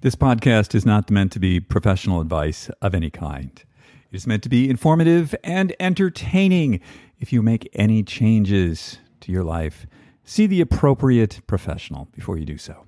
This 0.00 0.14
podcast 0.14 0.76
is 0.76 0.86
not 0.86 1.10
meant 1.10 1.32
to 1.32 1.40
be 1.40 1.58
professional 1.58 2.20
advice 2.20 2.70
of 2.80 2.94
any 2.94 3.10
kind. 3.10 3.50
It 4.12 4.14
is 4.14 4.28
meant 4.28 4.44
to 4.44 4.48
be 4.48 4.70
informative 4.70 5.34
and 5.42 5.74
entertaining. 5.80 6.78
If 7.18 7.32
you 7.32 7.42
make 7.42 7.68
any 7.72 8.04
changes 8.04 8.98
to 9.22 9.32
your 9.32 9.42
life, 9.42 9.88
see 10.22 10.46
the 10.46 10.60
appropriate 10.60 11.40
professional 11.48 12.06
before 12.12 12.38
you 12.38 12.44
do 12.44 12.58
so. 12.58 12.84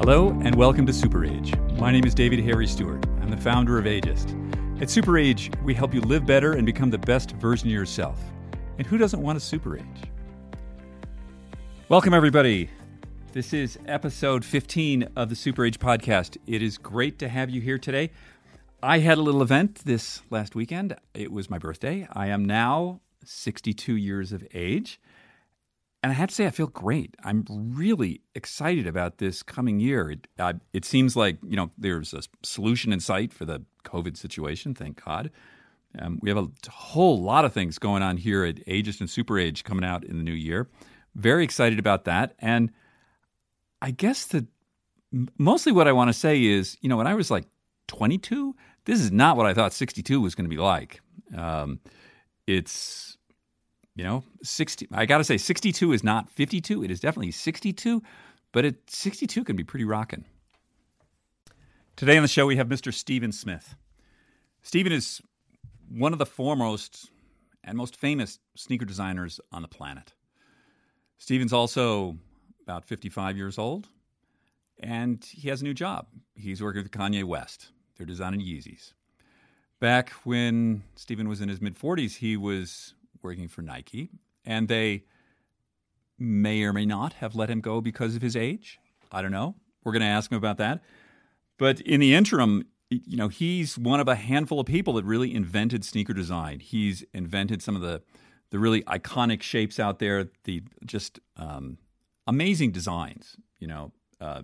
Hello, 0.00 0.30
and 0.42 0.56
welcome 0.56 0.84
to 0.84 0.92
Super 0.92 1.24
Age. 1.24 1.56
My 1.78 1.92
name 1.92 2.04
is 2.04 2.12
David 2.12 2.40
Harry 2.40 2.66
Stewart. 2.66 3.06
I'm 3.20 3.30
the 3.30 3.36
founder 3.36 3.78
of 3.78 3.84
Ageist. 3.84 4.34
At 4.82 4.90
Super 4.90 5.16
Age, 5.16 5.52
we 5.62 5.74
help 5.74 5.94
you 5.94 6.00
live 6.00 6.26
better 6.26 6.54
and 6.54 6.66
become 6.66 6.90
the 6.90 6.98
best 6.98 7.30
version 7.36 7.68
of 7.68 7.72
yourself. 7.72 8.18
And 8.78 8.86
who 8.86 8.96
doesn't 8.96 9.20
want 9.20 9.36
a 9.36 9.40
super 9.40 9.76
age? 9.76 10.02
Welcome, 11.88 12.14
everybody. 12.14 12.70
This 13.32 13.52
is 13.52 13.76
episode 13.86 14.44
15 14.44 15.08
of 15.16 15.28
the 15.28 15.34
Super 15.34 15.64
Age 15.64 15.80
podcast. 15.80 16.36
It 16.46 16.62
is 16.62 16.78
great 16.78 17.18
to 17.18 17.28
have 17.28 17.50
you 17.50 17.60
here 17.60 17.78
today. 17.78 18.12
I 18.80 19.00
had 19.00 19.18
a 19.18 19.20
little 19.20 19.42
event 19.42 19.80
this 19.84 20.22
last 20.30 20.54
weekend. 20.54 20.94
It 21.12 21.32
was 21.32 21.50
my 21.50 21.58
birthday. 21.58 22.06
I 22.12 22.28
am 22.28 22.44
now 22.44 23.00
62 23.24 23.96
years 23.96 24.30
of 24.30 24.46
age. 24.54 25.00
And 26.04 26.12
I 26.12 26.14
have 26.14 26.28
to 26.28 26.34
say, 26.36 26.46
I 26.46 26.50
feel 26.50 26.68
great. 26.68 27.16
I'm 27.24 27.44
really 27.48 28.20
excited 28.36 28.86
about 28.86 29.18
this 29.18 29.42
coming 29.42 29.80
year. 29.80 30.12
It, 30.12 30.28
uh, 30.38 30.52
it 30.72 30.84
seems 30.84 31.16
like, 31.16 31.38
you 31.44 31.56
know, 31.56 31.72
there's 31.76 32.14
a 32.14 32.22
solution 32.44 32.92
in 32.92 33.00
sight 33.00 33.32
for 33.32 33.44
the 33.44 33.64
COVID 33.84 34.16
situation, 34.16 34.72
thank 34.72 35.04
God. 35.04 35.32
Um, 35.98 36.18
we 36.22 36.30
have 36.30 36.38
a 36.38 36.48
whole 36.70 37.22
lot 37.22 37.44
of 37.44 37.52
things 37.52 37.78
going 37.78 38.02
on 38.02 38.16
here 38.16 38.44
at 38.44 38.56
Ageist 38.66 39.00
and 39.00 39.08
Super 39.08 39.38
Age 39.38 39.64
coming 39.64 39.84
out 39.84 40.04
in 40.04 40.18
the 40.18 40.22
new 40.22 40.32
year. 40.32 40.68
Very 41.14 41.44
excited 41.44 41.78
about 41.78 42.04
that. 42.04 42.34
And 42.38 42.70
I 43.80 43.90
guess 43.90 44.26
the 44.26 44.46
mostly 45.38 45.72
what 45.72 45.88
I 45.88 45.92
want 45.92 46.08
to 46.08 46.12
say 46.12 46.44
is, 46.44 46.76
you 46.80 46.88
know, 46.88 46.96
when 46.96 47.06
I 47.06 47.14
was 47.14 47.30
like 47.30 47.46
22, 47.88 48.54
this 48.84 49.00
is 49.00 49.10
not 49.10 49.36
what 49.36 49.46
I 49.46 49.54
thought 49.54 49.72
62 49.72 50.20
was 50.20 50.34
going 50.34 50.44
to 50.44 50.54
be 50.54 50.60
like. 50.60 51.00
Um, 51.36 51.80
it's, 52.46 53.16
you 53.94 54.04
know, 54.04 54.24
60. 54.42 54.88
I 54.92 55.06
got 55.06 55.18
to 55.18 55.24
say, 55.24 55.38
62 55.38 55.92
is 55.92 56.04
not 56.04 56.30
52. 56.30 56.84
It 56.84 56.90
is 56.90 57.00
definitely 57.00 57.32
62, 57.32 58.02
but 58.52 58.64
it 58.64 58.90
62 58.90 59.44
can 59.44 59.56
be 59.56 59.64
pretty 59.64 59.84
rocking. 59.84 60.24
Today 61.96 62.16
on 62.16 62.22
the 62.22 62.28
show, 62.28 62.46
we 62.46 62.56
have 62.56 62.68
Mr. 62.68 62.94
Steven 62.94 63.32
Smith. 63.32 63.74
Steven 64.62 64.92
is 64.92 65.20
one 65.90 66.12
of 66.12 66.18
the 66.18 66.26
foremost 66.26 67.10
and 67.64 67.76
most 67.76 67.96
famous 67.96 68.38
sneaker 68.56 68.84
designers 68.84 69.40
on 69.52 69.62
the 69.62 69.68
planet. 69.68 70.14
Steven's 71.18 71.52
also 71.52 72.16
about 72.62 72.84
55 72.84 73.36
years 73.36 73.58
old, 73.58 73.88
and 74.80 75.24
he 75.24 75.48
has 75.48 75.60
a 75.60 75.64
new 75.64 75.74
job. 75.74 76.06
He's 76.34 76.62
working 76.62 76.82
with 76.82 76.92
Kanye 76.92 77.24
West. 77.24 77.70
They're 77.96 78.06
designing 78.06 78.40
Yeezys. 78.40 78.92
Back 79.80 80.10
when 80.24 80.82
Steven 80.96 81.28
was 81.28 81.40
in 81.40 81.48
his 81.48 81.60
mid 81.60 81.78
40s, 81.78 82.16
he 82.16 82.36
was 82.36 82.94
working 83.22 83.48
for 83.48 83.62
Nike, 83.62 84.10
and 84.44 84.68
they 84.68 85.04
may 86.18 86.62
or 86.62 86.72
may 86.72 86.86
not 86.86 87.14
have 87.14 87.34
let 87.34 87.50
him 87.50 87.60
go 87.60 87.80
because 87.80 88.16
of 88.16 88.22
his 88.22 88.36
age. 88.36 88.78
I 89.10 89.22
don't 89.22 89.30
know. 89.30 89.54
We're 89.84 89.92
going 89.92 90.02
to 90.02 90.08
ask 90.08 90.30
him 90.30 90.38
about 90.38 90.58
that. 90.58 90.82
But 91.58 91.80
in 91.80 92.00
the 92.00 92.14
interim, 92.14 92.66
you 92.90 93.16
know, 93.16 93.28
he's 93.28 93.76
one 93.76 94.00
of 94.00 94.08
a 94.08 94.14
handful 94.14 94.60
of 94.60 94.66
people 94.66 94.94
that 94.94 95.04
really 95.04 95.34
invented 95.34 95.84
sneaker 95.84 96.14
design. 96.14 96.60
He's 96.60 97.04
invented 97.12 97.62
some 97.62 97.76
of 97.76 97.82
the 97.82 98.02
the 98.50 98.58
really 98.58 98.82
iconic 98.84 99.42
shapes 99.42 99.78
out 99.78 99.98
there, 99.98 100.30
the 100.44 100.62
just 100.86 101.20
um, 101.36 101.76
amazing 102.26 102.70
designs. 102.72 103.36
You 103.58 103.66
know, 103.66 103.92
uh, 104.20 104.42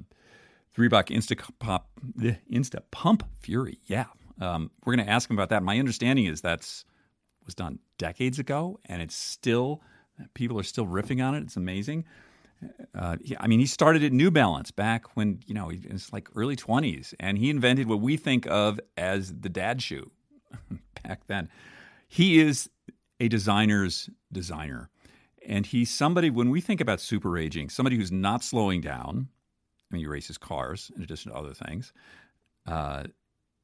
Reebok 0.76 1.06
Insta 1.06 1.40
Pop, 1.58 1.88
the 2.14 2.36
Insta 2.52 2.82
Pump 2.90 3.24
Fury. 3.40 3.78
Yeah, 3.86 4.06
um, 4.40 4.70
we're 4.84 4.94
going 4.94 5.06
to 5.06 5.12
ask 5.12 5.30
him 5.30 5.36
about 5.36 5.48
that. 5.50 5.62
My 5.62 5.78
understanding 5.78 6.26
is 6.26 6.40
that's 6.40 6.84
was 7.46 7.54
done 7.54 7.78
decades 7.98 8.38
ago, 8.38 8.78
and 8.86 9.00
it's 9.00 9.16
still 9.16 9.80
people 10.34 10.58
are 10.58 10.64
still 10.64 10.86
riffing 10.86 11.24
on 11.24 11.34
it. 11.34 11.42
It's 11.44 11.56
amazing. 11.56 12.04
Uh, 12.94 13.16
he, 13.22 13.36
I 13.38 13.46
mean, 13.46 13.60
he 13.60 13.66
started 13.66 14.02
at 14.04 14.12
New 14.12 14.30
Balance 14.30 14.70
back 14.70 15.16
when 15.16 15.40
you 15.46 15.54
know 15.54 15.70
it's 15.70 16.12
like 16.12 16.28
early 16.34 16.56
twenties, 16.56 17.14
and 17.20 17.38
he 17.38 17.50
invented 17.50 17.88
what 17.88 18.00
we 18.00 18.16
think 18.16 18.46
of 18.46 18.80
as 18.96 19.32
the 19.40 19.48
dad 19.48 19.82
shoe 19.82 20.10
back 21.02 21.26
then. 21.26 21.48
He 22.08 22.40
is 22.40 22.70
a 23.20 23.28
designer's 23.28 24.08
designer, 24.32 24.90
and 25.46 25.66
he's 25.66 25.90
somebody 25.90 26.30
when 26.30 26.50
we 26.50 26.60
think 26.60 26.80
about 26.80 27.00
super 27.00 27.36
aging, 27.38 27.70
somebody 27.70 27.96
who's 27.96 28.12
not 28.12 28.42
slowing 28.42 28.80
down. 28.80 29.28
I 29.90 29.94
mean, 29.94 30.00
he 30.00 30.06
races 30.06 30.38
cars 30.38 30.90
in 30.96 31.02
addition 31.02 31.32
to 31.32 31.38
other 31.38 31.54
things. 31.54 31.92
Uh, 32.66 33.04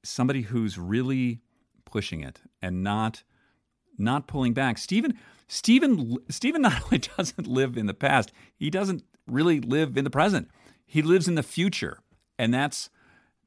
somebody 0.02 0.42
who's 0.42 0.78
really 0.78 1.40
pushing 1.84 2.22
it 2.22 2.40
and 2.62 2.82
not 2.82 3.22
not 3.98 4.26
pulling 4.26 4.54
back. 4.54 4.78
Steven 4.78 5.18
Steven 5.50 6.16
Steven 6.28 6.62
not 6.62 6.80
only 6.84 6.98
doesn't 6.98 7.46
live 7.46 7.76
in 7.76 7.86
the 7.86 7.94
past, 7.94 8.30
he 8.56 8.70
doesn't 8.70 9.02
really 9.26 9.60
live 9.60 9.96
in 9.96 10.04
the 10.04 10.10
present. 10.10 10.48
He 10.86 11.02
lives 11.02 11.26
in 11.26 11.34
the 11.34 11.42
future, 11.42 11.98
and 12.38 12.54
that's 12.54 12.88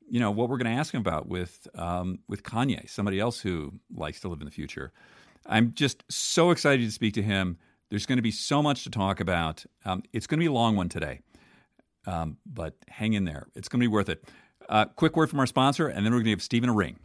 you 0.09 0.19
know 0.19 0.29
what 0.29 0.49
we're 0.49 0.57
going 0.57 0.71
to 0.71 0.77
ask 0.77 0.93
him 0.93 0.99
about 0.99 1.27
with 1.29 1.65
um, 1.75 2.19
with 2.27 2.43
Kanye, 2.43 2.89
somebody 2.89 3.21
else 3.21 3.39
who 3.39 3.73
likes 3.95 4.19
to 4.19 4.27
live 4.27 4.41
in 4.41 4.45
the 4.45 4.51
future. 4.51 4.91
I'm 5.45 5.73
just 5.73 6.03
so 6.09 6.51
excited 6.51 6.85
to 6.85 6.91
speak 6.91 7.13
to 7.13 7.23
him. 7.23 7.57
There's 7.89 8.05
going 8.05 8.17
to 8.17 8.23
be 8.23 8.31
so 8.31 8.61
much 8.61 8.83
to 8.83 8.89
talk 8.89 9.21
about. 9.21 9.65
Um, 9.85 10.03
it's 10.11 10.27
going 10.27 10.39
to 10.39 10.43
be 10.43 10.47
a 10.47 10.51
long 10.51 10.75
one 10.75 10.89
today, 10.89 11.21
um, 12.05 12.35
but 12.45 12.75
hang 12.89 13.13
in 13.13 13.23
there. 13.23 13.47
It's 13.55 13.69
going 13.69 13.79
to 13.79 13.83
be 13.83 13.91
worth 13.91 14.09
it. 14.09 14.25
Uh, 14.67 14.85
quick 14.85 15.15
word 15.15 15.29
from 15.29 15.39
our 15.39 15.47
sponsor, 15.47 15.87
and 15.87 16.05
then 16.05 16.11
we're 16.11 16.19
going 16.19 16.25
to 16.25 16.31
give 16.31 16.41
Steven 16.41 16.69
a 16.69 16.73
ring. 16.73 16.99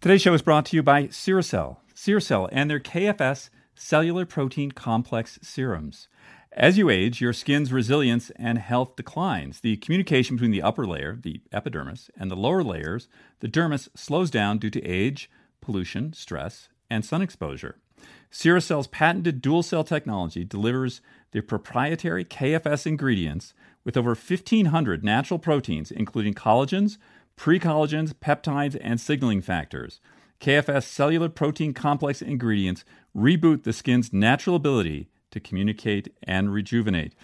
Today's 0.00 0.22
show 0.22 0.32
is 0.32 0.42
brought 0.42 0.64
to 0.66 0.76
you 0.76 0.82
by 0.82 1.08
Serucell. 1.08 1.78
Serucell 1.94 2.48
and 2.52 2.68
their 2.68 2.80
KFS 2.80 3.50
cellular 3.74 4.26
protein 4.26 4.72
complex 4.72 5.38
serums. 5.42 6.08
As 6.52 6.78
you 6.78 6.88
age, 6.88 7.20
your 7.20 7.32
skin's 7.32 7.72
resilience 7.72 8.30
and 8.36 8.58
health 8.58 8.94
declines. 8.94 9.60
The 9.60 9.76
communication 9.76 10.36
between 10.36 10.52
the 10.52 10.62
upper 10.62 10.86
layer, 10.86 11.18
the 11.20 11.40
epidermis, 11.52 12.10
and 12.16 12.30
the 12.30 12.36
lower 12.36 12.62
layers, 12.62 13.08
the 13.40 13.48
dermis, 13.48 13.88
slows 13.96 14.30
down 14.30 14.58
due 14.58 14.70
to 14.70 14.84
age, 14.84 15.28
pollution, 15.60 16.12
stress, 16.12 16.68
and 16.88 17.04
sun 17.04 17.22
exposure. 17.22 17.78
Serucell's 18.30 18.86
patented 18.86 19.40
dual 19.40 19.62
cell 19.62 19.84
technology 19.84 20.44
delivers 20.44 21.00
their 21.32 21.42
proprietary 21.42 22.24
KFS 22.24 22.86
ingredients 22.86 23.54
with 23.84 23.96
over 23.96 24.10
1,500 24.10 25.04
natural 25.04 25.38
proteins, 25.38 25.90
including 25.90 26.34
collagens, 26.34 26.98
precollagens, 27.36 28.12
peptides, 28.14 28.78
and 28.80 29.00
signaling 29.00 29.40
factors. 29.40 30.00
KFS 30.44 30.82
cellular 30.82 31.30
protein 31.30 31.72
complex 31.72 32.20
ingredients 32.20 32.84
reboot 33.16 33.62
the 33.62 33.72
skin's 33.72 34.12
natural 34.12 34.56
ability 34.56 35.08
to 35.30 35.40
communicate 35.40 36.14
and 36.22 36.52
rejuvenate. 36.52 37.14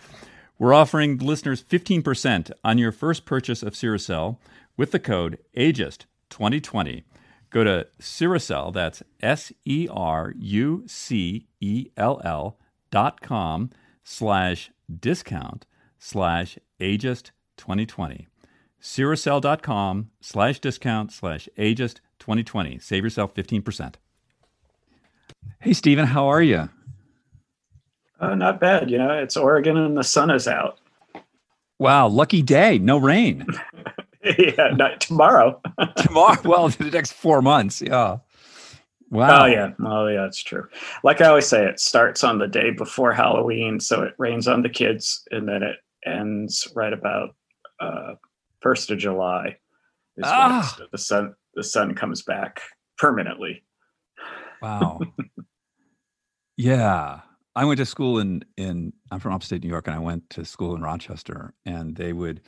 We're 0.58 0.72
offering 0.72 1.18
listeners 1.18 1.62
15% 1.62 2.50
on 2.64 2.78
your 2.78 2.92
first 2.92 3.26
purchase 3.26 3.62
of 3.62 3.74
Serucell 3.74 4.38
with 4.78 4.92
the 4.92 4.98
code 4.98 5.38
AGEIST2020. 5.54 7.02
Go 7.50 7.62
to 7.62 7.86
Serucell, 8.00 8.72
that's 8.72 9.02
S 9.20 9.52
E 9.66 9.86
R 9.90 10.32
U 10.38 10.84
C 10.86 11.46
E 11.60 11.90
L 11.98 12.22
L 12.24 12.58
dot 12.90 13.20
com 13.20 13.68
slash 14.02 14.70
discount 14.98 15.66
slash 15.98 16.58
Ageist2020. 16.80 18.28
Serucell.com 18.80 20.10
slash 20.22 20.58
discount 20.58 21.12
slash 21.12 21.50
Ageist 21.58 22.00
2020. 22.20 22.78
Save 22.78 23.04
yourself 23.04 23.34
15%. 23.34 23.94
Hey, 25.60 25.72
Steven, 25.72 26.06
how 26.06 26.28
are 26.28 26.42
you? 26.42 26.68
Uh, 28.20 28.34
not 28.34 28.60
bad. 28.60 28.90
You 28.90 28.98
know, 28.98 29.10
it's 29.10 29.36
Oregon 29.36 29.76
and 29.76 29.96
the 29.96 30.04
sun 30.04 30.30
is 30.30 30.46
out. 30.46 30.78
Wow, 31.78 32.08
lucky 32.08 32.42
day. 32.42 32.78
No 32.78 32.98
rain. 32.98 33.46
yeah, 34.38 34.68
not 34.74 35.00
tomorrow. 35.00 35.60
tomorrow. 35.96 36.40
Well, 36.44 36.68
the 36.68 36.90
next 36.90 37.12
four 37.12 37.40
months. 37.40 37.80
Yeah. 37.80 38.18
Wow. 39.10 39.42
Oh 39.42 39.46
yeah. 39.46 39.72
Oh 39.84 40.06
yeah, 40.06 40.26
it's 40.26 40.42
true. 40.42 40.68
Like 41.02 41.20
I 41.20 41.28
always 41.28 41.46
say, 41.46 41.66
it 41.66 41.80
starts 41.80 42.22
on 42.22 42.38
the 42.38 42.46
day 42.46 42.70
before 42.70 43.12
Halloween, 43.12 43.80
so 43.80 44.02
it 44.02 44.14
rains 44.18 44.46
on 44.46 44.62
the 44.62 44.68
kids, 44.68 45.26
and 45.30 45.48
then 45.48 45.62
it 45.62 45.76
ends 46.06 46.68
right 46.76 46.92
about 46.92 47.34
uh, 47.80 48.14
first 48.60 48.90
of 48.90 48.98
July. 48.98 49.56
Is 50.16 50.24
ah. 50.26 50.78
the 50.92 50.98
sun 50.98 51.34
the 51.60 51.64
sun 51.64 51.94
comes 51.94 52.22
back 52.22 52.62
permanently. 52.96 53.62
Wow. 54.62 54.98
yeah. 56.56 57.20
I 57.54 57.64
went 57.66 57.76
to 57.78 57.84
school 57.84 58.18
in 58.18 58.42
in 58.56 58.94
I'm 59.10 59.20
from 59.20 59.34
upstate 59.34 59.62
New 59.62 59.68
York 59.68 59.86
and 59.86 59.94
I 59.94 59.98
went 59.98 60.30
to 60.30 60.44
school 60.46 60.74
in 60.74 60.80
Rochester 60.80 61.52
and 61.66 61.94
they 61.96 62.14
would 62.14 62.40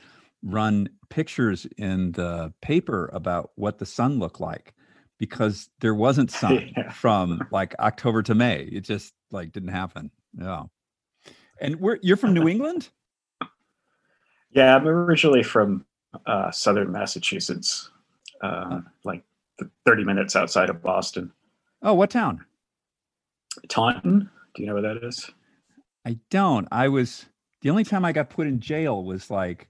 run 0.43 0.89
pictures 1.11 1.67
in 1.77 2.13
the 2.13 2.55
paper 2.63 3.11
about 3.13 3.51
what 3.57 3.79
the 3.79 3.85
sun 3.85 4.19
looked 4.19 4.41
like 4.41 4.73
because 5.19 5.69
there 5.81 5.95
wasn't 5.95 6.31
sun 6.43 6.73
Yeah. 6.75 6.91
from 6.91 7.47
like 7.51 7.75
October 7.81 8.23
to 8.23 8.35
May. 8.35 8.63
It 8.63 8.81
just 8.85 9.13
like 9.31 9.53
didn't 9.53 9.69
happen. 9.77 10.11
Yeah. 10.41 10.63
And 11.61 11.77
we're 11.81 11.99
you're 12.01 12.17
from 12.17 12.33
New 12.33 12.49
England? 12.49 12.89
Yeah, 14.55 14.77
I'm 14.77 14.87
originally 14.87 15.43
from 15.43 15.87
uh, 16.27 16.51
southern 16.51 16.93
Massachusetts, 16.93 17.91
um, 18.43 18.87
like 19.05 19.25
30 19.87 20.05
minutes 20.05 20.37
outside 20.37 20.71
of 20.71 20.83
Boston. 20.83 21.33
Oh, 21.83 21.95
what 21.95 22.11
town? 22.11 22.45
Taunton, 23.69 24.31
do 24.55 24.63
you 24.63 24.69
know 24.69 24.75
where 24.75 24.83
that 24.83 25.05
is? 25.05 25.31
I 26.07 26.19
don't. 26.31 26.67
I 26.73 26.89
was 26.89 27.27
the 27.61 27.71
only 27.71 27.85
time 27.85 28.05
I 28.05 28.13
got 28.13 28.31
put 28.31 28.47
in 28.47 28.61
jail 28.61 29.05
was 29.05 29.31
like 29.31 29.69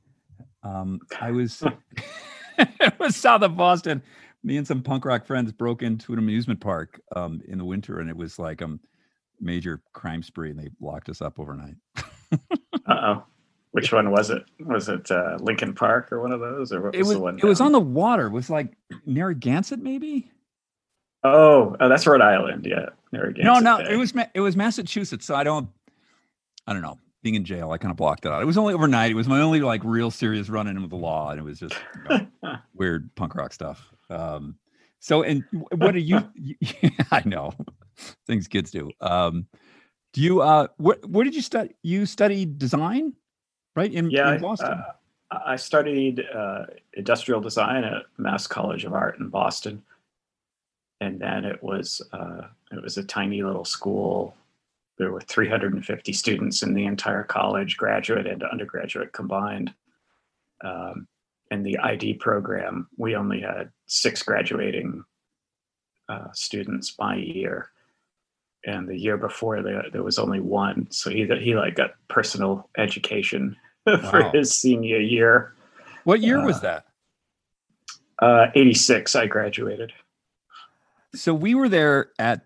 um 0.62 1.00
I 1.20 1.30
was 1.30 1.62
it 2.58 2.98
was 2.98 3.16
south 3.16 3.42
of 3.42 3.56
Boston. 3.56 4.02
Me 4.44 4.56
and 4.56 4.66
some 4.66 4.82
punk 4.82 5.04
rock 5.04 5.26
friends 5.26 5.52
broke 5.52 5.82
into 5.82 6.12
an 6.12 6.18
amusement 6.18 6.60
park 6.60 7.00
um 7.14 7.40
in 7.46 7.58
the 7.58 7.64
winter 7.64 8.00
and 8.00 8.08
it 8.08 8.16
was 8.16 8.38
like 8.38 8.60
a 8.60 8.78
major 9.40 9.82
crime 9.92 10.22
spree 10.22 10.50
and 10.50 10.58
they 10.58 10.70
locked 10.80 11.08
us 11.08 11.20
up 11.20 11.38
overnight. 11.38 11.76
Uh 12.86 12.94
oh. 13.14 13.24
Which 13.72 13.92
one 13.92 14.10
was 14.10 14.30
it? 14.30 14.44
Was 14.60 14.88
it 14.88 15.10
uh, 15.10 15.38
Lincoln 15.40 15.74
Park 15.74 16.12
or 16.12 16.20
one 16.20 16.30
of 16.32 16.40
those, 16.40 16.72
or 16.72 16.82
what 16.82 16.94
It 16.94 16.98
was, 16.98 17.08
was 17.08 17.16
the 17.16 17.22
one? 17.22 17.38
it 17.38 17.44
was 17.44 17.60
on 17.60 17.72
the 17.72 17.80
water. 17.80 18.26
It 18.26 18.32
was 18.32 18.50
like 18.50 18.76
Narragansett 19.06 19.80
maybe? 19.80 20.30
Oh, 21.24 21.76
oh, 21.80 21.88
that's 21.88 22.06
Rhode 22.06 22.20
Island. 22.20 22.66
Yeah, 22.68 22.86
Narragansett 23.12 23.44
no, 23.44 23.58
no, 23.60 23.78
Bay. 23.78 23.94
it 23.94 23.96
was 23.96 24.12
it 24.34 24.40
was 24.40 24.56
Massachusetts. 24.56 25.24
So 25.24 25.34
I 25.34 25.44
don't 25.44 25.68
I 26.66 26.72
don't 26.72 26.82
know. 26.82 26.98
Being 27.22 27.36
in 27.36 27.44
jail, 27.44 27.70
I 27.70 27.78
kind 27.78 27.92
of 27.92 27.96
blocked 27.96 28.26
it 28.26 28.32
out. 28.32 28.42
It 28.42 28.46
was 28.46 28.58
only 28.58 28.74
overnight. 28.74 29.12
It 29.12 29.14
was 29.14 29.28
my 29.28 29.40
only 29.40 29.60
like 29.60 29.80
real 29.84 30.10
serious 30.10 30.48
run 30.48 30.66
in 30.66 30.80
with 30.80 30.90
the 30.90 30.96
law, 30.96 31.30
and 31.30 31.38
it 31.38 31.42
was 31.44 31.60
just 31.60 31.76
you 32.10 32.26
know, 32.42 32.56
weird 32.74 33.14
punk 33.14 33.36
rock 33.36 33.52
stuff. 33.52 33.88
Um, 34.10 34.56
so, 34.98 35.22
and 35.22 35.44
what 35.76 35.94
are 35.94 36.00
you? 36.00 36.18
you 36.34 36.56
I 37.12 37.22
know 37.24 37.52
things 38.26 38.48
kids 38.48 38.72
do. 38.72 38.90
Um, 39.00 39.46
do 40.12 40.20
you? 40.20 40.42
Uh, 40.42 40.66
what? 40.78 41.08
What 41.08 41.22
did 41.24 41.34
you 41.36 41.42
study? 41.42 41.76
You 41.84 42.06
studied 42.06 42.58
design, 42.58 43.12
right? 43.74 43.92
In, 43.92 44.10
Yeah, 44.10 44.34
in 44.34 44.40
Boston. 44.40 44.82
uh, 45.30 45.38
I 45.46 45.56
studied 45.56 46.24
uh, 46.34 46.66
industrial 46.94 47.40
design 47.40 47.84
at 47.84 48.02
Mass 48.18 48.46
College 48.46 48.84
of 48.84 48.92
Art 48.92 49.18
in 49.18 49.28
Boston, 49.28 49.82
and 51.00 51.20
then 51.20 51.44
it 51.44 51.62
was 51.62 52.02
uh, 52.12 52.42
it 52.70 52.82
was 52.82 52.98
a 52.98 53.04
tiny 53.04 53.42
little 53.42 53.64
school. 53.64 54.34
There 54.98 55.10
were 55.10 55.20
350 55.20 56.12
students 56.12 56.62
in 56.62 56.74
the 56.74 56.84
entire 56.84 57.24
college, 57.24 57.76
graduate 57.76 58.26
and 58.26 58.42
undergraduate 58.42 59.12
combined. 59.12 59.74
Um, 60.62 61.08
and 61.50 61.66
the 61.66 61.78
ID 61.78 62.14
program, 62.14 62.88
we 62.96 63.16
only 63.16 63.40
had 63.40 63.70
six 63.86 64.22
graduating 64.22 65.04
uh, 66.08 66.28
students 66.32 66.92
by 66.92 67.16
year, 67.16 67.70
and 68.64 68.88
the 68.88 68.96
year 68.96 69.16
before 69.16 69.62
there, 69.62 69.84
there 69.92 70.02
was 70.02 70.18
only 70.18 70.40
one. 70.40 70.86
So 70.90 71.10
he 71.10 71.26
he 71.40 71.54
like 71.54 71.74
got 71.74 71.90
personal 72.08 72.68
education 72.78 73.56
for 73.84 74.22
Wow. 74.22 74.30
his 74.32 74.54
senior 74.54 74.98
year. 75.00 75.54
what 76.04 76.20
year 76.20 76.44
was 76.44 76.56
uh, 76.58 76.60
that? 76.60 76.84
Uh, 78.20 78.46
86, 78.54 79.16
I 79.16 79.26
graduated. 79.26 79.92
So 81.14 81.34
we 81.34 81.54
were 81.54 81.68
there 81.68 82.10
at 82.18 82.42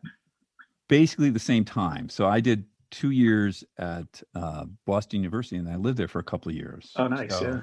basically 0.88 1.28
the 1.30 1.38
same 1.38 1.64
time. 1.64 2.08
So 2.08 2.26
I 2.26 2.40
did 2.40 2.64
two 2.90 3.10
years 3.10 3.62
at 3.78 4.22
uh, 4.34 4.64
Boston 4.86 5.20
University, 5.20 5.56
and 5.56 5.68
I 5.68 5.76
lived 5.76 5.98
there 5.98 6.08
for 6.08 6.18
a 6.18 6.24
couple 6.24 6.50
of 6.50 6.56
years. 6.56 6.92
Oh, 6.96 7.08
nice. 7.08 7.36
So 7.38 7.44
yeah. 7.44 7.60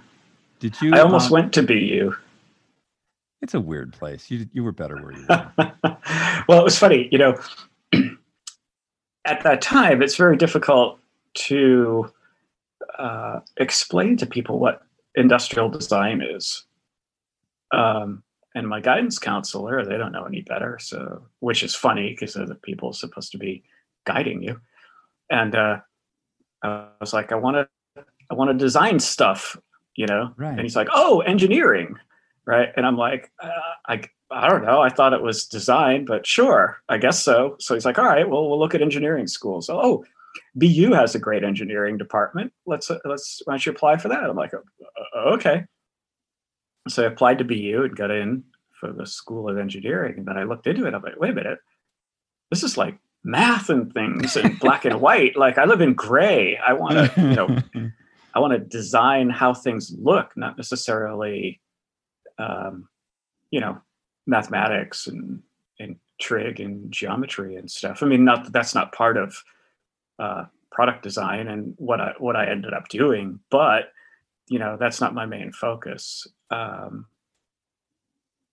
Did 0.59 0.79
you? 0.81 0.93
I 0.93 0.99
almost 0.99 1.27
um, 1.27 1.31
went 1.33 1.53
to 1.53 1.63
BU. 1.63 2.13
It's 3.41 3.53
a 3.53 3.59
weird 3.59 3.91
place. 3.93 4.29
You 4.31 4.45
you 4.53 4.63
were 4.63 4.71
better 4.71 4.95
where 4.95 5.11
you 5.11 5.25
were. 5.29 5.51
well, 6.47 6.61
it 6.61 6.63
was 6.63 6.77
funny, 6.77 7.09
you 7.11 7.17
know, 7.17 7.37
at 9.25 9.43
that 9.43 9.61
time, 9.61 10.01
it's 10.01 10.15
very 10.15 10.37
difficult 10.37 10.99
to 11.33 12.11
uh, 12.97 13.39
explain 13.57 14.17
to 14.17 14.25
people 14.25 14.59
what 14.59 14.83
industrial 15.15 15.69
design 15.69 16.21
is. 16.21 16.65
Um, 17.71 18.23
and 18.55 18.67
my 18.67 18.81
guidance 18.81 19.17
counselor, 19.17 19.83
they 19.83 19.97
don't 19.97 20.11
know 20.11 20.25
any 20.25 20.41
better. 20.41 20.77
So, 20.79 21.23
which 21.39 21.63
is 21.63 21.73
funny 21.73 22.11
because 22.11 22.33
they're 22.33 22.45
the 22.45 22.55
people 22.55 22.89
are 22.89 22.93
supposed 22.93 23.31
to 23.31 23.37
be 23.37 23.63
guiding 24.05 24.43
you. 24.43 24.59
And 25.29 25.55
uh, 25.55 25.79
I 26.61 26.87
was 26.99 27.13
like, 27.13 27.31
I 27.31 27.35
want 27.35 27.57
to, 27.57 28.03
I 28.29 28.35
want 28.35 28.51
to 28.51 28.57
design 28.57 28.99
stuff, 28.99 29.57
you 29.95 30.05
know. 30.05 30.33
Right. 30.37 30.51
And 30.51 30.61
he's 30.61 30.75
like, 30.75 30.89
Oh, 30.93 31.21
engineering, 31.21 31.95
right? 32.45 32.69
And 32.75 32.85
I'm 32.85 32.97
like, 32.97 33.31
uh, 33.41 33.49
I, 33.87 34.01
I 34.31 34.49
don't 34.49 34.63
know. 34.63 34.81
I 34.81 34.89
thought 34.89 35.13
it 35.13 35.21
was 35.21 35.45
design, 35.45 36.05
but 36.05 36.25
sure, 36.25 36.81
I 36.89 36.97
guess 36.97 37.23
so. 37.23 37.55
So 37.59 37.73
he's 37.73 37.85
like, 37.85 37.99
All 37.99 38.05
right, 38.05 38.27
well, 38.27 38.49
we'll 38.49 38.59
look 38.59 38.75
at 38.75 38.81
engineering 38.81 39.27
schools. 39.27 39.67
So, 39.67 39.79
oh, 39.81 40.05
BU 40.55 40.91
has 40.93 41.15
a 41.15 41.19
great 41.19 41.43
engineering 41.43 41.97
department. 41.97 42.51
Let's 42.65 42.89
uh, 42.89 42.99
let's 43.05 43.41
why 43.45 43.53
don't 43.53 43.65
you 43.65 43.71
apply 43.71 43.97
for 43.97 44.07
that? 44.09 44.23
I'm 44.23 44.35
like, 44.35 44.53
"Uh, 44.53 45.17
okay. 45.33 45.65
So 46.89 47.03
I 47.03 47.07
applied 47.07 47.37
to 47.39 47.45
BU 47.45 47.83
and 47.83 47.95
got 47.95 48.11
in 48.11 48.43
for 48.79 48.91
the 48.91 49.05
School 49.05 49.49
of 49.49 49.57
Engineering, 49.57 50.15
and 50.17 50.27
then 50.27 50.37
I 50.37 50.43
looked 50.43 50.67
into 50.67 50.85
it. 50.85 50.93
I'm 50.93 51.01
like, 51.01 51.19
wait 51.19 51.31
a 51.31 51.35
minute, 51.35 51.59
this 52.49 52.63
is 52.63 52.77
like 52.77 52.97
math 53.23 53.69
and 53.69 53.93
things 53.93 54.35
and 54.35 54.59
black 54.59 54.85
and 54.85 54.99
white. 55.01 55.35
Like 55.35 55.57
I 55.57 55.65
live 55.65 55.81
in 55.81 55.93
gray. 55.93 56.57
I 56.57 56.73
want 56.73 56.93
to, 56.93 57.21
you 57.21 57.35
know, 57.35 57.91
I 58.35 58.39
want 58.39 58.53
to 58.53 58.59
design 58.59 59.29
how 59.29 59.53
things 59.53 59.95
look, 59.97 60.35
not 60.35 60.57
necessarily, 60.57 61.61
um, 62.37 62.87
you 63.51 63.59
know, 63.59 63.79
mathematics 64.25 65.07
and 65.07 65.41
and 65.79 65.97
trig 66.19 66.59
and 66.59 66.91
geometry 66.91 67.55
and 67.55 67.69
stuff. 67.69 68.01
I 68.01 68.05
mean, 68.05 68.23
not 68.23 68.45
that 68.45 68.53
that's 68.53 68.75
not 68.75 68.93
part 68.93 69.17
of 69.17 69.35
uh, 70.19 70.45
product 70.71 71.03
design 71.03 71.47
and 71.47 71.73
what 71.77 72.01
I 72.01 72.13
what 72.19 72.35
I 72.35 72.49
ended 72.49 72.73
up 72.73 72.87
doing, 72.89 73.39
but 73.49 73.91
you 74.49 74.59
know, 74.59 74.77
that's 74.79 74.99
not 74.99 75.13
my 75.13 75.25
main 75.25 75.51
focus. 75.51 76.27
Um, 76.51 77.05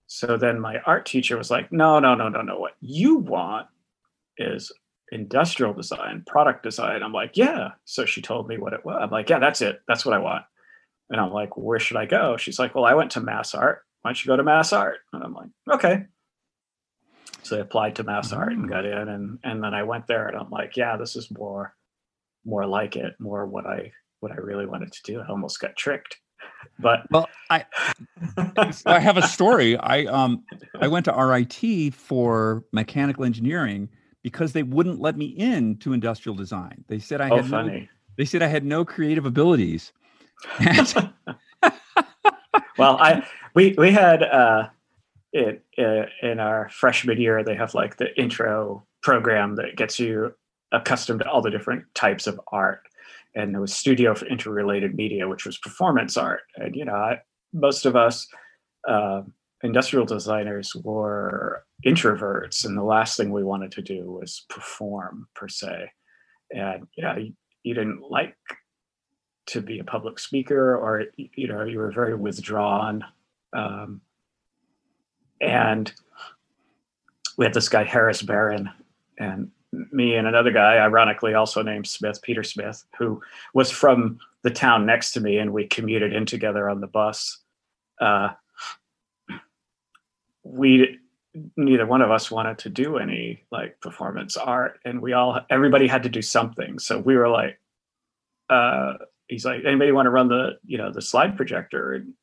so 0.07 0.37
then 0.37 0.59
my 0.59 0.79
art 0.85 1.05
teacher 1.05 1.37
was 1.37 1.49
like, 1.49 1.71
"No, 1.71 1.99
no, 1.99 2.15
no, 2.15 2.29
no, 2.29 2.41
no. 2.41 2.59
What 2.59 2.75
you 2.81 3.17
want 3.17 3.67
is 4.37 4.71
industrial 5.11 5.73
design, 5.73 6.23
product 6.27 6.63
design." 6.63 7.03
I'm 7.03 7.13
like, 7.13 7.37
"Yeah." 7.37 7.71
So 7.85 8.05
she 8.05 8.21
told 8.21 8.47
me 8.47 8.57
what 8.57 8.73
it 8.73 8.85
was. 8.85 8.99
I'm 9.01 9.09
like, 9.09 9.29
"Yeah, 9.29 9.39
that's 9.39 9.61
it. 9.61 9.81
That's 9.87 10.05
what 10.05 10.13
I 10.15 10.19
want." 10.19 10.43
And 11.11 11.19
I'm 11.19 11.31
like, 11.31 11.57
"Where 11.57 11.79
should 11.79 11.97
I 11.97 12.05
go?" 12.05 12.37
She's 12.37 12.57
like, 12.57 12.73
"Well, 12.73 12.85
I 12.85 12.95
went 12.95 13.11
to 13.11 13.21
Mass 13.21 13.53
Art. 13.53 13.83
Why 14.01 14.09
don't 14.09 14.25
you 14.25 14.29
go 14.29 14.37
to 14.37 14.43
Mass 14.43 14.73
Art?" 14.73 14.99
And 15.13 15.23
I'm 15.23 15.33
like, 15.33 15.49
"Okay." 15.69 16.05
So 17.43 17.57
I 17.57 17.59
applied 17.59 17.95
to 17.97 18.03
Mass 18.03 18.31
Art 18.31 18.53
and 18.53 18.69
got 18.69 18.85
in, 18.85 19.09
and 19.09 19.37
and 19.43 19.63
then 19.63 19.73
I 19.73 19.83
went 19.83 20.07
there, 20.07 20.27
and 20.27 20.37
I'm 20.37 20.49
like, 20.49 20.77
"Yeah, 20.77 20.97
this 20.97 21.15
is 21.15 21.29
more, 21.29 21.75
more 22.45 22.65
like 22.65 22.95
it, 22.95 23.13
more 23.19 23.45
what 23.45 23.65
I 23.67 23.91
what 24.21 24.31
I 24.31 24.35
really 24.35 24.65
wanted 24.65 24.91
to 24.93 25.03
do." 25.03 25.19
I 25.19 25.27
almost 25.27 25.59
got 25.59 25.75
tricked, 25.75 26.17
but 26.79 27.01
well, 27.11 27.27
I 27.49 27.65
I 28.85 28.99
have 28.99 29.17
a 29.17 29.27
story. 29.27 29.77
I 29.77 30.05
um 30.05 30.43
I 30.79 30.87
went 30.87 31.05
to 31.05 31.13
RIT 31.13 31.93
for 31.93 32.63
mechanical 32.71 33.25
engineering 33.25 33.89
because 34.23 34.53
they 34.53 34.63
wouldn't 34.63 34.99
let 34.99 35.17
me 35.17 35.25
in 35.25 35.77
to 35.79 35.93
industrial 35.93 36.35
design. 36.35 36.83
They 36.87 36.99
said 36.99 37.21
I 37.21 37.29
oh, 37.29 37.37
had 37.37 37.49
no, 37.51 37.81
they 38.17 38.25
said 38.25 38.41
I 38.41 38.47
had 38.47 38.63
no 38.63 38.85
creative 38.85 39.25
abilities. 39.25 39.91
Well 42.77 42.97
i 42.97 43.25
we 43.53 43.75
we 43.77 43.91
had 43.91 44.23
uh 44.23 44.69
it 45.33 45.63
uh, 45.77 46.05
in 46.21 46.39
our 46.39 46.69
freshman 46.69 47.19
year 47.19 47.43
they 47.43 47.55
have 47.55 47.73
like 47.73 47.97
the 47.97 48.13
intro 48.19 48.85
program 49.01 49.55
that 49.55 49.75
gets 49.75 49.99
you 49.99 50.33
accustomed 50.71 51.21
to 51.21 51.29
all 51.29 51.41
the 51.41 51.49
different 51.49 51.83
types 51.95 52.27
of 52.27 52.39
art. 52.51 52.81
And 53.35 53.53
there 53.53 53.61
was 53.61 53.75
studio 53.75 54.13
for 54.13 54.25
interrelated 54.25 54.95
media 54.95 55.27
which 55.27 55.45
was 55.45 55.57
performance 55.57 56.17
art. 56.17 56.41
And 56.55 56.75
you 56.75 56.85
know 56.85 56.93
I, 56.93 57.19
most 57.53 57.85
of 57.85 57.95
us 57.95 58.27
uh, 58.87 59.21
industrial 59.63 60.05
designers 60.05 60.75
were 60.75 61.63
introverts 61.85 62.65
and 62.65 62.77
the 62.77 62.83
last 62.83 63.17
thing 63.17 63.31
we 63.31 63.43
wanted 63.43 63.71
to 63.73 63.81
do 63.81 64.11
was 64.11 64.45
perform 64.49 65.27
per 65.35 65.47
se. 65.47 65.91
And 66.51 66.87
you 66.95 67.03
know 67.03 67.15
you, 67.17 67.33
you 67.63 67.73
didn't 67.73 68.01
like 68.09 68.35
to 69.47 69.61
be 69.61 69.79
a 69.79 69.83
public 69.83 70.19
speaker 70.19 70.75
or 70.75 71.05
you 71.15 71.47
know 71.47 71.63
you 71.63 71.79
were 71.79 71.91
very 71.91 72.15
withdrawn. 72.15 73.03
Um, 73.53 74.01
and 75.39 75.91
we 77.37 77.45
had 77.45 77.53
this 77.53 77.67
guy 77.67 77.83
harris 77.83 78.21
barron 78.21 78.69
and 79.17 79.49
me 79.91 80.15
and 80.15 80.27
another 80.27 80.51
guy 80.51 80.77
ironically 80.77 81.33
also 81.33 81.63
named 81.63 81.87
smith 81.87 82.21
peter 82.21 82.43
smith 82.43 82.85
who 82.99 83.19
was 83.53 83.71
from 83.71 84.19
the 84.43 84.49
town 84.49 84.85
next 84.85 85.11
to 85.11 85.19
me 85.19 85.37
and 85.37 85.53
we 85.53 85.67
commuted 85.67 86.13
in 86.13 86.25
together 86.25 86.69
on 86.69 86.81
the 86.81 86.87
bus. 86.87 87.39
Uh, 87.99 88.29
we 90.43 90.97
neither 91.55 91.85
one 91.85 92.01
of 92.01 92.11
us 92.11 92.29
wanted 92.29 92.57
to 92.57 92.69
do 92.69 92.97
any 92.97 93.43
like 93.51 93.79
performance 93.79 94.35
art 94.35 94.79
and 94.83 95.01
we 95.01 95.13
all 95.13 95.39
everybody 95.49 95.87
had 95.87 96.03
to 96.03 96.09
do 96.09 96.21
something. 96.21 96.79
So 96.79 96.99
we 96.99 97.15
were 97.15 97.29
like 97.29 97.59
uh, 98.49 98.93
he's 99.31 99.45
like, 99.45 99.61
anybody 99.65 99.91
want 99.91 100.05
to 100.05 100.11
run 100.11 100.27
the, 100.27 100.59
you 100.65 100.77
know, 100.77 100.91
the 100.91 101.01
slide 101.01 101.35
projector 101.37 101.93
and, 101.93 102.13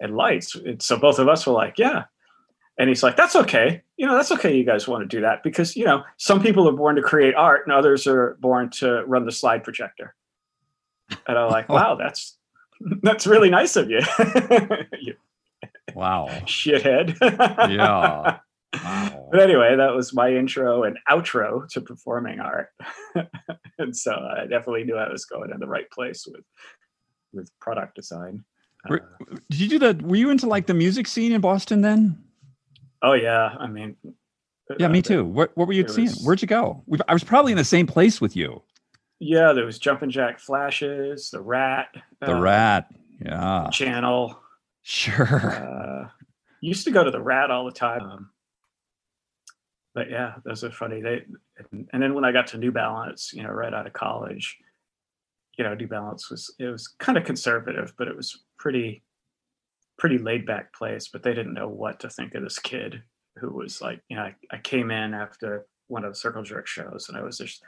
and 0.00 0.16
lights? 0.16 0.56
And 0.56 0.82
so 0.82 0.96
both 0.96 1.18
of 1.18 1.28
us 1.28 1.46
were 1.46 1.52
like, 1.52 1.78
yeah. 1.78 2.04
and 2.78 2.88
he's 2.88 3.02
like, 3.02 3.16
"That's 3.16 3.36
okay. 3.36 3.82
You 3.96 4.06
know, 4.06 4.14
that's 4.14 4.32
okay. 4.32 4.56
You 4.56 4.64
guys 4.64 4.88
want 4.88 5.02
to 5.02 5.16
do 5.16 5.20
that 5.22 5.42
because 5.42 5.76
you 5.76 5.84
know 5.84 6.04
some 6.16 6.40
people 6.40 6.68
are 6.68 6.72
born 6.72 6.96
to 6.96 7.02
create 7.02 7.34
art, 7.34 7.66
and 7.66 7.72
others 7.72 8.06
are 8.06 8.36
born 8.40 8.70
to 8.70 9.04
run 9.04 9.26
the 9.26 9.32
slide 9.32 9.64
projector." 9.64 10.14
And 11.26 11.36
I'm 11.36 11.50
like, 11.50 11.68
"Wow, 11.76 11.96
that's 11.96 12.36
that's 13.02 13.26
really 13.26 13.50
nice 13.50 13.76
of 13.76 13.90
you." 13.90 14.00
you 15.00 15.14
wow, 15.94 16.28
shithead. 16.46 17.18
yeah. 17.68 18.38
Wow. 18.74 19.28
But 19.30 19.40
anyway, 19.40 19.76
that 19.76 19.94
was 19.94 20.14
my 20.14 20.34
intro 20.34 20.84
and 20.84 20.98
outro 21.10 21.68
to 21.70 21.80
performing 21.80 22.38
art, 22.38 22.68
and 23.78 23.96
so 23.96 24.12
I 24.12 24.42
definitely 24.42 24.84
knew 24.84 24.96
I 24.96 25.10
was 25.10 25.24
going 25.24 25.50
in 25.50 25.58
the 25.58 25.66
right 25.66 25.90
place 25.90 26.26
with 26.26 26.44
with 27.32 27.50
product 27.60 27.94
design. 27.94 28.44
Were, 28.88 29.00
uh, 29.00 29.36
did 29.50 29.60
you 29.60 29.68
do 29.68 29.78
that? 29.80 30.02
Were 30.02 30.16
you 30.16 30.30
into 30.30 30.46
like 30.46 30.66
the 30.66 30.74
music 30.74 31.06
scene 31.06 31.32
in 31.32 31.40
Boston 31.40 31.80
then? 31.80 32.22
Oh 33.02 33.14
yeah, 33.14 33.54
I 33.58 33.66
mean, 33.68 33.96
yeah, 34.78 34.86
uh, 34.86 34.90
me 34.90 35.02
too. 35.02 35.24
What 35.24 35.56
what 35.56 35.66
were 35.66 35.72
you 35.72 35.88
seeing? 35.88 36.08
Was, 36.08 36.22
Where'd 36.24 36.42
you 36.42 36.48
go? 36.48 36.82
We've, 36.86 37.02
I 37.08 37.12
was 37.12 37.24
probably 37.24 37.52
in 37.52 37.58
the 37.58 37.64
same 37.64 37.86
place 37.86 38.20
with 38.20 38.36
you. 38.36 38.62
Yeah, 39.20 39.52
there 39.52 39.64
was 39.64 39.78
Jumpin' 39.78 40.10
Jack 40.10 40.38
Flashes, 40.38 41.30
the 41.30 41.40
Rat, 41.40 41.88
the 42.20 42.36
uh, 42.36 42.40
Rat, 42.40 42.88
yeah, 43.24 43.68
Channel. 43.72 44.38
Sure. 44.82 45.50
Uh, 45.50 46.08
used 46.60 46.84
to 46.84 46.90
go 46.90 47.02
to 47.02 47.10
the 47.10 47.20
Rat 47.20 47.50
all 47.50 47.64
the 47.64 47.72
time. 47.72 48.02
Um, 48.02 48.30
but 49.94 50.10
yeah, 50.10 50.34
those 50.44 50.64
are 50.64 50.70
funny. 50.70 51.00
They 51.00 51.22
and, 51.92 52.02
then 52.02 52.14
when 52.14 52.24
I 52.24 52.32
got 52.32 52.48
to 52.48 52.58
New 52.58 52.72
Balance, 52.72 53.32
you 53.32 53.42
know, 53.42 53.50
right 53.50 53.74
out 53.74 53.86
of 53.86 53.92
college, 53.92 54.56
you 55.56 55.64
know, 55.64 55.74
New 55.74 55.88
Balance 55.88 56.30
was 56.30 56.54
it 56.58 56.66
was 56.66 56.88
kind 56.98 57.18
of 57.18 57.24
conservative, 57.24 57.92
but 57.96 58.08
it 58.08 58.16
was 58.16 58.44
pretty 58.58 59.02
pretty 59.98 60.18
laid 60.18 60.46
back 60.46 60.72
place. 60.72 61.08
But 61.08 61.22
they 61.22 61.34
didn't 61.34 61.54
know 61.54 61.68
what 61.68 62.00
to 62.00 62.10
think 62.10 62.34
of 62.34 62.42
this 62.42 62.58
kid 62.58 63.02
who 63.38 63.50
was 63.50 63.80
like, 63.80 64.00
you 64.08 64.16
know, 64.16 64.22
I, 64.22 64.34
I 64.50 64.58
came 64.58 64.90
in 64.90 65.14
after 65.14 65.66
one 65.88 66.04
of 66.04 66.12
the 66.12 66.18
Circle 66.18 66.42
Jerk 66.42 66.66
shows, 66.66 67.06
and 67.08 67.16
I 67.16 67.22
was 67.22 67.38
just 67.38 67.62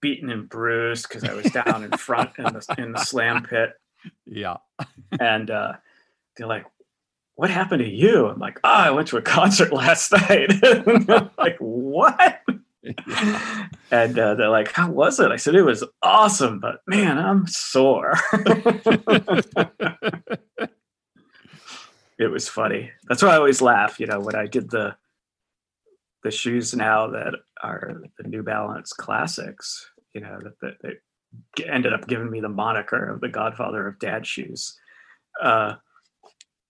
beaten 0.00 0.30
and 0.30 0.48
bruised 0.48 1.08
because 1.08 1.24
I 1.24 1.32
was 1.32 1.46
down 1.46 1.84
in 1.84 1.92
front 1.96 2.30
in 2.36 2.44
the 2.44 2.74
in 2.78 2.92
the 2.92 3.04
slam 3.04 3.42
pit. 3.42 3.70
Yeah, 4.26 4.56
and 5.20 5.48
uh, 5.48 5.74
they're 6.36 6.48
like, 6.48 6.66
what 7.42 7.50
happened 7.50 7.82
to 7.82 7.90
you? 7.90 8.28
I'm 8.28 8.38
like, 8.38 8.60
oh, 8.62 8.70
I 8.70 8.90
went 8.92 9.08
to 9.08 9.16
a 9.16 9.22
concert 9.36 9.72
last 9.72 10.12
night. 10.12 10.52
like, 11.36 11.56
what? 11.58 12.40
Yeah. 12.84 13.66
And 13.90 14.16
uh, 14.16 14.36
they're 14.36 14.48
like, 14.48 14.70
how 14.70 14.88
was 14.88 15.18
it? 15.18 15.32
I 15.32 15.36
said, 15.36 15.56
it 15.56 15.64
was 15.64 15.82
awesome, 16.04 16.60
but 16.60 16.82
man, 16.86 17.18
I'm 17.18 17.48
sore. 17.48 18.16
it 22.16 22.30
was 22.30 22.48
funny. 22.48 22.92
That's 23.08 23.24
why 23.24 23.30
I 23.30 23.38
always 23.38 23.60
laugh, 23.60 23.98
you 23.98 24.06
know, 24.06 24.20
when 24.20 24.36
I 24.36 24.46
did 24.46 24.70
the 24.70 24.94
the 26.22 26.30
shoes 26.30 26.76
now 26.76 27.08
that 27.08 27.34
are 27.60 28.02
the 28.18 28.28
New 28.28 28.44
Balance 28.44 28.92
classics, 28.92 29.90
you 30.14 30.20
know, 30.20 30.38
that, 30.44 30.60
that, 30.60 30.74
that 30.82 31.68
ended 31.68 31.92
up 31.92 32.06
giving 32.06 32.30
me 32.30 32.38
the 32.40 32.48
moniker 32.48 33.10
of 33.10 33.20
the 33.20 33.28
godfather 33.28 33.88
of 33.88 33.98
dad 33.98 34.24
shoes. 34.28 34.78
Uh, 35.42 35.74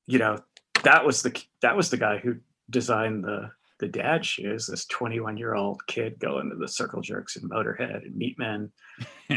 you 0.07 0.19
know, 0.19 0.39
that 0.83 1.05
was 1.05 1.23
the 1.23 1.43
that 1.61 1.77
was 1.77 1.91
the 1.91 1.97
guy 1.97 2.19
who 2.19 2.37
designed 2.71 3.25
the 3.25 3.51
the 3.79 3.89
dad 3.89 4.25
shoes. 4.25 4.67
This 4.67 4.87
21 4.87 5.37
year 5.37 5.55
old 5.55 5.87
kid 5.87 6.19
going 6.19 6.51
to 6.51 6.57
the 6.57 6.69
Circle 6.69 7.03
Jerks 7.03 7.37
and 7.37 7.51
Motorhead 7.51 8.05
and 8.05 8.15
Meatmen, 8.15 8.71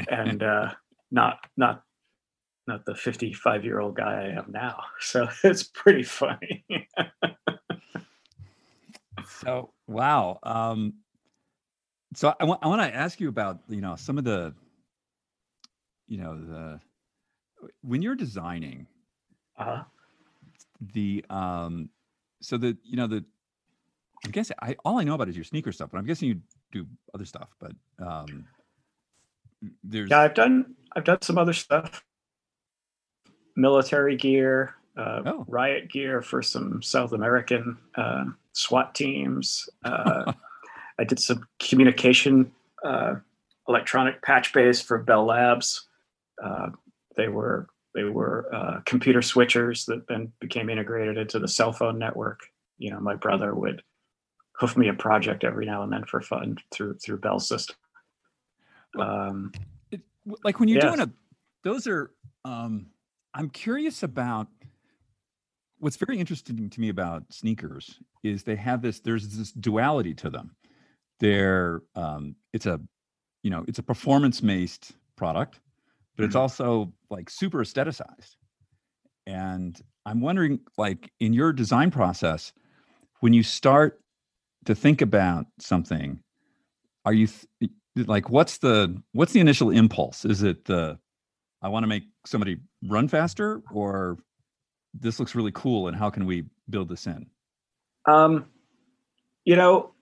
and 0.10 0.44
uh, 0.44 0.72
not 1.12 1.40
not 1.58 1.84
not 2.68 2.86
the 2.86 2.96
55 2.96 3.64
year 3.64 3.80
old 3.80 3.96
guy 3.96 4.25
I 4.25 4.38
am 4.38 4.46
now. 4.50 4.78
So 5.00 5.28
it's 5.44 5.64
pretty 5.64 6.04
funny. 6.04 6.66
so 9.28 9.72
wow. 9.88 10.40
Um, 10.44 10.96
so 12.14 12.34
I 12.40 12.46
want 12.46 12.62
I 12.64 12.68
want 12.68 12.82
to 12.82 12.96
ask 12.96 13.20
you 13.20 13.30
about 13.30 13.60
you 13.68 13.82
know 13.82 13.96
some 13.96 14.18
of 14.18 14.24
the 14.24 14.54
you 16.08 16.18
know 16.18 16.40
the 16.40 16.80
when 17.82 18.02
you're 18.02 18.16
designing. 18.16 18.88
Uh-huh 19.58 19.84
the 20.94 21.24
um 21.29 21.89
so 22.41 22.58
the 22.58 22.77
you 22.84 22.98
know 22.98 23.08
the 23.08 23.24
i 24.25 24.29
guess 24.29 24.51
i 24.62 24.75
all 24.84 25.00
i 25.00 25.03
know 25.03 25.13
about 25.13 25.29
is 25.29 25.36
your 25.36 25.46
sneaker 25.46 25.72
stuff 25.72 25.89
but 25.91 25.98
i'm 25.98 26.05
guessing 26.05 26.27
you 26.27 26.39
do 26.72 26.86
other 27.13 27.25
stuff 27.25 27.50
but 27.60 27.72
um 28.00 28.46
there's 29.84 30.10
yeah 30.10 30.20
i've 30.20 30.34
done 30.34 30.75
i've 30.96 31.03
done 31.03 31.22
some 31.22 31.38
other 31.38 31.53
stuff. 31.53 32.03
Military 33.58 34.17
gear 34.17 34.75
uh, 34.98 35.22
oh. 35.25 35.46
riot 35.48 35.89
gear 35.89 36.22
for 36.22 36.41
some 36.41 36.82
south 36.82 37.13
american 37.13 37.77
uh, 37.96 38.25
swat 38.53 38.94
teams. 38.94 39.70
Uh, 39.84 40.34
i 41.00 41.03
did 41.03 41.20
some 41.20 41.48
communication 41.60 42.51
uh, 42.84 43.15
electronic 43.67 44.22
patch 44.22 44.53
base 44.53 44.82
for 44.82 44.98
bell 44.98 45.25
labs. 45.25 45.88
Uh, 46.41 46.70
they 47.15 47.27
were 47.27 47.67
they 47.96 48.04
were 48.04 48.54
uh, 48.54 48.82
computer 48.86 49.22
switchers 49.22 49.86
that 49.86 50.08
then 50.08 50.32
became 50.40 50.70
integrated 50.70 51.18
into 51.18 51.40
the 51.40 51.48
cell 51.48 51.72
phone 51.72 51.98
network. 51.98 52.42
You 52.78 52.92
know, 52.92 53.00
my 53.00 53.16
brother 53.16 53.56
would 53.56 53.82
hoof 54.52 54.78
me 54.78 54.90
a 54.90 54.94
project 54.94 55.44
every 55.44 55.66
now 55.66 55.82
and 55.84 55.92
then 55.92 56.04
for 56.04 56.22
fun 56.22 56.58
through 56.72 56.96
through 56.96 57.20
Bell 57.20 57.40
system. 57.40 57.78
Um, 59.00 59.52
it, 59.92 60.02
like 60.44 60.60
when 60.60 60.70
you're 60.70 60.82
doing 60.82 61.00
a, 61.00 61.10
those 61.64 61.88
are. 61.88 62.12
Um, 62.44 62.88
I'm 63.34 63.50
curious 63.50 64.04
about 64.04 64.48
what's 65.80 65.98
very 65.98 66.20
interesting 66.20 66.70
to 66.70 66.80
me 66.80 66.90
about 66.90 67.24
sneakers 67.34 68.00
is 68.24 68.44
they 68.44 68.56
have 68.56 68.82
this. 68.82 69.00
There's 69.00 69.28
this 69.30 69.52
duality 69.52 70.14
to 70.16 70.30
them. 70.30 70.56
They're 71.20 71.82
um, 71.96 72.36
it's 72.54 72.66
a, 72.66 72.80
you 73.42 73.50
know, 73.50 73.66
it's 73.68 73.80
a 73.80 73.84
performance 73.84 74.42
based 74.42 74.94
product 75.16 75.60
but 76.16 76.26
it's 76.26 76.36
mm-hmm. 76.36 76.42
also 76.42 76.94
like 77.10 77.30
super 77.30 77.60
aestheticized. 77.60 78.36
And 79.28 79.80
I'm 80.06 80.22
wondering, 80.22 80.60
like 80.78 81.12
in 81.20 81.34
your 81.34 81.52
design 81.52 81.92
process, 81.92 82.54
when 83.22 83.34
you 83.34 83.44
start 83.44 84.00
to 84.66 84.76
think 84.76 85.02
about 85.02 85.48
something, 85.60 86.22
are 87.06 87.14
you 87.14 87.28
th- 87.60 87.72
like, 87.96 88.30
what's 88.30 88.60
the 88.60 89.02
what's 89.14 89.34
the 89.34 89.40
initial 89.40 89.70
impulse? 89.70 90.26
Is 90.26 90.44
it 90.44 90.66
the 90.66 91.00
I 91.62 91.70
want 91.70 91.84
to 91.84 91.88
make 91.88 92.04
somebody 92.26 92.58
run 92.88 93.08
faster, 93.08 93.62
or 93.72 94.20
this 94.94 95.20
looks 95.20 95.34
really 95.34 95.52
cool, 95.54 95.88
and 95.88 95.98
how 95.98 96.10
can 96.10 96.26
we 96.26 96.46
build 96.70 96.90
this 96.90 97.08
in? 97.08 97.28
Um, 98.08 98.46
you 99.46 99.56
know, 99.56 99.95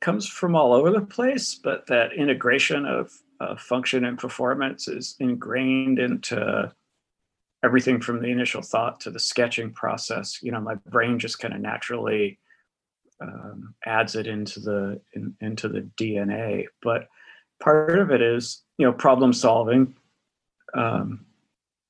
comes 0.00 0.26
from 0.26 0.54
all 0.54 0.72
over 0.72 0.90
the 0.90 1.00
place, 1.00 1.54
but 1.54 1.86
that 1.86 2.12
integration 2.12 2.86
of 2.86 3.12
uh, 3.40 3.56
function 3.56 4.04
and 4.04 4.18
performance 4.18 4.88
is 4.88 5.16
ingrained 5.20 5.98
into 5.98 6.72
everything 7.64 8.00
from 8.00 8.20
the 8.20 8.28
initial 8.28 8.62
thought 8.62 9.00
to 9.00 9.10
the 9.10 9.18
sketching 9.18 9.72
process. 9.72 10.42
You 10.42 10.52
know, 10.52 10.60
my 10.60 10.76
brain 10.86 11.18
just 11.18 11.38
kind 11.38 11.54
of 11.54 11.60
naturally 11.60 12.38
um, 13.20 13.74
adds 13.84 14.14
it 14.14 14.26
into 14.26 14.60
the 14.60 15.00
in, 15.14 15.34
into 15.40 15.68
the 15.68 15.88
DNA. 15.98 16.66
But 16.82 17.08
part 17.60 17.98
of 17.98 18.10
it 18.10 18.22
is 18.22 18.62
you 18.78 18.86
know 18.86 18.92
problem 18.92 19.32
solving. 19.32 19.96
Um, 20.74 21.26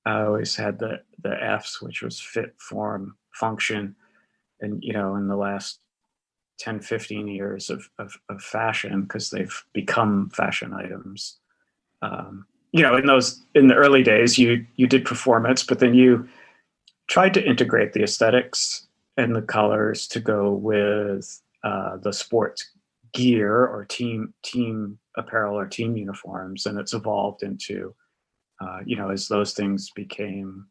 I 0.05 0.23
always 0.23 0.55
had 0.55 0.79
the 0.79 1.03
the 1.23 1.43
F's, 1.43 1.83
which 1.83 2.03
was 2.03 2.21
fit, 2.21 2.55
form, 2.59 3.17
function, 3.33 3.97
and 4.61 4.83
you 4.83 4.93
know, 4.93 5.17
in 5.17 5.29
the 5.29 5.37
last 5.37 5.81
10 6.59 6.81
15 6.81 7.29
years 7.29 7.71
of, 7.71 7.89
of, 7.99 8.17
of 8.29 8.43
fashion 8.43 9.03
because 9.03 9.31
they've 9.31 9.65
become 9.73 10.31
fashion 10.31 10.73
items. 10.73 11.39
Um, 12.03 12.47
you 12.77 12.83
know 12.83 12.95
in 12.95 13.07
those 13.07 13.43
in 13.55 13.69
the 13.69 13.75
early 13.75 14.03
days 14.03 14.39
you 14.39 14.67
you 14.77 14.87
did 14.87 15.05
performance 15.05 15.63
but 15.63 15.79
then 15.79 15.95
you 15.95 16.29
tried 17.09 17.33
to 17.33 17.45
integrate 17.45 17.95
the 17.95 18.03
aesthetics 18.03 18.87
and 19.17 19.35
the 19.35 19.41
colors 19.41 20.07
to 20.09 20.21
go 20.21 20.53
with 20.53 21.41
uh, 21.65 21.97
the 21.97 22.13
sports 22.13 22.71
gear 23.15 23.67
or 23.67 23.87
team 23.87 24.35
team 24.43 24.99
apparel 25.17 25.59
or 25.59 25.67
team 25.67 25.97
uniforms 25.97 26.67
and 26.67 26.79
it's 26.79 26.93
evolved 26.93 27.43
into 27.43 27.95
uh, 28.61 28.81
you 28.85 28.95
know 28.95 29.09
as 29.09 29.27
those 29.29 29.55
things 29.55 29.91
became 29.91 30.67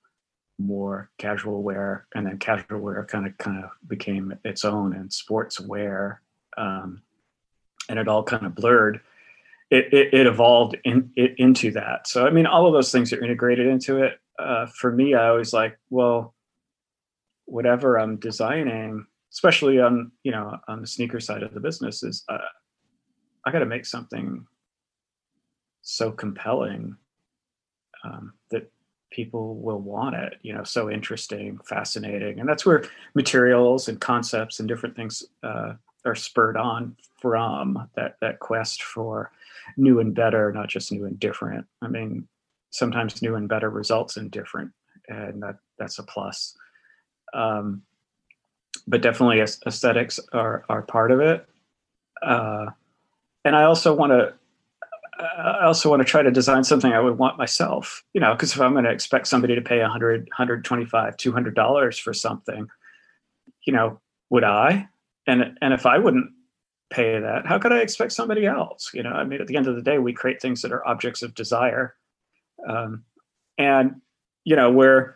more 0.57 1.09
casual 1.17 1.63
wear, 1.63 2.07
and 2.15 2.25
then 2.25 2.37
casual 2.37 2.79
wear 2.79 3.03
kind 3.05 3.27
of 3.27 3.37
kind 3.37 3.63
of 3.63 3.71
became 3.87 4.33
its 4.43 4.65
own, 4.65 4.93
and 4.93 5.11
sports 5.11 5.59
wear, 5.59 6.21
um, 6.57 7.01
and 7.89 7.99
it 7.99 8.07
all 8.07 8.23
kind 8.23 8.45
of 8.45 8.55
blurred. 8.55 9.01
It, 9.71 9.93
it, 9.93 10.13
it 10.13 10.27
evolved 10.27 10.77
in, 10.83 11.11
it, 11.15 11.35
into 11.39 11.71
that. 11.71 12.07
So 12.07 12.25
I 12.25 12.29
mean, 12.29 12.45
all 12.45 12.67
of 12.67 12.73
those 12.73 12.91
things 12.91 13.11
are 13.11 13.23
integrated 13.23 13.67
into 13.67 14.03
it. 14.03 14.19
Uh, 14.37 14.67
for 14.67 14.91
me, 14.91 15.15
I 15.15 15.29
always 15.29 15.53
like, 15.53 15.77
well, 15.89 16.35
whatever 17.45 17.97
I'm 17.97 18.17
designing, 18.17 19.05
especially 19.31 19.79
on 19.79 20.11
you 20.23 20.31
know 20.31 20.57
on 20.67 20.81
the 20.81 20.87
sneaker 20.87 21.19
side 21.19 21.43
of 21.43 21.53
the 21.53 21.59
business, 21.59 22.03
is 22.03 22.23
uh, 22.29 22.37
I 23.45 23.51
got 23.51 23.59
to 23.59 23.65
make 23.65 23.85
something 23.85 24.45
so 25.81 26.11
compelling 26.11 26.97
um, 28.03 28.33
that 28.51 28.71
people 29.11 29.55
will 29.57 29.79
want 29.79 30.15
it 30.15 30.35
you 30.41 30.53
know 30.53 30.63
so 30.63 30.89
interesting 30.89 31.57
fascinating. 31.65 32.39
And 32.39 32.47
that's 32.47 32.65
where 32.65 32.85
materials 33.13 33.87
and 33.87 33.99
concepts 33.99 34.59
and 34.59 34.67
different 34.67 34.95
things 34.95 35.23
uh, 35.43 35.73
are 36.05 36.15
spurred 36.15 36.57
on 36.57 36.95
from 37.21 37.89
that 37.95 38.17
that 38.21 38.39
quest 38.39 38.83
for 38.83 39.31
new 39.77 39.99
and 39.99 40.13
better 40.13 40.51
not 40.51 40.69
just 40.69 40.91
new 40.91 41.05
and 41.05 41.19
different. 41.19 41.65
I 41.81 41.87
mean 41.87 42.27
sometimes 42.71 43.21
new 43.21 43.35
and 43.35 43.47
better 43.47 43.69
results 43.69 44.17
in 44.17 44.29
different 44.29 44.71
and 45.07 45.41
that 45.43 45.57
that's 45.77 45.99
a 45.99 46.03
plus. 46.03 46.55
Um, 47.33 47.83
but 48.87 49.01
definitely 49.01 49.41
aesthetics 49.41 50.19
are 50.33 50.65
are 50.69 50.81
part 50.81 51.11
of 51.11 51.19
it. 51.19 51.47
Uh, 52.21 52.67
and 53.45 53.55
i 53.55 53.63
also 53.63 53.93
want 53.93 54.11
to 54.11 54.33
I 55.17 55.63
also 55.63 55.89
want 55.89 56.01
to 56.01 56.05
try 56.05 56.21
to 56.21 56.31
design 56.31 56.63
something 56.63 56.91
I 56.91 56.99
would 56.99 57.17
want 57.17 57.37
myself, 57.37 58.03
you 58.13 58.19
know, 58.19 58.33
because 58.33 58.53
if 58.53 58.59
I'm 58.59 58.73
going 58.73 58.83
to 58.83 58.91
expect 58.91 59.27
somebody 59.27 59.55
to 59.55 59.61
pay 59.61 59.79
100, 59.79 60.21
125, 60.23 61.17
200 61.17 61.55
dollars 61.55 61.97
for 61.97 62.13
something, 62.13 62.67
you 63.65 63.73
know, 63.73 63.99
would 64.29 64.43
I? 64.43 64.87
And 65.27 65.57
and 65.61 65.73
if 65.73 65.85
I 65.85 65.97
wouldn't 65.97 66.31
pay 66.89 67.19
that, 67.19 67.45
how 67.45 67.59
could 67.59 67.71
I 67.71 67.79
expect 67.79 68.11
somebody 68.11 68.45
else? 68.45 68.91
You 68.93 69.03
know, 69.03 69.11
I 69.11 69.23
mean, 69.23 69.41
at 69.41 69.47
the 69.47 69.57
end 69.57 69.67
of 69.67 69.75
the 69.75 69.81
day, 69.81 69.99
we 69.99 70.13
create 70.13 70.41
things 70.41 70.61
that 70.61 70.71
are 70.71 70.87
objects 70.87 71.21
of 71.21 71.33
desire, 71.33 71.95
um, 72.67 73.03
and 73.57 74.01
you 74.43 74.55
know, 74.55 74.71
we're 74.71 75.15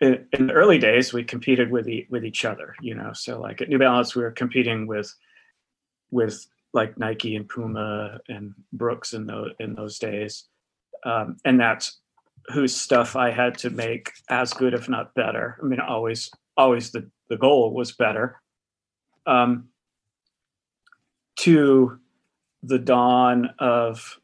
in, 0.00 0.26
in, 0.32 0.46
the 0.46 0.52
early 0.54 0.78
days 0.78 1.12
we 1.12 1.24
competed 1.24 1.70
with 1.70 1.84
the, 1.84 2.06
with 2.08 2.24
each 2.24 2.44
other. 2.44 2.74
You 2.80 2.94
know, 2.94 3.12
so 3.12 3.40
like 3.40 3.60
at 3.60 3.68
New 3.68 3.78
Balance, 3.78 4.14
we 4.14 4.22
were 4.22 4.30
competing 4.30 4.86
with 4.86 5.14
with 6.10 6.46
like 6.72 6.98
Nike 6.98 7.36
and 7.36 7.48
Puma 7.48 8.20
and 8.28 8.54
Brooks 8.72 9.12
in 9.12 9.26
those 9.26 9.52
in 9.58 9.74
those 9.74 9.98
days, 9.98 10.44
um, 11.04 11.36
and 11.44 11.60
that's 11.60 12.00
whose 12.48 12.74
stuff 12.74 13.16
I 13.16 13.30
had 13.30 13.58
to 13.58 13.70
make 13.70 14.12
as 14.30 14.52
good, 14.52 14.74
if 14.74 14.88
not 14.88 15.14
better. 15.14 15.58
I 15.62 15.66
mean, 15.66 15.80
always 15.80 16.30
always 16.56 16.90
the 16.90 17.08
the 17.28 17.36
goal 17.36 17.72
was 17.72 17.92
better. 17.92 18.40
Um, 19.26 19.68
to 21.40 21.98
the 22.62 22.78
dawn 22.78 23.50
of 23.58 24.18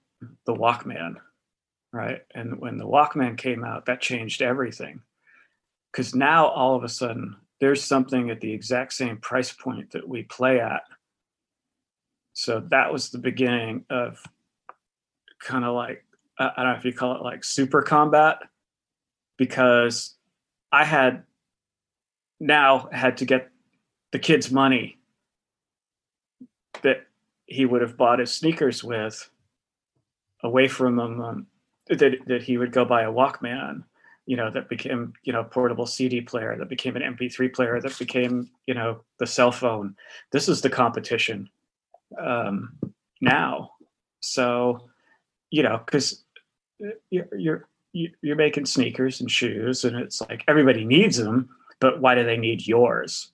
the 0.47 0.55
Walkman, 0.55 1.17
right? 1.93 2.23
And 2.35 2.61
when 2.61 2.77
the 2.77 2.87
Walkman 2.87 3.39
came 3.39 3.65
out, 3.65 3.87
that 3.87 4.01
changed 4.01 4.43
everything. 4.43 5.01
Because 5.93 6.15
now 6.15 6.49
all 6.49 6.75
of 6.75 6.83
a 6.83 6.89
sudden, 6.89 7.37
there's 7.61 7.85
something 7.85 8.31
at 8.31 8.41
the 8.41 8.53
exact 8.53 8.93
same 8.95 9.19
price 9.19 9.53
point 9.53 9.93
that 9.93 10.09
we 10.09 10.25
play 10.25 10.61
at 10.61 10.83
so 12.35 12.61
that 12.71 12.93
was 12.93 13.11
the 13.11 13.19
beginning 13.19 13.85
of 13.89 14.23
kind 15.41 15.65
of 15.65 15.75
like 15.75 16.05
I 16.39 16.51
don't 16.57 16.67
know 16.67 16.73
if 16.73 16.85
you 16.85 16.93
call 16.93 17.15
it 17.15 17.23
like 17.23 17.45
super 17.45 17.81
combat 17.81 18.39
because 19.39 20.17
I 20.73 20.85
had 20.85 21.23
now 22.41 22.89
had 22.91 23.19
to 23.19 23.25
get 23.25 23.51
the 24.11 24.19
kid's 24.19 24.51
money 24.51 24.99
that 26.83 27.07
he 27.47 27.65
would 27.65 27.83
have 27.83 27.97
bought 27.97 28.19
his 28.19 28.35
sneakers 28.35 28.83
with 28.83 29.31
away 30.43 30.67
from 30.67 30.99
him 30.99 31.21
um, 31.21 31.47
that, 31.89 32.17
that 32.27 32.43
he 32.43 32.59
would 32.59 32.73
go 32.73 32.85
buy 32.85 33.03
a 33.03 33.13
walkman 33.13 33.85
you 34.27 34.37
know 34.37 34.51
that 34.51 34.69
became 34.69 35.13
you 35.23 35.33
know 35.33 35.45
portable 35.45 35.87
cd 35.87 36.21
player 36.21 36.57
that 36.59 36.69
became 36.69 36.97
an 36.97 37.17
mp3 37.17 37.53
player 37.53 37.81
that 37.81 37.97
became 37.99 38.51
you 38.67 38.75
know 38.75 39.03
the 39.19 39.27
cell 39.27 39.53
phone. 39.53 39.95
This 40.33 40.49
is 40.49 40.63
the 40.63 40.71
competition 40.71 41.49
um, 42.19 42.79
now. 43.21 43.71
So, 44.21 44.89
you 45.51 45.63
know, 45.63 45.81
because 45.85 46.25
you're, 47.11 47.29
you're 47.37 47.69
you're 47.93 48.37
making 48.37 48.67
sneakers 48.67 49.21
and 49.21 49.31
shoes, 49.31 49.85
and 49.85 49.97
it's 49.97 50.21
like 50.21 50.43
everybody 50.49 50.85
needs 50.85 51.17
them, 51.17 51.49
but 51.81 52.01
why 52.01 52.15
do 52.15 52.25
they 52.25 52.37
need 52.37 52.67
yours? 52.67 53.31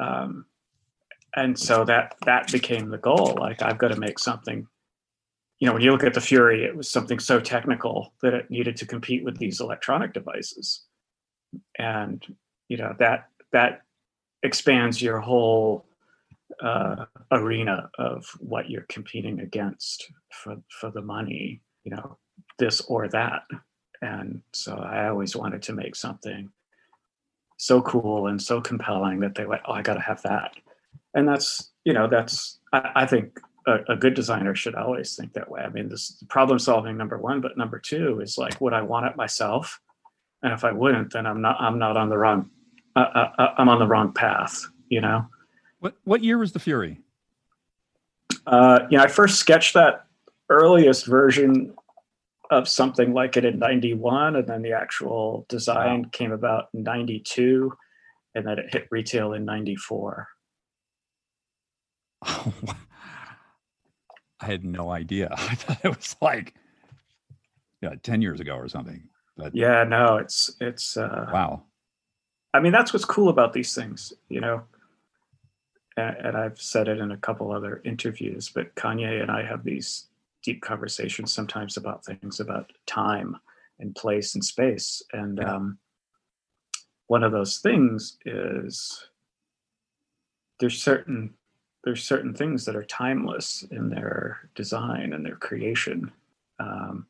Um, 0.00 0.46
and 1.36 1.58
so 1.58 1.84
that 1.84 2.16
that 2.26 2.50
became 2.50 2.90
the 2.90 2.98
goal. 2.98 3.36
Like 3.38 3.62
I've 3.62 3.78
got 3.78 3.88
to 3.88 4.00
make 4.00 4.18
something. 4.18 4.66
You 5.60 5.66
know, 5.66 5.74
when 5.74 5.82
you 5.82 5.92
look 5.92 6.04
at 6.04 6.14
the 6.14 6.20
Fury, 6.20 6.64
it 6.64 6.74
was 6.74 6.90
something 6.90 7.18
so 7.18 7.38
technical 7.38 8.14
that 8.22 8.32
it 8.32 8.50
needed 8.50 8.76
to 8.78 8.86
compete 8.86 9.22
with 9.24 9.36
these 9.36 9.60
electronic 9.60 10.12
devices, 10.12 10.82
and 11.78 12.24
you 12.68 12.78
know 12.78 12.96
that 12.98 13.28
that 13.52 13.82
expands 14.42 15.00
your 15.00 15.20
whole 15.20 15.84
uh, 16.62 17.06
arena 17.32 17.90
of 17.98 18.26
what 18.38 18.70
you're 18.70 18.86
competing 18.88 19.40
against 19.40 20.10
for 20.30 20.56
for 20.68 20.90
the 20.90 21.02
money, 21.02 21.60
you 21.84 21.90
know, 21.90 22.18
this 22.58 22.80
or 22.82 23.08
that. 23.08 23.42
And 24.02 24.42
so 24.52 24.76
I 24.76 25.08
always 25.08 25.36
wanted 25.36 25.62
to 25.62 25.72
make 25.72 25.94
something 25.94 26.50
so 27.60 27.82
cool 27.82 28.26
and 28.26 28.40
so 28.40 28.60
compelling 28.60 29.20
that 29.20 29.34
they 29.34 29.44
went, 29.44 29.62
oh, 29.66 29.72
I 29.72 29.82
got 29.82 29.94
to 29.94 30.00
have 30.00 30.22
that. 30.22 30.54
And 31.12 31.28
that's, 31.28 31.70
you 31.84 31.92
know, 31.92 32.08
that's, 32.08 32.58
I, 32.72 32.90
I 32.96 33.06
think 33.06 33.38
a, 33.66 33.92
a, 33.92 33.96
good 33.96 34.14
designer 34.14 34.54
should 34.54 34.74
always 34.74 35.14
think 35.14 35.34
that 35.34 35.50
way. 35.50 35.60
I 35.60 35.68
mean, 35.68 35.90
this 35.90 36.22
problem 36.30 36.58
solving 36.58 36.96
number 36.96 37.18
one, 37.18 37.42
but 37.42 37.58
number 37.58 37.78
two 37.78 38.20
is 38.20 38.38
like, 38.38 38.58
would 38.62 38.72
I 38.72 38.80
want 38.80 39.06
it 39.06 39.16
myself? 39.16 39.78
And 40.42 40.54
if 40.54 40.64
I 40.64 40.72
wouldn't, 40.72 41.12
then 41.12 41.26
I'm 41.26 41.42
not, 41.42 41.60
I'm 41.60 41.78
not 41.78 41.98
on 41.98 42.08
the 42.08 42.16
wrong, 42.16 42.48
uh, 42.96 43.00
uh, 43.00 43.32
uh 43.38 43.54
I'm 43.58 43.68
on 43.68 43.78
the 43.78 43.86
wrong 43.86 44.14
path, 44.14 44.66
you 44.88 45.02
know? 45.02 45.26
What 45.80 45.96
what 46.04 46.22
year 46.22 46.38
was 46.38 46.52
the 46.52 46.58
Fury? 46.58 47.00
Uh, 48.46 48.80
you 48.90 48.98
know, 48.98 49.04
I 49.04 49.08
first 49.08 49.38
sketched 49.38 49.74
that 49.74 50.06
earliest 50.48 51.06
version 51.06 51.74
of 52.50 52.68
something 52.68 53.14
like 53.14 53.36
it 53.36 53.44
in 53.44 53.58
91 53.58 54.36
and 54.36 54.46
then 54.46 54.62
the 54.62 54.72
actual 54.72 55.46
design 55.48 56.02
wow. 56.02 56.08
came 56.12 56.32
about 56.32 56.68
in 56.74 56.82
92 56.82 57.72
and 58.34 58.46
then 58.46 58.58
it 58.58 58.72
hit 58.72 58.88
retail 58.90 59.32
in 59.32 59.44
94 59.44 60.28
oh, 62.26 62.52
i 64.40 64.46
had 64.46 64.64
no 64.64 64.90
idea 64.90 65.28
i 65.32 65.54
thought 65.54 65.78
it 65.84 65.96
was 65.96 66.16
like 66.20 66.54
yeah 67.80 67.94
10 68.02 68.20
years 68.20 68.40
ago 68.40 68.56
or 68.56 68.68
something 68.68 69.08
but 69.36 69.54
yeah 69.54 69.84
no 69.84 70.16
it's 70.16 70.50
it's 70.60 70.96
uh 70.96 71.30
wow 71.32 71.62
i 72.52 72.58
mean 72.58 72.72
that's 72.72 72.92
what's 72.92 73.04
cool 73.04 73.28
about 73.28 73.52
these 73.52 73.74
things 73.76 74.12
you 74.28 74.40
know 74.40 74.64
and 76.08 76.36
I've 76.36 76.60
said 76.60 76.88
it 76.88 76.98
in 76.98 77.12
a 77.12 77.16
couple 77.16 77.52
other 77.52 77.80
interviews, 77.84 78.50
but 78.54 78.74
Kanye 78.74 79.22
and 79.22 79.30
I 79.30 79.44
have 79.44 79.64
these 79.64 80.06
deep 80.42 80.62
conversations 80.62 81.32
sometimes 81.32 81.76
about 81.76 82.04
things 82.04 82.40
about 82.40 82.72
time 82.86 83.36
and 83.78 83.94
place 83.94 84.34
and 84.34 84.44
space. 84.44 85.02
And 85.12 85.38
yeah. 85.38 85.54
um, 85.54 85.78
one 87.06 87.24
of 87.24 87.32
those 87.32 87.58
things 87.58 88.18
is 88.24 89.06
there's 90.60 90.82
certain 90.82 91.34
there's 91.82 92.04
certain 92.04 92.34
things 92.34 92.66
that 92.66 92.76
are 92.76 92.84
timeless 92.84 93.64
in 93.70 93.88
their 93.88 94.50
design 94.54 95.14
and 95.14 95.24
their 95.24 95.36
creation. 95.36 96.12
Um, 96.58 97.06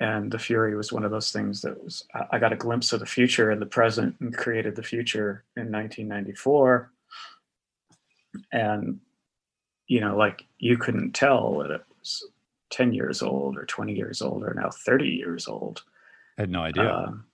and 0.00 0.30
the 0.30 0.38
fury 0.38 0.76
was 0.76 0.92
one 0.92 1.04
of 1.04 1.10
those 1.10 1.32
things 1.32 1.60
that 1.62 1.82
was 1.82 2.04
i 2.30 2.38
got 2.38 2.52
a 2.52 2.56
glimpse 2.56 2.92
of 2.92 3.00
the 3.00 3.06
future 3.06 3.50
and 3.50 3.60
the 3.60 3.66
present 3.66 4.14
and 4.20 4.36
created 4.36 4.76
the 4.76 4.82
future 4.82 5.44
in 5.56 5.70
1994 5.72 6.90
and 8.52 9.00
you 9.86 10.00
know 10.00 10.16
like 10.16 10.44
you 10.58 10.76
couldn't 10.76 11.12
tell 11.12 11.58
that 11.58 11.70
it 11.70 11.82
was 11.98 12.24
10 12.70 12.92
years 12.92 13.22
old 13.22 13.56
or 13.56 13.64
20 13.64 13.94
years 13.94 14.22
old 14.22 14.42
or 14.42 14.54
now 14.54 14.70
30 14.70 15.06
years 15.06 15.48
old. 15.48 15.82
I 16.38 16.42
had 16.42 16.50
no 16.50 16.62
idea. 16.62 16.92
Um, 16.92 17.24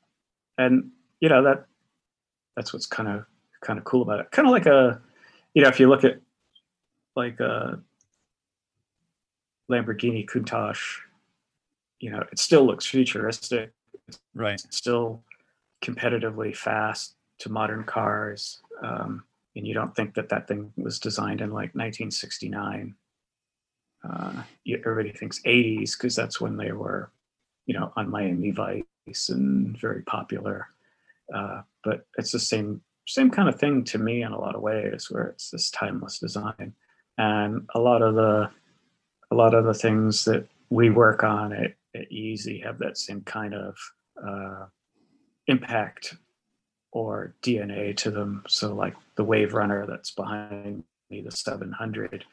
and 0.59 0.91
you 1.21 1.29
know 1.29 1.43
that 1.43 1.67
that's 2.57 2.73
what's 2.73 2.87
kind 2.87 3.09
of 3.09 3.25
kind 3.61 3.79
of 3.79 3.85
cool 3.85 4.03
about 4.03 4.21
it. 4.21 4.31
Kind 4.31 4.47
of 4.47 4.53
like 4.53 4.67
a 4.67 5.01
you 5.55 5.63
know 5.63 5.69
if 5.69 5.81
you 5.81 5.89
look 5.89 6.05
at 6.05 6.21
like 7.17 7.41
a 7.41 7.81
lamborghini 9.71 10.27
countach 10.27 10.99
you 12.05 12.11
know, 12.11 12.23
it 12.31 12.39
still 12.39 12.67
looks 12.67 12.85
futuristic. 12.85 13.73
right. 14.35 14.63
It's 14.63 14.77
still 14.77 15.23
competitively 15.83 16.55
fast 16.55 17.15
to 17.39 17.51
modern 17.51 17.85
cars. 17.85 18.61
Um, 18.83 19.25
and 19.57 19.67
you 19.67 19.73
don't 19.73 19.97
think 19.97 20.13
that 20.17 20.29
that 20.29 20.47
thing 20.47 20.71
was 20.77 20.99
designed 20.99 21.41
in 21.41 21.49
like 21.49 21.75
1969. 21.75 22.95
Uh, 24.07 24.43
everybody 24.85 25.13
thinks 25.13 25.41
80s 25.47 25.97
because 25.97 26.15
that's 26.15 26.43
when 26.43 26.59
they 26.59 26.73
were, 26.73 27.11
you 27.65 27.73
know, 27.73 27.91
on 27.97 28.11
Miami 28.11 28.51
Vice 28.51 29.31
and 29.31 29.75
very 29.79 30.03
popular. 30.03 30.69
Uh, 31.35 31.63
but 31.85 32.07
it's 32.19 32.33
the 32.33 32.39
same 32.39 32.83
same 33.07 33.31
kind 33.31 33.49
of 33.49 33.59
thing 33.59 33.83
to 33.85 33.99
me 33.99 34.23
in 34.23 34.33
a 34.33 34.39
lot 34.39 34.55
of 34.55 34.61
ways, 34.61 35.11
where 35.11 35.25
it's 35.29 35.49
this 35.49 35.71
timeless 35.71 36.19
design, 36.19 36.75
and 37.17 37.67
a 37.75 37.81
lot 37.81 38.03
of 38.03 38.15
the 38.15 38.51
a 39.31 39.35
lot 39.35 39.55
of 39.55 39.65
the 39.65 39.73
things 39.73 40.27
that 40.27 40.47
we 40.69 40.91
work 40.91 41.25
on 41.25 41.53
it 41.53 41.79
Yeezy 41.95 42.65
have 42.65 42.79
that 42.79 42.99
same 42.99 43.23
kind 43.23 43.55
of 43.55 43.77
uh, 44.27 44.67
impact 45.47 46.17
or 46.93 47.35
DNA 47.43 47.97
to 47.99 48.11
them. 48.11 48.45
So, 48.49 48.75
like 48.75 48.95
the 49.17 49.25
Wave 49.25 49.55
Runner 49.55 49.87
that's 49.87 50.11
behind 50.11 50.85
me, 51.11 51.21
the 51.21 51.31
700, 51.31 52.25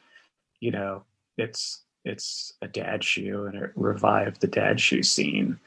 you 0.60 0.70
know, 0.70 1.04
it's 1.36 1.82
it's 2.04 2.54
a 2.62 2.68
dad 2.68 3.04
shoe, 3.04 3.46
and 3.46 3.56
it 3.56 3.72
revived 3.76 4.40
the 4.40 4.48
dad 4.48 4.80
shoe 4.80 5.02
scene. 5.02 5.58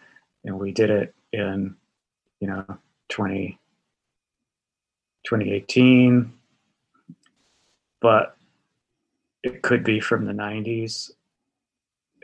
and 0.43 0.59
we 0.59 0.71
did 0.71 0.89
it 0.89 1.13
in 1.31 1.75
you 2.39 2.47
know 2.47 2.65
20 3.09 3.57
2018 5.25 6.31
but 8.01 8.37
it 9.43 9.61
could 9.61 9.83
be 9.83 9.99
from 9.99 10.25
the 10.25 10.33
90s 10.33 11.11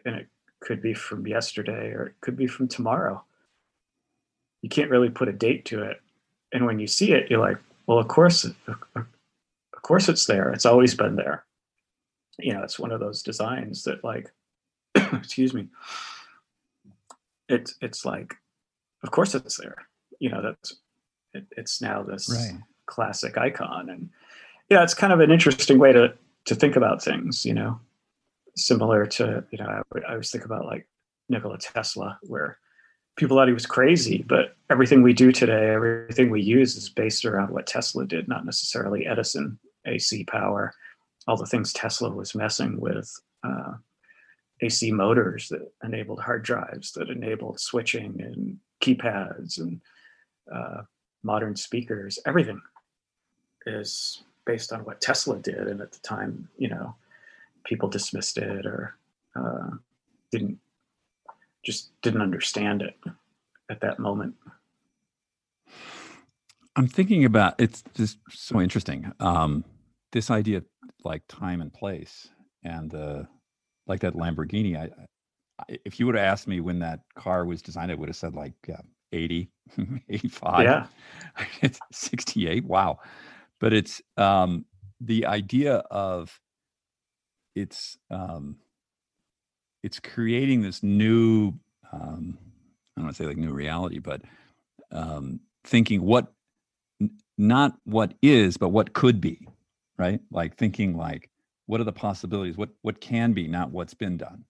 and 0.05 0.15
it 0.15 0.27
could 0.61 0.81
be 0.81 0.93
from 0.93 1.27
yesterday 1.27 1.91
or 1.91 2.07
it 2.07 2.21
could 2.21 2.37
be 2.37 2.47
from 2.47 2.67
tomorrow. 2.67 3.23
You 4.61 4.69
can't 4.69 4.91
really 4.91 5.09
put 5.09 5.27
a 5.27 5.33
date 5.33 5.65
to 5.65 5.83
it. 5.83 6.01
And 6.53 6.65
when 6.65 6.79
you 6.79 6.87
see 6.87 7.11
it 7.11 7.29
you're 7.29 7.39
like 7.39 7.57
well 7.87 7.99
of 7.99 8.07
course 8.07 8.45
of 8.45 9.81
course 9.81 10.07
it's 10.07 10.25
there. 10.25 10.51
It's 10.51 10.65
always 10.65 10.95
been 10.95 11.15
there. 11.15 11.43
You 12.39 12.53
know 12.53 12.63
it's 12.63 12.79
one 12.79 12.91
of 12.91 12.99
those 12.99 13.21
designs 13.21 13.83
that 13.83 14.03
like 14.03 14.31
excuse 14.95 15.53
me. 15.53 15.67
It's 17.49 17.75
it's 17.81 18.05
like 18.05 18.35
of 19.03 19.11
course 19.11 19.35
it's 19.35 19.57
there. 19.57 19.87
You 20.19 20.29
know 20.29 20.41
that's 20.41 20.75
it, 21.33 21.45
it's 21.57 21.81
now 21.81 22.03
this 22.03 22.29
right. 22.29 22.61
classic 22.85 23.37
icon. 23.37 23.89
And 23.89 24.09
yeah 24.71 24.83
it's 24.83 24.93
kind 24.93 25.13
of 25.13 25.19
an 25.19 25.31
interesting 25.31 25.77
way 25.77 25.91
to 25.91 26.13
to 26.45 26.55
think 26.55 26.75
about 26.75 27.03
things 27.03 27.45
you 27.45 27.53
know 27.53 27.79
similar 28.55 29.05
to 29.05 29.43
you 29.51 29.57
know 29.57 29.65
I, 29.65 29.99
I 30.07 30.11
always 30.11 30.31
think 30.31 30.45
about 30.45 30.65
like 30.65 30.87
nikola 31.29 31.57
tesla 31.57 32.19
where 32.23 32.57
people 33.15 33.37
thought 33.37 33.47
he 33.47 33.53
was 33.53 33.65
crazy 33.65 34.23
but 34.27 34.55
everything 34.69 35.01
we 35.01 35.13
do 35.13 35.31
today 35.31 35.69
everything 35.69 36.29
we 36.29 36.41
use 36.41 36.75
is 36.75 36.89
based 36.89 37.25
around 37.25 37.51
what 37.51 37.67
tesla 37.67 38.05
did 38.05 38.27
not 38.27 38.45
necessarily 38.45 39.05
edison 39.05 39.57
ac 39.85 40.23
power 40.25 40.73
all 41.27 41.37
the 41.37 41.45
things 41.45 41.73
tesla 41.73 42.09
was 42.09 42.35
messing 42.35 42.79
with 42.79 43.09
uh, 43.43 43.73
AC 44.61 44.91
motors 44.91 45.49
that 45.49 45.71
enabled 45.83 46.19
hard 46.19 46.43
drives, 46.43 46.91
that 46.93 47.09
enabled 47.09 47.59
switching 47.59 48.21
and 48.21 48.57
keypads 48.81 49.59
and 49.59 49.81
uh, 50.53 50.81
modern 51.23 51.55
speakers. 51.55 52.19
Everything 52.25 52.61
is 53.65 54.23
based 54.45 54.71
on 54.71 54.81
what 54.81 55.01
Tesla 55.01 55.37
did, 55.39 55.67
and 55.67 55.81
at 55.81 55.91
the 55.91 55.99
time, 55.99 56.47
you 56.57 56.69
know, 56.69 56.95
people 57.63 57.89
dismissed 57.89 58.37
it 58.37 58.65
or 58.65 58.95
uh, 59.35 59.69
didn't 60.31 60.59
just 61.63 61.91
didn't 62.01 62.21
understand 62.21 62.81
it 62.81 62.95
at 63.69 63.81
that 63.81 63.99
moment. 63.99 64.35
I'm 66.75 66.87
thinking 66.87 67.25
about 67.25 67.55
it's 67.59 67.83
just 67.93 68.17
so 68.29 68.61
interesting. 68.61 69.11
Um, 69.19 69.63
this 70.11 70.31
idea 70.31 70.57
of 70.57 70.65
like 71.03 71.23
time 71.27 71.61
and 71.61 71.73
place 71.73 72.29
and 72.63 72.89
the 72.89 73.27
like 73.87 74.01
that 74.01 74.13
Lamborghini. 74.13 74.77
I, 74.77 74.83
I 74.83 75.77
if 75.85 75.99
you 75.99 76.05
would 76.05 76.15
have 76.15 76.25
asked 76.25 76.47
me 76.47 76.59
when 76.59 76.79
that 76.79 77.01
car 77.15 77.45
was 77.45 77.61
designed, 77.61 77.91
I 77.91 77.95
would 77.95 78.09
have 78.09 78.15
said 78.15 78.33
like 78.33 78.55
uh, 78.71 78.81
80, 79.11 79.49
85. 80.09 80.63
Yeah. 80.63 80.87
it's 81.61 81.79
68. 81.91 82.65
Wow. 82.65 82.99
But 83.59 83.73
it's 83.73 84.01
um, 84.17 84.65
the 84.99 85.25
idea 85.25 85.75
of 85.91 86.39
it's 87.55 87.97
um, 88.09 88.57
it's 89.83 89.99
creating 89.99 90.61
this 90.61 90.83
new 90.83 91.53
um, 91.91 92.37
I 92.95 93.01
don't 93.01 93.05
want 93.05 93.15
to 93.17 93.23
say 93.23 93.27
like 93.27 93.37
new 93.37 93.53
reality, 93.53 93.99
but 93.99 94.21
um, 94.91 95.39
thinking 95.63 96.01
what 96.03 96.33
not 97.37 97.75
what 97.85 98.13
is, 98.21 98.57
but 98.57 98.69
what 98.69 98.93
could 98.93 99.19
be, 99.19 99.47
right? 99.97 100.19
Like 100.31 100.57
thinking 100.57 100.95
like 100.95 101.31
what 101.71 101.79
are 101.79 101.85
the 101.85 101.93
possibilities 101.93 102.57
what 102.57 102.67
what 102.81 102.99
can 102.99 103.31
be 103.31 103.47
not 103.47 103.71
what's 103.71 103.93
been 103.93 104.17
done 104.17 104.43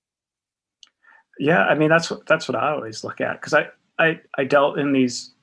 yeah 1.37 1.65
i 1.65 1.75
mean 1.75 1.87
that's 1.87 2.09
what 2.09 2.25
that's 2.25 2.47
what 2.47 2.55
i 2.55 2.71
always 2.71 3.03
look 3.03 3.21
at 3.21 3.33
because 3.33 3.53
I, 3.53 3.67
I 3.99 4.19
i 4.39 4.43
dealt 4.43 4.79
in 4.79 4.91
these 4.91 5.35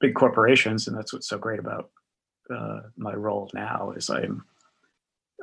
big 0.00 0.14
corporations 0.14 0.88
and 0.88 0.96
that's 0.96 1.12
what's 1.12 1.28
so 1.28 1.36
great 1.36 1.58
about 1.58 1.90
uh, 2.50 2.80
my 2.96 3.12
role 3.12 3.50
now 3.52 3.92
is 3.94 4.08
i'm 4.08 4.46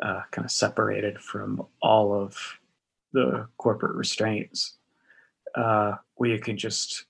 uh, 0.04 0.22
kind 0.32 0.46
of 0.46 0.52
separated 0.52 1.20
from 1.20 1.66
all 1.82 2.14
of 2.14 2.38
the 3.14 3.48
corporate 3.58 3.96
restraints 3.96 4.78
uh, 5.56 5.94
where 6.16 6.30
you 6.30 6.40
can 6.40 6.58
just 6.58 7.06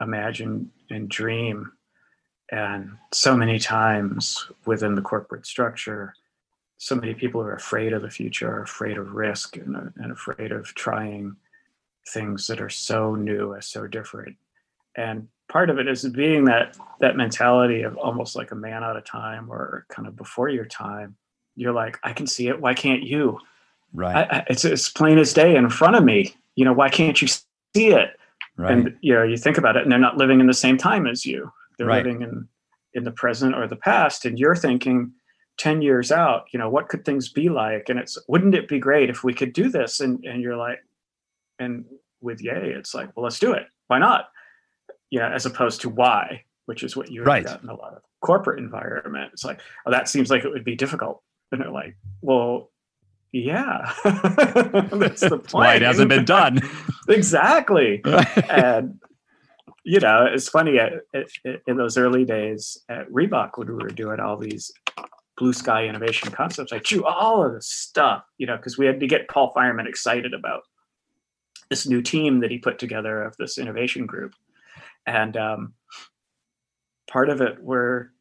imagine 0.00 0.70
and 0.90 1.08
dream 1.08 1.70
and 2.50 2.90
so 3.12 3.36
many 3.36 3.58
times 3.58 4.50
within 4.66 4.94
the 4.94 5.02
corporate 5.02 5.46
structure 5.46 6.14
so 6.84 6.94
many 6.94 7.14
people 7.14 7.40
are 7.40 7.54
afraid 7.54 7.94
of 7.94 8.02
the 8.02 8.10
future, 8.10 8.50
are 8.50 8.62
afraid 8.62 8.98
of 8.98 9.14
risk, 9.14 9.56
and, 9.56 9.74
and 9.96 10.12
afraid 10.12 10.52
of 10.52 10.66
trying 10.74 11.34
things 12.08 12.46
that 12.46 12.60
are 12.60 12.68
so 12.68 13.14
new 13.14 13.54
and 13.54 13.64
so 13.64 13.86
different. 13.86 14.36
And 14.94 15.28
part 15.48 15.70
of 15.70 15.78
it 15.78 15.88
is 15.88 16.04
being 16.08 16.44
that 16.44 16.76
that 17.00 17.16
mentality 17.16 17.82
of 17.82 17.96
almost 17.96 18.36
like 18.36 18.50
a 18.50 18.56
man 18.56 18.84
out 18.84 18.98
of 18.98 19.04
time 19.04 19.50
or 19.50 19.86
kind 19.88 20.06
of 20.06 20.14
before 20.14 20.50
your 20.50 20.66
time. 20.66 21.16
You're 21.56 21.72
like, 21.72 21.98
I 22.02 22.12
can 22.12 22.26
see 22.26 22.48
it. 22.48 22.60
Why 22.60 22.74
can't 22.74 23.02
you? 23.02 23.38
Right. 23.92 24.16
I, 24.16 24.38
I, 24.38 24.44
it's 24.48 24.64
as 24.64 24.88
plain 24.88 25.18
as 25.18 25.32
day 25.32 25.56
in 25.56 25.70
front 25.70 25.96
of 25.96 26.04
me. 26.04 26.34
You 26.56 26.64
know, 26.64 26.72
why 26.72 26.88
can't 26.88 27.20
you 27.20 27.28
see 27.28 27.42
it? 27.74 28.10
Right. 28.56 28.72
And 28.72 28.96
you 29.00 29.14
know, 29.14 29.22
you 29.22 29.36
think 29.36 29.58
about 29.58 29.76
it, 29.76 29.82
and 29.82 29.92
they're 29.92 29.98
not 29.98 30.16
living 30.16 30.40
in 30.40 30.46
the 30.46 30.54
same 30.54 30.76
time 30.76 31.06
as 31.06 31.26
you. 31.26 31.50
They're 31.78 31.86
right. 31.86 32.04
living 32.04 32.22
in 32.22 32.48
in 32.94 33.04
the 33.04 33.10
present 33.10 33.54
or 33.54 33.66
the 33.66 33.76
past, 33.76 34.24
and 34.24 34.38
you're 34.38 34.54
thinking, 34.54 35.12
10 35.58 35.82
years 35.82 36.10
out 36.10 36.46
you 36.52 36.58
know 36.58 36.68
what 36.68 36.88
could 36.88 37.04
things 37.04 37.28
be 37.28 37.48
like 37.48 37.88
and 37.88 37.98
it's 37.98 38.18
wouldn't 38.26 38.54
it 38.54 38.66
be 38.68 38.78
great 38.78 39.08
if 39.08 39.22
we 39.22 39.32
could 39.32 39.52
do 39.52 39.68
this 39.68 40.00
and 40.00 40.24
and 40.24 40.42
you're 40.42 40.56
like 40.56 40.78
and 41.58 41.84
with 42.20 42.40
Ye 42.42 42.50
it's 42.50 42.94
like 42.94 43.10
well 43.14 43.22
let's 43.24 43.38
do 43.38 43.52
it 43.52 43.66
why 43.86 43.98
not 43.98 44.30
yeah 45.10 45.32
as 45.32 45.46
opposed 45.46 45.80
to 45.82 45.88
why 45.88 46.42
which 46.66 46.82
is 46.82 46.96
what 46.96 47.10
you've 47.10 47.26
right. 47.26 47.44
got 47.44 47.62
in 47.62 47.68
a 47.68 47.74
lot 47.74 47.94
of 47.94 48.02
corporate 48.20 48.58
environment 48.58 49.30
it's 49.32 49.44
like 49.44 49.60
oh 49.86 49.90
that 49.90 50.08
seems 50.08 50.30
like 50.30 50.44
it 50.44 50.50
would 50.50 50.64
be 50.64 50.74
difficult 50.74 51.22
and 51.54 51.62
they're 51.62 51.72
like 51.72 51.96
well 52.20 52.70
yeah 53.32 53.92
that's 54.04 55.22
the 55.22 55.38
point 55.38 55.52
why 55.52 55.74
it 55.74 55.82
hasn't 55.82 56.08
been 56.08 56.24
done 56.24 56.60
exactly 57.08 58.02
and 58.50 59.00
you 59.84 59.98
know 60.00 60.26
it's 60.30 60.48
funny 60.48 60.78
at, 60.78 60.92
at, 61.14 61.26
in 61.66 61.76
those 61.76 61.96
early 61.96 62.24
days 62.24 62.78
at 62.88 63.08
reebok 63.10 63.50
when 63.56 63.68
we 63.68 63.74
were 63.74 63.88
doing 63.88 64.20
all 64.20 64.36
these 64.36 64.70
blue 65.36 65.52
sky 65.52 65.86
innovation 65.86 66.30
concepts. 66.30 66.72
I 66.72 66.78
drew 66.78 67.04
all 67.04 67.44
of 67.44 67.52
this 67.54 67.68
stuff, 67.68 68.24
you 68.38 68.46
know, 68.46 68.56
because 68.56 68.78
we 68.78 68.86
had 68.86 69.00
to 69.00 69.06
get 69.06 69.28
Paul 69.28 69.52
Fireman 69.52 69.86
excited 69.86 70.34
about 70.34 70.62
this 71.70 71.86
new 71.86 72.02
team 72.02 72.40
that 72.40 72.50
he 72.50 72.58
put 72.58 72.78
together 72.78 73.22
of 73.22 73.36
this 73.36 73.58
innovation 73.58 74.06
group. 74.06 74.34
And 75.06 75.36
um, 75.36 75.74
part 77.10 77.30
of 77.30 77.40
it 77.40 77.62
where 77.62 78.12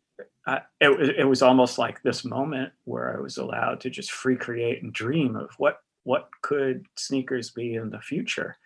uh, 0.46 0.60
it, 0.82 1.20
it 1.20 1.24
was 1.24 1.42
almost 1.42 1.78
like 1.78 2.02
this 2.02 2.26
moment 2.26 2.74
where 2.84 3.16
I 3.18 3.22
was 3.22 3.38
allowed 3.38 3.80
to 3.82 3.90
just 3.90 4.12
free 4.12 4.36
create 4.36 4.84
and 4.84 4.92
dream 4.92 5.36
of 5.36 5.52
what 5.58 5.80
what 6.04 6.30
could 6.42 6.86
sneakers 6.96 7.52
be 7.52 7.76
in 7.76 7.90
the 7.90 8.02
future. 8.02 8.58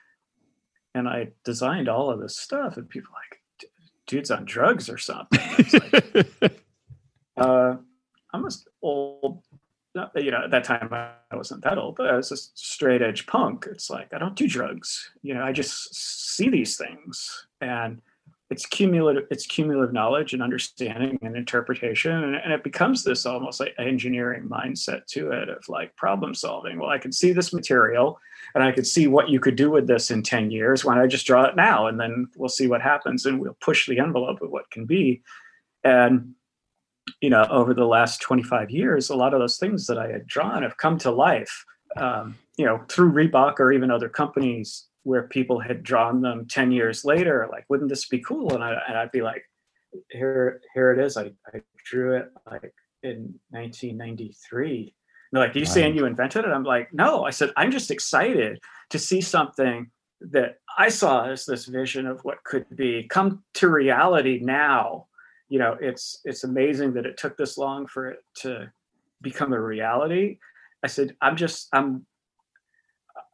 And 0.95 1.07
I 1.07 1.29
designed 1.45 1.87
all 1.87 2.09
of 2.09 2.19
this 2.19 2.35
stuff, 2.35 2.77
and 2.77 2.89
people 2.89 3.11
like, 3.13 3.69
dude's 4.07 4.31
on 4.31 4.45
drugs 4.45 4.89
or 4.89 4.97
something. 4.97 5.39
Like, 6.41 6.63
uh, 7.37 7.75
I'm 8.33 8.45
a 8.45 8.49
old, 8.81 9.43
you 10.15 10.31
know, 10.31 10.45
at 10.45 10.51
that 10.51 10.63
time 10.63 10.89
I 10.91 11.35
wasn't 11.35 11.63
that 11.63 11.77
old, 11.77 11.97
but 11.97 12.07
I 12.07 12.15
was 12.15 12.31
a 12.31 12.37
straight 12.37 13.03
edge 13.03 13.27
punk. 13.27 13.67
It's 13.69 13.89
like, 13.89 14.11
I 14.13 14.17
don't 14.17 14.35
do 14.35 14.47
drugs. 14.47 15.11
You 15.21 15.35
know, 15.35 15.43
I 15.43 15.51
just 15.51 15.93
see 15.93 16.49
these 16.49 16.77
things 16.77 17.47
and 17.61 18.01
it's 18.49 18.65
cumulative, 18.65 19.25
it's 19.29 19.45
cumulative 19.45 19.93
knowledge 19.93 20.33
and 20.33 20.41
understanding 20.41 21.19
and 21.21 21.35
interpretation. 21.35 22.11
And, 22.11 22.35
and 22.35 22.53
it 22.53 22.63
becomes 22.63 23.03
this 23.03 23.25
almost 23.25 23.59
like 23.59 23.73
engineering 23.77 24.47
mindset 24.47 25.05
to 25.07 25.31
it 25.31 25.49
of 25.49 25.67
like 25.67 25.95
problem 25.97 26.33
solving. 26.33 26.79
Well, 26.79 26.89
I 26.89 26.97
can 26.97 27.11
see 27.11 27.33
this 27.33 27.51
material 27.53 28.19
and 28.55 28.63
I 28.63 28.71
could 28.71 28.87
see 28.87 29.07
what 29.07 29.29
you 29.29 29.41
could 29.41 29.57
do 29.57 29.69
with 29.69 29.87
this 29.87 30.11
in 30.11 30.23
10 30.23 30.49
years. 30.51 30.85
Why 30.85 30.95
don't 30.95 31.03
I 31.03 31.07
just 31.07 31.27
draw 31.27 31.43
it 31.43 31.57
now? 31.57 31.87
And 31.87 31.99
then 31.99 32.27
we'll 32.37 32.47
see 32.47 32.67
what 32.67 32.81
happens 32.81 33.25
and 33.25 33.39
we'll 33.39 33.57
push 33.59 33.85
the 33.85 33.99
envelope 33.99 34.41
of 34.41 34.49
what 34.49 34.71
can 34.71 34.85
be. 34.85 35.23
And 35.83 36.33
you 37.21 37.29
know, 37.29 37.45
over 37.49 37.73
the 37.73 37.85
last 37.85 38.21
25 38.21 38.69
years, 38.69 39.09
a 39.09 39.15
lot 39.15 39.33
of 39.33 39.39
those 39.39 39.57
things 39.57 39.87
that 39.87 39.97
I 39.97 40.09
had 40.11 40.27
drawn 40.27 40.63
have 40.63 40.77
come 40.77 40.97
to 40.99 41.11
life, 41.11 41.65
um, 41.95 42.37
you 42.57 42.65
know, 42.65 42.83
through 42.89 43.11
Reebok 43.11 43.59
or 43.59 43.71
even 43.71 43.91
other 43.91 44.09
companies 44.09 44.86
where 45.07 45.23
people 45.23 45.59
had 45.59 45.83
drawn 45.83 46.21
them 46.21 46.45
10 46.47 46.71
years 46.71 47.05
later, 47.05 47.47
like, 47.51 47.65
wouldn't 47.69 47.89
this 47.89 48.07
be 48.07 48.19
cool? 48.19 48.53
And, 48.53 48.63
I, 48.63 48.77
and 48.87 48.97
I'd 48.97 49.11
be 49.11 49.21
like, 49.21 49.43
here, 50.11 50.61
here 50.73 50.91
it 50.91 50.99
is. 50.99 51.15
I, 51.15 51.31
I 51.53 51.61
drew 51.85 52.17
it 52.17 52.29
like 52.49 52.73
in 53.03 53.39
1993. 53.51 54.79
And 54.79 54.91
they're 55.31 55.47
like, 55.47 55.55
are 55.55 55.59
you 55.59 55.65
right. 55.65 55.73
saying 55.73 55.95
you 55.95 56.05
invented 56.05 56.45
it? 56.45 56.51
I'm 56.51 56.63
like, 56.63 56.93
no, 56.93 57.23
I 57.23 57.29
said, 57.29 57.51
I'm 57.55 57.71
just 57.71 57.89
excited 57.89 58.59
to 58.89 58.99
see 58.99 59.21
something 59.21 59.89
that 60.19 60.57
I 60.77 60.89
saw 60.89 61.29
as 61.29 61.45
this 61.45 61.65
vision 61.65 62.05
of 62.05 62.19
what 62.25 62.43
could 62.43 62.65
be 62.75 63.07
come 63.09 63.43
to 63.55 63.69
reality 63.69 64.39
now 64.41 65.07
you 65.49 65.59
know 65.59 65.77
it's 65.79 66.19
it's 66.25 66.43
amazing 66.43 66.93
that 66.93 67.05
it 67.05 67.17
took 67.17 67.37
this 67.37 67.57
long 67.57 67.87
for 67.87 68.09
it 68.09 68.19
to 68.35 68.71
become 69.21 69.53
a 69.53 69.59
reality 69.59 70.37
i 70.83 70.87
said 70.87 71.15
i'm 71.21 71.35
just 71.35 71.67
i'm 71.73 72.05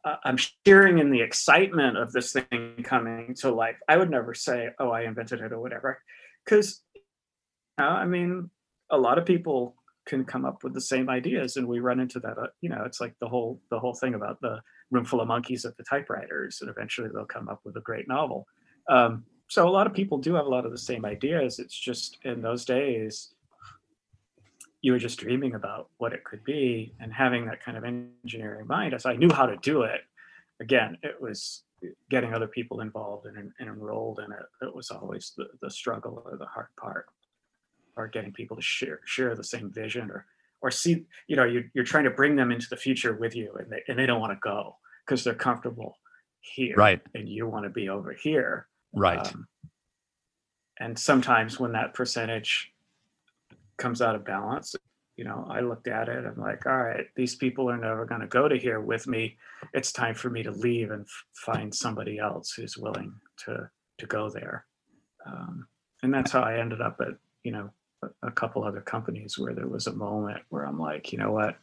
uh, 0.04 0.16
I'm 0.24 0.36
sharing 0.66 0.98
in 0.98 1.10
the 1.10 1.22
excitement 1.22 1.96
of 1.96 2.12
this 2.12 2.32
thing 2.32 2.82
coming 2.84 3.34
to 3.36 3.50
life. 3.52 3.76
I 3.88 3.96
would 3.96 4.10
never 4.10 4.34
say, 4.34 4.70
"Oh, 4.78 4.90
I 4.90 5.02
invented 5.02 5.40
it" 5.40 5.52
or 5.52 5.60
whatever, 5.60 6.00
because 6.44 6.82
you 6.94 7.02
know, 7.78 7.88
I 7.88 8.04
mean, 8.04 8.50
a 8.90 8.98
lot 8.98 9.18
of 9.18 9.24
people 9.24 9.76
can 10.06 10.24
come 10.24 10.44
up 10.44 10.62
with 10.62 10.74
the 10.74 10.80
same 10.80 11.08
ideas, 11.08 11.56
and 11.56 11.66
we 11.66 11.80
run 11.80 12.00
into 12.00 12.20
that. 12.20 12.38
Uh, 12.38 12.48
you 12.60 12.68
know, 12.68 12.82
it's 12.84 13.00
like 13.00 13.14
the 13.20 13.28
whole 13.28 13.60
the 13.70 13.78
whole 13.78 13.94
thing 13.94 14.14
about 14.14 14.40
the 14.40 14.60
room 14.90 15.04
full 15.04 15.20
of 15.20 15.28
monkeys 15.28 15.64
at 15.64 15.76
the 15.76 15.84
typewriters, 15.84 16.58
and 16.60 16.70
eventually 16.70 17.08
they'll 17.12 17.24
come 17.24 17.48
up 17.48 17.60
with 17.64 17.76
a 17.76 17.80
great 17.80 18.08
novel. 18.08 18.46
Um, 18.88 19.24
so 19.48 19.68
a 19.68 19.70
lot 19.70 19.86
of 19.86 19.94
people 19.94 20.18
do 20.18 20.34
have 20.34 20.46
a 20.46 20.50
lot 20.50 20.66
of 20.66 20.72
the 20.72 20.78
same 20.78 21.04
ideas. 21.04 21.58
It's 21.58 21.78
just 21.78 22.18
in 22.24 22.42
those 22.42 22.64
days 22.64 23.33
you 24.84 24.92
were 24.92 24.98
just 24.98 25.18
dreaming 25.18 25.54
about 25.54 25.88
what 25.96 26.12
it 26.12 26.24
could 26.24 26.44
be 26.44 26.94
and 27.00 27.10
having 27.10 27.46
that 27.46 27.64
kind 27.64 27.78
of 27.78 27.84
engineering 27.84 28.66
mind 28.66 28.92
as 28.92 29.06
i 29.06 29.16
knew 29.16 29.30
how 29.32 29.46
to 29.46 29.56
do 29.56 29.82
it. 29.82 30.02
Again 30.60 30.98
it 31.02 31.20
was 31.20 31.62
getting 32.10 32.34
other 32.34 32.46
people 32.46 32.80
involved 32.80 33.26
and, 33.26 33.36
and 33.38 33.68
enrolled 33.68 34.20
in 34.20 34.30
it 34.30 34.46
it 34.60 34.74
was 34.74 34.90
always 34.90 35.32
the, 35.38 35.46
the 35.62 35.70
struggle 35.70 36.22
or 36.26 36.36
the 36.36 36.44
hard 36.46 36.68
part. 36.78 37.06
Or 37.96 38.08
getting 38.08 38.32
people 38.32 38.56
to 38.56 38.62
share 38.62 39.00
share 39.06 39.34
the 39.34 39.44
same 39.44 39.70
vision 39.70 40.10
or 40.10 40.26
or 40.60 40.70
see 40.70 41.06
you 41.28 41.36
know 41.36 41.44
you're, 41.44 41.64
you're 41.72 41.84
trying 41.84 42.04
to 42.04 42.10
bring 42.10 42.36
them 42.36 42.50
into 42.52 42.66
the 42.68 42.76
future 42.76 43.14
with 43.14 43.34
you 43.34 43.54
and 43.58 43.70
they, 43.70 43.82
and 43.88 43.98
they 43.98 44.04
don't 44.04 44.20
want 44.20 44.32
to 44.32 44.38
go 44.42 44.76
because 45.06 45.24
they're 45.24 45.34
comfortable 45.34 45.96
here 46.40 46.74
right. 46.76 47.00
and 47.14 47.26
you 47.28 47.46
want 47.46 47.64
to 47.64 47.70
be 47.70 47.88
over 47.88 48.12
here. 48.12 48.66
Right. 48.92 49.26
Um, 49.26 49.46
and 50.78 50.98
sometimes 50.98 51.58
when 51.58 51.72
that 51.72 51.94
percentage 51.94 52.73
comes 53.76 54.00
out 54.02 54.14
of 54.14 54.24
balance 54.24 54.74
you 55.16 55.24
know 55.24 55.46
i 55.50 55.60
looked 55.60 55.88
at 55.88 56.08
it 56.08 56.24
i'm 56.24 56.40
like 56.40 56.66
all 56.66 56.76
right 56.76 57.06
these 57.16 57.34
people 57.34 57.70
are 57.70 57.76
never 57.76 58.04
going 58.04 58.20
to 58.20 58.26
go 58.26 58.48
to 58.48 58.58
here 58.58 58.80
with 58.80 59.06
me. 59.06 59.36
It's 59.72 59.92
time 59.92 60.14
for 60.14 60.30
me 60.30 60.42
to 60.42 60.50
leave 60.50 60.90
and 60.90 61.06
find 61.32 61.74
somebody 61.74 62.18
else 62.18 62.52
who's 62.52 62.76
willing 62.76 63.14
to 63.44 63.68
to 63.98 64.06
go 64.06 64.28
there. 64.28 64.66
Um, 65.24 65.66
and 66.02 66.12
that's 66.12 66.32
how 66.32 66.42
i 66.42 66.58
ended 66.58 66.80
up 66.80 67.00
at 67.00 67.14
you 67.44 67.52
know 67.52 67.70
a, 68.02 68.28
a 68.28 68.30
couple 68.30 68.64
other 68.64 68.80
companies 68.80 69.38
where 69.38 69.54
there 69.54 69.68
was 69.68 69.86
a 69.86 69.92
moment 69.92 70.40
where 70.48 70.64
i'm 70.64 70.78
like 70.78 71.12
you 71.12 71.18
know 71.18 71.32
what? 71.32 71.56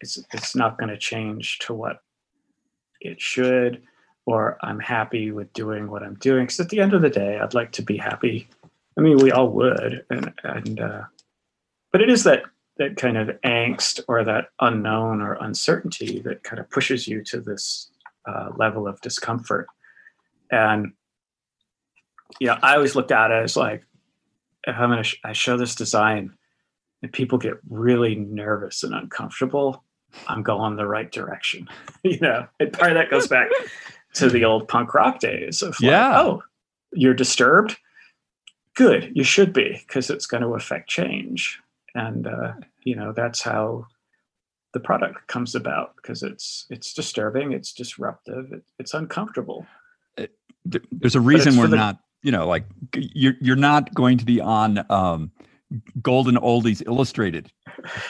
It's 0.00 0.18
it's 0.32 0.54
not 0.54 0.78
going 0.78 0.88
to 0.88 0.96
change 0.96 1.58
to 1.60 1.74
what 1.74 2.02
it 3.00 3.20
should 3.20 3.82
or 4.26 4.56
i'm 4.62 4.80
happy 4.80 5.30
with 5.30 5.52
doing 5.52 5.90
what 5.90 6.02
i'm 6.02 6.14
doing. 6.14 6.44
Because 6.44 6.60
at 6.60 6.68
the 6.70 6.80
end 6.80 6.94
of 6.94 7.02
the 7.02 7.10
day 7.10 7.38
i'd 7.38 7.54
like 7.54 7.72
to 7.72 7.82
be 7.82 7.96
happy 7.96 8.48
I 8.96 9.00
mean, 9.00 9.18
we 9.18 9.32
all 9.32 9.48
would, 9.50 10.04
and 10.10 10.32
and 10.44 10.80
uh, 10.80 11.02
but 11.92 12.00
it 12.00 12.10
is 12.10 12.24
that 12.24 12.44
that 12.76 12.96
kind 12.96 13.16
of 13.16 13.28
angst 13.44 14.00
or 14.08 14.24
that 14.24 14.48
unknown 14.60 15.20
or 15.20 15.34
uncertainty 15.34 16.20
that 16.20 16.42
kind 16.42 16.58
of 16.58 16.68
pushes 16.70 17.06
you 17.06 17.22
to 17.22 17.40
this 17.40 17.90
uh, 18.26 18.50
level 18.56 18.88
of 18.88 19.00
discomfort. 19.00 19.66
And 20.50 20.92
you 22.40 22.48
know, 22.48 22.58
I 22.62 22.74
always 22.74 22.94
looked 22.94 23.12
at 23.12 23.30
it 23.30 23.44
as 23.44 23.56
like, 23.56 23.84
if 24.66 24.76
I'm 24.76 24.90
going 24.90 25.02
to 25.02 25.04
sh- 25.04 25.20
I 25.24 25.32
show 25.32 25.56
this 25.56 25.74
design, 25.74 26.32
and 27.02 27.12
people 27.12 27.38
get 27.38 27.54
really 27.68 28.14
nervous 28.14 28.82
and 28.82 28.94
uncomfortable, 28.94 29.84
I'm 30.26 30.42
going 30.42 30.76
the 30.76 30.86
right 30.86 31.10
direction. 31.10 31.68
you 32.02 32.18
know, 32.20 32.46
and 32.60 32.72
part 32.72 32.92
of 32.92 32.96
that 32.96 33.10
goes 33.10 33.26
back 33.26 33.48
to 34.14 34.28
the 34.30 34.44
old 34.44 34.68
punk 34.68 34.94
rock 34.94 35.18
days 35.18 35.62
of 35.62 35.76
yeah. 35.80 36.08
Like, 36.08 36.26
oh, 36.26 36.42
you're 36.92 37.14
disturbed 37.14 37.76
good. 38.74 39.10
You 39.14 39.24
should 39.24 39.52
be 39.52 39.82
because 39.86 40.10
it's 40.10 40.26
going 40.26 40.42
to 40.42 40.54
affect 40.54 40.88
change. 40.88 41.60
And 41.94 42.26
uh, 42.26 42.52
you 42.82 42.96
know 42.96 43.12
that's 43.12 43.42
how 43.42 43.86
the 44.72 44.80
product 44.80 45.26
comes 45.28 45.54
about 45.54 45.94
because 45.96 46.22
it's 46.22 46.66
it's 46.68 46.92
disturbing 46.92 47.52
it's 47.52 47.72
disruptive 47.72 48.52
it, 48.52 48.62
it's 48.78 48.92
uncomfortable. 48.92 49.66
It, 50.18 50.32
there's 50.64 51.14
a 51.14 51.20
reason 51.20 51.56
we're 51.56 51.68
the, 51.68 51.76
not 51.76 51.98
you 52.22 52.32
know 52.32 52.46
like 52.46 52.64
you're 52.96 53.34
you're 53.40 53.56
not 53.56 53.94
going 53.94 54.18
to 54.18 54.24
be 54.24 54.40
on 54.40 54.84
um 54.90 55.30
golden 56.02 56.36
oldies 56.36 56.86
illustrated. 56.86 57.50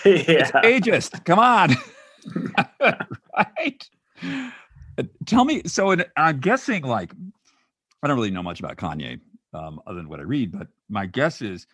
Yeah. 0.05 0.13
it's 0.27 0.51
ageist 0.51 1.25
come 1.25 1.39
on. 1.39 1.77
Right? 3.37 3.89
Tell 5.27 5.45
me 5.45 5.63
so 5.67 5.97
i'm 6.17 6.39
guessing 6.41 6.83
like 6.83 7.13
i 8.03 8.07
don't 8.07 8.17
really 8.17 8.31
know 8.31 8.43
much 8.43 8.61
about 8.61 8.77
kanye 8.77 9.21
um, 9.55 9.81
other 9.87 9.97
than 9.97 10.09
what 10.09 10.21
I 10.21 10.25
read. 10.25 10.53
But 10.53 10.69
my 10.89 11.07
guess 11.07 11.41
is 11.41 11.67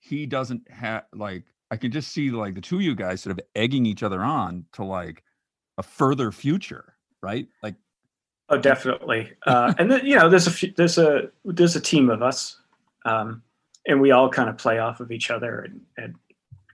he 0.00 0.26
doesn't 0.26 0.68
have 0.70 1.04
like 1.14 1.44
I 1.70 1.76
can 1.76 1.90
just 1.90 2.12
see 2.12 2.30
like 2.30 2.54
the 2.54 2.60
two 2.60 2.76
of 2.76 2.82
you 2.82 2.94
guys 2.94 3.22
sort 3.22 3.38
of 3.38 3.44
egging 3.54 3.86
each 3.86 4.02
other 4.02 4.22
on 4.22 4.64
to 4.72 4.84
like 4.84 5.22
a 5.78 5.82
further 5.82 6.32
future, 6.32 6.94
right? 7.22 7.48
Like, 7.62 7.74
oh, 8.48 8.58
definitely. 8.58 9.32
Uh, 9.46 9.74
and 9.78 9.90
then 9.90 10.06
you 10.06 10.16
know, 10.16 10.28
there's 10.28 10.46
a 10.46 10.50
few, 10.50 10.72
there's 10.76 10.98
a 10.98 11.30
there's 11.44 11.76
a 11.76 11.80
team 11.80 12.08
of 12.08 12.22
us, 12.22 12.60
um, 13.04 13.42
and 13.86 14.00
we 14.00 14.10
all 14.10 14.28
kind 14.28 14.48
of 14.48 14.58
play 14.58 14.78
off 14.78 15.00
of 15.00 15.10
each 15.10 15.30
other 15.30 15.60
and, 15.60 15.80
and 15.96 16.14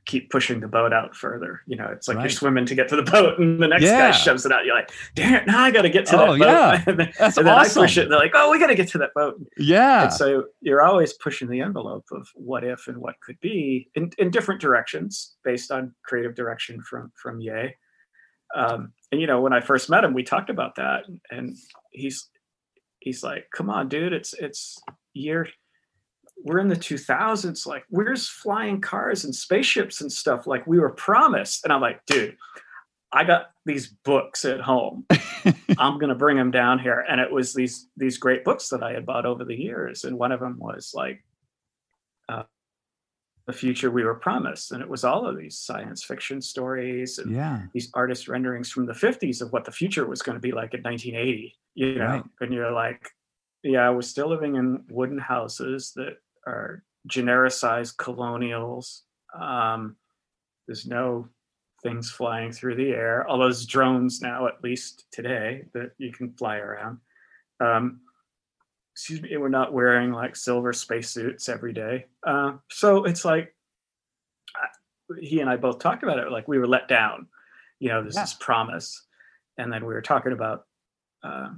keep 0.05 0.31
pushing 0.31 0.61
the 0.61 0.69
boat 0.69 0.93
out 0.93 1.15
further. 1.15 1.63
You 1.67 1.77
know, 1.77 1.87
it's 1.87 2.09
like 2.09 2.17
right. 2.17 2.25
you're 2.25 2.31
swimming 2.31 2.67
to 2.67 2.75
get 2.75 2.89
to 2.89 2.97
the 2.97 3.03
boat, 3.11 3.39
and 3.39 3.63
the 3.63 3.69
next 3.69 3.85
yeah. 3.85 4.11
guy 4.11 4.13
shoves 4.13 4.45
it 4.45 4.53
out. 4.53 4.65
You're 4.65 4.75
like, 4.75 4.91
damn 5.15 5.35
it, 5.35 5.47
now 5.47 5.63
I 5.63 5.71
got 5.71 5.83
to 5.83 5.91
get 5.91 6.07
to 6.07 6.17
oh, 6.17 6.33
that 6.33 6.39
boat. 6.39 6.41
Yeah. 6.41 6.85
and 6.87 7.01
then, 7.01 7.13
That's 7.19 7.37
and 7.37 7.47
then 7.47 7.55
awesome. 7.55 7.83
I 7.83 7.85
push 7.85 7.99
it, 7.99 8.03
and 8.03 8.13
they're 8.13 8.19
like, 8.19 8.33
oh, 8.35 8.51
we 8.51 8.59
got 8.59 8.69
to 8.69 8.75
get 8.75 8.89
to 8.89 8.99
that 8.99 9.15
boat. 9.15 9.41
Yeah. 9.57 10.05
And 10.05 10.13
so 10.13 10.45
you're 10.61 10.83
always 10.83 11.13
pushing 11.15 11.49
the 11.49 11.61
envelope 11.61 12.07
of 12.13 12.27
what 12.35 12.65
if 12.65 12.89
and 12.89 12.99
what 12.99 13.15
could 13.21 13.39
be 13.41 13.89
in, 13.95 14.11
in 14.19 14.31
different 14.31 14.61
directions 14.61 15.37
based 15.45 15.71
on 15.71 15.95
creative 16.05 16.35
direction 16.35 16.83
from 16.83 17.13
from 17.21 17.41
Ye. 17.41 17.75
Um, 18.55 18.93
and 19.11 19.21
you 19.21 19.27
know, 19.27 19.41
when 19.41 19.53
I 19.53 19.61
first 19.61 19.89
met 19.89 20.05
him, 20.05 20.15
we 20.15 20.23
talked 20.23 20.51
about 20.51 20.75
that, 20.77 21.05
and 21.31 21.57
he's 21.91 22.29
he's 23.01 23.23
like, 23.23 23.47
"Come 23.55 23.71
on, 23.71 23.89
dude, 23.89 24.13
it's 24.13 24.35
it's 24.35 24.79
year 25.15 25.47
we're 26.45 26.59
in 26.59 26.69
the 26.69 26.77
2000s 26.77 27.67
like 27.67 27.85
where's 27.89 28.29
flying 28.29 28.81
cars 28.81 29.25
and 29.25 29.35
spaceships 29.35 30.01
and 30.01 30.11
stuff? 30.11 30.47
Like 30.47 30.67
we 30.67 30.79
were 30.79 30.91
promised. 30.91 31.65
And 31.65 31.73
i'm 31.73 31.81
like 31.81 32.05
dude 32.07 32.37
i 33.13 33.25
got 33.25 33.51
these 33.65 33.89
books 34.05 34.45
at 34.45 34.61
home. 34.61 35.07
I'm 35.79 35.99
going 35.99 36.09
to 36.09 36.17
bring 36.17 36.37
them 36.37 36.51
down 36.51 36.79
here. 36.79 37.05
And 37.09 37.21
it 37.21 37.31
was 37.31 37.55
these 37.55 37.89
these 37.97 38.19
great 38.19 38.45
books 38.45 38.69
that 38.71 38.83
i 38.83 38.93
had 38.93 39.07
bought 39.07 39.27
over 39.27 39.45
the 39.45 39.55
years. 39.55 40.05
And 40.05 40.19
one 40.19 40.33
of 40.33 40.41
them 40.41 40.59
was 40.59 40.93
like 40.95 41.23
uh, 42.29 42.45
the 43.47 43.53
future 43.53 43.91
we 43.91 44.05
were 44.05 44.15
promised. 44.15 44.73
And 44.73 44.83
it 44.83 44.89
was 44.89 45.05
all 45.05 45.27
of 45.27 45.37
these 45.37 45.59
science 45.59 46.03
fiction 46.03 46.41
stories 46.41 47.19
and 47.19 47.33
yeah. 47.33 47.63
these 47.73 47.91
artist 47.95 48.29
renderings 48.29 48.71
from 48.71 48.87
the 48.87 48.93
50s 48.93 49.43
of 49.43 49.53
what 49.53 49.65
the 49.65 49.73
future 49.73 50.07
was 50.07 50.23
going 50.23 50.37
to 50.37 50.41
be 50.41 50.53
like 50.53 50.75
in 50.75 50.83
1980 50.83 51.57
you 51.75 51.95
know? 51.97 52.07
Right. 52.07 52.25
and 52.41 52.53
you're 52.53 52.73
like 52.73 53.09
yeah 53.63 53.91
we're 53.91 54.03
still 54.03 54.29
living 54.29 54.57
in 54.57 54.85
wooden 54.91 55.19
houses 55.19 55.93
that 55.97 56.17
are 56.47 56.83
genericized 57.09 57.97
colonials. 57.97 59.03
Um, 59.39 59.97
there's 60.67 60.87
no 60.87 61.29
things 61.83 62.11
flying 62.11 62.53
through 62.53 62.77
the 62.77 62.91
air, 62.91 63.29
although 63.29 63.45
there's 63.45 63.67
drones 63.67 64.21
now, 64.21 64.47
at 64.47 64.63
least 64.63 65.05
today, 65.11 65.65
that 65.75 65.93
you 65.99 66.13
can 66.13 66.33
fly 66.35 66.59
around. 66.59 66.99
Um, 67.61 68.01
excuse 68.95 69.23
me, 69.23 69.37
we're 69.37 69.49
not 69.49 69.73
wearing 69.73 70.13
like 70.13 70.37
silver 70.37 70.73
spacesuits 70.73 71.49
every 71.49 71.73
day. 71.73 72.07
Uh, 72.25 72.53
so 72.71 73.05
it's 73.05 73.25
like 73.25 73.55
he 75.21 75.41
and 75.41 75.51
I 75.51 75.57
both 75.57 75.79
talked 75.79 76.03
about 76.03 76.19
it. 76.19 76.31
Like 76.31 76.49
we 76.49 76.59
were 76.59 76.69
let 76.69 76.89
down, 76.89 77.27
you 77.81 77.89
know, 77.89 78.03
this 78.03 78.17
yeah. 78.17 78.25
is 78.25 78.35
promise, 78.35 79.07
and 79.59 79.73
then 79.73 79.85
we 79.85 79.95
were 79.95 80.03
talking 80.03 80.33
about 80.33 80.67
uh, 81.23 81.51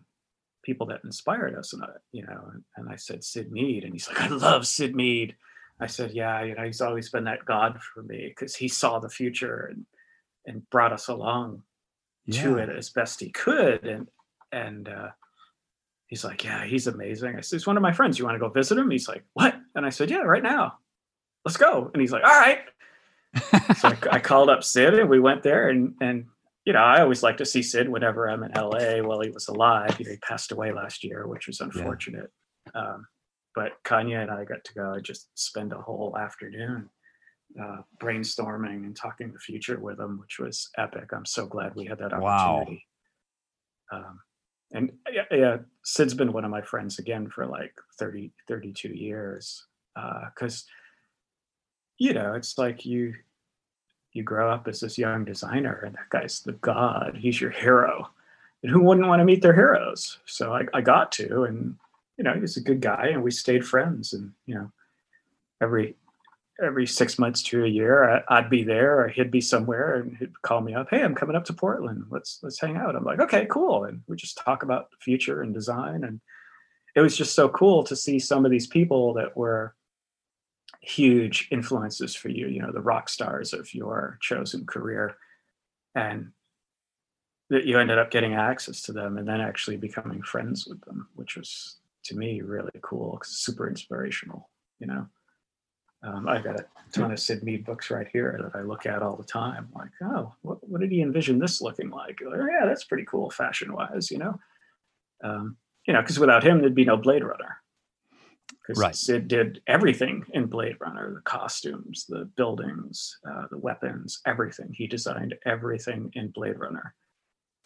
people 0.65 0.87
that 0.89 1.05
inspired 1.05 1.57
us. 1.57 1.73
And 1.73 1.83
I, 1.85 1.89
you 2.13 2.23
know, 2.23 2.51
and, 2.77 2.89
I 2.89 2.97
said 2.97 3.23
Syd 3.23 3.53
Mead, 3.53 3.85
and 3.85 3.93
he's 3.93 4.09
like, 4.09 4.21
I 4.21 4.29
love 4.29 4.67
Syd 4.67 4.97
Mead. 4.97 5.37
I 5.81 5.87
said, 5.87 6.13
yeah, 6.13 6.43
you 6.43 6.55
know, 6.55 6.65
he's 6.65 6.81
always 6.81 7.11
been 7.11 7.25
that 7.25 7.45
God 7.45 7.81
for 7.81 8.03
me 8.03 8.29
because 8.29 8.57
he 8.57 8.69
saw 8.69 8.99
the 8.99 9.09
future 9.09 9.71
and 9.71 9.87
and 10.47 10.69
brought 10.71 10.93
us 10.93 11.09
along 11.09 11.63
yeah. 12.27 12.43
to 12.43 12.59
it 12.59 12.69
as 12.69 12.91
best 12.91 13.21
he 13.21 13.31
could. 13.31 13.85
And 13.87 14.09
and 14.53 14.89
uh, 14.89 15.09
he's 16.07 16.25
like, 16.25 16.45
yeah, 16.45 16.65
he's 16.65 16.87
amazing. 16.87 17.37
I 17.37 17.41
said, 17.41 17.57
he's 17.57 17.67
one 17.67 17.77
of 17.77 17.83
my 17.83 17.93
friends. 17.93 18.19
You 18.19 18.25
want 18.25 18.37
to 18.37 18.41
go 18.41 18.49
visit 18.49 18.79
him? 18.79 18.91
He's 18.91 19.09
like, 19.09 19.25
what? 19.33 19.57
And 19.75 19.85
I 19.85 19.91
said, 19.91 20.11
yeah, 20.11 20.19
right 20.19 20.43
now. 20.43 20.79
Let's 21.45 21.57
go. 21.57 21.91
And 21.93 22.01
he's 22.01 22.13
like, 22.13 22.25
all 22.25 22.41
right. 22.41 22.61
so 23.77 23.89
I, 23.89 23.97
I, 24.13 24.19
called 24.21 24.49
up 24.49 24.63
Syd 24.63 24.95
and 24.95 25.11
we 25.11 25.19
went 25.19 25.43
there 25.43 25.69
and 25.69 25.95
and 26.01 26.27
you 26.65 26.73
know, 26.73 26.81
I 26.81 27.01
always 27.03 27.23
like 27.23 27.37
to 27.39 27.47
see 27.47 27.63
Syd 27.63 27.89
whenever 27.89 28.29
I'm 28.29 28.43
in 28.43 28.53
LA 28.53 29.07
while 29.07 29.21
he 29.21 29.31
was 29.31 29.49
alive. 29.49 29.97
You 29.99 30.07
know, 30.07 30.13
he 30.13 30.17
passed 30.19 30.51
away 30.53 30.73
last 30.73 31.05
year, 31.05 31.27
which 31.27 31.47
was 31.47 31.61
unfortunate. 31.61 32.31
Yeah. 32.75 32.81
Um, 32.81 33.07
but 33.55 33.73
Kanye 33.85 34.23
and 34.23 34.31
I 34.31 34.45
got 34.45 34.65
to 34.65 34.75
go 34.75 34.99
just 35.01 35.29
spend 35.35 35.73
a 35.73 35.81
whole 35.81 36.17
afternoon 36.19 36.89
uh, 37.61 37.79
brainstorming 38.03 38.85
and 38.85 38.97
talking 38.97 39.33
the 39.33 39.39
future 39.39 39.79
with 39.79 40.01
him, 40.01 40.19
which 40.19 40.39
was 40.39 40.71
epic. 40.77 41.11
I'm 41.13 41.27
so 41.27 41.47
glad 41.47 41.75
we 41.75 41.87
had 41.87 41.99
that 41.99 42.13
opportunity. 42.13 42.85
Wow. 43.93 43.99
Um, 43.99 44.21
and 44.73 44.93
yeah, 45.13 45.23
yeah, 45.31 45.57
Syd's 45.85 46.15
been 46.15 46.33
one 46.33 46.45
of 46.45 46.51
my 46.51 46.63
friends 46.63 46.99
again 46.99 47.29
for 47.29 47.47
like 47.47 47.75
30, 47.99 48.33
32 48.49 48.89
years. 48.89 49.67
Uh, 49.95 50.25
cause 50.37 50.65
you 51.99 52.13
know, 52.13 52.35
it's 52.35 52.59
like 52.59 52.85
you, 52.85 53.15
you 54.15 54.23
grow 54.23 54.51
up 54.51 54.67
as 54.67 54.81
this 54.81 54.97
young 54.97 55.25
designer 55.25 55.83
and 55.85 55.95
that 55.95 56.09
guy's 56.09 56.41
the 56.41 56.53
god 56.53 57.19
he's 57.21 57.41
your 57.41 57.51
hero 57.51 58.09
and 58.65 58.73
who 58.73 58.81
wouldn't 58.81 59.07
want 59.07 59.21
to 59.21 59.27
meet 59.27 59.43
their 59.43 59.55
heroes? 59.55 60.19
So 60.25 60.55
I, 60.55 60.63
I 60.73 60.81
got 60.81 61.13
to, 61.13 61.45
and 61.45 61.77
you 62.17 62.25
know, 62.25 62.33
he's 62.33 62.57
a 62.57 62.63
good 62.63 62.81
guy, 62.81 63.09
and 63.09 63.23
we 63.23 63.31
stayed 63.31 63.65
friends. 63.65 64.15
And 64.15 64.33
you 64.47 64.55
know, 64.55 64.73
every 65.61 65.97
every 66.63 66.87
six 66.87 67.19
months 67.19 67.43
to 67.43 67.65
a 67.65 67.69
year, 67.69 68.25
I, 68.27 68.41
would 68.41 68.49
be 68.49 68.65
there, 68.65 69.01
or 69.01 69.09
he'd 69.09 69.31
be 69.31 69.43
somewhere, 69.43 69.97
and 69.97 70.17
he'd 70.17 70.41
call 70.41 70.63
me 70.63 70.75
up. 70.75 70.89
Hey, 70.89 71.03
I'm 71.03 71.15
coming 71.15 71.37
up 71.37 71.45
to 71.47 71.53
Portland. 71.53 72.07
Let's 72.09 72.41
let's 72.43 72.59
hang 72.59 72.79
out. 72.79 72.97
I'm 72.97 73.05
like, 73.05 73.21
okay, 73.21 73.47
cool, 73.51 73.85
and 73.85 74.01
we 74.09 74.17
just 74.17 74.39
talk 74.39 74.63
about 74.63 74.91
the 74.91 74.97
future 74.97 75.43
and 75.43 75.53
design, 75.53 76.03
and 76.03 76.23
it 76.97 77.03
was 77.03 77.19
just 77.19 77.35
so 77.35 77.51
cool 77.51 77.85
to 77.85 77.95
see 77.95 78.19
some 78.19 78.47
of 78.47 78.51
these 78.51 78.67
people 78.67 79.13
that 79.15 79.37
were 79.37 79.75
huge 80.85 81.49
influences 81.51 82.15
for 82.15 82.29
you. 82.29 82.47
You 82.49 82.63
know, 82.63 82.73
the 82.73 82.81
rock 82.81 83.09
stars 83.09 83.53
of 83.53 83.73
your 83.75 84.19
chosen 84.21 84.67
career, 84.67 85.17
and 85.95 86.33
that 87.51 87.65
you 87.65 87.79
ended 87.79 87.99
up 87.99 88.11
getting 88.11 88.35
access 88.35 88.83
to 88.83 88.93
them, 88.93 89.19
and 89.19 89.27
then 89.27 89.41
actually 89.41 89.77
becoming 89.77 90.23
friends 90.23 90.67
with 90.67 90.81
them, 90.83 91.09
which 91.15 91.37
was 91.37 91.79
to 92.05 92.17
me 92.17 92.43
really 92.43 92.71
cool, 92.83 93.21
super 93.25 93.69
inspirational. 93.69 94.49
You 94.79 94.87
know. 94.89 95.07
Um, 96.03 96.29
I've 96.29 96.45
got 96.45 96.61
a 96.61 96.67
ton 96.93 97.13
of 97.13 97.19
Syd 97.19 97.43
Mead 97.43 97.65
books 97.65 97.91
right 97.91 98.07
here 98.13 98.39
that 98.43 98.59
I 98.59 98.63
look 98.63 98.85
at 98.85 99.01
all 99.01 99.17
the 99.17 99.25
time. 99.25 99.69
Like, 99.75 99.89
oh, 100.03 100.35
what, 100.43 100.59
what 100.69 100.83
did 100.83 100.93
he 100.93 101.01
envision 101.01 101.39
this 101.39 101.63
looking 101.63 101.89
like? 101.89 102.21
like 102.21 102.39
oh, 102.39 102.47
yeah, 102.47 102.67
that's 102.67 102.85
pretty 102.85 103.07
cool 103.07 103.31
fashion 103.31 103.73
wise, 103.73 104.11
you 104.11 104.19
know. 104.19 104.39
Um, 105.23 105.57
you 105.87 105.95
know, 105.95 106.03
because 106.03 106.19
without 106.19 106.45
him, 106.45 106.61
there'd 106.61 106.75
be 106.75 106.85
no 106.85 106.99
Blade 106.99 107.25
Runner. 107.25 107.57
Because 108.49 108.81
right. 108.81 108.95
Syd 108.95 109.29
did 109.29 109.61
everything 109.67 110.25
in 110.33 110.47
Blade 110.47 110.77
Runner: 110.81 111.13
the 111.15 111.21
costumes, 111.21 112.07
the 112.09 112.25
buildings, 112.37 113.19
uh, 113.29 113.45
the 113.51 113.59
weapons, 113.59 114.21
everything. 114.27 114.73
He 114.73 114.87
designed 114.87 115.35
everything 115.45 116.11
in 116.15 116.31
Blade 116.31 116.59
Runner, 116.59 116.95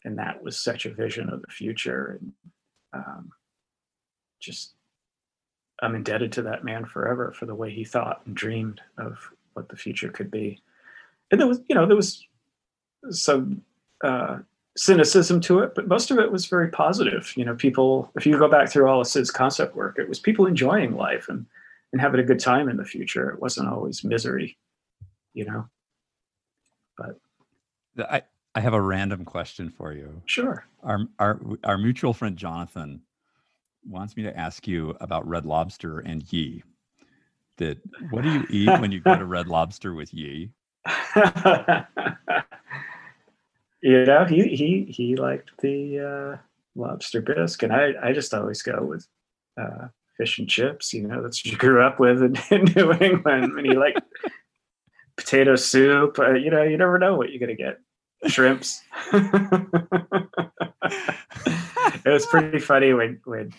and 0.04 0.18
that 0.18 0.42
was 0.42 0.58
such 0.58 0.86
a 0.86 0.94
vision 0.94 1.30
of 1.30 1.40
the 1.42 1.52
future, 1.52 2.18
and 2.20 2.32
um, 2.92 3.30
just 4.40 4.74
I'm 5.80 5.94
indebted 5.94 6.32
to 6.32 6.42
that 6.42 6.64
man 6.64 6.84
forever 6.84 7.32
for 7.32 7.46
the 7.46 7.54
way 7.54 7.70
he 7.70 7.84
thought 7.84 8.22
and 8.26 8.34
dreamed 8.34 8.80
of 8.98 9.18
what 9.52 9.68
the 9.68 9.76
future 9.76 10.08
could 10.08 10.30
be. 10.30 10.60
And 11.30 11.40
there 11.40 11.46
was, 11.46 11.60
you 11.68 11.74
know, 11.74 11.86
there 11.86 11.96
was 11.96 12.26
some 13.10 13.62
uh, 14.02 14.38
cynicism 14.78 15.40
to 15.40 15.58
it, 15.58 15.74
but 15.74 15.88
most 15.88 16.10
of 16.10 16.18
it 16.18 16.30
was 16.30 16.46
very 16.46 16.68
positive. 16.68 17.32
You 17.36 17.44
know, 17.44 17.54
people, 17.54 18.10
if 18.14 18.24
you 18.24 18.38
go 18.38 18.48
back 18.48 18.70
through 18.70 18.88
all 18.88 19.00
of 19.00 19.08
Syd's 19.08 19.30
concept 19.30 19.74
work, 19.74 19.98
it 19.98 20.08
was 20.08 20.20
people 20.20 20.46
enjoying 20.46 20.96
life 20.96 21.28
and, 21.28 21.44
and 21.92 22.00
having 22.00 22.20
a 22.20 22.24
good 22.24 22.38
time 22.38 22.68
in 22.68 22.76
the 22.76 22.84
future. 22.84 23.28
It 23.30 23.40
wasn't 23.40 23.68
always 23.68 24.04
misery, 24.04 24.56
you 25.34 25.44
know. 25.44 25.68
But 26.96 27.18
I, 27.98 28.22
I 28.54 28.60
have 28.60 28.74
a 28.74 28.80
random 28.80 29.24
question 29.24 29.68
for 29.68 29.92
you. 29.92 30.22
Sure. 30.26 30.64
Our, 30.84 31.00
our, 31.18 31.40
our 31.64 31.76
mutual 31.76 32.12
friend 32.14 32.36
Jonathan 32.36 33.02
wants 33.84 34.16
me 34.16 34.22
to 34.22 34.38
ask 34.38 34.68
you 34.68 34.96
about 35.00 35.26
Red 35.28 35.44
Lobster 35.44 35.98
and 36.00 36.30
Ye. 36.32 36.62
That 37.56 37.78
what 38.10 38.22
do 38.22 38.30
you 38.30 38.46
eat 38.48 38.80
when 38.80 38.92
you 38.92 39.00
go 39.00 39.16
to 39.18 39.24
Red 39.26 39.48
Lobster 39.48 39.92
with 39.94 40.14
Ye? 40.14 40.50
you 43.82 44.04
know, 44.04 44.24
he 44.24 44.48
he 44.56 44.86
he 44.90 45.16
liked 45.16 45.50
the 45.60 46.00
uh, 46.00 46.36
lobster 46.74 47.20
bisque, 47.20 47.62
and 47.62 47.72
I 47.72 47.92
I 48.02 48.12
just 48.12 48.34
always 48.34 48.62
go 48.62 48.82
with 48.82 49.06
uh, 49.60 49.88
fish 50.16 50.38
and 50.38 50.48
chips. 50.48 50.92
You 50.92 51.06
know, 51.06 51.22
that's 51.22 51.44
what 51.44 51.52
you 51.52 51.58
grew 51.58 51.82
up 51.82 52.00
with 52.00 52.22
in, 52.22 52.36
in 52.50 52.64
New 52.74 52.92
England. 52.92 53.52
And 53.58 53.66
he 53.66 53.74
liked 53.74 54.00
potato 55.16 55.56
soup. 55.56 56.18
Uh, 56.18 56.34
you 56.34 56.50
know, 56.50 56.62
you 56.62 56.76
never 56.76 56.98
know 56.98 57.16
what 57.16 57.30
you're 57.30 57.40
gonna 57.40 57.54
get. 57.54 57.78
Shrimps. 58.26 58.82
it 59.12 59.32
was 62.04 62.26
pretty 62.26 62.58
funny 62.58 62.92
when 62.92 63.20
when 63.24 63.52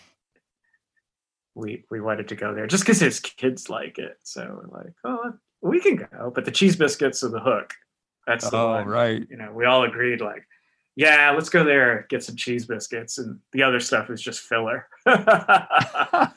we 1.54 1.84
we 1.90 2.00
wanted 2.00 2.28
to 2.28 2.36
go 2.36 2.54
there 2.54 2.66
just 2.66 2.84
because 2.84 3.00
his 3.00 3.20
kids 3.20 3.70
like 3.70 3.98
it. 3.98 4.18
So 4.22 4.60
we're 4.62 4.78
like, 4.78 4.92
oh, 5.04 5.32
we 5.62 5.80
can 5.80 5.96
go. 5.96 6.30
But 6.34 6.44
the 6.44 6.50
cheese 6.50 6.76
biscuits 6.76 7.24
are 7.24 7.30
the 7.30 7.40
hook. 7.40 7.74
That's 8.26 8.48
the 8.48 8.56
oh, 8.56 8.70
one. 8.72 8.86
right. 8.86 9.26
You 9.28 9.36
know, 9.36 9.52
we 9.52 9.64
all 9.64 9.84
agreed 9.84 10.20
like, 10.20 10.46
yeah, 10.96 11.30
let's 11.30 11.48
go 11.48 11.64
there, 11.64 12.06
get 12.08 12.22
some 12.22 12.36
cheese 12.36 12.66
biscuits, 12.66 13.18
and 13.18 13.38
the 13.52 13.62
other 13.62 13.80
stuff 13.80 14.10
is 14.10 14.20
just 14.20 14.40
filler. 14.40 14.86
but 15.04 16.34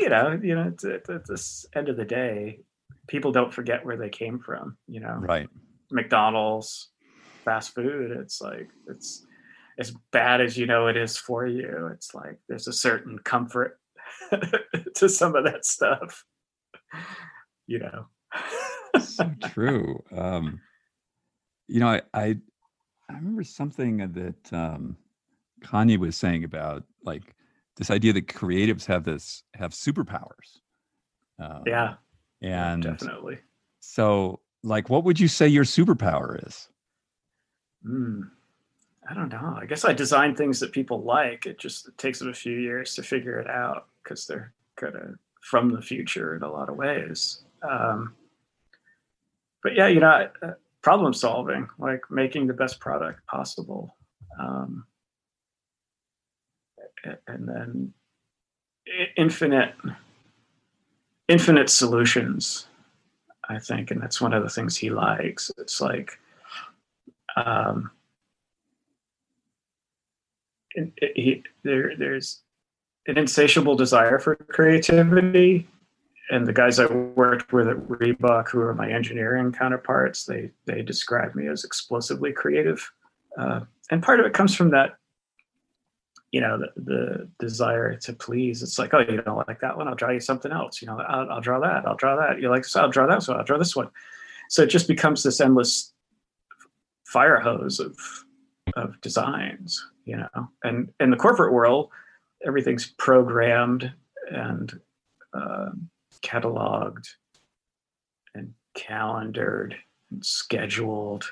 you 0.00 0.08
know, 0.08 0.38
you 0.42 0.54
know, 0.54 0.72
at, 0.92 1.26
this 1.26 1.66
end 1.74 1.88
of 1.88 1.96
the 1.96 2.04
day, 2.04 2.60
people 3.06 3.30
don't 3.30 3.52
forget 3.52 3.84
where 3.84 3.96
they 3.96 4.08
came 4.08 4.38
from. 4.38 4.76
You 4.88 5.00
know, 5.00 5.16
right? 5.20 5.48
McDonald's, 5.90 6.88
fast 7.44 7.74
food. 7.74 8.10
It's 8.10 8.40
like 8.40 8.68
it's 8.88 9.24
as 9.78 9.92
bad 10.10 10.40
as 10.40 10.56
you 10.56 10.66
know 10.66 10.88
it 10.88 10.96
is 10.96 11.16
for 11.16 11.46
you. 11.46 11.90
It's 11.92 12.14
like 12.14 12.38
there's 12.48 12.68
a 12.68 12.72
certain 12.72 13.18
comfort 13.18 13.78
to 14.94 15.08
some 15.08 15.36
of 15.36 15.44
that 15.44 15.64
stuff. 15.64 16.24
You 17.66 17.80
know. 17.80 18.06
so 19.00 19.30
true. 19.44 20.02
Um, 20.14 20.60
you 21.68 21.80
know, 21.80 21.88
I, 21.88 22.02
I, 22.14 22.36
I 23.08 23.14
remember 23.14 23.44
something 23.44 23.98
that 23.98 24.52
um, 24.52 24.96
Kanye 25.62 25.98
was 25.98 26.16
saying 26.16 26.44
about 26.44 26.84
like 27.04 27.34
this 27.76 27.90
idea 27.90 28.12
that 28.14 28.26
creatives 28.26 28.86
have 28.86 29.04
this 29.04 29.42
have 29.54 29.72
superpowers. 29.72 30.60
Um, 31.38 31.62
yeah. 31.66 31.94
And 32.42 32.82
definitely. 32.82 33.38
So, 33.80 34.40
like, 34.62 34.90
what 34.90 35.04
would 35.04 35.20
you 35.20 35.28
say 35.28 35.48
your 35.48 35.64
superpower 35.64 36.46
is? 36.46 36.68
Hmm. 37.84 38.22
I 39.08 39.14
don't 39.14 39.28
know. 39.28 39.56
I 39.60 39.66
guess 39.66 39.84
I 39.84 39.92
design 39.92 40.34
things 40.34 40.58
that 40.60 40.72
people 40.72 41.02
like. 41.02 41.46
It 41.46 41.58
just 41.58 41.86
it 41.86 41.96
takes 41.96 42.18
them 42.18 42.28
a 42.28 42.34
few 42.34 42.58
years 42.58 42.94
to 42.94 43.02
figure 43.02 43.38
it 43.38 43.48
out 43.48 43.86
because 44.02 44.26
they're 44.26 44.52
kind 44.76 44.96
of 44.96 45.14
from 45.42 45.70
the 45.70 45.80
future 45.80 46.34
in 46.34 46.42
a 46.42 46.50
lot 46.50 46.68
of 46.68 46.76
ways. 46.76 47.44
Um, 47.62 48.14
but 49.66 49.74
yeah, 49.74 49.88
you 49.88 49.98
know, 49.98 50.28
uh, 50.42 50.52
problem 50.80 51.12
solving, 51.12 51.66
like 51.76 52.02
making 52.08 52.46
the 52.46 52.54
best 52.54 52.78
product 52.78 53.26
possible, 53.26 53.96
um, 54.38 54.86
and 57.26 57.48
then 57.48 57.92
infinite, 59.16 59.74
infinite 61.26 61.68
solutions. 61.68 62.68
I 63.48 63.58
think, 63.58 63.90
and 63.90 64.00
that's 64.00 64.20
one 64.20 64.32
of 64.32 64.44
the 64.44 64.48
things 64.48 64.76
he 64.76 64.90
likes. 64.90 65.50
It's 65.58 65.80
like. 65.80 66.16
Um, 67.34 67.90
he, 71.16 71.42
there, 71.64 71.96
there's 71.98 72.42
an 73.08 73.18
insatiable 73.18 73.74
desire 73.74 74.20
for 74.20 74.36
creativity. 74.36 75.66
And 76.30 76.46
the 76.46 76.52
guys 76.52 76.80
I 76.80 76.86
worked 76.86 77.52
with 77.52 77.68
at 77.68 77.76
Reebok, 77.76 78.48
who 78.48 78.60
are 78.60 78.74
my 78.74 78.90
engineering 78.90 79.52
counterparts, 79.52 80.24
they 80.24 80.50
they 80.64 80.82
describe 80.82 81.34
me 81.34 81.48
as 81.48 81.64
explosively 81.64 82.32
creative. 82.32 82.90
Uh, 83.38 83.60
and 83.90 84.02
part 84.02 84.18
of 84.18 84.26
it 84.26 84.32
comes 84.32 84.54
from 84.54 84.70
that, 84.70 84.96
you 86.32 86.40
know, 86.40 86.58
the, 86.58 86.72
the 86.76 87.28
desire 87.38 87.94
to 87.96 88.12
please. 88.12 88.62
It's 88.62 88.78
like, 88.78 88.92
oh, 88.94 89.00
you 89.00 89.22
don't 89.22 89.46
like 89.46 89.60
that 89.60 89.76
one? 89.76 89.86
I'll 89.86 89.94
draw 89.94 90.10
you 90.10 90.20
something 90.20 90.50
else. 90.50 90.82
You 90.82 90.88
know, 90.88 90.98
I'll, 91.00 91.30
I'll 91.30 91.40
draw 91.40 91.60
that. 91.60 91.86
I'll 91.86 91.96
draw 91.96 92.16
that. 92.16 92.40
You 92.40 92.50
like 92.50 92.62
this? 92.62 92.74
I'll 92.74 92.90
draw 92.90 93.06
that. 93.06 93.22
So 93.22 93.34
I'll 93.34 93.44
draw 93.44 93.58
this 93.58 93.76
one. 93.76 93.90
So 94.48 94.62
it 94.62 94.70
just 94.70 94.88
becomes 94.88 95.22
this 95.22 95.40
endless 95.40 95.92
fire 97.06 97.38
hose 97.38 97.78
of 97.78 97.96
of 98.74 99.00
designs 99.00 99.86
you 100.04 100.16
know 100.16 100.48
and 100.64 100.92
in 100.98 101.10
the 101.10 101.16
corporate 101.16 101.52
world 101.52 101.88
everything's 102.44 102.86
programmed 102.98 103.92
and 104.30 104.80
uh, 105.34 105.70
cataloged 106.26 107.08
and 108.34 108.52
calendared 108.74 109.76
and 110.10 110.24
scheduled 110.24 111.24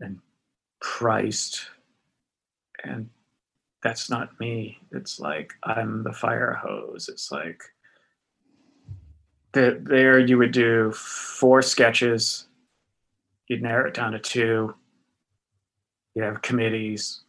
and 0.00 0.18
priced. 0.80 1.66
And 2.82 3.10
that's 3.82 4.08
not 4.08 4.38
me. 4.40 4.78
It's 4.92 5.20
like 5.20 5.52
i'm 5.64 6.02
the 6.02 6.12
fire 6.12 6.54
hose. 6.54 7.08
It's 7.08 7.30
like 7.30 7.62
the, 9.52 9.80
there 9.82 10.18
you 10.18 10.38
would 10.38 10.52
do 10.52 10.92
four 10.92 11.60
sketches. 11.60 12.46
You'd 13.48 13.62
narrow 13.62 13.88
it 13.88 13.94
down 13.94 14.12
to 14.12 14.18
two. 14.18 14.74
You 16.14 16.22
have 16.22 16.42
committees. 16.42 17.22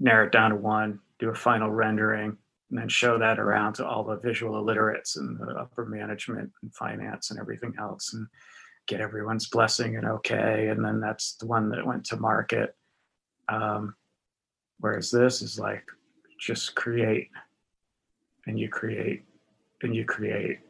Narrow 0.00 0.26
it 0.26 0.32
down 0.32 0.50
to 0.50 0.56
one, 0.56 0.98
do 1.20 1.28
a 1.28 1.34
final 1.34 1.70
rendering, 1.70 2.36
and 2.72 2.80
then 2.80 2.88
show 2.88 3.18
that 3.18 3.38
around 3.38 3.74
to 3.74 3.86
all 3.86 4.02
the 4.02 4.16
visual 4.16 4.58
illiterates 4.58 5.16
and 5.16 5.38
the 5.38 5.52
upper 5.60 5.84
management 5.84 6.50
and 6.62 6.74
finance 6.74 7.30
and 7.30 7.38
everything 7.38 7.74
else 7.78 8.14
and 8.14 8.26
get 8.86 8.98
everyone's 8.98 9.46
blessing 9.46 9.98
and 9.98 10.06
okay. 10.06 10.68
And 10.68 10.82
then 10.82 10.98
that's 10.98 11.34
the 11.34 11.46
one 11.46 11.68
that 11.68 11.86
went 11.86 12.06
to 12.06 12.16
market. 12.16 12.74
Um, 13.50 13.94
whereas 14.80 15.10
this 15.10 15.42
is 15.42 15.58
like 15.58 15.84
just 16.40 16.74
create 16.74 17.28
and 18.46 18.58
you 18.58 18.70
create 18.70 19.22
and 19.82 19.94
you 19.94 20.06
create. 20.06 20.60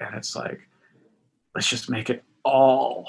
And 0.00 0.14
it's 0.14 0.34
like, 0.34 0.60
let's 1.54 1.68
just 1.68 1.90
make 1.90 2.08
it 2.08 2.24
all. 2.42 3.06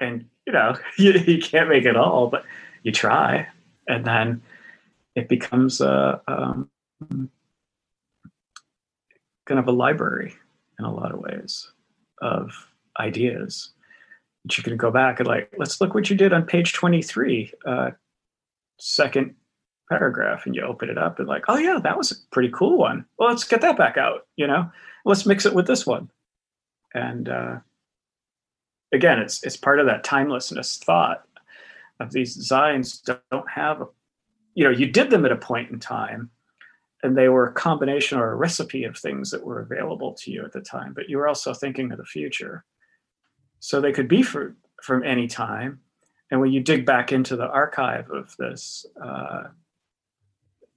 And, 0.00 0.26
you 0.46 0.52
know, 0.52 0.76
you, 0.96 1.10
you 1.10 1.42
can't 1.42 1.68
make 1.68 1.86
it 1.86 1.96
all, 1.96 2.28
but 2.28 2.44
you 2.84 2.92
try, 2.92 3.48
and 3.88 4.04
then 4.04 4.42
it 5.16 5.28
becomes 5.28 5.80
a 5.80 6.20
um, 6.28 6.70
kind 7.10 7.28
of 9.60 9.68
a 9.68 9.72
library 9.72 10.34
in 10.78 10.84
a 10.84 10.92
lot 10.92 11.12
of 11.12 11.20
ways 11.20 11.70
of 12.20 12.52
ideas 12.98 13.70
that 14.44 14.56
you 14.56 14.64
can 14.64 14.76
go 14.76 14.90
back 14.90 15.20
and 15.20 15.28
like, 15.28 15.52
let's 15.58 15.80
look 15.80 15.94
what 15.94 16.10
you 16.10 16.16
did 16.16 16.32
on 16.32 16.44
page 16.44 16.72
23, 16.72 17.52
uh, 17.66 17.90
second 18.78 19.34
paragraph, 19.88 20.46
and 20.46 20.54
you 20.54 20.62
open 20.62 20.88
it 20.88 20.98
up 20.98 21.18
and 21.18 21.28
like, 21.28 21.44
oh 21.48 21.56
yeah, 21.56 21.78
that 21.82 21.96
was 21.96 22.12
a 22.12 22.14
pretty 22.32 22.50
cool 22.50 22.78
one. 22.78 23.04
Well, 23.18 23.28
let's 23.28 23.44
get 23.44 23.60
that 23.60 23.76
back 23.76 23.96
out. 23.96 24.26
You 24.36 24.46
know, 24.46 24.70
let's 25.04 25.26
mix 25.26 25.46
it 25.46 25.54
with 25.54 25.66
this 25.66 25.86
one, 25.86 26.10
and 26.94 27.28
uh, 27.28 27.56
again, 28.92 29.18
it's 29.18 29.42
it's 29.44 29.56
part 29.56 29.80
of 29.80 29.86
that 29.86 30.04
timelessness 30.04 30.78
thought 30.78 31.24
of 32.00 32.12
these 32.12 32.34
designs 32.34 33.00
don't 33.00 33.50
have 33.50 33.80
a, 33.80 33.86
you 34.54 34.64
know, 34.64 34.70
you 34.70 34.86
did 34.86 35.10
them 35.10 35.24
at 35.24 35.32
a 35.32 35.36
point 35.36 35.70
in 35.70 35.80
time, 35.80 36.30
and 37.06 37.16
they 37.16 37.28
were 37.28 37.48
a 37.48 37.52
combination 37.52 38.18
or 38.18 38.32
a 38.32 38.36
recipe 38.36 38.84
of 38.84 38.96
things 38.98 39.30
that 39.30 39.44
were 39.44 39.60
available 39.60 40.14
to 40.14 40.30
you 40.30 40.44
at 40.44 40.52
the 40.52 40.60
time, 40.60 40.92
but 40.92 41.08
you 41.08 41.16
were 41.16 41.28
also 41.28 41.54
thinking 41.54 41.90
of 41.92 41.98
the 41.98 42.04
future. 42.04 42.64
So 43.60 43.80
they 43.80 43.92
could 43.92 44.08
be 44.08 44.22
for, 44.22 44.56
from 44.82 45.02
any 45.02 45.26
time. 45.26 45.80
And 46.30 46.40
when 46.40 46.52
you 46.52 46.60
dig 46.60 46.84
back 46.84 47.12
into 47.12 47.36
the 47.36 47.48
archive 47.48 48.10
of 48.10 48.34
this 48.38 48.84
uh, 49.02 49.44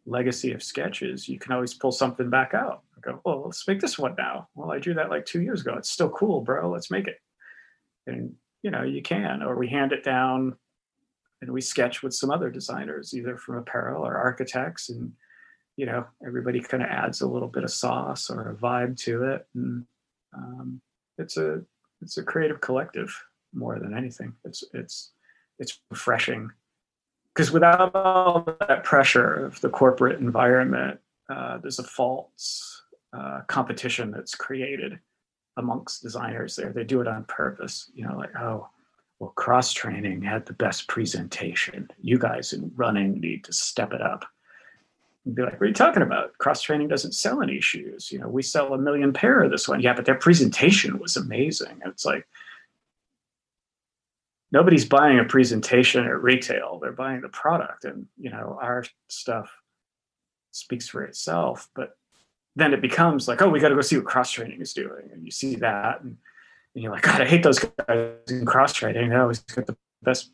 legacy 0.05 0.53
of 0.53 0.63
sketches, 0.63 1.27
you 1.27 1.39
can 1.39 1.51
always 1.51 1.73
pull 1.73 1.91
something 1.91 2.29
back 2.29 2.53
out. 2.53 2.83
Go, 3.01 3.21
well, 3.25 3.43
let's 3.45 3.67
make 3.67 3.79
this 3.79 3.97
one 3.97 4.15
now. 4.17 4.49
Well, 4.55 4.71
I 4.71 4.79
drew 4.79 4.93
that 4.95 5.09
like 5.09 5.25
two 5.25 5.41
years 5.41 5.61
ago. 5.61 5.75
It's 5.77 5.89
still 5.89 6.09
cool, 6.09 6.41
bro. 6.41 6.69
Let's 6.69 6.91
make 6.91 7.07
it 7.07 7.17
and 8.09 8.33
you 8.63 8.71
know 8.71 8.83
you 8.83 9.01
can 9.01 9.41
or 9.41 9.57
we 9.57 9.67
hand 9.67 9.93
it 9.93 10.03
down 10.03 10.55
and 11.41 11.51
we 11.51 11.61
sketch 11.61 12.03
with 12.03 12.13
some 12.13 12.31
other 12.31 12.49
designers 12.49 13.13
either 13.13 13.37
from 13.37 13.57
apparel 13.57 14.05
or 14.05 14.17
architects 14.17 14.89
and 14.89 15.13
you 15.79 15.85
know 15.85 16.05
everybody 16.25 16.59
kind 16.59 16.83
of 16.83 16.89
adds 16.89 17.21
a 17.21 17.27
little 17.27 17.47
bit 17.47 17.63
of 17.63 17.71
sauce 17.71 18.29
or 18.29 18.49
a 18.49 18.55
vibe 18.55 18.97
to 18.97 19.23
it 19.23 19.47
and 19.55 19.85
um, 20.35 20.81
it's 21.17 21.37
a 21.37 21.61
it's 22.01 22.17
a 22.17 22.23
creative 22.23 22.61
collective 22.61 23.11
more 23.53 23.79
than 23.79 23.95
anything 23.97 24.33
it's 24.45 24.63
it's 24.73 25.11
it's 25.59 25.79
refreshing 25.89 26.49
because 27.33 27.51
without 27.51 27.93
all 27.95 28.45
that 28.67 28.83
pressure 28.83 29.45
of 29.45 29.59
the 29.61 29.69
corporate 29.69 30.19
environment 30.19 30.99
uh, 31.29 31.57
there's 31.59 31.79
a 31.79 31.83
false 31.83 32.83
uh, 33.13 33.41
competition 33.47 34.11
that's 34.11 34.35
created 34.35 34.99
amongst 35.57 36.01
designers 36.01 36.55
there. 36.55 36.71
They 36.71 36.83
do 36.83 37.01
it 37.01 37.07
on 37.07 37.23
purpose. 37.25 37.91
You 37.93 38.07
know, 38.07 38.17
like, 38.17 38.35
oh, 38.39 38.67
well, 39.19 39.31
cross 39.35 39.73
training 39.73 40.21
had 40.21 40.45
the 40.45 40.53
best 40.53 40.87
presentation. 40.87 41.89
You 42.01 42.17
guys 42.17 42.53
in 42.53 42.71
running 42.75 43.19
need 43.19 43.43
to 43.45 43.53
step 43.53 43.93
it 43.93 44.01
up. 44.01 44.25
And 45.29 45.35
be 45.35 45.43
like, 45.43 45.53
what 45.53 45.61
are 45.61 45.67
you 45.67 45.73
talking 45.73 46.01
about? 46.01 46.37
Cross 46.39 46.63
training 46.63 46.87
doesn't 46.87 47.13
sell 47.13 47.41
any 47.41 47.61
shoes. 47.61 48.11
You 48.11 48.19
know, 48.19 48.27
we 48.27 48.41
sell 48.41 48.73
a 48.73 48.77
million 48.77 49.13
pair 49.13 49.43
of 49.43 49.51
this 49.51 49.67
one. 49.67 49.79
Yeah, 49.79 49.93
but 49.93 50.05
their 50.05 50.15
presentation 50.15 50.97
was 50.97 51.15
amazing. 51.15 51.79
It's 51.85 52.03
like 52.05 52.27
nobody's 54.51 54.85
buying 54.85 55.19
a 55.19 55.23
presentation 55.23 56.05
at 56.05 56.21
retail. 56.21 56.79
They're 56.81 56.91
buying 56.91 57.21
the 57.21 57.29
product. 57.29 57.85
And, 57.85 58.07
you 58.17 58.31
know, 58.31 58.57
our 58.59 58.83
stuff 59.07 59.51
speaks 60.51 60.87
for 60.87 61.03
itself. 61.03 61.69
But 61.75 61.95
then 62.55 62.73
it 62.73 62.81
becomes 62.81 63.27
like, 63.27 63.41
oh, 63.41 63.49
we 63.49 63.59
got 63.59 63.69
to 63.69 63.75
go 63.75 63.81
see 63.81 63.95
what 63.95 64.05
cross 64.05 64.31
training 64.31 64.59
is 64.59 64.73
doing, 64.73 65.09
and 65.13 65.23
you 65.23 65.31
see 65.31 65.55
that, 65.55 66.01
and, 66.01 66.17
and 66.73 66.83
you're 66.83 66.91
like, 66.91 67.03
God, 67.03 67.21
I 67.21 67.25
hate 67.25 67.43
those 67.43 67.59
guys 67.59 68.17
in 68.27 68.45
cross 68.45 68.73
training. 68.73 69.09
They 69.09 69.15
always 69.15 69.39
get 69.39 69.67
the 69.67 69.77
best, 70.01 70.31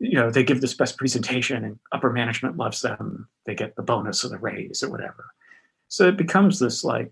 you 0.00 0.14
know, 0.14 0.30
they 0.30 0.44
give 0.44 0.60
this 0.60 0.74
best 0.74 0.96
presentation, 0.96 1.64
and 1.64 1.78
upper 1.92 2.12
management 2.12 2.56
loves 2.56 2.80
them. 2.80 3.28
They 3.46 3.54
get 3.54 3.74
the 3.76 3.82
bonus 3.82 4.24
or 4.24 4.28
the 4.28 4.38
raise 4.38 4.82
or 4.82 4.90
whatever. 4.90 5.26
So 5.88 6.06
it 6.06 6.16
becomes 6.16 6.58
this 6.58 6.84
like 6.84 7.10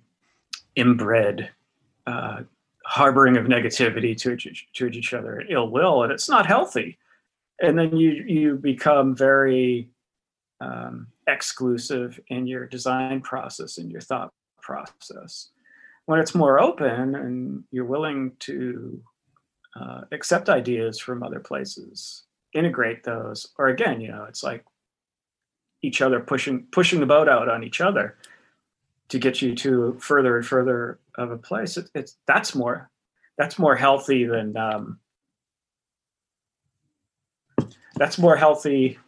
inbred 0.77 1.51
uh, 2.07 2.43
harboring 2.85 3.37
of 3.37 3.47
negativity 3.47 4.17
to 4.19 4.37
to 4.37 4.87
each 4.87 5.13
other, 5.15 5.43
ill 5.49 5.71
will, 5.71 6.03
and 6.03 6.13
it's 6.13 6.29
not 6.29 6.47
healthy. 6.47 6.99
And 7.61 7.79
then 7.79 7.97
you 7.97 8.11
you 8.27 8.57
become 8.57 9.17
very 9.17 9.89
um, 10.61 11.09
exclusive 11.27 12.21
in 12.29 12.47
your 12.47 12.67
design 12.67 13.21
process 13.21 13.79
and 13.79 13.91
your 13.91 14.01
thought 14.01 14.33
process. 14.61 15.51
When 16.05 16.21
it's 16.21 16.35
more 16.35 16.61
open 16.61 17.17
and 17.17 17.65
you're 17.73 17.85
willing 17.85 18.33
to 18.41 19.03
uh, 19.75 20.03
accept 20.13 20.49
ideas 20.49 21.01
from 21.01 21.25
other 21.25 21.41
places, 21.41 22.26
integrate 22.57 23.05
those, 23.05 23.49
or 23.59 23.69
again, 23.69 24.01
you 24.01 24.09
know, 24.09 24.25
it's 24.25 24.43
like 24.43 24.65
each 25.83 26.01
other 26.03 26.21
pushing 26.21 26.67
pushing 26.73 27.01
the 27.01 27.07
boat 27.07 27.29
out 27.29 27.49
on 27.49 27.63
each 27.63 27.81
other 27.81 28.17
to 29.09 29.19
get 29.19 29.41
you 29.41 29.55
to 29.55 29.97
further 30.01 30.37
and 30.37 30.47
further 30.47 30.99
of 31.17 31.31
a 31.31 31.37
place. 31.37 31.77
It, 31.77 31.91
it's 31.95 32.17
that's 32.27 32.55
more 32.55 32.91
that's 33.39 33.59
more 33.59 33.77
healthy 33.77 34.25
than 34.25 34.57
um, 34.57 34.99
that's 37.97 38.19
more 38.19 38.37
healthy 38.37 38.99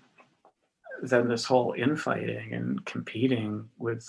than 1.03 1.29
this 1.29 1.45
whole 1.45 1.75
infighting 1.77 2.53
and 2.53 2.85
competing 2.85 3.69
with 3.79 4.07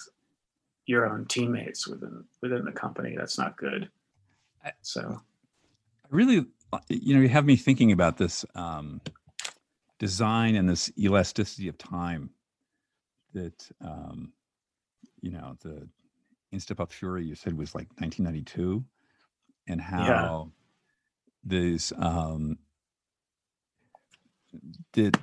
your 0.85 1.07
own 1.07 1.25
teammates 1.25 1.87
within 1.87 2.23
within 2.41 2.65
the 2.65 2.71
company. 2.71 3.15
That's 3.17 3.37
not 3.37 3.57
good. 3.57 3.89
So, 4.81 5.21
I 6.03 6.07
really, 6.09 6.45
you 6.89 7.15
know, 7.15 7.21
you 7.21 7.29
have 7.29 7.45
me 7.45 7.55
thinking 7.55 7.91
about 7.91 8.17
this 8.17 8.45
um, 8.55 9.01
design 9.99 10.55
and 10.55 10.67
this 10.67 10.91
elasticity 10.97 11.67
of 11.67 11.77
time 11.77 12.31
that, 13.33 13.69
um, 13.81 14.33
you 15.21 15.31
know, 15.31 15.55
the 15.61 15.87
Instapuff 16.53 16.91
Fury 16.91 17.25
you 17.25 17.35
said 17.35 17.57
was 17.57 17.75
like 17.75 17.87
1992, 17.97 18.83
and 19.67 19.79
how 19.79 20.05
yeah. 20.05 20.43
this 21.43 21.93
um, 21.97 22.57
did 24.93 25.17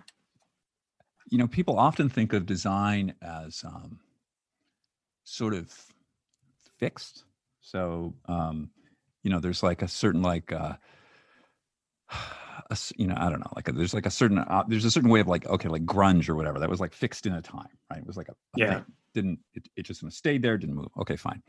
you 1.31 1.39
know 1.39 1.49
people 1.49 1.79
often 1.79 2.09
think 2.09 2.33
of 2.33 2.47
design 2.47 3.15
as 3.21 3.65
um, 3.65 3.99
sort 5.25 5.55
of 5.55 5.73
fixed 6.79 7.25
so 7.61 8.15
um, 8.27 8.71
you 9.23 9.31
know 9.31 9.41
there's 9.41 9.63
like 9.63 9.83
a 9.83 9.89
certain 9.89 10.23
like 10.23 10.53
uh, 10.53 10.75
a, 12.71 12.79
you 12.97 13.07
know 13.07 13.15
i 13.19 13.29
don't 13.29 13.41
know 13.41 13.53
like 13.55 13.69
a, 13.69 13.73
there's 13.73 13.95
like 13.95 14.07
a 14.07 14.11
certain 14.11 14.39
uh, 14.39 14.65
there's 14.69 14.85
a 14.85 14.91
certain 14.91 15.11
way 15.11 15.21
of 15.21 15.27
like 15.27 15.47
okay 15.47 15.69
like 15.69 15.85
grunge 15.85 16.29
or 16.29 16.35
whatever 16.35 16.59
that 16.59 16.69
was 16.69 16.81
like 16.81 16.93
fixed 16.93 17.27
in 17.27 17.33
a 17.35 17.43
time 17.43 17.69
right 17.91 18.01
it 18.01 18.07
was 18.07 18.17
like 18.17 18.29
a, 18.29 18.35
yeah 18.57 18.75
thing. 18.75 18.85
didn't 19.15 19.39
it, 19.55 19.69
it 19.77 19.83
just 19.83 20.11
stayed 20.13 20.43
there 20.43 20.59
didn't 20.59 20.75
move 20.75 20.89
okay 20.99 21.17
fine 21.17 21.43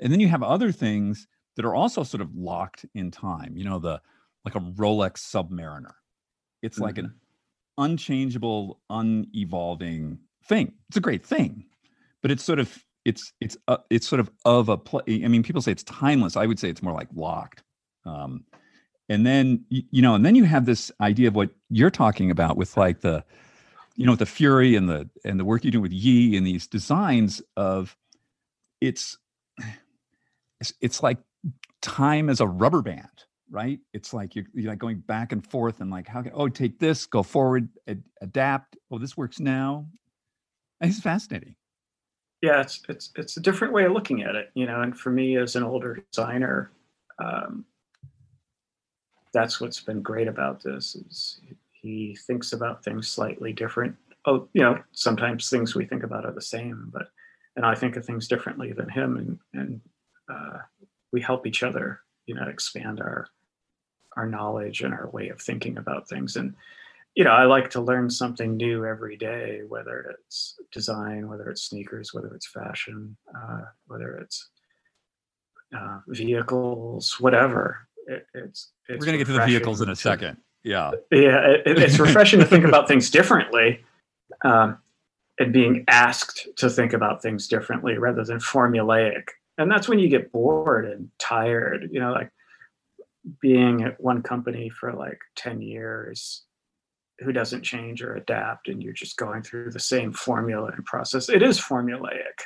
and 0.00 0.12
then 0.12 0.20
you 0.20 0.28
have 0.28 0.42
other 0.42 0.72
things 0.72 1.26
that 1.56 1.64
are 1.64 1.74
also 1.74 2.02
sort 2.02 2.20
of 2.20 2.34
locked 2.34 2.84
in 2.94 3.10
time 3.10 3.56
you 3.56 3.64
know 3.64 3.78
the 3.78 4.00
like 4.44 4.54
a 4.54 4.60
rolex 4.60 5.18
submariner 5.18 5.92
it's 6.62 6.76
mm-hmm. 6.76 6.84
like 6.84 6.98
an 6.98 7.14
unchangeable, 7.78 8.80
unevolving 8.90 10.18
thing. 10.46 10.72
It's 10.88 10.96
a 10.96 11.00
great 11.00 11.24
thing, 11.24 11.66
but 12.22 12.30
it's 12.30 12.42
sort 12.42 12.58
of 12.58 12.84
it's 13.04 13.32
it's 13.40 13.56
uh, 13.68 13.78
it's 13.90 14.08
sort 14.08 14.20
of 14.20 14.30
of 14.44 14.68
a 14.68 14.76
play. 14.76 15.02
I 15.08 15.28
mean, 15.28 15.42
people 15.42 15.62
say 15.62 15.72
it's 15.72 15.82
timeless. 15.84 16.36
I 16.36 16.46
would 16.46 16.58
say 16.58 16.68
it's 16.68 16.82
more 16.82 16.94
like 16.94 17.08
locked. 17.14 17.62
Um, 18.06 18.44
and 19.08 19.26
then 19.26 19.64
you 19.68 20.02
know, 20.02 20.14
and 20.14 20.24
then 20.24 20.34
you 20.34 20.44
have 20.44 20.66
this 20.66 20.90
idea 21.00 21.28
of 21.28 21.34
what 21.34 21.50
you're 21.70 21.90
talking 21.90 22.30
about 22.30 22.56
with 22.56 22.76
like 22.76 23.00
the, 23.00 23.24
you 23.96 24.06
know, 24.06 24.16
the 24.16 24.26
fury 24.26 24.76
and 24.76 24.88
the 24.88 25.08
and 25.24 25.38
the 25.38 25.44
work 25.44 25.64
you 25.64 25.70
do 25.70 25.80
with 25.80 25.92
Ye 25.92 26.36
and 26.36 26.46
these 26.46 26.66
designs 26.66 27.42
of, 27.56 27.96
it's, 28.80 29.18
it's, 30.60 30.72
it's 30.80 31.02
like 31.02 31.18
time 31.82 32.28
as 32.28 32.40
a 32.40 32.46
rubber 32.46 32.82
band 32.82 33.08
right? 33.50 33.78
It's 33.92 34.12
like 34.12 34.34
you're, 34.34 34.46
you're 34.52 34.70
like 34.70 34.78
going 34.78 34.98
back 34.98 35.32
and 35.32 35.46
forth 35.46 35.80
and 35.80 35.90
like, 35.90 36.08
how 36.08 36.22
can, 36.22 36.32
oh, 36.34 36.48
take 36.48 36.78
this, 36.78 37.06
go 37.06 37.22
forward, 37.22 37.68
ad- 37.86 38.02
adapt. 38.20 38.76
Oh, 38.90 38.98
this 38.98 39.16
works 39.16 39.38
now. 39.38 39.86
It's 40.80 41.00
fascinating. 41.00 41.54
Yeah, 42.42 42.60
it's, 42.60 42.82
it's, 42.88 43.10
it's 43.16 43.36
a 43.36 43.40
different 43.40 43.72
way 43.72 43.84
of 43.84 43.92
looking 43.92 44.22
at 44.22 44.34
it, 44.34 44.50
you 44.54 44.66
know, 44.66 44.82
and 44.82 44.98
for 44.98 45.10
me 45.10 45.36
as 45.36 45.56
an 45.56 45.62
older 45.62 46.04
designer, 46.10 46.72
um, 47.18 47.64
that's 49.34 49.60
what's 49.60 49.80
been 49.80 50.00
great 50.00 50.28
about 50.28 50.62
this 50.62 50.94
is 50.94 51.40
he 51.72 52.16
thinks 52.26 52.54
about 52.54 52.82
things 52.82 53.08
slightly 53.08 53.52
different. 53.52 53.94
Oh, 54.24 54.48
you 54.54 54.62
know, 54.62 54.82
sometimes 54.92 55.50
things 55.50 55.74
we 55.74 55.84
think 55.84 56.02
about 56.02 56.24
are 56.24 56.32
the 56.32 56.40
same, 56.40 56.90
but, 56.90 57.08
and 57.56 57.66
I 57.66 57.74
think 57.74 57.96
of 57.96 58.06
things 58.06 58.26
differently 58.26 58.72
than 58.72 58.88
him 58.88 59.18
and, 59.18 59.38
and, 59.52 59.80
uh, 60.32 60.58
we 61.12 61.20
help 61.20 61.46
each 61.46 61.62
other 61.62 62.00
you 62.26 62.34
know 62.34 62.48
expand 62.48 63.00
our 63.00 63.28
our 64.16 64.26
knowledge 64.26 64.82
and 64.82 64.94
our 64.94 65.08
way 65.10 65.28
of 65.28 65.40
thinking 65.40 65.78
about 65.78 66.08
things 66.08 66.36
and 66.36 66.54
you 67.14 67.24
know 67.24 67.30
i 67.30 67.44
like 67.44 67.70
to 67.70 67.80
learn 67.80 68.10
something 68.10 68.56
new 68.56 68.84
every 68.84 69.16
day 69.16 69.60
whether 69.68 70.14
it's 70.18 70.56
design 70.72 71.28
whether 71.28 71.48
it's 71.50 71.62
sneakers 71.62 72.12
whether 72.12 72.34
it's 72.34 72.46
fashion 72.46 73.16
uh, 73.34 73.62
whether 73.86 74.16
it's 74.16 74.50
uh, 75.76 75.98
vehicles 76.08 77.20
whatever 77.20 77.88
it, 78.06 78.26
it's, 78.34 78.72
it's 78.88 79.00
we're 79.00 79.06
going 79.06 79.18
to 79.18 79.18
get 79.18 79.26
to 79.26 79.38
the 79.38 79.46
vehicles 79.46 79.80
in 79.80 79.88
a 79.88 79.96
second 79.96 80.36
Yeah. 80.62 80.92
Yeah. 81.10 81.48
It, 81.66 81.78
it's 81.78 81.98
refreshing 81.98 82.40
to 82.40 82.46
think 82.46 82.64
about 82.64 82.88
things 82.88 83.10
differently 83.10 83.84
um, 84.44 84.78
and 85.38 85.52
being 85.52 85.84
asked 85.88 86.48
to 86.56 86.70
think 86.70 86.92
about 86.92 87.22
things 87.22 87.48
differently 87.48 87.98
rather 87.98 88.24
than 88.24 88.38
formulaic. 88.38 89.28
And 89.58 89.70
that's 89.70 89.88
when 89.88 89.98
you 89.98 90.08
get 90.08 90.32
bored 90.32 90.84
and 90.86 91.10
tired, 91.18 91.88
you 91.92 92.00
know, 92.00 92.12
like 92.12 92.30
being 93.40 93.82
at 93.82 94.00
one 94.00 94.22
company 94.22 94.68
for 94.68 94.92
like 94.92 95.18
10 95.36 95.62
years 95.62 96.42
who 97.20 97.32
doesn't 97.32 97.62
change 97.62 98.02
or 98.02 98.16
adapt 98.16 98.68
and 98.68 98.82
you're 98.82 98.92
just 98.92 99.16
going 99.16 99.42
through 99.42 99.70
the 99.70 99.80
same 99.80 100.12
formula 100.12 100.70
and 100.74 100.84
process 100.84 101.28
it 101.28 101.42
is 101.42 101.60
formulaic 101.60 102.42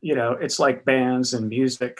you 0.00 0.14
know 0.14 0.32
it's 0.32 0.58
like 0.58 0.84
bands 0.84 1.34
and 1.34 1.48
music 1.48 1.98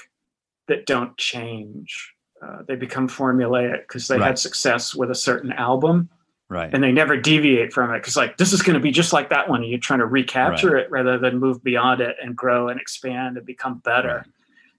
that 0.68 0.86
don't 0.86 1.16
change 1.18 2.14
uh, 2.42 2.62
they 2.66 2.74
become 2.76 3.08
formulaic 3.08 3.82
because 3.82 4.08
they 4.08 4.18
Right. 4.18 4.26
had 4.26 4.38
success 4.38 4.94
with 4.94 5.10
a 5.10 5.14
certain 5.14 5.52
album 5.52 6.08
Right. 6.48 6.70
and 6.74 6.82
they 6.82 6.92
never 6.92 7.16
deviate 7.16 7.72
from 7.72 7.90
it 7.94 7.98
because 8.00 8.16
like 8.16 8.36
this 8.36 8.52
is 8.52 8.60
going 8.62 8.74
to 8.74 8.80
be 8.80 8.90
just 8.90 9.12
like 9.12 9.30
that 9.30 9.48
one 9.48 9.62
and 9.62 9.70
you're 9.70 9.78
trying 9.78 10.00
to 10.00 10.06
recapture 10.06 10.76
it 10.76 10.90
rather 10.90 11.18
than 11.18 11.38
move 11.38 11.62
beyond 11.64 12.00
it 12.00 12.16
and 12.22 12.36
grow 12.36 12.68
and 12.68 12.80
expand 12.80 13.36
and 13.36 13.46
become 13.46 13.78
better 13.78 14.16
Right. 14.16 14.26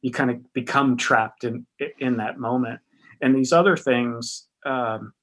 you 0.02 0.12
kind 0.12 0.30
of 0.30 0.54
become 0.54 0.98
trapped 0.98 1.44
in 1.46 1.66
in 2.00 2.18
that 2.18 2.38
moment 2.38 2.80
and 3.22 3.34
these 3.36 3.54
other 3.54 3.76
things 3.78 4.48
um, 4.66 5.14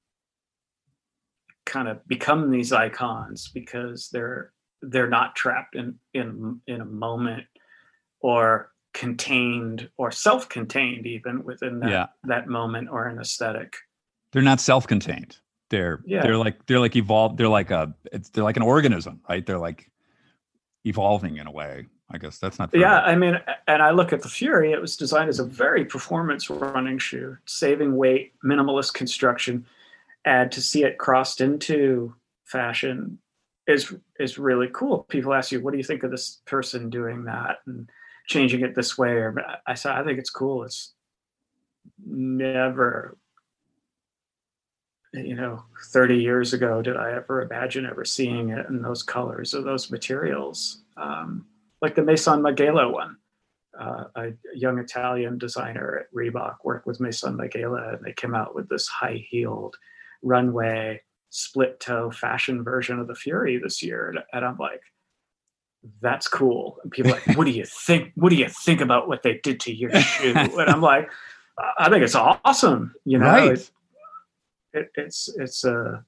kind 1.67 1.89
of 1.89 2.05
become 2.09 2.51
these 2.51 2.73
icons 2.73 3.49
because 3.55 4.09
they're 4.13 4.53
they're 4.83 5.09
not 5.09 5.37
trapped 5.37 5.77
in 5.77 5.99
in 6.15 6.61
in 6.67 6.81
a 6.81 6.85
moment 6.87 7.45
or 8.21 8.70
contained 8.93 9.89
or 9.97 10.11
self-contained 10.11 11.07
even 11.07 11.45
within 11.45 11.81
that 11.81 11.91
Yeah. 11.91 12.07
that 12.25 12.49
moment 12.49 12.89
or 12.91 13.07
an 13.07 13.19
aesthetic 13.19 13.77
They're 14.33 14.43
not 14.43 14.61
self-contained. 14.61 15.39
They're 15.71 16.03
Yeah. 16.05 16.23
they're 16.23 16.37
like 16.37 16.67
they're 16.67 16.81
like 16.81 16.97
evolved. 16.97 17.39
They're 17.39 17.49
like 17.49 17.71
a 17.71 17.95
it's 18.13 18.31
they're 18.31 18.45
like 18.45 18.57
an 18.57 18.63
organism, 18.63 19.21
right? 19.29 19.45
They're 19.45 19.59
like 19.59 19.91
evolving 20.85 21.37
in 21.37 21.47
a 21.47 21.51
way. 21.53 21.87
I 22.13 22.19
guess 22.19 22.39
that's 22.39 22.59
not. 22.59 22.73
fair. 22.73 22.81
Yeah, 22.81 23.01
I 23.03 23.15
mean, 23.15 23.39
and 23.69 23.81
I 23.83 23.91
look 23.93 24.13
at 24.13 24.23
the 24.23 24.29
Fury. 24.29 24.73
It 24.73 24.81
was 24.81 24.97
designed 24.97 25.29
as 25.29 25.39
a 25.39 25.45
very 25.45 25.85
performance 25.85 26.51
running 26.51 26.99
shoe, 26.99 27.37
saving 27.47 27.95
weight, 27.97 28.33
minimalist 28.45 28.95
construction. 28.95 29.65
And 30.25 30.51
to 30.51 30.61
see 30.61 30.83
it 30.83 30.99
crossed 30.99 31.41
into 31.41 32.15
fashion 32.47 33.19
is 33.69 33.95
is 34.19 34.39
really 34.39 34.69
cool. 34.73 35.05
People 35.09 35.33
ask 35.35 35.53
you, 35.53 35.61
"What 35.61 35.71
do 35.71 35.79
you 35.79 35.85
think 35.85 36.03
of 36.03 36.11
this 36.11 36.41
person 36.47 36.91
doing 36.91 37.25
that 37.25 37.59
and 37.67 37.89
changing 38.31 38.63
it 38.63 38.75
this 38.75 38.97
way?" 38.97 39.13
Or 39.13 39.35
I 39.67 39.75
said, 39.75 39.93
"I 39.93 40.05
think 40.05 40.19
it's 40.19 40.31
cool. 40.31 40.65
It's 40.65 40.95
never." 42.05 43.19
You 45.13 45.35
know, 45.35 45.65
30 45.87 46.17
years 46.17 46.53
ago, 46.53 46.83
did 46.83 46.97
I 46.97 47.13
ever 47.13 47.43
imagine 47.43 47.85
ever 47.85 48.05
seeing 48.05 48.51
it 48.51 48.67
in 48.69 48.81
those 48.81 49.03
colors 49.03 49.55
or 49.55 49.63
those 49.63 49.91
materials? 49.91 50.83
Um, 50.97 51.47
like 51.83 51.97
the 51.97 52.03
Maison 52.03 52.43
Margiela 52.43 52.93
one. 52.93 53.17
Uh, 53.79 54.05
a 54.17 54.33
young 54.55 54.79
Italian 54.79 55.39
designer 55.39 55.99
at 56.01 56.15
Reebok 56.15 56.57
worked 56.65 56.87
with 56.87 57.01
Maison 57.01 57.37
Margiela, 57.37 57.97
and 57.97 58.05
they 58.05 58.13
came 58.13 58.35
out 58.35 58.55
with 58.55 58.69
this 58.69 58.87
high-heeled 58.87 59.77
runway 60.23 61.01
split 61.31 61.81
toe 61.81 62.11
fashion 62.11 62.63
version 62.63 62.99
of 62.99 63.07
the 63.07 63.15
Fury 63.15 63.59
this 63.59 63.83
year, 63.83 64.11
and, 64.11 64.19
and 64.33 64.45
I'm 64.45 64.59
like, 64.59 64.83
that's 66.01 66.29
cool. 66.29 66.79
And 66.83 66.93
people 66.93 67.13
are 67.13 67.15
like, 67.27 67.37
what 67.37 67.45
do 67.45 67.51
you 67.51 67.65
think? 67.87 68.13
What 68.15 68.31
do 68.31 68.37
you 68.37 68.49
think 68.49 68.81
about 68.81 69.09
what 69.09 69.23
they 69.23 69.41
did 69.43 69.61
to 69.61 69.75
your 69.75 69.95
shoe? 70.01 70.35
And 70.37 70.71
I'm 70.71 70.83
like, 70.83 71.11
I 71.79 71.89
think 71.89 72.03
it's 72.05 72.15
awesome. 72.15 72.95
You 73.05 73.19
know, 73.19 73.27
right. 73.27 73.53
it, 73.53 73.71
it, 74.73 74.91
it's 74.95 75.29
it's 75.37 75.65
a, 75.65 76.05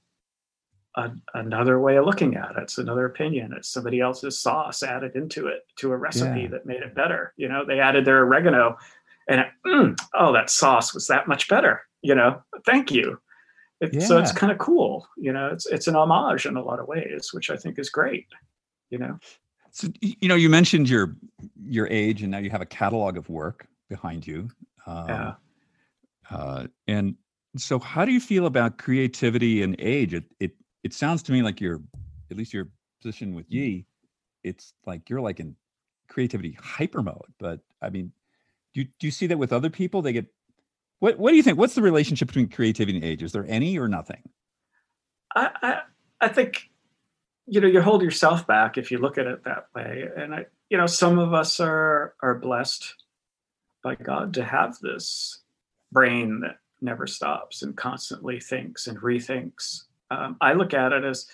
a 0.96 1.10
another 1.34 1.80
way 1.80 1.96
of 1.96 2.06
looking 2.06 2.36
at 2.36 2.52
it. 2.52 2.62
It's 2.62 2.78
another 2.78 3.06
opinion. 3.06 3.52
It's 3.56 3.68
somebody 3.68 4.00
else's 4.00 4.40
sauce 4.40 4.82
added 4.82 5.16
into 5.16 5.46
it 5.48 5.66
to 5.76 5.92
a 5.92 5.96
recipe 5.96 6.42
Yeah. 6.42 6.48
that 6.48 6.66
made 6.66 6.82
it 6.82 6.94
better. 6.94 7.32
You 7.36 7.48
know, 7.48 7.64
they 7.64 7.80
added 7.80 8.04
their 8.04 8.20
oregano, 8.22 8.78
and 9.28 9.40
it, 9.40 9.46
mm, 9.66 9.98
oh, 10.14 10.32
that 10.32 10.50
sauce 10.50 10.94
was 10.94 11.06
that 11.08 11.28
much 11.28 11.48
better. 11.48 11.82
You 12.02 12.14
know, 12.14 12.42
thank 12.66 12.90
you. 12.90 13.20
It, 13.80 14.00
So 14.02 14.18
it's 14.18 14.32
kind 14.32 14.52
of 14.52 14.58
cool. 14.58 15.08
You 15.16 15.32
know, 15.32 15.48
it's 15.48 15.66
it's 15.66 15.88
an 15.88 15.96
homage 15.96 16.46
in 16.46 16.56
a 16.56 16.62
lot 16.62 16.78
of 16.78 16.86
ways, 16.88 17.30
which 17.32 17.50
I 17.50 17.56
think 17.56 17.78
is 17.78 17.90
great. 17.90 18.26
You 18.90 18.98
know, 18.98 19.18
So 19.72 19.88
you 20.00 20.28
know, 20.28 20.34
you 20.34 20.48
mentioned 20.48 20.88
your 20.88 21.16
your 21.64 21.88
age, 21.88 22.22
and 22.22 22.30
now 22.30 22.38
you 22.38 22.50
have 22.50 22.60
a 22.60 22.66
catalog 22.66 23.16
of 23.16 23.28
work 23.28 23.66
behind 23.88 24.26
you. 24.26 24.48
Um, 24.86 25.08
Yeah. 25.08 25.34
Uh, 26.30 26.66
and 26.86 27.14
so, 27.56 27.78
how 27.78 28.04
do 28.04 28.12
you 28.12 28.20
feel 28.20 28.46
about 28.46 28.78
creativity 28.78 29.62
and 29.62 29.74
age? 29.78 30.14
It 30.14 30.24
it 30.40 30.52
it 30.82 30.92
sounds 30.92 31.22
to 31.24 31.32
me 31.32 31.42
like 31.42 31.60
you're, 31.60 31.80
at 32.30 32.36
least 32.36 32.52
your 32.52 32.68
position 33.00 33.34
with 33.34 33.46
Ye, 33.48 33.86
it's 34.44 34.74
like 34.86 35.08
you're 35.08 35.20
like 35.20 35.40
in 35.40 35.56
creativity 36.08 36.56
hyper 36.60 37.02
mode. 37.02 37.32
But 37.38 37.60
I 37.80 37.90
mean, 37.90 38.12
do 38.74 38.82
you, 38.82 38.88
do 38.98 39.06
you 39.06 39.10
see 39.10 39.26
that 39.28 39.38
with 39.38 39.52
other 39.52 39.70
people? 39.70 40.02
They 40.02 40.12
get 40.12 40.26
what 41.00 41.18
what 41.18 41.30
do 41.30 41.36
you 41.36 41.42
think? 41.42 41.58
What's 41.58 41.74
the 41.74 41.82
relationship 41.82 42.28
between 42.28 42.48
creativity 42.48 42.98
and 42.98 43.04
age? 43.04 43.22
Is 43.22 43.32
there 43.32 43.46
any 43.48 43.78
or 43.78 43.88
nothing? 43.88 44.22
I, 45.34 45.50
I 45.62 45.78
I 46.20 46.28
think 46.28 46.70
you 47.46 47.60
know 47.60 47.68
you 47.68 47.80
hold 47.80 48.02
yourself 48.02 48.46
back 48.46 48.78
if 48.78 48.90
you 48.90 48.98
look 48.98 49.18
at 49.18 49.26
it 49.26 49.44
that 49.44 49.66
way. 49.74 50.08
And 50.16 50.34
i 50.34 50.46
you 50.70 50.78
know 50.78 50.86
some 50.86 51.18
of 51.18 51.34
us 51.34 51.60
are 51.60 52.14
are 52.22 52.34
blessed 52.34 52.94
by 53.82 53.94
god 53.94 54.34
to 54.34 54.44
have 54.44 54.78
this 54.78 55.40
brain 55.90 56.40
that 56.40 56.58
never 56.80 57.06
stops 57.06 57.62
and 57.62 57.76
constantly 57.76 58.40
thinks 58.40 58.86
and 58.86 58.98
rethinks. 58.98 59.84
Um, 60.10 60.36
i 60.40 60.52
look 60.52 60.74
at 60.74 60.92
it 60.92 61.04
as 61.04 61.26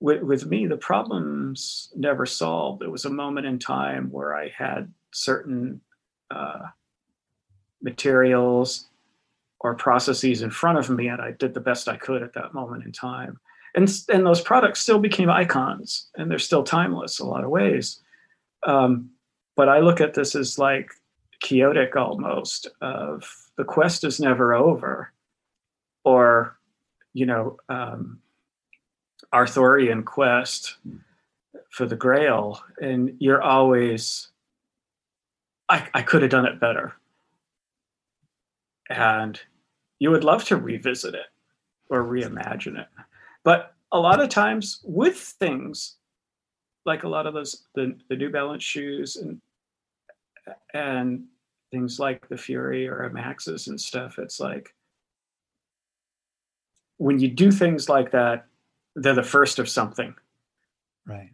with, 0.00 0.22
with 0.22 0.46
me 0.46 0.66
the 0.66 0.76
problems 0.76 1.92
never 1.96 2.24
solved. 2.24 2.80
There 2.80 2.90
was 2.90 3.04
a 3.04 3.10
moment 3.10 3.46
in 3.46 3.58
time 3.58 4.10
where 4.10 4.34
i 4.34 4.48
had 4.48 4.92
certain 5.12 5.80
uh, 6.30 6.66
materials 7.82 8.88
or 9.60 9.74
processes 9.74 10.42
in 10.42 10.50
front 10.50 10.78
of 10.78 10.90
me 10.90 11.08
and 11.08 11.20
i 11.20 11.30
did 11.32 11.54
the 11.54 11.60
best 11.60 11.88
i 11.88 11.96
could 11.96 12.22
at 12.22 12.34
that 12.34 12.52
moment 12.52 12.84
in 12.84 12.92
time 12.92 13.38
and 13.78 14.02
and 14.08 14.26
those 14.26 14.40
products 14.40 14.80
still 14.80 14.98
became 14.98 15.30
icons 15.30 16.08
and 16.16 16.28
they're 16.28 16.38
still 16.40 16.64
timeless 16.64 17.20
in 17.20 17.26
a 17.26 17.28
lot 17.28 17.44
of 17.44 17.50
ways. 17.50 18.00
Um, 18.64 19.10
but 19.56 19.68
i 19.68 19.78
look 19.78 20.00
at 20.00 20.14
this 20.14 20.34
as 20.34 20.58
like 20.58 20.90
chaotic 21.40 21.94
almost 21.94 22.66
of 22.80 23.24
the 23.56 23.64
quest 23.64 24.02
is 24.02 24.18
never 24.18 24.52
over. 24.52 25.12
Or 26.04 26.58
you 27.14 27.26
know 27.26 27.58
um, 27.68 28.18
arthurian 29.32 30.02
quest 30.02 30.76
for 31.70 31.86
the 31.86 31.96
grail 31.96 32.60
and 32.80 33.14
you're 33.18 33.42
always 33.42 34.28
i, 35.68 35.86
I 35.94 36.02
could 36.02 36.22
have 36.22 36.32
done 36.32 36.46
it 36.46 36.58
better. 36.58 36.94
And 38.90 39.40
you 40.00 40.10
would 40.10 40.24
love 40.24 40.44
to 40.46 40.56
revisit 40.56 41.14
it 41.14 41.26
or 41.90 42.02
reimagine 42.02 42.80
it 42.80 42.88
but 43.48 43.74
a 43.92 43.98
lot 43.98 44.20
of 44.20 44.28
times 44.28 44.80
with 44.84 45.16
things 45.16 45.96
like 46.84 47.04
a 47.04 47.08
lot 47.08 47.26
of 47.26 47.32
those 47.32 47.64
the, 47.74 47.96
the 48.10 48.16
new 48.16 48.28
balance 48.28 48.62
shoes 48.62 49.16
and 49.16 49.40
and 50.74 51.24
things 51.70 51.98
like 51.98 52.28
the 52.28 52.36
fury 52.36 52.86
or 52.86 53.04
a 53.04 53.10
maxis 53.10 53.68
and 53.68 53.80
stuff 53.80 54.18
it's 54.18 54.38
like 54.38 54.74
when 56.98 57.18
you 57.18 57.28
do 57.28 57.50
things 57.50 57.88
like 57.88 58.10
that 58.10 58.44
they're 58.96 59.14
the 59.14 59.22
first 59.22 59.58
of 59.58 59.66
something 59.66 60.14
Right. 61.06 61.30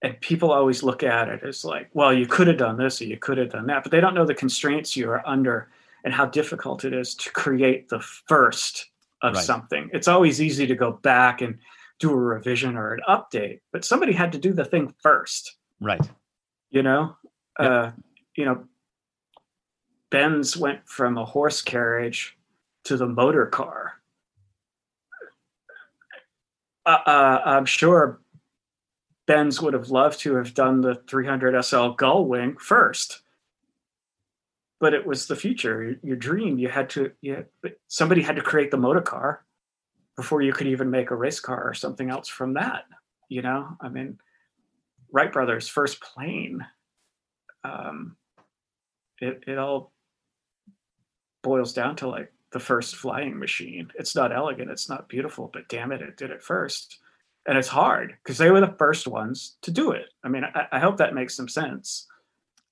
and 0.00 0.18
people 0.22 0.50
always 0.50 0.82
look 0.82 1.02
at 1.02 1.28
it 1.28 1.42
as 1.42 1.62
like 1.62 1.90
well 1.92 2.10
you 2.10 2.26
could 2.26 2.46
have 2.46 2.56
done 2.56 2.78
this 2.78 3.02
or 3.02 3.04
you 3.04 3.18
could 3.18 3.36
have 3.36 3.52
done 3.52 3.66
that 3.66 3.82
but 3.82 3.92
they 3.92 4.00
don't 4.00 4.14
know 4.14 4.24
the 4.24 4.34
constraints 4.34 4.96
you 4.96 5.10
are 5.10 5.22
under 5.28 5.68
and 6.04 6.14
how 6.14 6.24
difficult 6.24 6.86
it 6.86 6.94
is 6.94 7.14
to 7.16 7.30
create 7.32 7.90
the 7.90 8.00
first 8.00 8.88
of 9.22 9.34
Right. 9.34 9.44
something 9.44 9.90
it's 9.92 10.08
always 10.08 10.40
easy 10.40 10.66
to 10.66 10.74
go 10.76 10.92
back 10.92 11.40
and 11.42 11.58
do 11.98 12.10
a 12.12 12.16
revision 12.16 12.76
or 12.76 12.94
an 12.94 13.00
update 13.08 13.60
but 13.72 13.84
somebody 13.84 14.12
had 14.12 14.32
to 14.32 14.38
do 14.38 14.52
the 14.52 14.64
thing 14.64 14.94
first 15.02 15.56
Right. 15.80 16.00
you 16.70 16.82
know 16.82 17.16
Yep. 17.60 17.70
uh 17.70 17.90
you 18.36 18.44
know 18.44 18.64
benz 20.10 20.56
went 20.56 20.88
from 20.88 21.18
a 21.18 21.24
horse 21.24 21.60
carriage 21.62 22.38
to 22.84 22.96
the 22.96 23.06
motor 23.06 23.46
car 23.46 23.94
uh, 26.86 26.98
uh, 27.06 27.42
i'm 27.44 27.66
sure 27.66 28.20
benz 29.26 29.60
would 29.60 29.74
have 29.74 29.90
loved 29.90 30.20
to 30.20 30.36
have 30.36 30.54
done 30.54 30.80
the 30.80 30.94
300 31.08 31.60
sl 31.64 31.88
gull 31.88 32.24
wing 32.24 32.56
first 32.56 33.22
but 34.80 34.94
it 34.94 35.04
was 35.04 35.26
the 35.26 35.36
future 35.36 35.96
your, 36.02 36.16
dream 36.16 36.58
you 36.58 36.68
had 36.68 36.88
to 36.90 37.10
you 37.20 37.34
had, 37.34 37.74
somebody 37.88 38.22
had 38.22 38.36
to 38.36 38.42
create 38.42 38.70
the 38.70 38.76
motor 38.76 39.00
car 39.00 39.44
before 40.16 40.42
you 40.42 40.52
could 40.52 40.66
even 40.66 40.90
make 40.90 41.10
a 41.10 41.16
race 41.16 41.40
car 41.40 41.62
or 41.62 41.74
something 41.74 42.10
else 42.10 42.28
from 42.28 42.54
that 42.54 42.84
you 43.28 43.42
know 43.42 43.76
i 43.80 43.88
mean 43.88 44.18
wright 45.12 45.32
brothers 45.32 45.68
first 45.68 46.00
plane 46.00 46.64
um, 47.64 48.16
it, 49.20 49.44
it 49.46 49.58
all 49.58 49.92
boils 51.42 51.72
down 51.72 51.96
to 51.96 52.08
like 52.08 52.32
the 52.52 52.60
first 52.60 52.96
flying 52.96 53.38
machine. 53.38 53.90
It's 53.94 54.14
not 54.14 54.32
elegant, 54.32 54.70
it's 54.70 54.88
not 54.88 55.08
beautiful, 55.08 55.50
but 55.52 55.68
damn 55.68 55.92
it, 55.92 56.02
it 56.02 56.16
did 56.16 56.30
it 56.30 56.42
first. 56.42 56.98
And 57.46 57.56
it's 57.56 57.68
hard 57.68 58.14
because 58.22 58.38
they 58.38 58.50
were 58.50 58.60
the 58.60 58.74
first 58.78 59.06
ones 59.06 59.56
to 59.62 59.70
do 59.70 59.92
it. 59.92 60.06
I 60.22 60.28
mean, 60.28 60.44
I, 60.44 60.66
I 60.72 60.78
hope 60.78 60.98
that 60.98 61.14
makes 61.14 61.34
some 61.36 61.48
sense. 61.48 62.06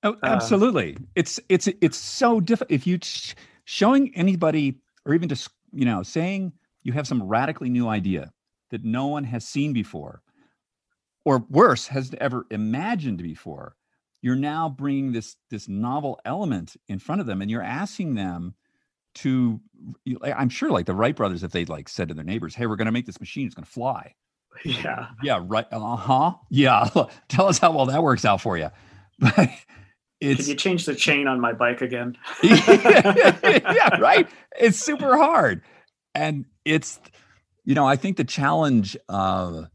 Oh, 0.06 0.12
um, 0.12 0.18
absolutely. 0.22 0.96
Um, 0.96 1.08
it's 1.14 1.40
it's 1.48 1.68
it's 1.80 1.96
so 1.96 2.40
difficult 2.40 2.70
if 2.70 2.86
you 2.86 2.98
sh- 3.02 3.34
showing 3.64 4.14
anybody 4.14 4.80
or 5.04 5.14
even 5.14 5.28
just 5.28 5.48
you 5.72 5.84
know 5.84 6.02
saying 6.02 6.52
you 6.82 6.92
have 6.92 7.06
some 7.06 7.22
radically 7.22 7.68
new 7.68 7.88
idea 7.88 8.32
that 8.70 8.84
no 8.84 9.06
one 9.06 9.24
has 9.24 9.46
seen 9.46 9.72
before 9.72 10.22
or 11.24 11.44
worse 11.50 11.88
has 11.88 12.14
ever 12.20 12.46
imagined 12.50 13.22
before 13.22 13.76
you're 14.22 14.36
now 14.36 14.68
bringing 14.68 15.12
this 15.12 15.36
this 15.50 15.68
novel 15.68 16.20
element 16.24 16.76
in 16.88 16.98
front 16.98 17.20
of 17.20 17.26
them 17.26 17.42
and 17.42 17.50
you're 17.50 17.62
asking 17.62 18.14
them 18.14 18.54
to 19.14 19.60
i'm 20.22 20.48
sure 20.48 20.70
like 20.70 20.86
the 20.86 20.94
wright 20.94 21.16
brothers 21.16 21.42
if 21.42 21.52
they'd 21.52 21.68
like 21.68 21.88
said 21.88 22.08
to 22.08 22.14
their 22.14 22.24
neighbors 22.24 22.54
hey 22.54 22.66
we're 22.66 22.76
going 22.76 22.86
to 22.86 22.92
make 22.92 23.06
this 23.06 23.20
machine 23.20 23.46
it's 23.46 23.54
going 23.54 23.64
to 23.64 23.70
fly. 23.70 24.14
Yeah. 24.64 25.08
Yeah 25.22 25.40
right 25.44 25.66
uh-huh 25.70 26.32
yeah. 26.50 26.88
Tell 27.28 27.46
us 27.46 27.58
how 27.58 27.72
well 27.72 27.86
that 27.86 28.02
works 28.02 28.24
out 28.24 28.40
for 28.40 28.56
you 28.56 28.70
but 29.18 29.50
it's 30.20 30.42
can 30.42 30.50
you 30.50 30.54
change 30.54 30.86
the 30.86 30.94
chain 30.94 31.26
on 31.26 31.40
my 31.40 31.52
bike 31.52 31.82
again? 31.82 32.16
Yeah 32.42 33.98
right? 33.98 34.28
It's 34.58 34.78
super 34.78 35.16
hard. 35.16 35.62
And 36.14 36.46
it's 36.64 36.98
you 37.64 37.74
know 37.74 37.86
i 37.86 37.96
think 37.96 38.16
the 38.16 38.24
challenge 38.24 38.96
of 39.08 39.68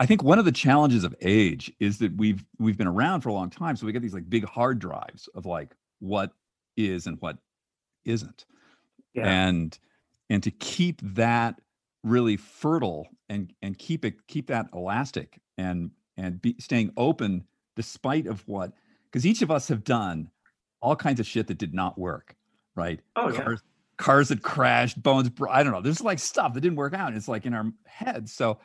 I 0.00 0.06
think 0.06 0.22
one 0.22 0.38
of 0.38 0.44
the 0.44 0.52
challenges 0.52 1.02
of 1.02 1.14
age 1.20 1.72
is 1.80 1.98
that 1.98 2.16
we've 2.16 2.44
we've 2.58 2.78
been 2.78 2.86
around 2.86 3.22
for 3.22 3.30
a 3.30 3.32
long 3.32 3.50
time, 3.50 3.76
so 3.76 3.84
we 3.84 3.92
get 3.92 4.02
these 4.02 4.14
like 4.14 4.30
big 4.30 4.44
hard 4.44 4.78
drives 4.78 5.28
of 5.34 5.44
like 5.44 5.74
what 5.98 6.32
is 6.76 7.06
and 7.06 7.16
what 7.20 7.38
isn't, 8.04 8.44
yeah. 9.14 9.26
and 9.26 9.76
and 10.30 10.42
to 10.44 10.52
keep 10.52 11.00
that 11.02 11.60
really 12.04 12.36
fertile 12.36 13.08
and 13.28 13.52
and 13.60 13.76
keep 13.76 14.04
it 14.04 14.26
keep 14.28 14.46
that 14.46 14.66
elastic 14.72 15.40
and 15.56 15.90
and 16.16 16.40
be 16.40 16.54
staying 16.60 16.92
open 16.96 17.44
despite 17.78 18.26
of 18.26 18.46
what 18.46 18.72
because 19.10 19.24
each 19.24 19.40
of 19.40 19.50
us 19.50 19.68
have 19.68 19.84
done 19.84 20.30
all 20.82 20.96
kinds 20.96 21.20
of 21.20 21.26
shit 21.26 21.46
that 21.46 21.58
did 21.58 21.72
not 21.72 21.96
work, 21.96 22.36
right? 22.74 23.00
Oh 23.16 23.32
cars, 23.32 23.36
yeah. 23.38 23.56
Cars 23.96 24.28
that 24.28 24.42
crashed, 24.42 25.02
bones. 25.02 25.30
I 25.48 25.62
don't 25.62 25.72
know. 25.72 25.80
There's 25.80 26.02
like 26.02 26.18
stuff 26.18 26.54
that 26.54 26.60
didn't 26.60 26.76
work 26.76 26.92
out. 26.92 27.14
It's 27.14 27.28
like 27.28 27.46
in 27.46 27.54
our 27.54 27.72
heads. 27.86 28.32
So 28.32 28.58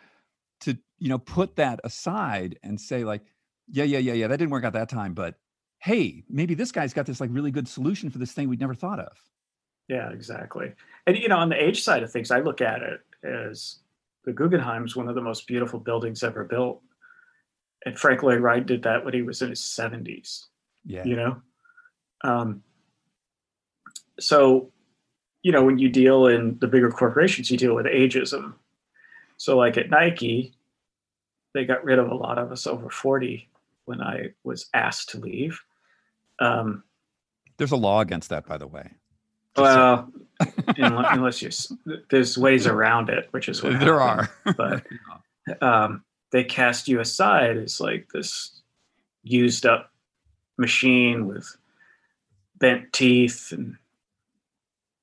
to 0.63 0.77
you 0.97 1.09
know 1.09 1.19
put 1.19 1.55
that 1.57 1.79
aside 1.83 2.57
and 2.63 2.79
say 2.79 3.03
like 3.03 3.21
yeah 3.69 3.83
yeah 3.83 3.99
yeah 3.99 4.13
yeah 4.13 4.27
that 4.27 4.37
didn't 4.37 4.51
work 4.51 4.63
out 4.63 4.73
that 4.73 4.89
time 4.89 5.13
but 5.13 5.35
hey 5.79 6.23
maybe 6.29 6.53
this 6.53 6.71
guy's 6.71 6.93
got 6.93 7.05
this 7.05 7.21
like 7.21 7.29
really 7.33 7.51
good 7.51 7.67
solution 7.67 8.09
for 8.09 8.17
this 8.17 8.31
thing 8.31 8.49
we'd 8.49 8.59
never 8.59 8.73
thought 8.73 8.99
of 8.99 9.11
yeah 9.89 10.09
exactly 10.11 10.71
and 11.05 11.17
you 11.17 11.27
know 11.27 11.37
on 11.37 11.49
the 11.49 11.61
age 11.61 11.83
side 11.83 12.03
of 12.03 12.11
things 12.11 12.31
i 12.31 12.39
look 12.39 12.61
at 12.61 12.81
it 12.81 13.01
as 13.23 13.79
the 14.25 14.31
guggenheim's 14.31 14.95
one 14.95 15.09
of 15.09 15.15
the 15.15 15.21
most 15.21 15.47
beautiful 15.47 15.79
buildings 15.79 16.23
ever 16.23 16.45
built 16.45 16.81
and 17.85 17.97
frank 17.97 18.23
lloyd 18.23 18.39
wright 18.39 18.65
did 18.65 18.83
that 18.83 19.03
when 19.03 19.13
he 19.13 19.21
was 19.21 19.41
in 19.41 19.49
his 19.49 19.59
70s 19.59 20.45
yeah 20.85 21.03
you 21.05 21.15
know 21.15 21.41
um 22.23 22.63
so 24.19 24.69
you 25.41 25.51
know 25.51 25.63
when 25.63 25.77
you 25.77 25.89
deal 25.89 26.27
in 26.27 26.57
the 26.59 26.67
bigger 26.67 26.91
corporations 26.91 27.49
you 27.51 27.57
deal 27.57 27.75
with 27.75 27.85
ageism 27.85 28.53
so, 29.43 29.57
like 29.57 29.77
at 29.77 29.89
Nike, 29.89 30.53
they 31.53 31.65
got 31.65 31.83
rid 31.83 31.99
of 31.99 32.09
a 32.09 32.15
lot 32.15 32.37
of 32.37 32.51
us 32.53 32.65
over 32.65 32.89
40 32.89 33.49
when 33.83 34.01
I 34.01 34.29
was 34.45 34.67
asked 34.73 35.09
to 35.09 35.19
leave. 35.19 35.59
Um, 36.39 36.83
There's 37.57 37.73
a 37.73 37.75
law 37.75 37.99
against 37.99 38.29
that, 38.29 38.47
by 38.47 38.57
the 38.57 38.67
way. 38.67 38.91
well, 39.57 40.09
unless 40.77 41.41
you, 41.41 41.49
there's 42.09 42.37
ways 42.37 42.65
around 42.65 43.09
it, 43.09 43.27
which 43.31 43.49
is 43.49 43.61
what 43.61 43.79
there 43.81 43.99
happened. 43.99 44.29
are. 44.45 44.53
but 44.53 45.61
um, 45.61 46.05
they 46.33 46.43
cast 46.43 46.87
you 46.87 46.99
aside 46.99 47.57
as 47.57 47.79
like 47.79 48.09
this 48.11 48.59
used 49.21 49.67
up 49.67 49.91
machine 50.57 51.27
with 51.27 51.55
bent 52.57 52.91
teeth 52.91 53.51
and 53.51 53.77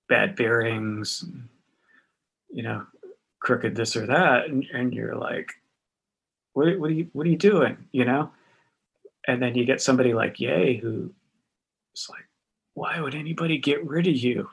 bad 0.08 0.34
bearings, 0.34 1.22
and, 1.22 1.48
you 2.50 2.64
know, 2.64 2.84
crooked 3.38 3.76
this 3.76 3.96
or 3.96 4.06
that 4.06 4.46
and, 4.46 4.66
and 4.74 4.92
you're 4.92 5.14
like 5.14 5.52
what, 6.52 6.78
what 6.78 6.90
are 6.90 6.94
you 6.94 7.08
what 7.14 7.26
are 7.26 7.30
you 7.30 7.38
doing? 7.38 7.76
You 7.92 8.04
know? 8.04 8.30
And 9.26 9.40
then 9.40 9.54
you 9.54 9.64
get 9.64 9.80
somebody 9.80 10.12
like 10.12 10.40
Ye 10.40 10.78
who 10.82 11.12
is 11.94 12.08
like 12.10 12.26
why 12.74 13.00
would 13.00 13.14
anybody 13.14 13.56
get 13.56 13.86
rid 13.86 14.08
of 14.08 14.16
you? 14.16 14.50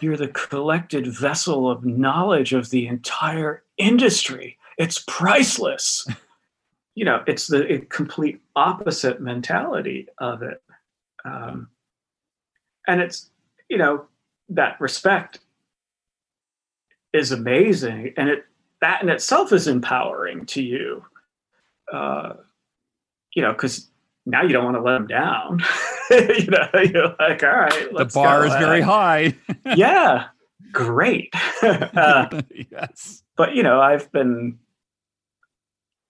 You're 0.00 0.18
the 0.18 0.28
collected 0.28 1.06
vessel 1.06 1.70
of 1.70 1.84
knowledge 1.84 2.52
of 2.52 2.68
the 2.68 2.86
entire 2.86 3.64
industry 3.78 4.58
it's 4.80 5.04
priceless. 5.06 6.06
You 6.96 7.04
know 7.04 7.22
it's 7.26 7.46
the 7.46 7.86
complete 7.88 8.42
opposite 8.56 9.22
mentality 9.22 10.08
of 10.18 10.42
it. 10.42 10.60
Um, 11.24 11.68
and 12.86 13.00
it's 13.00 13.30
you 13.70 13.78
know 13.78 14.06
that 14.50 14.78
respect 14.80 15.38
is 17.14 17.30
amazing 17.30 18.12
and 18.18 18.28
it 18.28 18.44
that 18.82 19.02
in 19.02 19.08
itself 19.08 19.52
is 19.52 19.68
empowering 19.68 20.44
to 20.46 20.62
you. 20.62 21.04
Uh 21.90 22.34
you 23.34 23.40
know 23.40 23.52
because 23.52 23.88
now 24.26 24.42
you 24.42 24.52
don't 24.52 24.64
want 24.64 24.76
to 24.76 24.82
let 24.82 24.94
them 24.94 25.06
down. 25.06 25.62
You 26.10 26.46
know 26.48 26.68
you're 26.82 27.14
like 27.20 27.44
all 27.44 27.50
right 27.50 27.88
the 27.94 28.10
bar 28.12 28.46
is 28.46 28.52
very 28.54 28.80
high. 28.82 29.32
Yeah 29.64 30.26
great. 30.72 31.32
Uh, 31.62 32.42
yes. 32.70 33.22
but 33.36 33.54
you 33.54 33.62
know 33.62 33.80
i've 33.80 34.10
been 34.12 34.58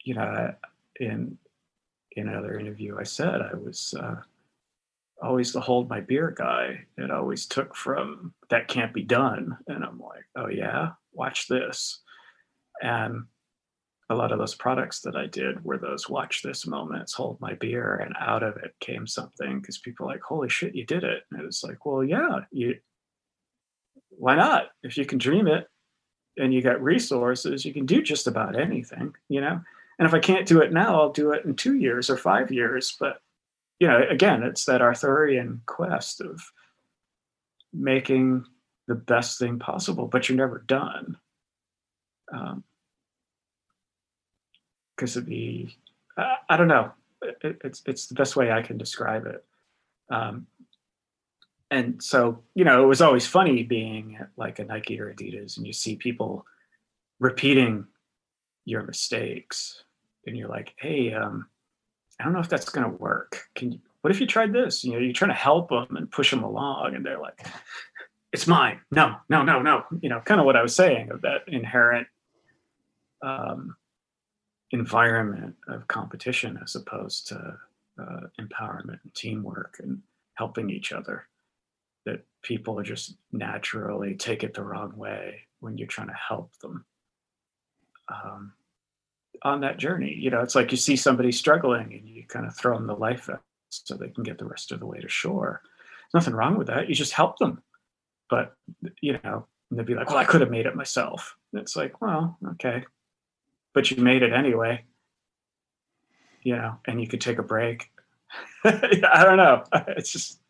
you 0.04 0.14
know 0.14 0.54
in 0.98 1.36
in 2.12 2.28
another 2.28 2.58
interview 2.58 2.96
i 2.98 3.02
said 3.04 3.40
i 3.40 3.54
was 3.54 3.94
uh 3.98 4.16
always 5.22 5.52
the 5.52 5.60
hold 5.60 5.88
my 5.88 6.00
beer 6.00 6.34
guy. 6.36 6.86
It 6.96 7.10
always 7.10 7.46
took 7.46 7.76
from 7.76 8.32
that 8.48 8.68
can't 8.68 8.94
be 8.94 9.02
done. 9.02 9.56
And 9.68 9.84
I'm 9.84 10.00
like, 10.00 10.24
oh 10.36 10.48
yeah, 10.48 10.90
watch 11.12 11.48
this. 11.48 12.00
And 12.82 13.24
a 14.08 14.14
lot 14.14 14.32
of 14.32 14.38
those 14.38 14.54
products 14.54 15.00
that 15.02 15.14
I 15.14 15.26
did 15.26 15.64
were 15.64 15.78
those 15.78 16.08
watch 16.08 16.42
this 16.42 16.66
moments, 16.66 17.12
hold 17.12 17.40
my 17.40 17.54
beer, 17.54 17.96
and 17.96 18.14
out 18.18 18.42
of 18.42 18.56
it 18.56 18.74
came 18.80 19.06
something 19.06 19.60
because 19.60 19.78
people 19.78 20.06
like, 20.06 20.22
holy 20.22 20.48
shit, 20.48 20.74
you 20.74 20.84
did 20.84 21.04
it. 21.04 21.22
And 21.30 21.40
it 21.40 21.46
was 21.46 21.62
like, 21.62 21.84
well, 21.86 22.02
yeah, 22.02 22.40
you 22.50 22.76
why 24.10 24.34
not? 24.36 24.64
If 24.82 24.98
you 24.98 25.04
can 25.04 25.18
dream 25.18 25.46
it 25.46 25.66
and 26.36 26.52
you 26.52 26.62
got 26.62 26.82
resources, 26.82 27.64
you 27.64 27.72
can 27.72 27.86
do 27.86 28.02
just 28.02 28.26
about 28.26 28.58
anything, 28.58 29.14
you 29.28 29.40
know? 29.40 29.60
And 30.00 30.08
if 30.08 30.14
I 30.14 30.18
can't 30.18 30.48
do 30.48 30.62
it 30.62 30.72
now, 30.72 30.98
I'll 30.98 31.12
do 31.12 31.32
it 31.32 31.44
in 31.44 31.54
two 31.54 31.76
years 31.76 32.08
or 32.08 32.16
five 32.16 32.50
years. 32.50 32.96
But 32.98 33.20
you 33.78 33.86
know, 33.86 34.02
again, 34.08 34.42
it's 34.42 34.64
that 34.64 34.80
Arthurian 34.80 35.60
quest 35.66 36.22
of 36.22 36.40
making 37.72 38.46
the 38.88 38.94
best 38.94 39.38
thing 39.38 39.58
possible, 39.58 40.06
but 40.06 40.26
you're 40.28 40.38
never 40.38 40.64
done. 40.66 41.18
Because 44.96 45.16
um, 45.16 45.22
of 45.22 45.26
the, 45.26 45.68
I, 46.16 46.36
I, 46.48 46.56
don't 46.56 46.68
know, 46.68 46.92
it, 47.22 47.58
it's 47.62 47.82
it's 47.84 48.06
the 48.06 48.14
best 48.14 48.36
way 48.36 48.50
I 48.50 48.62
can 48.62 48.78
describe 48.78 49.26
it. 49.26 49.44
Um, 50.10 50.46
and 51.70 52.02
so, 52.02 52.42
you 52.54 52.64
know, 52.64 52.82
it 52.82 52.86
was 52.86 53.02
always 53.02 53.26
funny 53.26 53.64
being 53.64 54.16
at 54.18 54.30
like 54.38 54.60
a 54.60 54.64
Nike 54.64 54.98
or 54.98 55.12
Adidas, 55.12 55.58
and 55.58 55.66
you 55.66 55.74
see 55.74 55.96
people 55.96 56.46
repeating 57.18 57.86
your 58.64 58.82
mistakes, 58.82 59.84
and 60.26 60.36
you're 60.36 60.48
like, 60.48 60.74
hey, 60.78 61.12
um, 61.12 61.46
I 62.18 62.24
don't 62.24 62.32
know 62.32 62.40
if 62.40 62.48
that's 62.48 62.68
going 62.68 62.90
to 62.90 62.96
work. 62.96 63.48
Can 63.54 63.72
you, 63.72 63.78
what 64.02 64.10
if 64.10 64.20
you 64.20 64.26
tried 64.26 64.52
this? 64.52 64.84
You 64.84 64.92
know, 64.92 64.98
you're 64.98 65.12
trying 65.12 65.30
to 65.30 65.34
help 65.34 65.70
them 65.70 65.96
and 65.96 66.10
push 66.10 66.30
them 66.30 66.42
along, 66.42 66.94
and 66.94 67.04
they're 67.04 67.20
like, 67.20 67.46
it's 68.32 68.46
mine. 68.46 68.80
No, 68.90 69.16
no, 69.28 69.42
no, 69.42 69.60
no. 69.62 69.84
You 70.00 70.08
know, 70.08 70.20
kind 70.20 70.40
of 70.40 70.46
what 70.46 70.56
I 70.56 70.62
was 70.62 70.74
saying 70.74 71.10
of 71.10 71.22
that 71.22 71.42
inherent 71.48 72.06
um, 73.22 73.76
environment 74.70 75.56
of 75.68 75.88
competition 75.88 76.58
as 76.62 76.76
opposed 76.76 77.26
to 77.28 77.56
uh, 77.98 78.20
empowerment 78.40 79.00
and 79.02 79.14
teamwork 79.14 79.80
and 79.82 80.00
helping 80.34 80.70
each 80.70 80.92
other. 80.92 81.26
That 82.06 82.24
people 82.42 82.82
just 82.82 83.16
naturally 83.32 84.14
take 84.14 84.42
it 84.42 84.54
the 84.54 84.62
wrong 84.62 84.96
way 84.96 85.40
when 85.60 85.76
you're 85.76 85.86
trying 85.86 86.08
to 86.08 86.14
help 86.14 86.56
them. 86.58 86.84
Um, 88.08 88.52
on 89.42 89.60
that 89.60 89.78
journey. 89.78 90.14
You 90.14 90.30
know, 90.30 90.40
it's 90.40 90.54
like 90.54 90.70
you 90.70 90.76
see 90.76 90.96
somebody 90.96 91.32
struggling 91.32 91.92
and 91.92 92.08
you 92.08 92.24
kind 92.26 92.46
of 92.46 92.56
throw 92.56 92.76
them 92.76 92.86
the 92.86 92.94
life 92.94 93.26
vest 93.26 93.40
so 93.88 93.94
they 93.94 94.08
can 94.08 94.24
get 94.24 94.38
the 94.38 94.44
rest 94.44 94.72
of 94.72 94.80
the 94.80 94.86
way 94.86 95.00
to 95.00 95.08
shore. 95.08 95.62
Nothing 96.12 96.34
wrong 96.34 96.56
with 96.58 96.66
that. 96.68 96.88
You 96.88 96.94
just 96.94 97.12
help 97.12 97.38
them. 97.38 97.62
But, 98.28 98.54
you 99.00 99.18
know, 99.24 99.46
they'd 99.70 99.86
be 99.86 99.94
like, 99.94 100.08
well, 100.08 100.18
I 100.18 100.24
could 100.24 100.40
have 100.40 100.50
made 100.50 100.66
it 100.66 100.76
myself. 100.76 101.36
And 101.52 101.60
it's 101.62 101.76
like, 101.76 102.00
well, 102.00 102.38
okay. 102.52 102.84
But 103.74 103.90
you 103.90 104.02
made 104.02 104.22
it 104.22 104.32
anyway. 104.32 104.84
You 106.42 106.56
know, 106.56 106.78
and 106.86 107.00
you 107.00 107.06
could 107.06 107.20
take 107.20 107.38
a 107.38 107.42
break. 107.42 107.90
I 108.64 109.24
don't 109.24 109.36
know. 109.36 109.64
It's 109.96 110.12
just, 110.12 110.40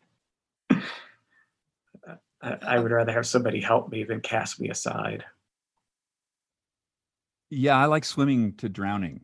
I 2.41 2.79
would 2.79 2.91
rather 2.91 3.11
have 3.11 3.27
somebody 3.27 3.61
help 3.61 3.91
me 3.91 4.03
than 4.03 4.19
cast 4.19 4.59
me 4.59 4.69
aside. 4.69 5.25
Yeah, 7.51 7.77
I 7.77 7.85
like 7.85 8.05
swimming 8.05 8.53
to 8.57 8.69
drowning. 8.69 9.21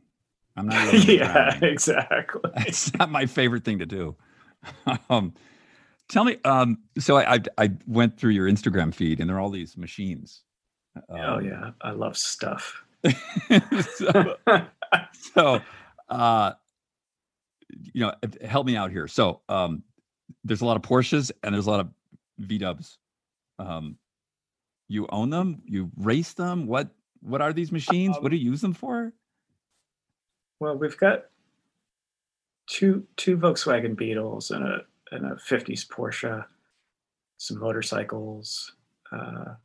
I'm 0.56 0.68
not. 0.68 0.92
Really 0.92 1.18
yeah, 1.20 1.34
drowning. 1.58 1.64
exactly. 1.64 2.52
It's 2.68 2.94
not 2.96 3.10
my 3.10 3.26
favorite 3.26 3.64
thing 3.64 3.80
to 3.80 3.86
do. 3.88 4.16
um, 5.10 5.34
tell 6.10 6.26
me. 6.26 6.38
Um, 6.46 6.80
so 7.00 7.18
I, 7.18 7.36
I 7.36 7.40
I 7.58 7.72
went 7.88 8.18
through 8.20 8.32
your 8.32 8.48
Instagram 8.50 8.94
feed, 8.94 9.20
and 9.20 9.30
there 9.30 9.38
are 9.38 9.40
all 9.40 9.50
these 9.50 9.78
machines. 9.78 10.44
oh 11.10 11.36
Um, 11.38 11.46
yeah, 11.46 11.72
I 11.82 11.92
love 11.92 12.18
stuff. 12.18 12.84
so, 13.82 14.36
so 15.34 15.62
uh 16.10 16.52
you 17.94 18.02
know 18.02 18.14
help 18.44 18.66
me 18.66 18.76
out 18.76 18.92
here 18.92 19.08
so 19.08 19.42
um 19.50 19.84
there's 20.44 20.62
a 20.62 20.66
lot 20.66 20.76
of 20.76 20.82
porsches 20.82 21.32
and 21.44 21.54
there's 21.54 21.68
a 21.68 21.70
lot 21.70 21.80
of 21.80 21.90
v-dubs 22.40 22.98
um 23.60 23.98
you 24.90 25.08
own 25.12 25.30
them 25.30 25.62
you 25.66 25.92
race 25.98 26.34
them 26.34 26.66
what 26.66 26.90
what 27.28 27.42
are 27.42 27.54
these 27.54 27.72
machines 27.72 28.16
what 28.16 28.26
Um, 28.26 28.30
do 28.32 28.38
you 28.38 28.52
use 28.52 28.62
them 28.62 28.74
for 28.74 29.14
Well, 30.60 30.78
we've 30.78 30.98
got 30.98 31.26
two 32.68 33.06
two 33.16 33.38
Volkswagen 33.38 33.96
Beetles 33.96 34.52
and 34.52 34.64
a 34.64 34.82
and 35.12 35.26
a 35.26 35.36
'50s 35.36 35.88
Porsche, 35.88 36.46
some 37.38 37.60
motorcycles, 37.60 38.74
uh, 39.12 39.56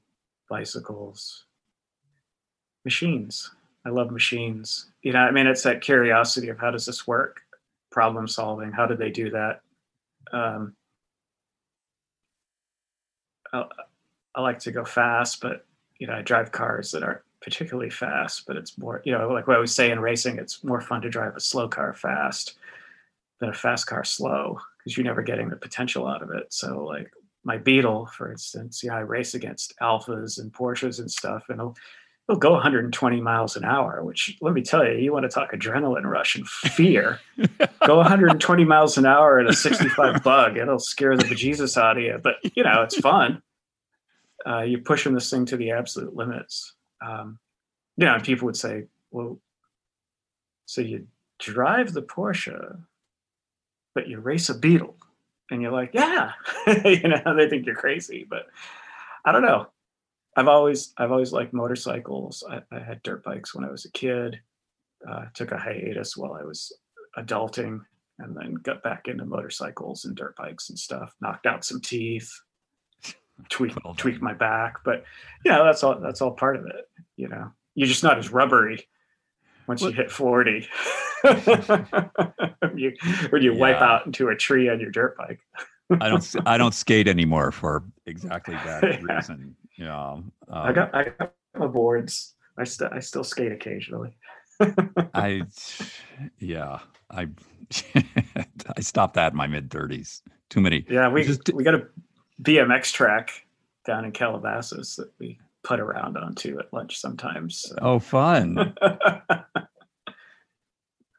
bicycles, 0.48 1.46
machines. 2.84 3.50
I 3.84 3.88
love 3.88 4.12
machines. 4.12 4.92
You 5.02 5.12
know, 5.12 5.20
I 5.20 5.32
mean, 5.32 5.46
it's 5.46 5.64
that 5.64 5.80
curiosity 5.80 6.48
of 6.48 6.58
how 6.58 6.70
does 6.70 6.86
this 6.86 7.06
work, 7.06 7.40
problem 7.90 8.28
solving. 8.28 8.70
How 8.70 8.86
did 8.86 8.98
they 8.98 9.10
do 9.10 9.30
that? 9.30 9.60
Um, 10.32 10.76
I, 13.52 13.64
I 14.34 14.40
like 14.40 14.60
to 14.60 14.72
go 14.72 14.84
fast, 14.84 15.40
but 15.40 15.66
you 15.98 16.06
know, 16.06 16.14
I 16.14 16.22
drive 16.22 16.52
cars 16.52 16.92
that 16.92 17.02
aren't 17.02 17.22
particularly 17.42 17.90
fast, 17.90 18.46
but 18.46 18.56
it's 18.56 18.78
more, 18.78 19.02
you 19.04 19.12
know, 19.12 19.28
like 19.28 19.46
what 19.46 19.54
I 19.54 19.56
always 19.56 19.74
say 19.74 19.90
in 19.90 20.00
racing, 20.00 20.38
it's 20.38 20.62
more 20.64 20.80
fun 20.80 21.02
to 21.02 21.10
drive 21.10 21.36
a 21.36 21.40
slow 21.40 21.68
car 21.68 21.92
fast 21.92 22.54
than 23.40 23.50
a 23.50 23.54
fast 23.54 23.86
car 23.86 24.04
slow 24.04 24.58
because 24.78 24.96
you're 24.96 25.04
never 25.04 25.22
getting 25.22 25.48
the 25.48 25.56
potential 25.56 26.06
out 26.06 26.22
of 26.22 26.30
it. 26.30 26.52
So, 26.52 26.84
like 26.84 27.10
my 27.44 27.58
Beetle, 27.58 28.06
for 28.06 28.30
instance, 28.30 28.82
yeah, 28.84 28.96
I 28.96 29.00
race 29.00 29.34
against 29.34 29.74
Alfas 29.80 30.38
and 30.38 30.52
Porsches 30.52 31.00
and 31.00 31.10
stuff, 31.10 31.44
and 31.48 31.58
it'll, 31.58 31.76
it'll 32.28 32.38
go 32.38 32.52
120 32.52 33.20
miles 33.20 33.56
an 33.56 33.64
hour, 33.64 34.04
which 34.04 34.38
let 34.40 34.54
me 34.54 34.62
tell 34.62 34.86
you, 34.86 34.98
you 34.98 35.12
want 35.12 35.24
to 35.24 35.28
talk 35.28 35.52
adrenaline 35.52 36.04
rush 36.04 36.36
and 36.36 36.48
fear. 36.48 37.18
go 37.86 37.96
120 37.96 38.64
miles 38.64 38.96
an 38.96 39.06
hour 39.06 39.40
in 39.40 39.48
a 39.48 39.52
65 39.52 40.22
bug, 40.22 40.56
it'll 40.56 40.78
scare 40.78 41.16
the 41.16 41.24
bejesus 41.24 41.76
out 41.76 41.98
of 41.98 42.04
you, 42.04 42.20
but 42.22 42.36
you 42.54 42.62
know, 42.62 42.82
it's 42.82 42.98
fun. 42.98 43.42
Uh, 44.46 44.60
you're 44.60 44.80
pushing 44.80 45.14
this 45.14 45.30
thing 45.30 45.46
to 45.46 45.56
the 45.56 45.70
absolute 45.70 46.14
limits 46.16 46.74
um, 47.04 47.38
you 47.96 48.06
know, 48.06 48.18
people 48.20 48.46
would 48.46 48.56
say, 48.56 48.84
well, 49.10 49.38
so 50.66 50.80
you 50.80 51.06
drive 51.38 51.92
the 51.92 52.02
Porsche, 52.02 52.78
but 53.94 54.08
you 54.08 54.20
race 54.20 54.48
a 54.48 54.58
Beetle. 54.58 54.96
And 55.50 55.60
you're 55.60 55.72
like, 55.72 55.90
yeah, 55.92 56.32
you 56.84 57.08
know, 57.08 57.36
they 57.36 57.48
think 57.48 57.66
you're 57.66 57.74
crazy, 57.74 58.26
but 58.28 58.46
I 59.24 59.32
don't 59.32 59.42
know. 59.42 59.66
I've 60.34 60.48
always, 60.48 60.94
I've 60.96 61.12
always 61.12 61.32
liked 61.32 61.52
motorcycles. 61.52 62.42
I, 62.48 62.62
I 62.74 62.80
had 62.80 63.02
dirt 63.02 63.22
bikes 63.22 63.54
when 63.54 63.64
I 63.64 63.70
was 63.70 63.84
a 63.84 63.90
kid. 63.90 64.40
Uh, 65.06 65.24
took 65.34 65.50
a 65.50 65.58
hiatus 65.58 66.16
while 66.16 66.34
I 66.34 66.44
was 66.44 66.72
adulting, 67.18 67.80
and 68.20 68.36
then 68.36 68.54
got 68.54 68.82
back 68.84 69.08
into 69.08 69.26
motorcycles 69.26 70.04
and 70.04 70.14
dirt 70.14 70.36
bikes 70.36 70.70
and 70.70 70.78
stuff. 70.78 71.12
Knocked 71.20 71.44
out 71.44 71.64
some 71.64 71.80
teeth, 71.80 72.32
tweaked 73.48 73.78
Well 73.84 73.94
tweaked 73.94 74.22
my 74.22 74.32
back, 74.34 74.78
but 74.84 75.04
yeah, 75.44 75.62
that's 75.62 75.82
all. 75.82 75.98
That's 76.00 76.20
all 76.20 76.32
part 76.32 76.56
of 76.56 76.66
it. 76.66 76.88
You 77.16 77.28
know, 77.28 77.50
you're 77.74 77.88
just 77.88 78.02
not 78.02 78.18
as 78.18 78.30
rubbery 78.30 78.88
once 79.66 79.82
you 79.82 79.90
hit 79.90 80.10
forty. 80.10 80.68
you, 82.74 82.92
when 83.30 83.42
you 83.42 83.54
wipe 83.54 83.80
out 83.80 84.06
into 84.06 84.28
a 84.28 84.36
tree 84.36 84.68
on 84.68 84.80
your 84.80 84.90
dirt 84.90 85.16
bike. 85.16 85.40
i 86.00 86.08
don't 86.08 86.34
I 86.46 86.58
don't 86.58 86.74
skate 86.84 87.06
anymore 87.06 87.52
for 87.52 87.84
exactly 88.06 88.54
that 88.54 88.82
Yeah. 89.08 89.14
reason 89.14 89.56
Yeah, 89.76 89.86
know 89.86 90.24
I 90.50 90.68
um, 90.68 90.74
got 90.74 90.94
I 90.94 91.04
got 91.04 91.34
my 91.56 91.66
boards. 91.66 92.34
I 92.58 92.64
still 92.64 92.88
I 92.92 93.00
still 93.00 93.24
skate 93.24 93.52
occasionally. 93.52 94.16
I, 95.14 95.42
yeah, 96.38 96.78
I, 97.10 97.28
I 98.76 98.80
stopped 98.80 99.14
that 99.14 99.32
in 99.32 99.36
my 99.36 99.46
mid 99.48 99.70
thirties. 99.70 100.22
Too 100.50 100.60
many. 100.60 100.84
Yeah, 100.88 101.08
we 101.08 101.24
Just- 101.24 101.52
we 101.52 101.64
got 101.64 101.74
a 101.74 101.86
BMX 102.42 102.92
track 102.92 103.46
down 103.86 104.04
in 104.04 104.12
Calabasas 104.12 104.96
that 104.96 105.10
we 105.18 105.38
put 105.62 105.80
around 105.80 106.16
onto 106.16 106.58
at 106.58 106.72
lunch 106.72 106.98
sometimes. 106.98 107.60
so. 107.60 107.76
Oh, 107.80 107.98
fun. 107.98 108.74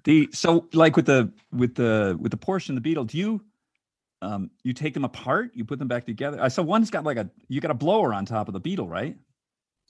the 0.03 0.29
so 0.33 0.67
like 0.73 0.95
with 0.95 1.05
the 1.05 1.31
with 1.51 1.75
the 1.75 2.17
with 2.19 2.31
the 2.31 2.37
Porsche 2.37 2.69
and 2.69 2.77
the 2.77 2.81
Beetle, 2.81 3.05
do 3.05 3.17
you 3.17 3.41
um 4.21 4.49
you 4.63 4.73
take 4.73 4.93
them 4.93 5.05
apart? 5.05 5.51
You 5.53 5.65
put 5.65 5.79
them 5.79 5.87
back 5.87 6.05
together? 6.05 6.39
I 6.41 6.49
saw 6.49 6.63
one's 6.63 6.89
got 6.89 7.03
like 7.03 7.17
a 7.17 7.29
you 7.47 7.61
got 7.61 7.71
a 7.71 7.75
blower 7.75 8.13
on 8.13 8.25
top 8.25 8.47
of 8.47 8.53
the 8.53 8.59
Beetle, 8.59 8.87
right? 8.87 9.17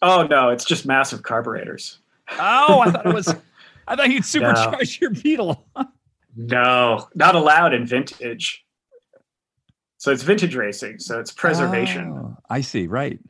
oh 0.02 0.28
no, 0.28 0.50
it's 0.50 0.66
just 0.66 0.86
massive 0.86 1.24
carburetors. 1.24 2.00
Oh, 2.32 2.82
I 2.82 2.92
thought 2.92 3.06
it 3.06 3.14
was. 3.14 3.34
I 3.88 3.96
thought 3.96 4.10
you'd 4.12 4.24
supercharge 4.24 5.00
your 5.00 5.12
Beetle. 5.12 5.66
No, 6.36 7.10
not 7.14 7.36
allowed 7.36 7.76
in 7.76 7.86
vintage. 7.86 8.66
So 10.04 10.12
it's 10.12 10.22
vintage 10.22 10.54
racing, 10.54 11.00
so 11.00 11.18
it's 11.18 11.32
preservation. 11.32 12.12
Oh, 12.12 12.38
I 12.50 12.60
see. 12.60 12.88
Right. 12.88 13.22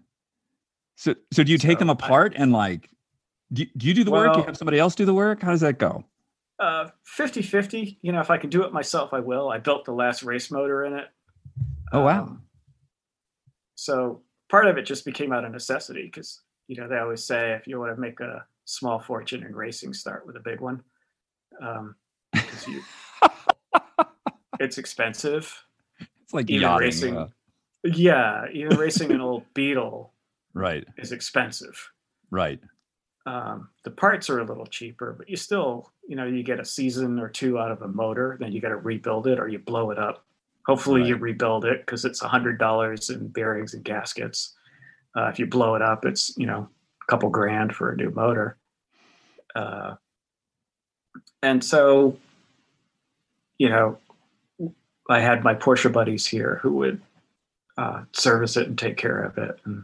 So 0.95 1.13
so 1.31 1.43
do 1.43 1.51
you 1.51 1.59
take 1.59 1.77
So 1.77 1.85
them 1.85 1.91
I- 1.91 1.93
apart 1.93 2.33
and 2.35 2.51
like 2.51 2.89
do, 3.51 3.67
do 3.77 3.85
you 3.85 3.93
do 3.93 4.03
the 4.03 4.09
work? 4.09 4.35
You 4.35 4.41
have 4.41 4.57
somebody 4.57 4.79
else 4.79 4.95
do 4.95 5.05
the 5.05 5.13
work? 5.13 5.43
How 5.43 5.51
does 5.51 5.61
that 5.61 5.77
go? 5.77 6.03
Uh 6.57 6.89
50-50. 7.15 7.97
You 8.01 8.11
know, 8.11 8.21
if 8.21 8.31
I 8.31 8.39
can 8.39 8.49
do 8.49 8.63
it 8.63 8.73
myself, 8.73 9.13
I 9.13 9.19
will. 9.19 9.49
I 9.49 9.59
built 9.59 9.85
the 9.85 9.91
last 9.91 10.23
race 10.23 10.49
motor 10.49 10.83
in 10.83 10.93
it. 10.93 11.09
Oh 11.91 12.01
wow. 12.01 12.23
Um, 12.23 12.41
so 13.75 14.23
part 14.49 14.65
of 14.65 14.75
it 14.79 14.87
just 14.87 15.05
became 15.05 15.31
out 15.31 15.45
of 15.45 15.51
necessity 15.51 16.05
because 16.05 16.41
you 16.67 16.75
know 16.77 16.87
they 16.87 16.97
always 16.97 17.23
say 17.23 17.51
if 17.51 17.67
you 17.67 17.79
want 17.79 17.93
to 17.93 18.01
make 18.01 18.19
a 18.19 18.47
small 18.65 18.97
fortune 18.97 19.43
in 19.43 19.55
racing, 19.55 19.93
start 19.93 20.25
with 20.25 20.37
a 20.37 20.39
big 20.39 20.59
one. 20.59 20.81
Um, 21.61 21.93
you, 22.67 22.81
it's 24.59 24.79
expensive. 24.79 25.55
It's 26.33 26.49
like 26.49 26.49
even 26.49 26.61
yachting. 26.61 26.79
racing- 26.85 27.17
uh, 27.17 27.27
Yeah, 27.83 28.45
even 28.51 28.77
racing 28.77 29.11
an 29.11 29.21
old 29.21 29.43
Beetle 29.53 30.11
right. 30.53 30.85
is 30.97 31.11
expensive. 31.11 31.91
Right. 32.31 32.59
Um, 33.25 33.69
the 33.85 33.91
parts 33.91 34.29
are 34.29 34.39
a 34.39 34.45
little 34.45 34.65
cheaper, 34.65 35.13
but 35.17 35.29
you 35.29 35.37
still, 35.37 35.91
you 36.07 36.15
know, 36.15 36.25
you 36.25 36.43
get 36.43 36.59
a 36.59 36.65
season 36.65 37.19
or 37.19 37.29
two 37.29 37.57
out 37.57 37.71
of 37.71 37.81
a 37.81 37.87
motor, 37.87 38.37
then 38.39 38.51
you 38.51 38.59
got 38.59 38.69
to 38.69 38.75
rebuild 38.77 39.27
it 39.27 39.39
or 39.39 39.47
you 39.47 39.59
blow 39.59 39.91
it 39.91 39.97
up. 39.99 40.25
Hopefully, 40.65 41.05
you 41.05 41.17
rebuild 41.17 41.65
it 41.65 41.85
because 41.85 42.05
it's 42.05 42.21
a 42.21 42.27
hundred 42.27 42.57
dollars 42.57 43.09
in 43.09 43.27
bearings 43.27 43.73
and 43.73 43.83
gaskets. 43.83 44.55
Uh, 45.15 45.27
if 45.27 45.37
you 45.37 45.45
blow 45.45 45.75
it 45.75 45.81
up, 45.81 46.05
it's 46.05 46.33
you 46.37 46.45
know 46.45 46.69
a 47.01 47.11
couple 47.11 47.29
grand 47.29 47.75
for 47.75 47.91
a 47.91 47.95
new 47.97 48.09
motor. 48.11 48.57
Uh, 49.55 49.95
and 51.41 51.63
so, 51.63 52.17
you 53.57 53.67
know, 53.69 53.97
I 55.09 55.19
had 55.19 55.43
my 55.43 55.53
Porsche 55.53 55.91
buddies 55.91 56.25
here 56.25 56.59
who 56.61 56.73
would 56.73 57.01
uh, 57.77 58.03
service 58.13 58.57
it 58.57 58.67
and 58.67 58.77
take 58.77 58.97
care 58.97 59.21
of 59.23 59.37
it, 59.37 59.59
and 59.65 59.83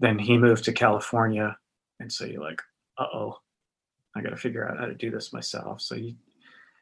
then 0.00 0.18
he 0.18 0.38
moved 0.38 0.64
to 0.64 0.72
California. 0.72 1.56
And 2.00 2.12
so 2.12 2.24
you're 2.24 2.42
like 2.42 2.62
uh-oh 2.98 3.38
i 4.16 4.22
got 4.22 4.30
to 4.30 4.36
figure 4.36 4.66
out 4.66 4.78
how 4.78 4.86
to 4.86 4.94
do 4.94 5.10
this 5.10 5.32
myself. 5.32 5.80
So 5.82 5.94
you 5.94 6.14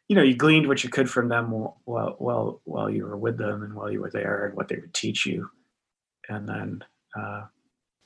you 0.08 0.16
know 0.16 0.22
you 0.22 0.36
gleaned 0.36 0.68
what 0.68 0.84
you 0.84 0.90
could 0.90 1.10
from 1.10 1.28
them 1.28 1.50
while 1.50 1.80
while 1.84 2.16
while, 2.18 2.60
while 2.64 2.90
you 2.90 3.04
were 3.04 3.16
with 3.16 3.38
them 3.38 3.62
and 3.62 3.74
while 3.74 3.90
you 3.90 4.00
were 4.00 4.10
there 4.10 4.46
and 4.46 4.56
what 4.56 4.68
they 4.68 4.76
would 4.76 4.94
teach 4.94 5.26
you. 5.26 5.50
And 6.28 6.48
then 6.48 6.84
uh, 7.18 7.42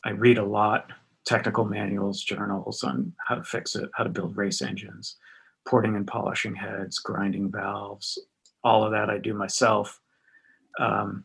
i 0.05 0.11
read 0.11 0.39
a 0.39 0.45
lot 0.45 0.91
technical 1.25 1.65
manuals 1.65 2.23
journals 2.23 2.83
on 2.83 3.13
how 3.27 3.35
to 3.35 3.45
fix 3.45 3.77
it 3.77 3.91
how 3.95 4.05
to 4.05 4.11
build 4.11 4.37
race 4.37 4.63
engines 4.63 5.17
porting 5.69 5.97
and 5.97 6.07
polishing 6.07 6.55
heads 6.55 6.99
grinding 6.99 7.51
valves 7.51 8.19
all 8.65 8.85
of 8.85 8.93
that 8.93 9.11
i 9.11 9.19
do 9.19 9.35
myself 9.35 10.01
um, 10.79 11.25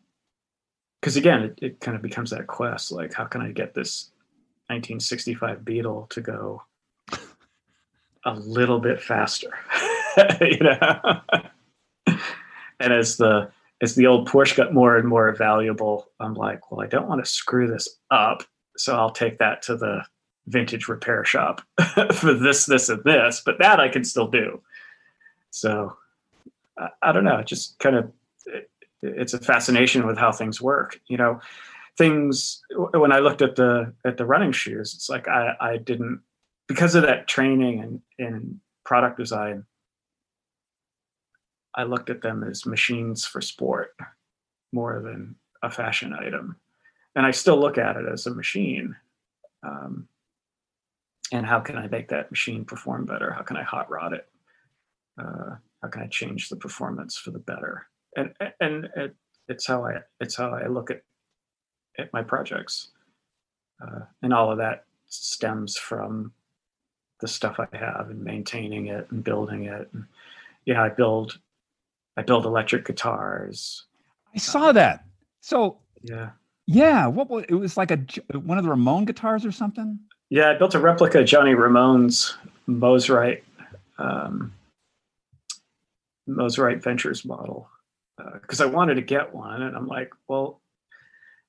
because 0.99 1.15
again 1.15 1.43
it, 1.43 1.59
it 1.61 1.79
kind 1.79 1.95
of 1.95 2.01
becomes 2.01 2.29
that 2.29 2.47
quest 2.47 2.91
like 2.91 3.13
how 3.13 3.25
can 3.25 3.41
i 3.41 3.51
get 3.51 3.73
this 3.73 4.11
1965 4.69 5.65
Beetle 5.65 6.07
to 6.09 6.21
go 6.21 6.63
a 8.25 8.33
little 8.33 8.79
bit 8.79 9.01
faster, 9.01 9.51
you 10.41 10.59
know. 10.59 11.21
and 12.79 12.93
as 12.93 13.17
the 13.17 13.51
as 13.81 13.95
the 13.95 14.07
old 14.07 14.29
Porsche 14.29 14.55
got 14.55 14.73
more 14.73 14.97
and 14.97 15.07
more 15.07 15.31
valuable, 15.35 16.07
I'm 16.19 16.33
like, 16.35 16.71
well, 16.71 16.81
I 16.81 16.87
don't 16.87 17.09
want 17.09 17.23
to 17.23 17.29
screw 17.29 17.67
this 17.67 17.99
up, 18.11 18.43
so 18.77 18.95
I'll 18.95 19.11
take 19.11 19.39
that 19.39 19.61
to 19.63 19.75
the 19.75 20.03
vintage 20.47 20.87
repair 20.87 21.25
shop 21.25 21.61
for 22.13 22.33
this, 22.33 22.65
this, 22.65 22.87
and 22.87 23.03
this. 23.03 23.41
But 23.45 23.59
that 23.59 23.81
I 23.81 23.89
can 23.89 24.05
still 24.05 24.27
do. 24.27 24.61
So 25.51 25.97
I, 27.01 27.11
don't 27.11 27.23
know. 27.23 27.41
Just 27.43 27.77
kind 27.79 27.95
of 27.95 28.11
it, 28.45 28.69
it's 29.01 29.33
a 29.33 29.39
fascination 29.39 30.07
with 30.07 30.17
how 30.17 30.31
things 30.31 30.61
work. 30.61 30.99
You 31.07 31.17
know, 31.17 31.39
things 31.97 32.61
when 32.93 33.11
I 33.11 33.19
looked 33.19 33.41
at 33.41 33.55
the 33.55 33.93
at 34.05 34.17
the 34.17 34.25
running 34.25 34.51
shoes, 34.51 34.93
it's 34.93 35.09
like 35.09 35.27
I 35.27 35.55
I 35.59 35.77
didn't 35.77 36.21
because 36.67 36.95
of 36.95 37.03
that 37.03 37.27
training 37.27 37.79
and 37.81 38.01
in 38.17 38.59
product 38.85 39.17
design. 39.17 39.65
I 41.75 41.83
looked 41.83 42.09
at 42.09 42.21
them 42.21 42.43
as 42.43 42.65
machines 42.65 43.25
for 43.25 43.41
sport 43.41 43.95
more 44.71 45.01
than 45.01 45.35
a 45.63 45.71
fashion 45.71 46.13
item, 46.13 46.57
and 47.15 47.25
I 47.25 47.31
still 47.31 47.59
look 47.59 47.77
at 47.77 47.97
it 47.97 48.05
as 48.11 48.27
a 48.27 48.33
machine. 48.33 48.95
Um, 49.63 50.07
and 51.31 51.45
how 51.45 51.61
can 51.61 51.77
I 51.77 51.87
make 51.87 52.09
that 52.09 52.29
machine 52.29 52.63
perform 52.63 53.05
better? 53.05 53.31
How 53.31 53.41
can 53.41 53.57
I 53.57 53.63
hot 53.63 53.89
rod 53.89 54.13
it? 54.13 54.27
Uh, 55.17 55.55
how 55.83 55.89
can 55.89 56.01
I 56.01 56.07
change 56.07 56.49
the 56.49 56.55
performance 56.55 57.17
for 57.17 57.31
the 57.31 57.39
better? 57.39 57.85
And 58.15 58.33
and 58.61 58.85
it, 58.95 59.15
it's 59.49 59.67
how 59.67 59.85
I 59.85 59.97
it's 60.19 60.37
how 60.37 60.51
I 60.53 60.67
look 60.67 60.89
at 60.89 61.01
at 61.99 62.11
my 62.13 62.23
projects, 62.23 62.89
uh, 63.81 63.99
and 64.21 64.33
all 64.33 64.51
of 64.51 64.57
that 64.59 64.85
stems 65.07 65.77
from 65.77 66.31
the 67.19 67.27
stuff 67.27 67.59
I 67.59 67.67
have 67.77 68.09
and 68.09 68.23
maintaining 68.23 68.87
it 68.87 69.07
and 69.11 69.23
building 69.23 69.65
it. 69.65 69.89
And, 69.93 70.05
yeah, 70.65 70.81
I 70.81 70.89
build 70.89 71.37
I 72.15 72.21
build 72.21 72.45
electric 72.45 72.85
guitars. 72.85 73.83
I 74.33 74.39
saw 74.39 74.71
that. 74.71 75.05
So 75.41 75.79
yeah, 76.01 76.29
yeah. 76.65 77.07
What 77.07 77.29
was 77.29 77.43
it? 77.49 77.55
Was 77.55 77.75
like 77.75 77.91
a 77.91 77.97
one 78.39 78.57
of 78.57 78.63
the 78.63 78.69
Ramone 78.69 79.05
guitars 79.05 79.45
or 79.45 79.51
something. 79.51 79.99
Yeah, 80.29 80.51
I 80.51 80.53
built 80.53 80.75
a 80.75 80.79
replica 80.79 81.23
Johnny 81.23 81.53
Ramone's 81.55 82.37
Mosrite 82.69 83.41
um, 83.97 84.53
Mosrite 86.27 86.83
Ventures 86.83 87.25
model 87.25 87.69
because 88.41 88.61
uh, 88.61 88.65
I 88.65 88.67
wanted 88.67 88.95
to 88.95 89.01
get 89.01 89.33
one, 89.33 89.61
and 89.61 89.75
I'm 89.75 89.87
like, 89.87 90.11
well, 90.27 90.61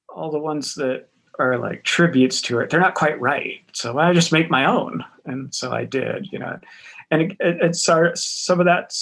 all 0.09 0.31
the 0.31 0.39
ones 0.39 0.75
that 0.77 1.09
are 1.39 1.59
like 1.59 1.85
tributes 1.85 2.41
to 2.43 2.61
it, 2.61 2.71
they're 2.71 2.81
not 2.81 2.95
quite 2.95 3.21
right. 3.21 3.61
So 3.73 3.99
I 3.99 4.13
just 4.13 4.33
make 4.33 4.51
my 4.51 4.65
own, 4.65 5.05
and 5.25 5.55
so 5.55 5.73
I 5.73 5.85
did, 5.85 6.29
you 6.33 6.39
know. 6.39 6.59
And 7.11 7.23
it, 7.23 7.31
it, 7.41 7.59
it's 7.61 7.89
our, 7.89 8.15
some 8.15 8.61
of 8.61 8.67
that 8.67 8.95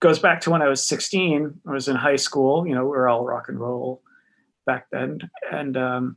goes 0.00 0.18
back 0.18 0.40
to 0.42 0.50
when 0.50 0.62
I 0.62 0.68
was 0.68 0.84
16. 0.84 1.60
I 1.66 1.70
was 1.70 1.88
in 1.88 1.96
high 1.96 2.16
school. 2.16 2.66
You 2.66 2.74
know, 2.74 2.84
we 2.84 2.90
were 2.90 3.08
all 3.08 3.24
rock 3.24 3.48
and 3.48 3.58
roll 3.58 4.02
back 4.66 4.86
then, 4.92 5.30
and 5.50 5.76
um, 5.76 6.16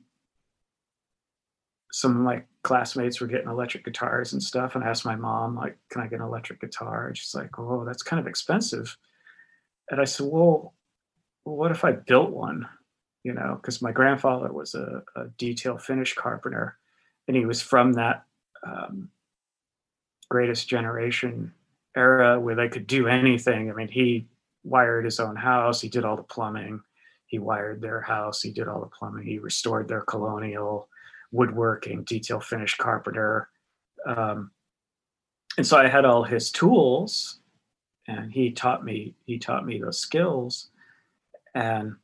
some 1.91 2.22
my 2.24 2.43
classmates 2.66 3.22
were 3.22 3.28
getting 3.28 3.47
electric 3.47 3.86
guitars 3.86 4.34
and 4.34 4.41
stuff. 4.41 4.74
And 4.74 4.84
I 4.84 4.89
asked 4.89 5.05
my 5.05 5.16
mom, 5.16 5.55
like, 5.55 5.78
"Can 5.91 6.01
I 6.01 6.07
get 6.07 6.20
an 6.20 6.26
electric 6.26 6.59
guitar?" 6.59 7.07
And 7.07 7.16
she's 7.18 7.36
like, 7.36 7.59
"Oh, 7.59 7.86
that's 7.86 8.01
kind 8.01 8.20
of 8.20 8.26
expensive." 8.26 8.97
And 9.91 10.01
I 10.01 10.05
said, 10.05 10.28
"Well, 10.32 10.74
what 11.43 11.72
if 11.72 11.86
I 11.86 11.91
built 11.91 12.32
one?" 12.32 12.68
You 13.24 13.34
know, 13.34 13.59
because 13.61 13.84
my 13.84 13.91
grandfather 13.91 14.51
was 14.51 14.74
a, 14.74 15.03
a, 15.16 15.28
detail 15.38 15.78
finish 15.78 16.16
carpenter, 16.16 16.78
and 17.28 17.38
he 17.38 17.45
was 17.45 17.61
from 17.61 17.93
that 17.93 18.26
um, 18.66 19.11
greatest 20.30 20.68
generation 20.68 21.53
era 21.95 22.39
where 22.39 22.55
they 22.55 22.70
could 22.70 22.88
do 22.88 23.07
anything. 23.07 23.70
I 23.70 23.74
mean, 23.76 23.89
he 23.89 24.28
wired 24.63 25.05
his 25.05 25.20
own 25.20 25.36
house. 25.36 25.82
He 25.82 25.89
did 25.89 26.03
all 26.03 26.18
the 26.18 26.24
plumbing. 26.24 26.82
He 27.28 27.38
wired 27.38 27.82
their 27.82 28.01
house. 28.01 28.41
He 28.41 28.51
did 28.51 28.68
all 28.68 28.82
the 28.82 28.88
plumbing. 28.88 29.26
He 29.28 29.38
restored 29.38 29.88
their 29.88 30.01
colonial 30.01 30.89
woodworking, 31.36 32.04
detail 32.04 32.40
finish 32.40 32.76
carpenter. 32.76 33.50
Um, 34.08 34.52
and 35.58 35.66
so 35.66 35.78
I 35.78 35.88
had 35.88 36.06
all 36.06 36.24
his 36.24 36.52
tools 36.52 37.40
and 38.08 38.32
he 38.32 38.52
taught 38.52 38.84
me, 38.84 39.16
he 39.26 39.38
taught 39.38 39.66
me 39.66 39.80
those 39.80 40.00
skills. 40.00 40.70
And 41.54 41.96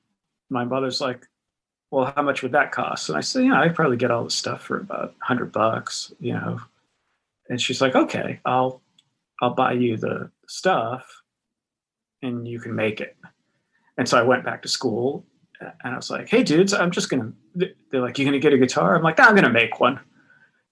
my 0.49 0.63
mother's 0.65 1.01
like, 1.01 1.27
well, 1.91 2.13
how 2.15 2.21
much 2.21 2.41
would 2.41 2.53
that 2.53 2.71
cost? 2.71 3.09
And 3.09 3.17
I 3.17 3.21
said, 3.21 3.45
yeah, 3.45 3.59
I'd 3.59 3.75
probably 3.75 3.97
get 3.97 4.11
all 4.11 4.23
the 4.23 4.29
stuff 4.29 4.63
for 4.63 4.79
about 4.79 5.15
hundred 5.21 5.51
bucks, 5.51 6.13
you 6.19 6.33
know? 6.33 6.59
And 7.49 7.61
she's 7.61 7.81
like, 7.81 7.95
okay, 7.95 8.39
I'll, 8.45 8.81
I'll 9.41 9.53
buy 9.53 9.73
you 9.73 9.97
the 9.97 10.31
stuff 10.47 11.21
and 12.21 12.47
you 12.47 12.59
can 12.59 12.75
make 12.75 13.01
it. 13.01 13.17
And 13.97 14.07
so 14.07 14.17
I 14.17 14.23
went 14.23 14.45
back 14.45 14.61
to 14.61 14.69
school 14.69 15.25
and 15.83 15.93
I 15.93 15.95
was 15.95 16.09
like, 16.09 16.29
hey 16.29 16.43
dudes, 16.43 16.73
I'm 16.73 16.91
just 16.91 17.09
gonna 17.09 17.31
they're 17.55 18.01
like, 18.01 18.17
"You're 18.17 18.25
gonna 18.25 18.39
get 18.39 18.53
a 18.53 18.57
guitar? 18.57 18.95
I'm 18.95 19.03
like, 19.03 19.19
I'm 19.19 19.35
gonna 19.35 19.49
make 19.49 19.79
one. 19.79 19.97
And 19.97 19.99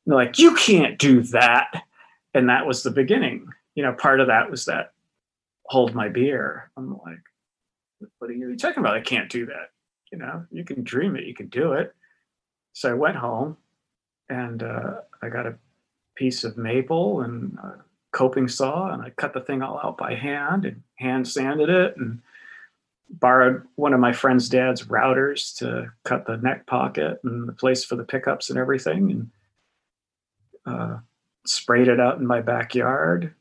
they're 0.05 0.15
like, 0.15 0.39
you 0.39 0.55
can't 0.55 0.97
do 0.97 1.21
that. 1.23 1.83
And 2.33 2.49
that 2.49 2.65
was 2.65 2.83
the 2.83 2.91
beginning. 2.91 3.47
You 3.75 3.83
know, 3.83 3.93
part 3.93 4.19
of 4.19 4.27
that 4.27 4.49
was 4.49 4.65
that 4.65 4.93
hold 5.65 5.93
my 5.93 6.09
beer. 6.09 6.71
I'm 6.77 6.97
like, 7.05 7.19
what 8.17 8.29
are 8.29 8.33
you 8.33 8.55
talking 8.55 8.79
about? 8.79 8.95
I 8.95 9.01
can't 9.01 9.29
do 9.29 9.45
that. 9.47 9.71
You 10.11 10.17
know, 10.17 10.45
you 10.51 10.63
can 10.63 10.83
dream 10.83 11.15
it, 11.15 11.25
you 11.25 11.35
can 11.35 11.47
do 11.47 11.73
it. 11.73 11.93
So 12.73 12.89
I 12.89 12.93
went 12.93 13.17
home 13.17 13.57
and 14.29 14.63
uh, 14.63 15.01
I 15.21 15.29
got 15.29 15.45
a 15.45 15.55
piece 16.15 16.43
of 16.43 16.57
maple 16.57 17.21
and 17.21 17.57
a 17.59 17.83
coping 18.11 18.47
saw 18.47 18.91
and 18.91 19.01
I 19.01 19.11
cut 19.11 19.33
the 19.33 19.41
thing 19.41 19.61
all 19.61 19.79
out 19.83 19.97
by 19.97 20.15
hand 20.15 20.65
and 20.65 20.81
hand 20.95 21.27
sanded 21.27 21.69
it 21.69 21.95
and 21.97 22.21
borrowed 23.09 23.63
one 23.75 23.93
of 23.93 23.99
my 23.99 24.13
friend's 24.13 24.49
dad's 24.49 24.83
routers 24.85 25.55
to 25.57 25.91
cut 26.03 26.25
the 26.25 26.37
neck 26.37 26.67
pocket 26.67 27.19
and 27.23 27.47
the 27.47 27.53
place 27.53 27.83
for 27.83 27.95
the 27.95 28.03
pickups 28.03 28.49
and 28.49 28.59
everything 28.59 29.11
and 29.11 29.29
uh, 30.65 30.97
sprayed 31.45 31.87
it 31.87 31.99
out 31.99 32.19
in 32.19 32.27
my 32.27 32.41
backyard 32.41 33.33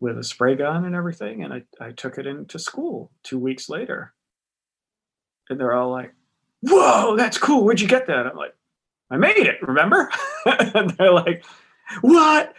with 0.00 0.18
a 0.18 0.24
spray 0.24 0.54
gun 0.54 0.84
and 0.84 0.94
everything. 0.94 1.42
And 1.42 1.52
I, 1.52 1.62
I 1.80 1.92
took 1.92 2.18
it 2.18 2.26
into 2.26 2.58
school 2.58 3.10
two 3.22 3.38
weeks 3.38 3.68
later. 3.68 4.12
And 5.48 5.58
they're 5.58 5.74
all 5.74 5.90
like 5.90 6.14
whoa 6.62 7.16
that's 7.16 7.38
cool. 7.38 7.64
Where'd 7.64 7.80
you 7.80 7.88
get 7.88 8.06
that? 8.06 8.26
I'm 8.26 8.36
like 8.36 8.54
i 9.10 9.16
made 9.16 9.36
it 9.36 9.62
remember? 9.62 10.10
And 10.46 10.90
they're 10.90 11.12
like 11.12 11.44
what? 12.02 12.54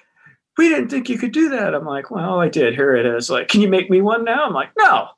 We 0.57 0.69
didn't 0.69 0.89
think 0.89 1.07
you 1.07 1.17
could 1.17 1.31
do 1.31 1.49
that. 1.49 1.73
I'm 1.73 1.85
like 1.85 2.11
well 2.11 2.39
i 2.39 2.49
did. 2.49 2.75
Here 2.75 2.95
it 2.95 3.05
is. 3.05 3.29
Like 3.29 3.47
can 3.47 3.61
you 3.61 3.69
make 3.69 3.89
me 3.89 4.01
one 4.01 4.23
now? 4.23 4.45
I'm 4.45 4.53
like 4.53 4.71
no 4.77 5.09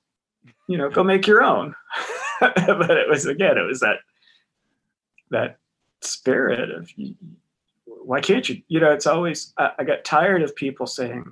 you 0.74 0.80
know, 0.80 0.89
go 0.89 1.03
make 1.03 1.28
your 1.28 1.43
own. 1.43 1.76
but 2.41 2.89
it 2.89 3.07
was 3.07 3.28
again, 3.28 3.59
it 3.59 3.61
was 3.61 3.82
that 3.82 3.97
that 5.30 5.59
spirit 6.01 6.71
of 6.71 6.89
why 7.86 8.21
can't 8.21 8.49
you? 8.49 8.63
You 8.67 8.80
know, 8.80 8.91
it's 8.91 9.05
always 9.05 9.53
I, 9.55 9.74
I 9.78 9.84
got 9.84 10.03
tired 10.03 10.41
of 10.41 10.55
people 10.55 10.88
saying 10.88 11.26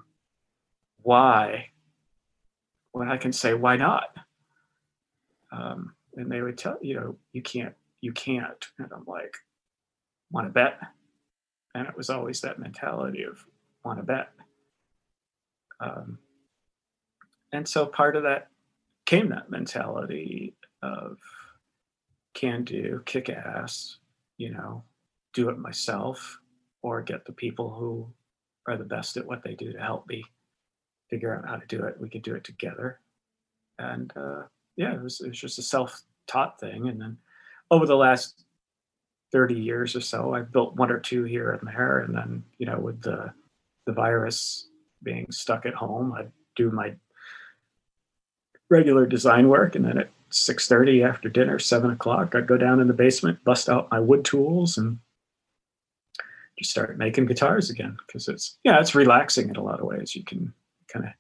why 1.02 1.70
when 2.92 3.10
I 3.10 3.18
can 3.18 3.34
say 3.34 3.56
why 3.56 3.78
not. 3.78 4.16
Um, 5.52 5.96
and 6.16 6.32
they 6.32 6.44
would 6.44 6.60
tell 6.60 6.78
you 6.84 6.94
know 6.96 7.16
you 7.34 7.42
can't 7.42 7.74
you 8.02 8.12
can't 8.12 8.68
and 8.78 8.90
i'm 8.94 9.06
like 9.08 9.38
want 10.30 10.46
to 10.46 10.52
bet 10.52 10.78
and 11.74 11.88
it 11.88 11.96
was 11.96 12.10
always 12.10 12.42
that 12.42 12.60
mentality 12.60 13.24
of 13.24 13.46
want 13.84 13.98
to 13.98 14.04
bet 14.04 14.30
um, 15.80 16.20
and 17.54 17.68
so 17.68 17.86
part 17.86 18.16
of 18.16 18.24
that 18.24 18.51
came 19.12 19.28
that 19.28 19.52
mentality 19.52 20.56
of 20.82 21.18
can 22.34 22.64
do, 22.64 23.04
kick 23.06 23.28
ass, 23.28 23.98
you 24.38 24.50
know, 24.50 24.82
do 25.34 25.50
it 25.50 25.58
myself, 25.58 26.40
or 26.82 27.02
get 27.02 27.26
the 27.26 27.34
people 27.34 27.70
who 27.74 28.08
are 28.70 28.78
the 28.78 28.86
best 28.86 29.18
at 29.18 29.26
what 29.26 29.44
they 29.44 29.54
do 29.54 29.74
to 29.74 29.82
help 29.82 30.08
me 30.08 30.24
figure 31.10 31.36
out 31.36 31.46
how 31.46 31.58
to 31.58 31.68
do 31.68 31.84
it. 31.84 32.00
We 32.00 32.08
could 32.08 32.22
do 32.22 32.36
it 32.36 32.46
together. 32.46 33.02
And 33.80 34.14
uh, 34.16 34.44
yeah, 34.78 34.94
it 34.94 35.02
was, 35.04 35.20
it 35.20 35.28
was 35.28 35.40
just 35.42 35.60
a 35.60 35.62
self 35.62 36.04
taught 36.28 36.58
thing. 36.62 36.88
And 36.88 37.02
then 37.02 37.18
over 37.70 37.86
the 37.86 37.98
last 37.98 38.46
30 39.34 39.56
years 39.56 39.94
or 39.94 40.02
so, 40.02 40.34
I 40.34 40.40
built 40.40 40.78
one 40.78 40.90
or 40.90 41.00
two 41.00 41.26
here 41.26 41.52
and 41.52 41.68
there. 41.68 42.00
And 42.00 42.16
then, 42.16 42.46
you 42.60 42.66
know, 42.66 42.80
with 42.80 43.02
the, 43.02 43.34
the 43.86 43.92
virus 43.92 44.70
being 45.04 45.28
stuck 45.32 45.66
at 45.66 45.74
home, 45.74 46.14
I'd 46.14 46.32
do 46.56 46.72
my 46.72 46.94
regular 48.72 49.06
design 49.06 49.50
work, 49.50 49.76
and 49.76 49.86
then 49.86 50.00
at 50.00 50.10
six 50.30 50.68
thirty 50.68 51.04
after 51.04 51.30
dinner, 51.30 51.60
seven 51.60 51.92
o'clock, 51.92 52.34
I'd 52.34 52.48
go 52.48 52.58
down 52.58 52.80
in 52.80 52.88
the 52.88 52.94
basement, 52.94 53.44
bust 53.44 53.70
out 53.70 53.92
my 53.92 54.00
wood 54.00 54.26
tools, 54.26 54.78
and 54.78 54.98
just 56.58 56.72
start 56.72 56.98
making 56.98 57.26
guitars 57.26 57.70
again 57.70 57.98
because 58.08 58.28
it's 58.28 58.58
yeah, 58.64 58.80
it's 58.80 58.96
relaxing 58.96 59.50
in 59.50 59.58
a 59.58 59.64
lot 59.64 59.80
of 59.80 59.86
ways. 59.86 60.16
You 60.16 60.24
can 60.24 60.54
kind 60.92 61.06
of 61.06 61.12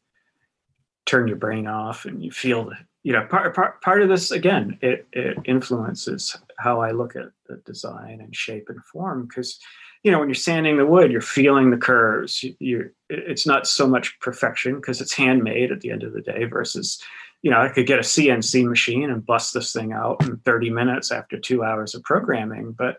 turn 1.05 1.27
your 1.27 1.37
brain 1.37 1.67
off, 1.67 2.05
and 2.05 2.23
you 2.23 2.31
feel 2.31 2.65
that 2.69 2.85
you 3.03 3.13
know 3.13 3.25
part 3.25 3.53
part 3.53 3.81
part 3.81 4.01
of 4.01 4.09
this 4.09 4.31
again. 4.31 4.79
It 4.81 5.05
it 5.11 5.37
influences 5.45 6.37
how 6.57 6.81
I 6.81 6.91
look 6.91 7.15
at 7.15 7.31
the 7.47 7.57
design 7.65 8.21
and 8.21 8.35
shape 8.35 8.69
and 8.69 8.83
form 8.85 9.27
because 9.27 9.59
you 10.03 10.11
know 10.11 10.19
when 10.19 10.29
you're 10.29 10.35
sanding 10.35 10.77
the 10.77 10.85
wood 10.85 11.11
you're 11.11 11.21
feeling 11.21 11.69
the 11.69 11.77
curves 11.77 12.43
you, 12.43 12.55
you 12.59 12.89
it's 13.09 13.45
not 13.45 13.67
so 13.67 13.87
much 13.87 14.19
perfection 14.19 14.75
because 14.75 15.01
it's 15.01 15.13
handmade 15.13 15.71
at 15.71 15.81
the 15.81 15.91
end 15.91 16.03
of 16.03 16.13
the 16.13 16.21
day 16.21 16.45
versus 16.45 17.01
you 17.41 17.49
know, 17.49 17.59
I 17.59 17.69
could 17.69 17.87
get 17.87 17.99
a 17.99 18.03
CNC 18.03 18.67
machine 18.67 19.09
and 19.09 19.25
bust 19.25 19.53
this 19.53 19.73
thing 19.73 19.93
out 19.93 20.23
in 20.23 20.37
30 20.37 20.69
minutes 20.69 21.11
after 21.11 21.39
two 21.39 21.63
hours 21.63 21.95
of 21.95 22.03
programming, 22.03 22.73
but 22.73 22.97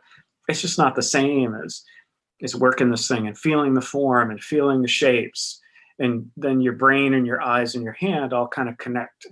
it's 0.49 0.61
just 0.61 0.79
not 0.79 0.97
the 0.97 1.03
same 1.03 1.55
as 1.55 1.83
as 2.43 2.57
working 2.57 2.91
this 2.91 3.07
thing 3.07 3.29
and 3.29 3.39
feeling 3.39 3.75
the 3.75 3.81
form 3.81 4.31
and 4.31 4.43
feeling 4.43 4.83
the 4.83 4.89
shapes. 4.89 5.61
And 6.01 6.29
then 6.37 6.61
your 6.61 6.73
brain 6.73 7.15
and 7.15 7.25
your 7.25 7.41
eyes 7.41 7.77
and 7.77 7.85
your 7.85 7.93
hand 7.93 8.33
all 8.33 8.49
kind 8.49 8.69
of 8.69 8.77
connect. 8.79 9.27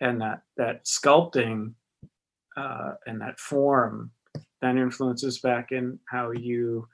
And 0.00 0.20
that 0.20 0.42
that 0.56 0.84
sculpting 0.84 1.74
uh, 2.56 2.92
and 3.06 3.20
that 3.20 3.40
form, 3.40 4.12
then 4.60 4.78
influences 4.78 5.40
back 5.40 5.72
in 5.72 5.98
how 6.08 6.30
you 6.30 6.86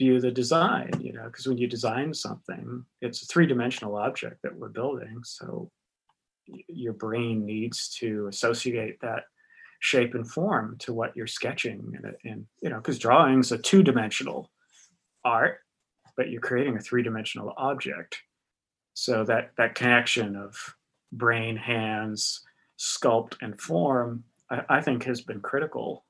view 0.00 0.18
the 0.18 0.30
design 0.30 0.90
you 0.98 1.12
know 1.12 1.24
because 1.24 1.46
when 1.46 1.58
you 1.58 1.66
design 1.66 2.14
something 2.14 2.82
it's 3.02 3.22
a 3.22 3.26
three-dimensional 3.26 3.96
object 3.96 4.40
that 4.42 4.56
we're 4.56 4.70
building 4.70 5.20
so 5.22 5.70
your 6.68 6.92
brain 6.92 7.44
needs 7.44 7.88
to 8.00 8.26
associate 8.28 9.00
that 9.00 9.24
shape 9.80 10.14
and 10.14 10.30
form 10.30 10.76
to 10.78 10.92
what 10.92 11.16
you're 11.16 11.26
sketching. 11.26 11.92
And, 11.96 12.14
and 12.24 12.46
you 12.62 12.70
know 12.70 12.76
because 12.76 12.98
drawing's 12.98 13.52
a 13.52 13.58
two-dimensional 13.58 14.50
art 15.24 15.58
but 16.16 16.28
you're 16.28 16.40
creating 16.40 16.76
a 16.76 16.80
three-dimensional 16.80 17.54
object. 17.56 18.20
So 18.94 19.24
that 19.24 19.52
that 19.56 19.74
connection 19.74 20.36
of 20.36 20.54
brain 21.12 21.56
hands 21.56 22.42
sculpt 22.78 23.36
and 23.42 23.60
form 23.60 24.24
i, 24.50 24.62
I 24.68 24.80
think 24.80 25.04
has 25.04 25.20
been 25.20 25.40
critical 25.40 26.04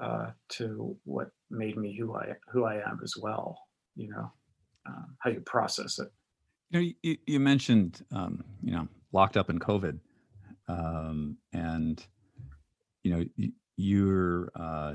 uh, 0.00 0.30
to 0.50 0.96
what 1.04 1.30
made 1.50 1.76
me 1.76 1.96
who 1.96 2.14
i 2.14 2.34
who 2.52 2.64
i 2.64 2.76
am 2.76 3.00
as 3.02 3.14
well 3.20 3.58
you 3.96 4.08
know 4.08 4.30
um, 4.86 5.16
how 5.18 5.30
you 5.30 5.40
process 5.40 5.98
it. 5.98 6.08
You 6.70 6.80
know 6.80 6.92
you, 7.02 7.16
you 7.26 7.40
mentioned 7.40 8.04
um, 8.12 8.44
you 8.62 8.72
know 8.72 8.88
locked 9.12 9.36
up 9.36 9.50
in 9.50 9.58
covid. 9.58 9.98
Um, 10.68 11.36
and 11.52 12.04
you 13.02 13.10
know 13.10 13.46
your 13.76 14.50
uh, 14.54 14.94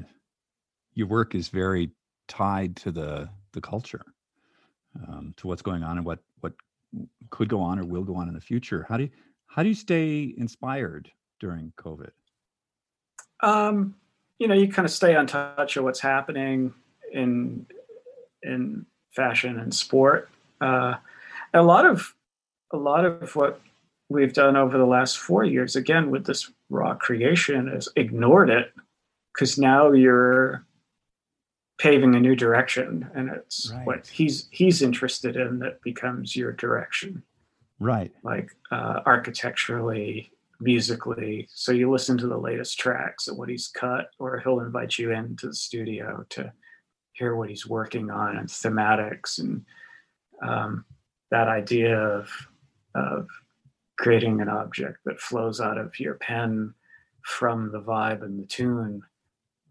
your 0.94 1.08
work 1.08 1.36
is 1.36 1.50
very 1.50 1.92
tied 2.28 2.76
to 2.78 2.92
the 2.92 3.30
the 3.54 3.62
culture 3.62 4.02
um, 5.08 5.34
to 5.38 5.48
what's 5.48 5.62
going 5.62 5.84
on 5.84 5.98
and 5.98 6.06
what 6.06 6.20
what 6.40 6.54
could 7.30 7.50
go 7.50 7.60
on 7.60 7.80
or 7.80 7.86
will 7.86 8.04
go 8.04 8.16
on 8.16 8.28
in 8.28 8.34
the 8.34 8.42
future. 8.42 8.86
How 8.88 8.98
do 8.98 9.04
you 9.04 9.10
how 9.48 9.64
do 9.64 9.70
you 9.70 9.76
stay 9.76 10.34
inspired 10.38 11.12
during 11.40 11.74
covid? 11.78 12.12
Um 13.42 13.96
you 14.40 14.48
know 14.48 14.56
you 14.56 14.68
kind 14.68 14.86
of 14.86 14.92
stay 14.92 15.16
on 15.16 15.28
touch 15.28 15.78
of 15.78 15.84
what's 15.84 16.00
happening 16.00 16.74
in 17.12 17.66
in 18.44 18.86
fashion 19.12 19.60
and 19.60 19.74
sport. 19.74 20.30
Uh 20.62 20.96
a 21.54 21.64
lot 21.64 21.86
of 21.86 22.14
a 22.72 22.78
lot 22.78 23.06
of 23.06 23.36
what 23.36 23.62
we've 24.10 24.34
done 24.34 24.56
over 24.56 24.78
the 24.78 24.86
last 24.86 25.18
four 25.18 25.44
years 25.44 25.76
again 25.76 26.12
with 26.12 26.26
this 26.26 26.52
raw 26.70 26.94
creation 26.96 27.68
is 27.70 27.90
ignored 27.96 28.50
it 28.50 28.72
because 29.34 29.58
now 29.58 29.92
you're 29.92 30.66
paving 31.78 32.16
a 32.16 32.20
new 32.20 32.36
direction 32.36 33.10
and 33.16 33.30
it's 33.30 33.72
Right. 33.72 33.86
what 33.86 34.08
he's 34.08 34.48
he's 34.52 34.82
interested 34.82 35.36
in 35.36 35.60
that 35.60 35.82
becomes 35.82 36.36
your 36.36 36.52
direction. 36.54 37.24
Right. 37.80 38.14
Like 38.24 38.52
uh, 38.72 39.02
architecturally 39.06 40.32
musically. 40.62 41.50
So 41.54 41.74
you 41.74 41.92
listen 41.92 42.18
to 42.20 42.28
the 42.28 42.38
latest 42.38 42.80
tracks 42.80 43.28
of 43.28 43.38
what 43.38 43.50
he's 43.50 43.68
cut 43.68 44.08
or 44.20 44.40
he'll 44.40 44.62
invite 44.62 44.98
you 44.98 45.12
into 45.12 45.48
the 45.48 45.56
studio 45.56 46.26
to 46.30 46.54
hear 47.12 47.36
what 47.36 47.50
he's 47.50 47.68
working 47.68 48.10
on 48.10 48.38
and 48.38 48.48
thematics 48.48 49.40
and 49.40 49.66
um, 50.42 50.86
that 51.32 51.50
idea 51.50 51.98
of 52.00 52.30
of 52.96 53.28
creating 53.98 54.42
an 54.42 54.50
object 54.50 54.98
that 55.06 55.20
flows 55.20 55.62
out 55.62 55.78
of 55.78 56.00
your 56.00 56.16
pen 56.16 56.74
from 57.22 57.72
the 57.72 57.82
vibe 57.82 58.22
and 58.24 58.40
the 58.40 58.46
tune 58.46 59.02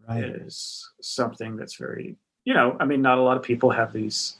right. 0.07 0.23
is 0.23 0.89
something 1.01 1.55
that's 1.55 1.75
very 1.75 2.15
you 2.43 2.53
know 2.53 2.75
i 2.79 2.85
mean 2.85 3.01
not 3.01 3.17
a 3.17 3.21
lot 3.21 3.37
of 3.37 3.43
people 3.43 3.69
have 3.69 3.93
these 3.93 4.37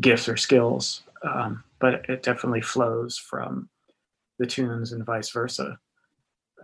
gifts 0.00 0.28
or 0.28 0.36
skills 0.36 1.02
um, 1.24 1.62
but 1.78 2.08
it 2.08 2.22
definitely 2.22 2.60
flows 2.60 3.16
from 3.18 3.68
the 4.38 4.46
tunes 4.46 4.92
and 4.92 5.04
vice 5.04 5.30
versa 5.30 5.78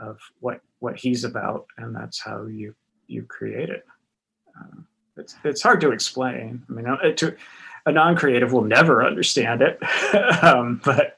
of 0.00 0.18
what 0.40 0.60
what 0.78 0.96
he's 0.96 1.24
about 1.24 1.66
and 1.78 1.94
that's 1.94 2.20
how 2.20 2.44
you 2.46 2.74
you 3.08 3.22
create 3.24 3.70
it. 3.70 3.84
Um, 4.56 4.86
it's 5.16 5.34
it's 5.42 5.62
hard 5.62 5.80
to 5.80 5.90
explain. 5.90 6.62
I 6.68 6.72
mean 6.72 6.86
uh, 6.86 7.12
to 7.16 7.34
a 7.86 7.92
non-creative 7.92 8.52
will 8.52 8.62
never 8.62 9.04
understand 9.04 9.62
it. 9.62 9.80
Um, 10.42 10.80
but 10.84 11.17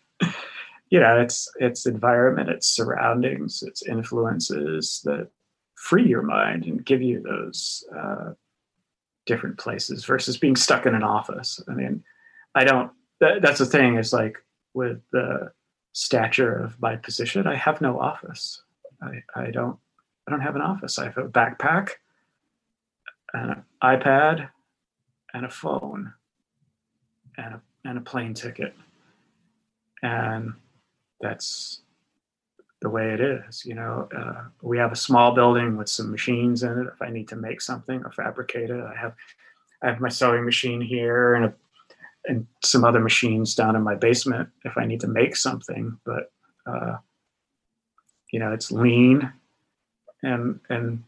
you 0.90 1.00
know 1.00 1.20
it's 1.20 1.50
it's 1.60 1.86
environment 1.86 2.48
it's 2.48 2.66
surroundings 2.66 3.62
it's 3.66 3.86
influences 3.86 5.00
that 5.04 5.28
free 5.80 6.06
your 6.06 6.22
mind 6.22 6.64
and 6.64 6.84
give 6.84 7.00
you 7.00 7.22
those 7.22 7.84
uh, 7.96 8.32
different 9.26 9.58
places 9.58 10.04
versus 10.04 10.36
being 10.36 10.56
stuck 10.56 10.86
in 10.86 10.94
an 10.94 11.02
office. 11.02 11.60
I 11.68 11.72
mean, 11.72 12.04
I 12.54 12.64
don't. 12.64 12.90
That, 13.20 13.42
that's 13.42 13.58
the 13.58 13.66
thing 13.66 13.96
is 13.96 14.12
like 14.12 14.36
with 14.74 15.00
the 15.10 15.52
stature 15.92 16.52
of 16.52 16.80
my 16.80 16.96
position, 16.96 17.46
I 17.46 17.56
have 17.56 17.80
no 17.80 17.98
office. 17.98 18.62
I, 19.02 19.22
I 19.34 19.50
don't. 19.50 19.78
I 20.28 20.30
don't 20.30 20.40
have 20.40 20.54
an 20.54 20.62
office. 20.62 20.98
I 20.98 21.04
have 21.04 21.16
a 21.16 21.28
backpack, 21.28 21.92
and 23.32 23.50
an 23.52 23.64
iPad, 23.82 24.50
and 25.32 25.46
a 25.46 25.50
phone, 25.50 26.12
and 27.38 27.54
a, 27.54 27.62
and 27.84 27.98
a 27.98 28.02
plane 28.02 28.34
ticket, 28.34 28.74
and 30.02 30.52
that's 31.20 31.82
the 32.80 32.88
way 32.88 33.12
it 33.12 33.20
is. 33.20 33.64
You 33.64 33.74
know, 33.74 34.08
uh, 34.16 34.44
we 34.62 34.78
have 34.78 34.92
a 34.92 34.96
small 34.96 35.34
building 35.34 35.76
with 35.76 35.88
some 35.88 36.10
machines 36.10 36.62
in 36.62 36.78
it. 36.78 36.86
If 36.86 37.02
I 37.02 37.10
need 37.10 37.28
to 37.28 37.36
make 37.36 37.60
something 37.60 38.02
or 38.04 38.12
fabricate 38.12 38.70
it, 38.70 38.80
I 38.82 38.94
have 38.98 39.14
I 39.82 39.88
have 39.88 40.00
my 40.00 40.08
sewing 40.08 40.44
machine 40.44 40.80
here 40.80 41.34
and 41.34 41.46
a, 41.46 41.54
and 42.26 42.46
some 42.64 42.84
other 42.84 43.00
machines 43.00 43.54
down 43.54 43.76
in 43.76 43.82
my 43.82 43.94
basement 43.94 44.48
if 44.64 44.76
I 44.76 44.84
need 44.84 45.00
to 45.00 45.08
make 45.08 45.36
something. 45.36 45.98
But 46.04 46.32
uh, 46.66 46.96
you 48.32 48.38
know, 48.38 48.52
it's 48.52 48.72
lean 48.72 49.32
and 50.22 50.60
and 50.68 51.04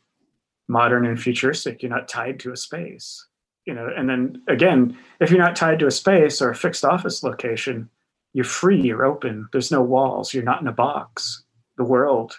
modern 0.69 1.07
and 1.07 1.21
futuristic. 1.21 1.83
You're 1.83 1.91
not 1.91 2.09
tied 2.09 2.41
to 2.41 2.53
a 2.53 2.57
space. 2.57 3.27
You 3.65 3.75
know, 3.75 3.89
and 3.97 4.09
then 4.11 4.43
again, 4.49 4.99
if 5.21 5.31
you're 5.31 5.39
not 5.39 5.55
tied 5.55 5.79
to 5.79 5.87
a 5.87 5.91
space 5.91 6.43
or 6.43 6.51
a 6.51 6.55
fixed 6.55 6.85
office 6.85 7.23
location, 7.23 7.89
you're 8.33 8.45
free. 8.45 8.81
You're 8.81 9.05
open. 9.05 9.49
There's 9.53 9.71
no 9.71 9.83
walls. 9.83 10.33
You're 10.33 10.43
not 10.43 10.61
in 10.61 10.69
a 10.69 10.73
box 10.73 11.45
the 11.77 11.85
world 11.85 12.37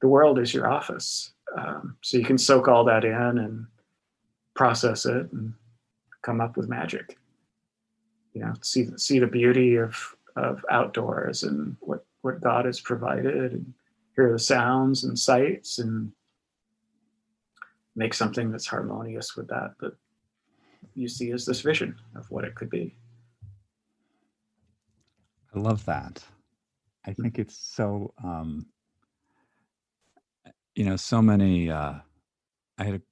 the 0.00 0.08
world 0.08 0.38
is 0.38 0.54
your 0.54 0.70
office 0.70 1.32
um, 1.56 1.96
so 2.00 2.16
you 2.16 2.24
can 2.24 2.38
soak 2.38 2.68
all 2.68 2.84
that 2.84 3.04
in 3.04 3.38
and 3.38 3.66
process 4.54 5.06
it 5.06 5.30
and 5.32 5.52
come 6.22 6.40
up 6.40 6.56
with 6.56 6.68
magic 6.68 7.18
you 8.32 8.40
know 8.40 8.52
see 8.62 8.88
see 8.96 9.18
the 9.18 9.26
beauty 9.26 9.76
of 9.76 10.16
of 10.36 10.64
outdoors 10.70 11.42
and 11.42 11.76
what 11.80 12.04
what 12.22 12.40
god 12.40 12.64
has 12.64 12.80
provided 12.80 13.52
and 13.52 13.74
hear 14.16 14.32
the 14.32 14.38
sounds 14.38 15.04
and 15.04 15.18
sights 15.18 15.78
and 15.78 16.12
make 17.94 18.14
something 18.14 18.50
that's 18.50 18.66
harmonious 18.66 19.36
with 19.36 19.48
that 19.48 19.74
that 19.80 19.94
you 20.94 21.08
see 21.08 21.30
as 21.30 21.44
this 21.44 21.60
vision 21.60 21.94
of 22.16 22.30
what 22.30 22.44
it 22.44 22.54
could 22.54 22.70
be 22.70 22.94
I 25.54 25.58
love 25.58 25.84
that. 25.86 26.24
I 27.06 27.12
think 27.12 27.38
it's 27.38 27.56
so 27.56 28.14
um 28.22 28.66
you 30.74 30.84
know, 30.84 30.96
so 30.96 31.20
many 31.22 31.70
uh 31.70 31.94
I 32.78 32.84
had 32.84 32.94
a 32.94 33.02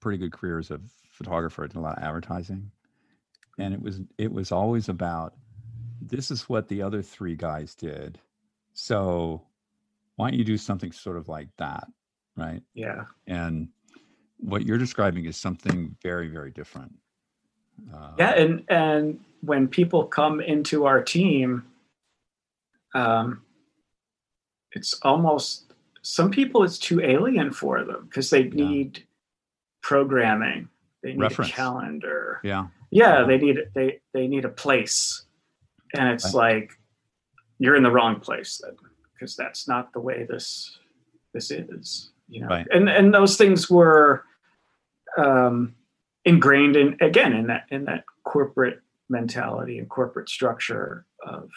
pretty 0.00 0.18
good 0.18 0.32
career 0.32 0.58
as 0.58 0.70
a 0.70 0.80
photographer, 1.04 1.64
I 1.64 1.66
did 1.68 1.76
a 1.76 1.80
lot 1.80 1.98
of 1.98 2.04
advertising. 2.04 2.70
And 3.58 3.74
it 3.74 3.82
was 3.82 4.00
it 4.18 4.32
was 4.32 4.52
always 4.52 4.88
about 4.88 5.34
this 6.00 6.30
is 6.30 6.48
what 6.48 6.68
the 6.68 6.82
other 6.82 7.02
three 7.02 7.36
guys 7.36 7.74
did. 7.74 8.18
So 8.72 9.42
why 10.16 10.30
don't 10.30 10.38
you 10.38 10.44
do 10.44 10.56
something 10.56 10.92
sort 10.92 11.16
of 11.16 11.28
like 11.28 11.48
that? 11.58 11.86
Right. 12.36 12.62
yeah 12.74 13.04
And 13.26 13.68
what 14.38 14.64
you're 14.64 14.78
describing 14.78 15.26
is 15.26 15.36
something 15.36 15.96
very, 16.02 16.28
very 16.28 16.50
different. 16.50 16.94
Uh, 17.94 18.12
yeah 18.18 18.30
and 18.30 18.64
and 18.68 19.20
when 19.42 19.66
people 19.68 20.04
come 20.04 20.40
into 20.40 20.84
our 20.86 21.02
team 21.02 21.64
um 22.94 23.42
it's 24.72 24.94
almost 25.02 25.72
some 26.02 26.30
people 26.30 26.62
it's 26.64 26.78
too 26.78 27.00
alien 27.02 27.52
for 27.52 27.84
them 27.84 28.04
because 28.06 28.30
they 28.30 28.42
Yeah. 28.44 28.68
need 28.68 29.04
programming 29.82 30.68
they 31.02 31.12
need 31.12 31.20
Reference. 31.20 31.50
a 31.50 31.54
calendar 31.54 32.40
Yeah. 32.42 32.68
yeah 32.90 33.20
Yeah. 33.20 33.26
they 33.26 33.38
need 33.38 33.58
they 33.74 34.00
they 34.12 34.26
need 34.26 34.44
a 34.44 34.48
place 34.50 35.24
and 35.94 36.08
it's 36.08 36.26
Right. 36.34 36.56
like 36.58 36.72
you're 37.58 37.76
in 37.76 37.82
the 37.82 37.90
wrong 37.90 38.20
place 38.20 38.60
then 38.62 38.76
because 39.14 39.36
that's 39.36 39.68
not 39.68 39.92
the 39.92 40.00
way 40.00 40.24
this 40.28 40.78
this 41.34 41.50
is 41.50 42.10
you 42.28 42.40
know 42.40 42.48
Right. 42.48 42.66
and 42.72 42.88
and 42.88 43.12
those 43.14 43.36
things 43.36 43.68
were 43.70 44.24
um 45.18 45.74
ingrained 46.24 46.76
in 46.76 46.96
again 47.00 47.32
in 47.32 47.46
that 47.46 47.66
in 47.70 47.84
that 47.84 48.04
corporate 48.24 48.80
mentality 49.08 49.78
and 49.78 49.88
corporate 49.88 50.28
structure 50.28 51.04
of 51.26 51.50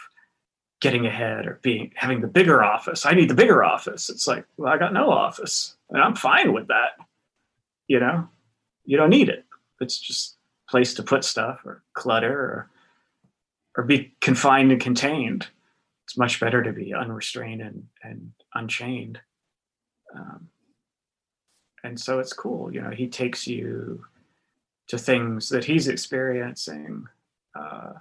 getting 0.82 1.05
ahead 1.05 1.45
or 1.45 1.59
being 1.61 1.91
having 1.95 2.22
the 2.22 2.28
bigger 2.28 2.64
office. 2.64 3.05
I 3.05 3.14
need 3.14 3.30
the 3.30 3.36
bigger 3.36 3.64
office. 3.64 4.09
It's 4.09 4.28
like 4.28 4.45
well 4.57 4.72
i 4.72 4.78
got 4.78 4.93
no 4.93 5.09
office 5.09 5.76
and 5.89 6.01
i'm 6.01 6.16
fine 6.16 6.53
with 6.53 6.68
that. 6.68 6.97
You 7.88 7.99
know 7.99 8.28
you 8.86 8.97
don't 8.97 9.09
need 9.09 9.30
it. 9.30 9.45
It's 9.80 9.97
just 9.97 10.38
place 10.70 10.93
to 10.95 11.03
put 11.03 11.24
stuff 11.24 11.61
or 11.66 11.84
clutter 11.93 12.34
or 12.34 12.70
or 13.76 13.84
be 13.84 14.16
confined 14.22 14.72
and 14.72 14.80
contained. 14.80 15.47
It's 16.05 16.18
much 16.18 16.39
better 16.39 16.61
to 16.61 16.72
be 16.72 16.93
unrestrained 16.93 17.61
and 17.61 17.88
and 18.03 18.32
unchained. 18.53 19.20
Um, 20.16 20.49
and 21.84 21.99
so 21.99 22.20
it's 22.20 22.34
cool. 22.34 22.74
You 22.74 22.82
know, 22.82 22.91
he 22.91 23.07
takes 23.07 23.45
you 23.45 24.05
to 24.93 24.99
things 24.99 25.49
that 25.49 25.65
he's 25.65 25.87
experiencing 25.87 27.07
uh, 27.55 27.93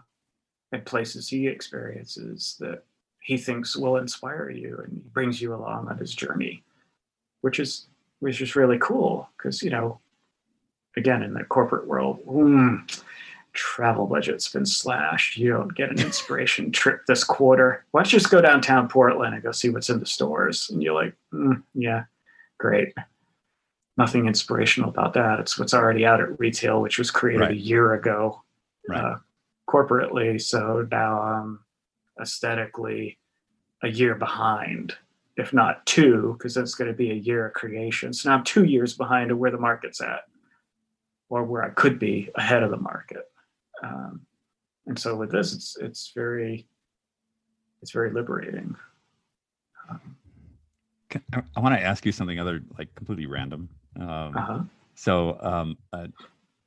and 0.73 0.85
places 0.85 1.27
he 1.27 1.47
experiences 1.47 2.57
that 2.61 2.85
he 3.21 3.39
thinks 3.39 3.75
will 3.75 3.97
inspire 3.97 4.51
you, 4.51 4.79
and 4.85 5.01
he 5.03 5.09
brings 5.09 5.41
you 5.41 5.55
along 5.55 5.89
on 5.89 5.97
his 5.97 6.15
journey, 6.15 6.63
which 7.41 7.59
is 7.59 7.87
which 8.21 8.43
is 8.43 8.57
really 8.57 8.77
cool 8.79 9.27
because 9.39 9.63
you 9.63 9.71
know, 9.71 10.01
again, 10.95 11.23
in 11.23 11.33
the 11.33 11.45
corporate 11.45 11.87
world. 11.87 12.21
Mm, 12.27 13.03
travel 13.55 14.07
budget's 14.07 14.51
been 14.51 14.67
slashed. 14.67 15.39
You 15.39 15.51
don't 15.51 15.75
get 15.75 15.91
an 15.91 16.01
inspiration 16.07 16.73
trip 16.73 17.07
this 17.07 17.25
quarter. 17.25 17.87
Why 17.93 18.03
don't 18.03 18.13
you 18.13 18.19
just 18.19 18.31
go 18.31 18.43
downtown 18.43 18.87
Portland 18.87 19.33
and 19.33 19.43
go 19.43 19.53
see 19.53 19.71
what's 19.71 19.89
in 19.89 19.99
the 19.99 20.05
stores? 20.05 20.69
And 20.69 20.83
you're 20.83 20.95
like, 20.95 21.15
mm, 21.33 21.63
yeah, 21.75 22.05
great. 22.59 22.93
Nothing 24.03 24.27
inspirational 24.27 24.91
about 24.91 25.15
that. 25.15 25.39
It's 25.39 25.57
what's 25.59 25.75
already 25.75 26.05
out 26.05 26.21
at 26.21 26.37
retail, 26.41 26.81
which 26.83 26.99
was 26.99 27.11
created 27.11 27.41
right. 27.41 27.51
a 27.53 27.57
year 27.57 27.95
ago 27.95 28.43
right. 28.89 29.05
uh, 29.05 29.17
corporately. 29.71 30.41
So 30.41 30.89
now 30.91 31.23
I'm 31.23 31.61
aesthetically 32.21 33.19
a 33.85 33.89
year 33.89 34.17
behind, 34.17 34.97
if 35.37 35.53
not 35.53 35.87
two, 35.87 36.35
because 36.37 36.55
that's 36.55 36.75
going 36.75 36.91
to 36.91 36.97
be 36.97 37.13
a 37.13 37.15
year 37.15 37.47
of 37.47 37.53
creation. 37.53 38.13
So 38.13 38.29
now 38.29 38.37
I'm 38.37 38.45
two 38.45 38.65
years 38.65 38.95
behind 38.95 39.31
of 39.31 39.39
where 39.39 39.53
the 39.53 39.59
market's 39.59 40.01
at 40.01 40.23
or 41.29 41.45
where 41.45 41.63
I 41.63 41.71
could 41.71 42.01
be 42.01 42.29
ahead 42.35 42.65
of 42.65 42.73
the 42.73 42.77
market. 42.77 43.31
Um, 43.85 44.23
and 44.87 44.99
so 44.99 45.15
with 45.15 45.31
this, 45.31 45.55
it's 45.55 45.77
it's 45.81 46.13
very 46.13 46.67
it's 47.83 47.93
very 47.93 48.11
liberating. 48.11 48.75
Um, 49.89 50.17
I, 51.33 51.43
I 51.57 51.61
want 51.61 51.75
to 51.77 51.81
ask 51.81 52.05
you 52.05 52.11
something 52.11 52.41
other 52.41 52.63
like 52.79 52.93
completely 52.97 53.27
random. 53.27 53.69
Um, 53.99 54.37
uh-huh. 54.37 54.61
So 54.95 55.39
um, 55.41 55.79
uh, 55.93 56.07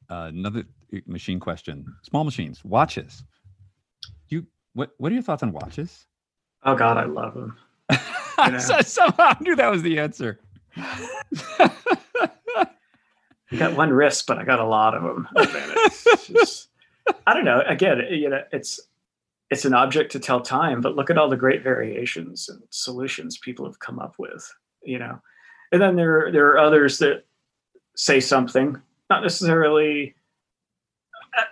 another 0.09 0.63
machine 1.05 1.39
question: 1.39 1.86
small 2.03 2.23
machines, 2.23 2.63
watches. 2.63 3.23
You 4.30 4.45
what? 4.73 4.91
What 4.97 5.11
are 5.11 5.15
your 5.15 5.23
thoughts 5.23 5.43
on 5.43 5.51
watches? 5.51 6.05
Oh 6.63 6.76
God, 6.76 6.97
I 6.97 7.05
love 7.05 7.34
them. 7.34 7.57
You 8.38 8.51
know? 8.51 8.59
Somehow 8.59 9.13
I 9.17 9.38
knew 9.39 9.55
that 9.55 9.71
was 9.71 9.82
the 9.82 9.97
answer. 9.97 10.41
I 10.78 12.59
got 13.57 13.78
one 13.78 13.91
wrist, 13.91 14.28
but 14.28 14.38
I 14.38 14.43
got 14.43 14.59
a 14.59 14.65
lot 14.65 14.93
of 14.93 15.03
them. 15.03 15.26
just, 16.26 16.67
I 17.26 17.34
don't 17.34 17.45
know. 17.45 17.63
Again, 17.65 18.01
you 18.09 18.30
know, 18.30 18.41
it's 18.51 18.82
it's 19.51 19.65
an 19.65 19.73
object 19.73 20.11
to 20.11 20.19
tell 20.19 20.41
time, 20.41 20.82
but 20.82 20.95
look 20.95 21.09
at 21.09 21.17
all 21.17 21.30
the 21.30 21.38
great 21.38 21.63
variations 21.63 22.49
and 22.49 22.61
solutions 22.71 23.38
people 23.38 23.65
have 23.65 23.80
come 23.80 23.99
up 23.99 24.15
with. 24.17 24.51
You 24.84 24.99
know, 24.99 25.21
and 25.76 25.82
then 25.82 25.97
there 25.97 26.32
there 26.32 26.47
are 26.51 26.57
others 26.57 26.99
that 26.99 27.26
say 27.97 28.21
something, 28.21 28.82
not 29.09 29.23
necessarily 29.23 30.15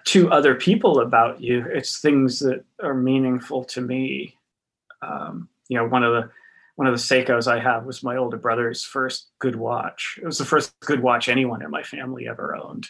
to 0.05 0.31
other 0.31 0.55
people 0.55 1.01
about 1.01 1.41
you. 1.41 1.65
It's 1.67 1.99
things 1.99 2.39
that 2.39 2.63
are 2.81 2.93
meaningful 2.93 3.65
to 3.65 3.81
me. 3.81 4.37
Um, 5.01 5.49
you 5.67 5.77
know, 5.77 5.89
one 5.89 6.03
of 6.03 6.13
the 6.13 6.29
one 6.75 6.87
of 6.87 6.93
the 6.93 6.99
Seikos 6.99 7.47
I 7.47 7.59
have 7.59 7.83
was 7.83 8.01
my 8.01 8.15
older 8.15 8.37
brother's 8.37 8.85
first 8.85 9.27
good 9.39 9.57
watch. 9.57 10.17
It 10.21 10.25
was 10.25 10.37
the 10.37 10.45
first 10.45 10.73
good 10.79 11.01
watch 11.01 11.27
anyone 11.27 11.61
in 11.61 11.69
my 11.69 11.83
family 11.83 12.25
ever 12.25 12.55
owned. 12.55 12.87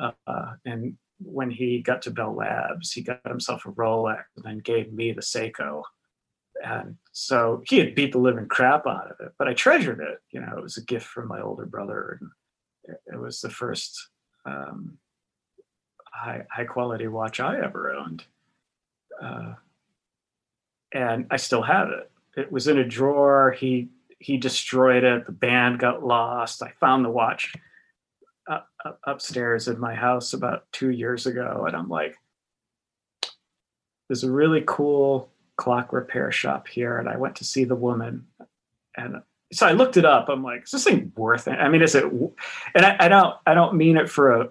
Uh, 0.00 0.54
and 0.64 0.96
when 1.18 1.50
he 1.50 1.82
got 1.82 2.00
to 2.02 2.10
Bell 2.10 2.34
Labs, 2.34 2.90
he 2.90 3.02
got 3.02 3.20
himself 3.26 3.66
a 3.66 3.72
Rolex 3.72 4.22
and 4.34 4.46
then 4.46 4.60
gave 4.60 4.94
me 4.94 5.12
the 5.12 5.20
Seiko. 5.20 5.82
And 6.62 6.96
so 7.12 7.62
he 7.66 7.78
had 7.78 7.94
beat 7.94 8.12
the 8.12 8.18
living 8.18 8.46
crap 8.46 8.86
out 8.86 9.10
of 9.10 9.16
it, 9.20 9.32
but 9.38 9.48
I 9.48 9.54
treasured 9.54 10.00
it. 10.00 10.20
You 10.30 10.40
know, 10.40 10.54
it 10.56 10.62
was 10.62 10.76
a 10.76 10.84
gift 10.84 11.06
from 11.06 11.28
my 11.28 11.40
older 11.40 11.66
brother, 11.66 12.20
and 12.20 12.96
it 13.06 13.18
was 13.18 13.40
the 13.40 13.50
first 13.50 14.08
um, 14.44 14.98
high 16.12 16.44
high 16.50 16.64
quality 16.64 17.08
watch 17.08 17.40
I 17.40 17.60
ever 17.62 17.92
owned. 17.92 18.24
Uh, 19.22 19.54
and 20.92 21.26
I 21.30 21.36
still 21.36 21.62
have 21.62 21.88
it. 21.90 22.10
It 22.36 22.52
was 22.52 22.68
in 22.68 22.78
a 22.78 22.84
drawer. 22.84 23.52
He 23.52 23.88
he 24.18 24.36
destroyed 24.36 25.04
it. 25.04 25.26
The 25.26 25.32
band 25.32 25.78
got 25.78 26.04
lost. 26.04 26.62
I 26.62 26.72
found 26.78 27.04
the 27.04 27.10
watch 27.10 27.54
up, 28.48 28.68
upstairs 29.04 29.68
in 29.68 29.78
my 29.78 29.94
house 29.94 30.32
about 30.32 30.70
two 30.72 30.90
years 30.90 31.26
ago, 31.26 31.64
and 31.66 31.76
I'm 31.76 31.88
like, 31.88 32.16
there's 34.08 34.24
a 34.24 34.30
really 34.30 34.62
cool 34.66 35.29
clock 35.60 35.92
repair 35.92 36.32
shop 36.32 36.66
here, 36.66 36.98
and 36.98 37.08
I 37.08 37.16
went 37.16 37.36
to 37.36 37.44
see 37.44 37.64
the 37.64 37.76
woman, 37.76 38.26
and 38.96 39.22
so 39.52 39.66
I 39.66 39.72
looked 39.72 39.96
it 39.96 40.04
up. 40.04 40.28
I'm 40.28 40.42
like, 40.42 40.64
is 40.64 40.70
this 40.70 40.84
thing 40.84 41.12
worth 41.16 41.46
it? 41.46 41.58
I 41.58 41.68
mean, 41.68 41.82
is 41.82 41.94
it? 41.94 42.04
And 42.04 42.86
I, 42.86 42.96
I 43.00 43.08
don't, 43.08 43.36
I 43.46 43.54
don't 43.54 43.74
mean 43.74 43.96
it 43.96 44.08
for 44.08 44.32
a, 44.32 44.48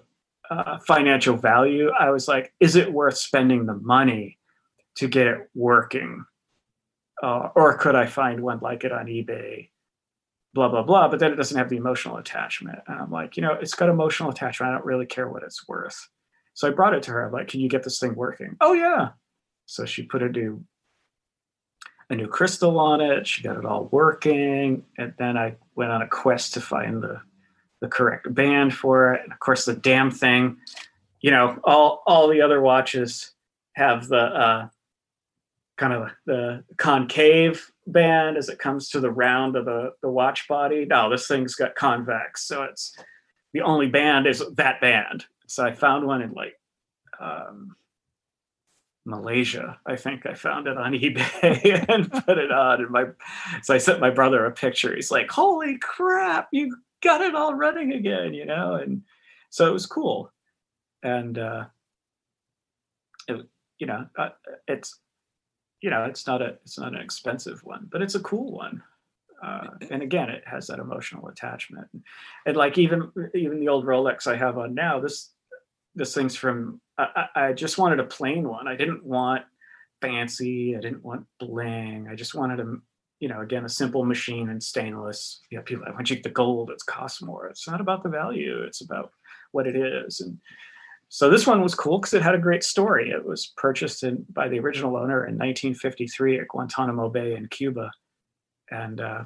financial 0.84 1.36
value. 1.36 1.90
I 1.90 2.10
was 2.10 2.26
like, 2.26 2.52
is 2.58 2.74
it 2.74 2.92
worth 2.92 3.16
spending 3.16 3.66
the 3.66 3.74
money 3.74 4.36
to 4.96 5.06
get 5.06 5.28
it 5.28 5.48
working? 5.54 6.24
Uh, 7.22 7.50
or 7.54 7.78
could 7.78 7.94
I 7.94 8.06
find 8.06 8.40
one 8.40 8.58
like 8.60 8.82
it 8.82 8.90
on 8.90 9.06
eBay 9.06 9.68
blah 10.52 10.68
blah 10.68 10.82
blah 10.82 11.08
but 11.08 11.20
then 11.20 11.32
it 11.32 11.36
doesn't 11.36 11.56
have 11.56 11.68
the 11.68 11.76
emotional 11.76 12.16
attachment 12.16 12.78
and 12.88 12.98
i'm 12.98 13.10
like 13.10 13.36
you 13.36 13.42
know 13.42 13.52
it's 13.52 13.74
got 13.74 13.88
emotional 13.88 14.30
attachment 14.30 14.70
i 14.70 14.74
don't 14.74 14.84
really 14.84 15.06
care 15.06 15.28
what 15.28 15.42
it's 15.42 15.68
worth 15.68 16.08
so 16.54 16.66
i 16.66 16.70
brought 16.70 16.94
it 16.94 17.02
to 17.02 17.12
her 17.12 17.26
i'm 17.26 17.32
like 17.32 17.48
can 17.48 17.60
you 17.60 17.68
get 17.68 17.84
this 17.84 18.00
thing 18.00 18.14
working 18.14 18.56
oh 18.60 18.72
yeah 18.72 19.10
so 19.66 19.84
she 19.84 20.02
put 20.02 20.22
a 20.22 20.28
new 20.28 20.62
a 22.10 22.14
new 22.14 22.26
crystal 22.26 22.78
on 22.78 23.00
it 23.00 23.26
she 23.26 23.42
got 23.42 23.56
it 23.56 23.64
all 23.64 23.88
working 23.92 24.84
and 24.98 25.14
then 25.18 25.36
i 25.36 25.54
went 25.76 25.90
on 25.90 26.02
a 26.02 26.08
quest 26.08 26.54
to 26.54 26.60
find 26.60 27.02
the 27.02 27.20
the 27.80 27.88
correct 27.88 28.32
band 28.34 28.74
for 28.74 29.14
it 29.14 29.22
and 29.22 29.32
of 29.32 29.38
course 29.38 29.64
the 29.64 29.74
damn 29.74 30.10
thing 30.10 30.56
you 31.20 31.30
know 31.30 31.58
all 31.64 32.02
all 32.06 32.28
the 32.28 32.42
other 32.42 32.60
watches 32.60 33.32
have 33.74 34.08
the 34.08 34.16
uh 34.16 34.68
kind 35.80 35.94
of 35.94 36.10
the 36.26 36.62
concave 36.76 37.72
band 37.86 38.36
as 38.36 38.50
it 38.50 38.58
comes 38.58 38.90
to 38.90 39.00
the 39.00 39.10
round 39.10 39.56
of 39.56 39.64
the, 39.64 39.92
the 40.02 40.10
watch 40.10 40.46
body. 40.46 40.84
No, 40.84 41.08
this 41.08 41.26
thing's 41.26 41.54
got 41.54 41.74
convex. 41.74 42.46
So 42.46 42.64
it's 42.64 42.94
the 43.54 43.62
only 43.62 43.88
band 43.88 44.26
is 44.26 44.44
that 44.56 44.80
band. 44.82 45.24
So 45.46 45.64
I 45.64 45.72
found 45.72 46.06
one 46.06 46.20
in 46.20 46.32
like 46.32 46.54
um, 47.18 47.74
Malaysia. 49.10 49.78
I 49.86 49.96
think 49.96 50.26
I 50.26 50.34
found 50.34 50.66
it 50.66 50.76
on 50.76 50.92
eBay 50.94 51.84
and 51.88 52.10
put 52.10 52.38
it 52.38 52.52
on. 52.52 52.80
And 52.80 52.90
my 52.90 53.06
so 53.62 53.74
I 53.74 53.78
sent 53.78 54.00
my 54.00 54.10
brother 54.10 54.44
a 54.46 54.52
picture. 54.52 54.94
He's 54.94 55.10
like, 55.10 55.30
"Holy 55.30 55.78
crap, 55.78 56.48
you 56.52 56.76
got 57.02 57.20
it 57.20 57.34
all 57.34 57.54
running 57.54 57.92
again!" 57.92 58.34
You 58.34 58.46
know, 58.46 58.74
and 58.74 59.02
so 59.50 59.68
it 59.68 59.72
was 59.72 59.86
cool. 59.86 60.32
And 61.02 61.38
uh, 61.38 61.66
it, 63.28 63.46
you 63.78 63.86
know, 63.86 64.06
uh, 64.16 64.30
it's 64.68 64.98
you 65.80 65.90
know, 65.90 66.04
it's 66.04 66.26
not 66.26 66.42
a 66.42 66.58
it's 66.62 66.78
not 66.78 66.94
an 66.94 67.00
expensive 67.00 67.64
one, 67.64 67.88
but 67.90 68.02
it's 68.02 68.14
a 68.14 68.20
cool 68.20 68.52
one. 68.52 68.82
Uh, 69.42 69.68
and 69.90 70.02
again, 70.02 70.28
it 70.28 70.42
has 70.46 70.66
that 70.66 70.78
emotional 70.78 71.28
attachment. 71.28 71.88
And 72.46 72.56
like 72.56 72.76
even 72.78 73.10
even 73.34 73.60
the 73.60 73.68
old 73.68 73.86
Rolex 73.86 74.26
I 74.26 74.36
have 74.36 74.58
on 74.58 74.74
now, 74.74 75.00
this 75.00 75.30
this 75.94 76.14
thing's 76.14 76.36
from. 76.36 76.80
I, 77.16 77.48
I 77.48 77.52
just 77.52 77.78
wanted 77.78 78.00
a 78.00 78.04
plain 78.04 78.48
one. 78.48 78.68
I 78.68 78.76
didn't 78.76 79.04
want 79.04 79.42
fancy. 80.00 80.76
I 80.76 80.80
didn't 80.80 81.04
want 81.04 81.26
bling. 81.38 82.08
I 82.10 82.14
just 82.14 82.34
wanted 82.34 82.60
a 82.60 82.76
you 83.20 83.28
know 83.28 83.40
again 83.40 83.64
a 83.64 83.68
simple 83.68 84.04
machine 84.04 84.48
and 84.48 84.62
stainless. 84.62 85.40
You 85.50 85.58
know, 85.58 85.64
people 85.64 85.84
once 85.94 86.10
you 86.10 86.16
get 86.16 86.22
the 86.22 86.30
gold, 86.30 86.70
it 86.70 86.82
costs 86.86 87.22
more. 87.22 87.48
It's 87.48 87.68
not 87.68 87.80
about 87.80 88.02
the 88.02 88.08
value. 88.08 88.62
It's 88.62 88.80
about 88.80 89.12
what 89.52 89.66
it 89.66 89.76
is. 89.76 90.20
And 90.20 90.38
so 91.08 91.28
this 91.28 91.46
one 91.46 91.60
was 91.60 91.74
cool 91.74 91.98
because 91.98 92.14
it 92.14 92.22
had 92.22 92.36
a 92.36 92.38
great 92.38 92.62
story. 92.62 93.10
It 93.10 93.24
was 93.24 93.52
purchased 93.56 94.04
in, 94.04 94.24
by 94.30 94.48
the 94.48 94.60
original 94.60 94.96
owner 94.96 95.26
in 95.26 95.34
1953 95.34 96.38
at 96.38 96.48
Guantanamo 96.48 97.08
Bay 97.08 97.34
in 97.34 97.48
Cuba, 97.48 97.90
and 98.70 99.00
uh, 99.00 99.24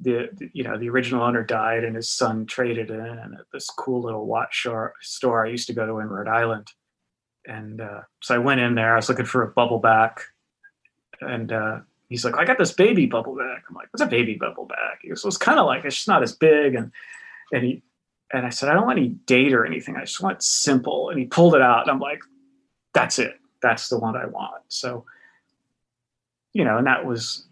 the, 0.00 0.28
the, 0.34 0.50
you 0.52 0.64
know 0.64 0.78
the 0.78 0.90
original 0.90 1.22
owner 1.22 1.42
died 1.42 1.84
and 1.84 1.96
his 1.96 2.10
son 2.10 2.46
traded 2.46 2.90
in 2.90 3.00
at 3.38 3.46
this 3.52 3.68
cool 3.70 4.02
little 4.02 4.26
watch 4.26 4.66
store 5.00 5.46
I 5.46 5.50
used 5.50 5.66
to 5.68 5.74
go 5.74 5.86
to 5.86 5.98
in 6.00 6.08
Rhode 6.08 6.28
Island. 6.28 6.70
And 7.46 7.80
uh, 7.80 8.02
so 8.22 8.34
I 8.34 8.38
went 8.38 8.60
in 8.60 8.74
there. 8.74 8.92
I 8.92 8.96
was 8.96 9.08
looking 9.08 9.26
for 9.26 9.42
a 9.42 9.48
bubble 9.48 9.78
back, 9.78 10.22
and 11.20 11.52
uh, 11.52 11.80
he's 12.08 12.24
like, 12.24 12.36
"I 12.36 12.44
got 12.44 12.58
this 12.58 12.72
baby 12.72 13.06
bubble 13.06 13.36
back." 13.36 13.64
I'm 13.68 13.74
like, 13.74 13.88
"What's 13.92 14.02
a 14.02 14.06
baby 14.06 14.34
bubble 14.34 14.64
back?" 14.64 15.00
He 15.02 15.08
goes, 15.08 15.22
"Well, 15.22 15.28
it's 15.28 15.36
kind 15.36 15.58
of 15.58 15.66
like 15.66 15.84
it's 15.84 15.96
just 15.96 16.08
not 16.08 16.22
as 16.22 16.32
big." 16.32 16.74
And 16.74 16.90
and 17.52 17.64
he 17.64 17.82
and 18.34 18.44
I 18.44 18.48
said, 18.48 18.68
I 18.68 18.74
don't 18.74 18.86
want 18.86 18.98
any 18.98 19.10
date 19.10 19.52
or 19.52 19.64
anything. 19.64 19.96
I 19.96 20.00
just 20.00 20.20
want 20.20 20.42
simple. 20.42 21.10
And 21.10 21.18
he 21.18 21.24
pulled 21.24 21.54
it 21.54 21.62
out. 21.62 21.82
And 21.82 21.90
I'm 21.90 22.00
like, 22.00 22.20
that's 22.92 23.18
it. 23.20 23.38
That's 23.62 23.88
the 23.88 23.98
one 23.98 24.16
I 24.16 24.26
want. 24.26 24.62
So, 24.68 25.04
you 26.52 26.64
know, 26.64 26.78
and 26.78 26.86
that 26.86 27.06
was 27.06 27.46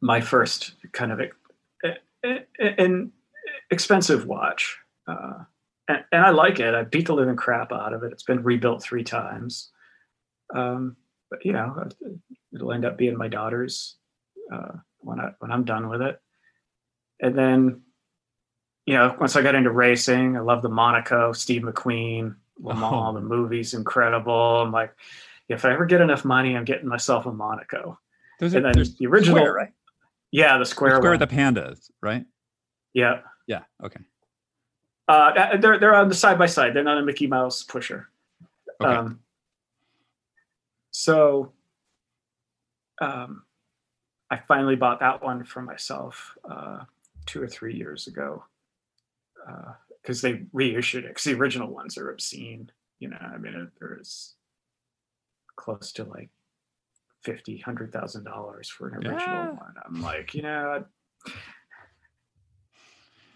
my 0.00 0.20
first 0.20 0.74
kind 0.92 1.10
of 1.10 1.20
an 2.22 3.12
expensive 3.70 4.26
watch. 4.26 4.78
Uh, 5.08 5.44
and, 5.88 6.04
and, 6.12 6.22
I 6.22 6.30
like 6.30 6.58
it. 6.60 6.74
I 6.74 6.82
beat 6.84 7.06
the 7.06 7.14
living 7.14 7.36
crap 7.36 7.72
out 7.72 7.92
of 7.92 8.02
it. 8.02 8.12
It's 8.12 8.22
been 8.24 8.42
rebuilt 8.42 8.82
three 8.82 9.04
times. 9.04 9.70
Um, 10.54 10.96
but 11.30 11.44
you 11.44 11.52
know, 11.52 11.88
it'll 12.54 12.72
end 12.72 12.84
up 12.84 12.96
being 12.96 13.16
my 13.16 13.28
daughter's 13.28 13.96
uh, 14.52 14.72
when 14.98 15.20
I 15.20 15.30
when 15.38 15.50
I'm 15.50 15.64
done 15.64 15.88
with 15.88 16.02
it. 16.02 16.20
And 17.20 17.36
then 17.36 17.82
you 18.86 18.94
know, 18.94 19.16
once 19.18 19.34
I 19.34 19.42
got 19.42 19.56
into 19.56 19.70
racing, 19.72 20.36
I 20.36 20.40
love 20.40 20.62
the 20.62 20.68
Monaco, 20.68 21.32
Steve 21.32 21.62
McQueen, 21.62 22.36
Le 22.60 22.74
Mans, 22.74 22.84
Oh. 22.94 23.12
the 23.14 23.20
movie's 23.20 23.74
incredible. 23.74 24.60
I'm 24.62 24.70
like, 24.70 24.94
if 25.48 25.64
I 25.64 25.72
ever 25.72 25.86
get 25.86 26.00
enough 26.00 26.24
money, 26.24 26.56
I'm 26.56 26.64
getting 26.64 26.86
myself 26.88 27.26
a 27.26 27.32
Monaco. 27.32 27.98
There's, 28.38 28.54
And 28.54 28.64
a, 28.64 28.72
then 28.72 28.84
the 28.98 29.06
original, 29.08 29.38
Square, 29.38 29.52
right? 29.54 29.72
yeah, 30.30 30.56
the 30.58 30.64
square, 30.64 30.96
Square 30.96 31.10
one. 31.12 31.18
with 31.18 31.28
the 31.28 31.34
pandas, 31.36 31.90
right? 32.00 32.24
yeah. 32.94 33.22
Yeah. 33.48 33.62
Okay. 33.82 34.00
Uh, 35.08 35.56
they're 35.58 35.78
they're 35.78 35.94
on 35.94 36.08
the 36.08 36.14
side 36.14 36.38
by 36.38 36.46
side. 36.46 36.74
They're 36.74 36.82
not 36.82 36.98
a 36.98 37.02
Mickey 37.02 37.26
Mouse 37.26 37.62
pusher. 37.62 38.08
Okay. 38.80 38.92
Um, 38.92 39.20
so, 40.90 41.52
um, 43.00 43.44
I 44.30 44.38
finally 44.48 44.76
bought 44.76 45.00
that 45.00 45.22
one 45.22 45.44
for 45.44 45.62
myself 45.62 46.36
uh, 46.50 46.80
two 47.26 47.40
or 47.42 47.46
three 47.46 47.74
years 47.76 48.06
ago 48.06 48.44
because 50.02 50.20
they 50.22 50.42
reissued 50.52 51.04
it. 51.04 51.08
Because 51.08 51.24
the 51.24 51.34
original 51.34 51.68
ones 51.68 51.96
are 51.98 52.10
obscene. 52.10 52.70
You 52.98 53.10
know, 53.10 53.18
I 53.20 53.36
mean, 53.36 53.70
there's 53.78 54.34
close 55.54 55.92
to 55.92 56.04
like 56.04 56.30
fifty, 57.22 57.58
hundred 57.58 57.92
thousand 57.92 58.24
dollars 58.24 58.68
for 58.68 58.88
an 58.88 59.06
original 59.06 59.44
Yeah. 59.44 59.50
one. 59.52 59.74
I'm 59.84 60.02
like, 60.02 60.34
you 60.34 60.42
know, 60.42 60.84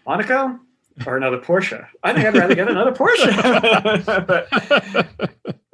Monaco 0.05 0.59
or 1.05 1.17
another 1.17 1.37
Porsche. 1.37 1.87
I 2.03 2.13
think 2.13 2.25
I'd 2.25 2.37
rather 2.37 2.55
get 2.55 2.69
another 2.69 2.91
Porsche. 2.91 4.27
but, 4.27 4.47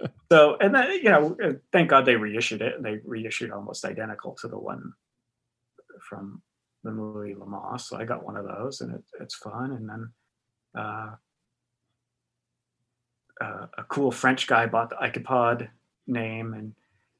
so, 0.31 0.57
and 0.59 0.73
then, 0.73 0.91
you 0.91 1.09
know, 1.09 1.37
uh, 1.43 1.53
thank 1.71 1.89
God 1.89 2.05
they 2.05 2.15
reissued 2.15 2.61
it 2.61 2.75
and 2.75 2.85
they 2.85 2.99
reissued 3.05 3.51
almost 3.51 3.85
identical 3.85 4.35
to 4.41 4.47
the 4.47 4.57
one 4.57 4.93
from 6.07 6.41
the 6.83 6.91
movie 6.91 7.35
Le 7.35 7.47
Mans. 7.47 7.85
So 7.85 7.97
I 7.97 8.05
got 8.05 8.25
one 8.25 8.37
of 8.37 8.45
those 8.45 8.81
and 8.81 8.95
it, 8.95 9.03
it's 9.19 9.35
fun. 9.35 9.71
And 9.71 9.89
then 9.89 10.09
uh, 10.77 11.15
uh, 13.41 13.67
a 13.77 13.83
cool 13.89 14.11
French 14.11 14.47
guy 14.47 14.65
bought 14.65 14.89
the 14.89 14.95
Ikepod 14.95 15.69
name 16.07 16.53
and 16.53 16.73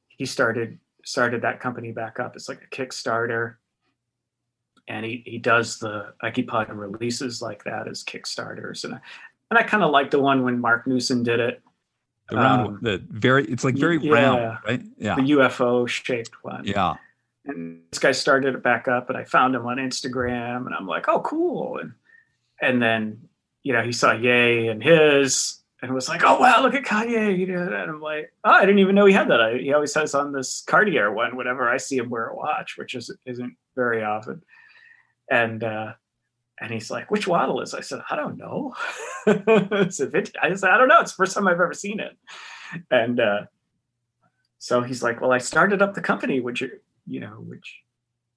he 0.08 0.26
started 0.26 0.80
started 1.06 1.42
that 1.42 1.60
company 1.60 1.92
back 1.92 2.20
up. 2.20 2.36
It's 2.36 2.50
like 2.50 2.62
a 2.62 2.76
Kickstarter 2.76 3.56
and 4.88 5.06
he, 5.06 5.24
he 5.26 5.38
does 5.38 5.80
the 5.80 6.14
Ikepod 6.24 6.70
releases 6.70 7.42
like 7.42 7.64
that 7.66 7.88
as 7.88 8.04
Kickstarters. 8.04 8.84
And 8.84 8.96
I, 8.96 9.00
and 9.50 9.60
I 9.60 9.64
kind 9.64 9.84
of 9.84 9.92
like 9.92 10.12
the 10.12 10.20
one 10.20 10.44
when 10.44 10.60
Marc 10.60 10.88
Newson 10.88 11.24
did 11.24 11.40
it, 11.40 11.62
The 12.30 12.38
round, 12.38 12.68
Um, 12.68 12.80
the 12.82 13.04
very, 13.10 13.46
it's 13.46 13.64
like 13.64 13.76
very 13.76 14.00
yeah. 14.00 14.12
round, 14.12 14.58
right? 14.66 14.82
Yeah. 14.98 15.16
the 15.16 15.22
UFO 15.22 15.88
shaped 15.88 16.44
one. 16.44 16.64
Yeah. 16.66 16.96
and 17.46 17.82
this 17.92 18.00
guy 18.00 18.12
started 18.12 18.56
it 18.56 18.64
back 18.64 18.88
up 18.90 19.10
and 19.10 19.18
i 19.18 19.24
found 19.24 19.56
him 19.56 19.66
on 19.66 19.78
instagram 19.78 20.66
and 20.66 20.76
i'm 20.76 20.86
like 20.86 21.08
oh 21.08 21.22
cool 21.22 21.78
and 21.78 21.94
and 22.62 22.82
then 22.82 23.22
you 23.64 23.72
know 23.72 23.82
he 23.82 23.94
saw 23.94 24.12
Ye 24.12 24.68
and 24.68 24.84
his 24.84 25.62
and 25.82 25.94
was 25.94 26.10
like 26.10 26.24
oh 26.26 26.40
wow 26.40 26.62
look 26.62 26.74
at 26.74 26.84
kanye 26.84 27.38
you 27.38 27.48
know, 27.48 27.62
and 27.64 27.74
i'm 27.74 28.02
like 28.02 28.34
oh 28.44 28.52
i 28.52 28.66
didn't 28.66 28.80
even 28.80 28.96
know 28.96 29.06
he 29.06 29.14
had 29.14 29.30
that 29.30 29.42
I, 29.42 29.58
he 29.60 29.72
always 29.74 29.94
has 29.94 30.14
on 30.14 30.34
this 30.34 30.62
cartier 30.68 31.10
one 31.12 31.38
whenever 31.38 31.70
i 31.70 31.78
see 31.78 31.98
him 31.98 32.10
wear 32.10 32.28
a 32.28 32.36
watch 32.36 32.78
which 32.78 32.96
is, 32.96 33.10
isn't 33.26 33.56
very 33.76 34.04
often 34.04 34.42
and 35.30 35.64
uh 35.64 35.94
and 36.60 36.72
he's 36.72 36.90
like 36.90 37.12
which 37.12 37.28
waddle 37.28 37.62
is 37.62 37.74
i 37.74 37.82
said 37.82 38.02
i 38.10 38.16
don't 38.16 38.38
know 38.38 38.74
it's 39.28 40.00
a 40.00 40.08
vintage. 40.08 40.34
i 40.42 40.54
said 40.54 40.70
i 40.70 40.78
don't 40.78 40.88
know 40.88 41.00
it's 41.00 41.12
the 41.12 41.18
first 41.18 41.36
time 41.36 41.48
i've 41.48 41.54
ever 41.54 41.74
seen 41.74 42.00
it 42.00 42.18
and 42.92 43.20
uh 43.20 43.42
so 44.58 44.82
he's 44.82 45.04
like 45.04 45.22
well 45.22 45.32
i 45.32 45.38
started 45.38 45.82
up 45.82 45.94
the 45.94 46.02
company 46.02 46.40
would 46.40 46.60
you 46.60 46.72
you 47.08 47.22
know, 47.22 47.38
would 47.40 47.58
you, 47.58 47.80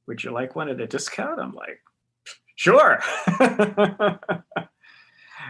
would 0.07 0.25
you 0.25 0.31
like 0.31 0.57
one 0.57 0.69
at 0.69 0.81
a 0.81 0.87
discount? 0.87 1.41
I'm 1.41 1.53
like, 1.53 1.81
sure. 2.55 3.01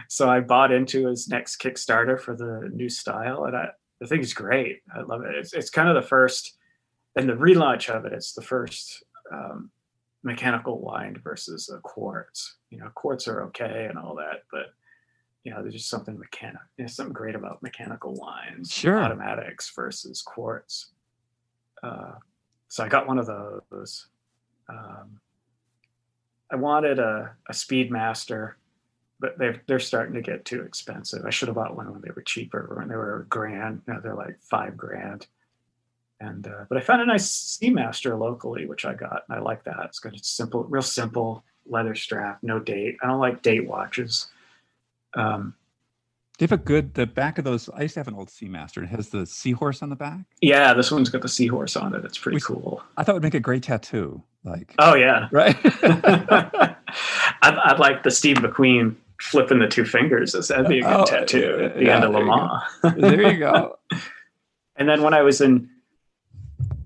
so 0.09 0.29
I 0.29 0.39
bought 0.41 0.71
into 0.71 1.07
his 1.07 1.29
next 1.29 1.61
Kickstarter 1.61 2.19
for 2.19 2.35
the 2.35 2.69
new 2.73 2.89
style, 2.89 3.45
and 3.45 3.55
I, 3.55 3.69
think 4.07 4.23
it's 4.23 4.33
great. 4.33 4.81
I 4.93 5.01
love 5.01 5.21
it. 5.23 5.35
It's, 5.35 5.53
it's 5.53 5.69
kind 5.69 5.87
of 5.87 5.95
the 5.95 6.07
first, 6.07 6.57
and 7.15 7.29
the 7.29 7.33
relaunch 7.33 7.89
of 7.89 8.05
it, 8.05 8.13
it's 8.13 8.33
the 8.33 8.41
first 8.41 9.03
um, 9.31 9.69
mechanical 10.23 10.79
wind 10.81 11.19
versus 11.23 11.69
a 11.69 11.79
quartz. 11.79 12.57
You 12.69 12.79
know, 12.79 12.89
quartz 12.95 13.27
are 13.27 13.43
okay 13.45 13.87
and 13.89 13.97
all 13.97 14.15
that, 14.15 14.43
but 14.51 14.67
you 15.43 15.51
know, 15.51 15.61
there's 15.61 15.73
just 15.73 15.89
something 15.89 16.19
mechanic. 16.19 16.61
There's 16.77 16.95
something 16.95 17.13
great 17.13 17.33
about 17.35 17.63
mechanical 17.63 18.13
winds, 18.13 18.71
Sure. 18.71 18.99
automatics 19.01 19.71
versus 19.75 20.21
quartz. 20.21 20.91
Uh, 21.81 22.13
so 22.67 22.83
I 22.83 22.87
got 22.87 23.07
one 23.07 23.17
of 23.17 23.25
those. 23.25 24.07
Um, 24.69 25.19
I 26.51 26.55
wanted 26.57 26.99
a, 26.99 27.35
a 27.49 27.53
Speedmaster, 27.53 28.53
but 29.19 29.37
they're 29.39 29.61
they're 29.67 29.79
starting 29.79 30.13
to 30.13 30.21
get 30.21 30.45
too 30.45 30.61
expensive. 30.61 31.25
I 31.25 31.31
should 31.31 31.47
have 31.47 31.55
bought 31.55 31.75
one 31.75 31.91
when 31.91 32.01
they 32.01 32.11
were 32.15 32.21
cheaper, 32.21 32.75
when 32.77 32.87
they 32.87 32.95
were 32.95 33.21
a 33.21 33.25
grand. 33.25 33.81
Now 33.87 33.99
they're 33.99 34.15
like 34.15 34.37
five 34.41 34.77
grand. 34.77 35.25
And 36.23 36.45
uh, 36.45 36.65
but 36.69 36.77
I 36.77 36.81
found 36.81 37.01
a 37.01 37.05
nice 37.07 37.57
Seamaster 37.61 38.17
locally, 38.17 38.67
which 38.67 38.85
I 38.85 38.93
got, 38.93 39.23
and 39.27 39.39
I 39.39 39.41
like 39.41 39.63
that. 39.63 39.77
It's 39.85 39.97
got 39.99 40.13
a 40.13 40.19
simple, 40.23 40.63
real 40.65 40.83
simple 40.83 41.43
leather 41.65 41.95
strap, 41.95 42.37
no 42.43 42.59
date. 42.59 42.97
I 43.01 43.07
don't 43.07 43.19
like 43.19 43.41
date 43.41 43.67
watches. 43.67 44.27
Um, 45.15 45.55
They 46.37 46.43
have 46.45 46.51
a 46.51 46.57
good, 46.57 46.93
the 46.93 47.07
back 47.07 47.37
of 47.39 47.43
those, 47.43 47.69
I 47.69 47.81
used 47.81 47.95
to 47.95 47.99
have 48.01 48.07
an 48.07 48.13
old 48.13 48.29
Seamaster. 48.29 48.83
It 48.83 48.89
has 48.89 49.09
the 49.09 49.25
seahorse 49.25 49.81
on 49.81 49.89
the 49.89 49.95
back. 49.95 50.19
yeah, 50.41 50.73
this 50.75 50.91
one's 50.91 51.09
got 51.09 51.21
the 51.23 51.27
seahorse 51.29 51.75
on 51.75 51.95
it. 51.95 52.05
It's 52.05 52.17
pretty 52.19 52.39
cool. 52.39 52.83
I 52.97 53.03
thought 53.03 53.13
it 53.13 53.15
would 53.15 53.23
make 53.23 53.33
a 53.33 53.39
great 53.39 53.63
tattoo. 53.63 54.21
Like, 54.43 54.75
Oh 54.79 54.93
yeah, 54.95 55.27
right? 55.31 55.55
I'd, 55.83 56.75
I'd 57.41 57.79
like 57.79 58.03
the 58.03 58.11
Steve 58.11 58.37
McQueen 58.37 58.95
flipping 59.19 59.59
the 59.59 59.67
two 59.67 59.85
fingers. 59.85 60.33
That'd 60.33 60.67
be 60.67 60.79
a 60.79 60.83
good 60.83 60.91
Oh, 61.01 61.05
tattoo 61.05 61.61
at 61.63 61.75
the 61.77 61.85
yeah, 61.85 61.95
end 61.95 62.03
of 62.05 62.13
there 62.13 62.21
you 62.21 62.27
Mans. 62.27 63.01
there 63.01 63.31
you 63.33 63.39
go. 63.39 63.77
and 64.75 64.89
then 64.89 65.01
when 65.03 65.13
I 65.13 65.21
was 65.21 65.41
in 65.41 65.69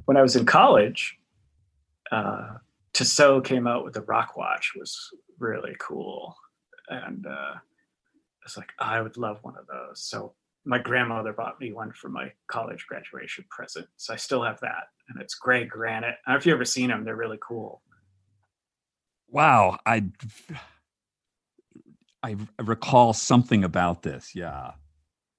when 0.06 0.18
I 0.18 0.22
was 0.22 0.36
in 0.36 0.46
college, 0.46 1.18
uh, 2.12 2.56
Tissot 2.94 3.44
came 3.44 3.68
out 3.68 3.84
with 3.84 3.94
the 3.94 4.02
Rock 4.02 4.38
Watch, 4.38 4.74
was 4.78 5.10
really 5.40 5.76
cool, 5.80 6.36
and 6.90 7.26
uh, 7.28 7.56
I 7.56 8.44
was 8.44 8.58
like, 8.58 8.72
I 8.80 9.02
would 9.02 9.18
love 9.18 9.40
one 9.42 9.58
of 9.58 9.68
those. 9.68 10.02
So 10.02 10.34
my 10.64 10.80
grandmother 10.80 11.34
bought 11.34 11.60
me 11.60 11.74
one 11.74 11.92
for 11.92 12.10
my 12.10 12.32
college 12.48 12.86
graduation 12.88 13.46
present, 13.50 13.88
so 13.98 14.14
I 14.14 14.18
still 14.18 14.44
have 14.44 14.60
that, 14.62 14.86
and 15.10 15.22
it's 15.22 15.36
gray 15.36 15.66
granite. 15.66 16.16
I 16.26 16.32
don't 16.32 16.36
know 16.36 16.38
if 16.38 16.46
you've 16.46 16.56
ever 16.56 16.66
seen 16.66 16.90
them; 16.90 17.04
they're 17.04 17.16
really 17.16 17.40
cool. 17.42 17.82
Wow. 19.36 19.80
I, 19.86 20.06
I 22.24 22.38
recall 22.60 23.14
something 23.14 23.64
about 23.64 24.02
this. 24.02 24.34
Yeah. 24.34 24.72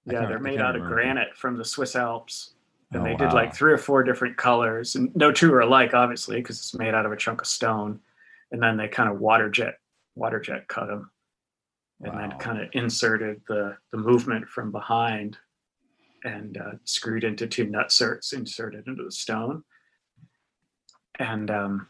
I 0.08 0.12
Yeah, 0.12 0.26
they're 0.26 0.38
made 0.38 0.60
out 0.60 0.76
of 0.76 0.82
granite 0.82 1.34
from 1.34 1.56
the 1.56 1.64
Swiss 1.64 1.96
Alps. 1.96 2.55
And 2.92 3.02
Oh, 3.02 3.04
they 3.04 3.16
did 3.16 3.28
wow. 3.28 3.34
like 3.34 3.54
three 3.54 3.72
or 3.72 3.78
four 3.78 4.02
different 4.04 4.36
colors. 4.36 4.94
And 4.96 5.14
no 5.16 5.32
two 5.32 5.52
are 5.54 5.60
alike 5.60 5.94
obviously 5.94 6.36
because 6.36 6.58
it's 6.58 6.74
made 6.74 6.94
out 6.94 7.06
of 7.06 7.12
a 7.12 7.16
chunk 7.16 7.40
of 7.40 7.46
stone. 7.46 8.00
And 8.52 8.62
then 8.62 8.76
they 8.76 8.88
kind 8.88 9.10
of 9.10 9.18
water 9.20 9.48
jet 9.50 9.74
water 10.14 10.40
jet 10.40 10.68
cut 10.68 10.86
them 10.86 11.10
and 12.02 12.12
Wow. 12.14 12.20
then 12.28 12.38
kind 12.38 12.60
of 12.60 12.68
inserted 12.72 13.40
the 13.48 13.76
the 13.90 13.98
movement 13.98 14.48
from 14.48 14.70
behind 14.70 15.36
and 16.24 16.56
uh, 16.58 16.72
screwed 16.84 17.24
into 17.24 17.46
two 17.46 17.66
nutserts 17.66 18.32
inserted 18.32 18.86
into 18.86 19.04
the 19.04 19.12
stone. 19.12 19.62
And 21.18 21.50
um, 21.50 21.88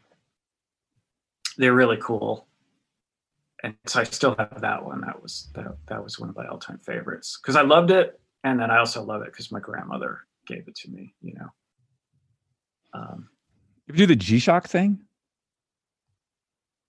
they're 1.57 1.75
really 1.75 1.99
cool. 2.01 2.47
And 3.63 3.75
so 3.87 4.01
i 4.01 4.05
still 4.05 4.35
have 4.39 4.61
that 4.61 4.85
one. 4.85 5.01
That 5.01 5.23
was 5.23 5.49
that, 5.55 5.77
that 5.89 6.03
was 6.05 6.19
one 6.19 6.29
of 6.29 6.37
my 6.37 6.47
all-time 6.47 6.79
favorites. 6.79 7.39
Because 7.43 7.57
i 7.57 7.63
loved 7.63 7.91
it 7.91 8.19
and 8.45 8.61
then 8.61 8.71
i 8.71 8.79
also 8.79 9.03
love 9.03 9.23
it 9.23 9.33
because 9.33 9.51
my 9.51 9.61
grandmother 9.61 10.21
gave 10.47 10.67
it 10.69 10.75
to 10.77 10.91
me 10.91 11.15
you 11.21 11.35
know. 11.35 11.49
Um, 12.95 13.29
If 13.89 13.99
you 13.99 14.07
do 14.07 14.15
the 14.15 14.17
G 14.17 14.39
Shock 14.39 14.69
thing, 14.69 15.07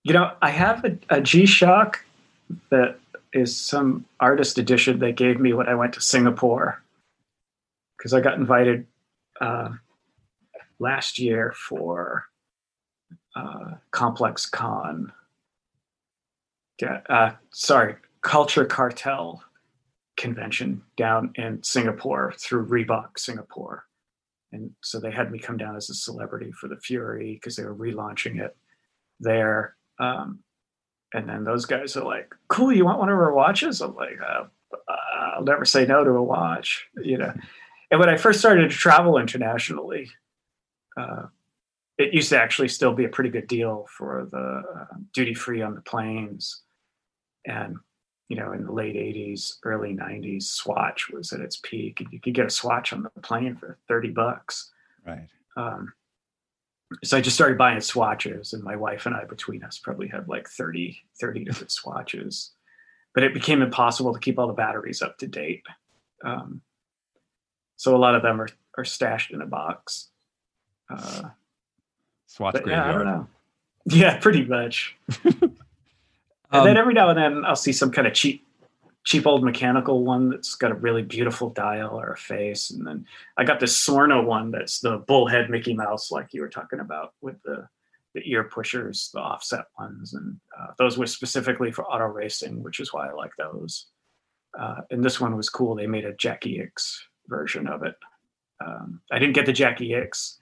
you 0.08 0.14
know 0.14 0.32
i 0.40 0.50
have 0.50 0.84
a, 0.84 0.98
a 1.10 1.20
g-shock 1.20 2.04
that 2.70 2.98
is 3.32 3.54
some 3.54 4.06
artist 4.20 4.56
edition 4.56 4.98
they 4.98 5.12
gave 5.12 5.38
me 5.38 5.52
when 5.52 5.68
i 5.68 5.74
went 5.74 5.92
to 5.92 6.00
singapore. 6.00 6.82
Because 7.96 8.14
i 8.14 8.20
got 8.20 8.38
invited 8.38 8.86
uh, 9.40 9.70
last 10.78 11.18
year 11.18 11.52
for 11.68 12.24
uh, 13.36 13.74
complex 13.90 14.46
con. 14.46 15.12
Yeah, 16.80 17.00
uh, 17.08 17.32
sorry 17.50 17.96
culture 18.22 18.64
cartel 18.64 19.42
convention 20.18 20.82
down 20.96 21.32
in 21.36 21.62
singapore 21.62 22.34
through 22.38 22.66
reebok 22.66 23.18
singapore. 23.18 23.84
And 24.52 24.70
so 24.82 24.98
they 24.98 25.10
had 25.10 25.30
me 25.30 25.38
come 25.38 25.56
down 25.56 25.76
as 25.76 25.90
a 25.90 25.94
celebrity 25.94 26.52
for 26.52 26.68
the 26.68 26.78
fury 26.78 27.34
because 27.34 27.56
they 27.56 27.64
were 27.64 27.74
relaunching 27.74 28.40
it 28.40 28.56
there. 29.20 29.76
Um, 29.98 30.38
and 31.12 31.28
then 31.28 31.44
those 31.44 31.66
guys 31.66 31.96
are 31.96 32.04
like 32.04 32.34
cool 32.48 32.72
you 32.72 32.84
want 32.84 32.98
one 32.98 33.08
of 33.08 33.18
our 33.18 33.32
watches? 33.32 33.80
I'm 33.80 33.94
like 33.94 34.18
uh, 34.20 34.44
i'll 35.34 35.44
never 35.44 35.64
say 35.64 35.86
no 35.86 36.04
to 36.04 36.10
a 36.10 36.22
watch 36.22 36.86
you 37.02 37.16
know. 37.16 37.32
And 37.90 38.00
when 38.00 38.10
i 38.10 38.16
first 38.16 38.40
started 38.40 38.70
to 38.70 38.76
travel 38.76 39.16
internationally 39.16 40.10
uh, 40.98 41.26
it 41.98 42.14
used 42.14 42.30
to 42.30 42.40
actually 42.40 42.68
still 42.68 42.92
be 42.94 43.04
a 43.04 43.08
pretty 43.08 43.30
good 43.30 43.48
deal 43.48 43.86
for 43.90 44.28
the 44.30 44.62
uh, 44.80 44.96
duty 45.12 45.34
free 45.34 45.62
on 45.62 45.74
the 45.74 45.80
planes. 45.80 46.62
And 47.44 47.76
you 48.28 48.36
know, 48.36 48.52
in 48.52 48.64
the 48.64 48.72
late 48.72 48.94
80s, 48.94 49.56
early 49.64 49.94
90s, 49.94 50.44
Swatch 50.44 51.08
was 51.10 51.32
at 51.32 51.40
its 51.40 51.56
peak. 51.62 52.00
And 52.00 52.12
you 52.12 52.20
could 52.20 52.34
get 52.34 52.46
a 52.46 52.50
Swatch 52.50 52.92
on 52.92 53.02
the 53.02 53.10
plane 53.22 53.56
for 53.56 53.78
30 53.88 54.10
bucks. 54.10 54.70
Right. 55.06 55.26
Um, 55.56 55.92
so 57.04 57.16
I 57.16 57.20
just 57.20 57.36
started 57.36 57.58
buying 57.58 57.80
swatches, 57.80 58.54
and 58.54 58.62
my 58.62 58.76
wife 58.76 59.04
and 59.04 59.14
I, 59.14 59.24
between 59.24 59.62
us, 59.62 59.78
probably 59.78 60.08
have 60.08 60.28
like 60.28 60.48
30, 60.48 60.98
30 61.20 61.44
different 61.44 61.70
swatches. 61.70 62.52
But 63.14 63.24
it 63.24 63.34
became 63.34 63.62
impossible 63.62 64.14
to 64.14 64.20
keep 64.20 64.38
all 64.38 64.46
the 64.46 64.52
batteries 64.52 65.02
up 65.02 65.18
to 65.18 65.26
date. 65.26 65.64
Um, 66.24 66.62
so 67.76 67.94
a 67.94 67.98
lot 67.98 68.14
of 68.14 68.22
them 68.22 68.40
are, 68.40 68.48
are 68.76 68.84
stashed 68.84 69.32
in 69.32 69.40
a 69.42 69.46
box. 69.46 70.08
Uh, 70.90 71.30
Swatch 72.26 72.54
graveyard. 72.54 72.86
yeah, 72.86 72.88
I 72.88 72.92
don't 72.92 73.06
know. 73.06 73.26
Yeah, 73.90 74.18
pretty 74.18 74.44
much. 74.44 74.96
And 76.50 76.60
Um, 76.60 76.66
then 76.66 76.76
every 76.76 76.94
now 76.94 77.10
and 77.10 77.18
then 77.18 77.44
I'll 77.44 77.56
see 77.56 77.72
some 77.72 77.90
kind 77.90 78.06
of 78.06 78.14
cheap, 78.14 78.46
cheap 79.04 79.26
old 79.26 79.44
mechanical 79.44 80.04
one 80.04 80.30
that's 80.30 80.54
got 80.54 80.70
a 80.70 80.74
really 80.74 81.02
beautiful 81.02 81.50
dial 81.50 82.00
or 82.00 82.12
a 82.12 82.16
face. 82.16 82.70
And 82.70 82.86
then 82.86 83.06
I 83.36 83.44
got 83.44 83.60
this 83.60 83.86
Sorno 83.86 84.24
one 84.24 84.50
that's 84.50 84.80
the 84.80 84.98
bullhead 84.98 85.50
Mickey 85.50 85.74
Mouse, 85.74 86.10
like 86.10 86.32
you 86.32 86.40
were 86.40 86.48
talking 86.48 86.80
about 86.80 87.14
with 87.20 87.40
the 87.42 87.68
the 88.14 88.22
ear 88.30 88.44
pushers, 88.44 89.10
the 89.12 89.20
offset 89.20 89.66
ones, 89.78 90.14
and 90.14 90.40
uh, 90.58 90.68
those 90.78 90.96
were 90.96 91.06
specifically 91.06 91.70
for 91.70 91.84
auto 91.84 92.06
racing, 92.06 92.62
which 92.62 92.80
is 92.80 92.90
why 92.90 93.06
I 93.06 93.12
like 93.12 93.32
those. 93.36 93.88
Uh, 94.58 94.80
and 94.90 95.04
this 95.04 95.20
one 95.20 95.36
was 95.36 95.50
cool. 95.50 95.74
They 95.74 95.86
made 95.86 96.06
a 96.06 96.14
Jacky 96.14 96.58
Ickx 96.58 96.98
version 97.28 97.68
of 97.68 97.82
it. 97.82 97.94
Um, 98.64 99.02
I 99.12 99.18
didn't 99.18 99.34
get 99.34 99.44
the 99.44 99.52
Jacky 99.52 99.90
Ickx, 99.90 100.37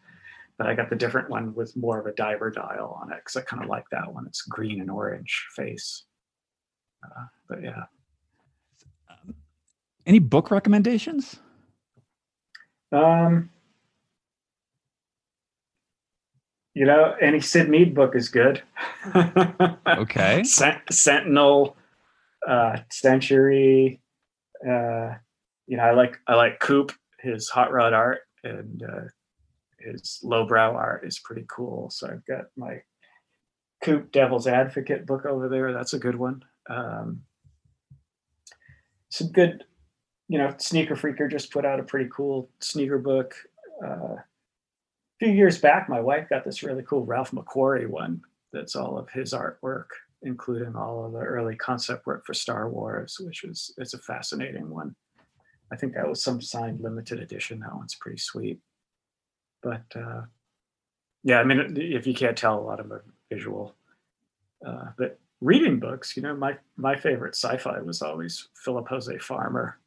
but 0.58 0.66
I 0.66 0.74
got 0.74 0.90
the 0.90 0.96
different 0.96 1.28
one 1.30 1.54
with 1.54 1.76
more 1.76 1.98
of 1.98 2.06
a 2.06 2.12
diver 2.12 2.50
dial 2.50 2.98
on 3.02 3.12
it 3.12 3.18
because 3.18 3.36
I 3.36 3.42
kind 3.42 3.62
of 3.62 3.68
like 3.68 3.84
that 3.90 4.12
one. 4.12 4.26
It's 4.26 4.42
green 4.42 4.80
and 4.80 4.90
orange 4.90 5.46
face. 5.54 6.04
Uh, 7.04 7.24
but 7.48 7.62
yeah, 7.62 7.84
any 10.06 10.18
book 10.18 10.50
recommendations? 10.50 11.36
um, 12.92 13.50
you 16.74 16.84
know, 16.84 17.14
any 17.20 17.40
Syd 17.40 17.68
Mead 17.68 17.94
book 17.94 18.14
is 18.14 18.28
good. 18.28 18.62
Okay. 19.86 20.42
Sent- 20.44 20.82
Sentinel, 20.90 21.76
uh, 22.46 22.78
Sentury. 22.90 24.00
Uh, 24.62 25.14
you 25.66 25.76
know, 25.76 25.84
I 25.84 25.92
like 25.92 26.18
I 26.26 26.34
like 26.34 26.60
Coop. 26.60 26.92
His 27.20 27.48
hot 27.48 27.72
rod 27.72 27.92
art 27.94 28.20
and 28.44 28.82
uh, 28.82 29.04
his 29.92 30.20
lowbrow 30.22 30.74
art 30.74 31.06
is 31.06 31.18
pretty 31.18 31.44
cool. 31.48 31.90
So 31.90 32.08
I've 32.08 32.26
got 32.26 32.46
my 32.56 32.82
Coop 33.82 34.12
Devil's 34.12 34.46
Advocate 34.46 35.06
book 35.06 35.26
over 35.26 35.48
there. 35.48 35.72
That's 35.72 35.92
a 35.92 35.98
good 35.98 36.16
one. 36.16 36.42
Um, 36.68 37.22
some 39.10 39.28
good, 39.28 39.64
you 40.28 40.38
know, 40.38 40.54
Sneaker 40.58 40.96
Freaker 40.96 41.30
just 41.30 41.52
put 41.52 41.64
out 41.64 41.80
a 41.80 41.84
pretty 41.84 42.10
cool 42.12 42.50
sneaker 42.60 42.98
book. 42.98 43.34
Uh, 43.84 44.16
a 44.16 44.24
few 45.18 45.30
years 45.30 45.58
back, 45.58 45.88
my 45.88 46.00
wife 46.00 46.28
got 46.28 46.44
this 46.44 46.62
really 46.62 46.82
cool 46.82 47.04
Ralph 47.04 47.30
McQuarrie 47.30 47.88
one 47.88 48.20
that's 48.52 48.76
all 48.76 48.98
of 48.98 49.08
his 49.10 49.32
artwork, 49.32 49.86
including 50.22 50.74
all 50.74 51.04
of 51.04 51.12
the 51.12 51.20
early 51.20 51.56
concept 51.56 52.06
work 52.06 52.26
for 52.26 52.34
Star 52.34 52.68
Wars, 52.68 53.18
which 53.20 53.42
was 53.42 53.72
it's 53.78 53.94
a 53.94 53.98
fascinating 53.98 54.68
one. 54.68 54.94
I 55.72 55.76
think 55.76 55.94
that 55.94 56.08
was 56.08 56.22
some 56.22 56.40
signed 56.40 56.80
limited 56.80 57.20
edition. 57.20 57.60
That 57.60 57.74
one's 57.74 57.96
pretty 57.96 58.18
sweet. 58.18 58.60
But 59.66 60.00
uh, 60.00 60.22
yeah, 61.24 61.40
I 61.40 61.44
mean, 61.44 61.76
if 61.76 62.06
you 62.06 62.14
can't 62.14 62.36
tell, 62.36 62.56
a 62.56 62.62
lot 62.62 62.78
of 62.78 62.88
them 62.88 62.98
are 62.98 63.04
visual. 63.32 63.74
Uh, 64.64 64.90
but 64.96 65.18
reading 65.40 65.80
books, 65.80 66.16
you 66.16 66.22
know, 66.22 66.36
my 66.36 66.56
my 66.76 66.94
favorite 66.94 67.34
sci-fi 67.34 67.80
was 67.80 68.00
always 68.00 68.46
Philip 68.54 68.86
Jose 68.86 69.18
Farmer 69.18 69.80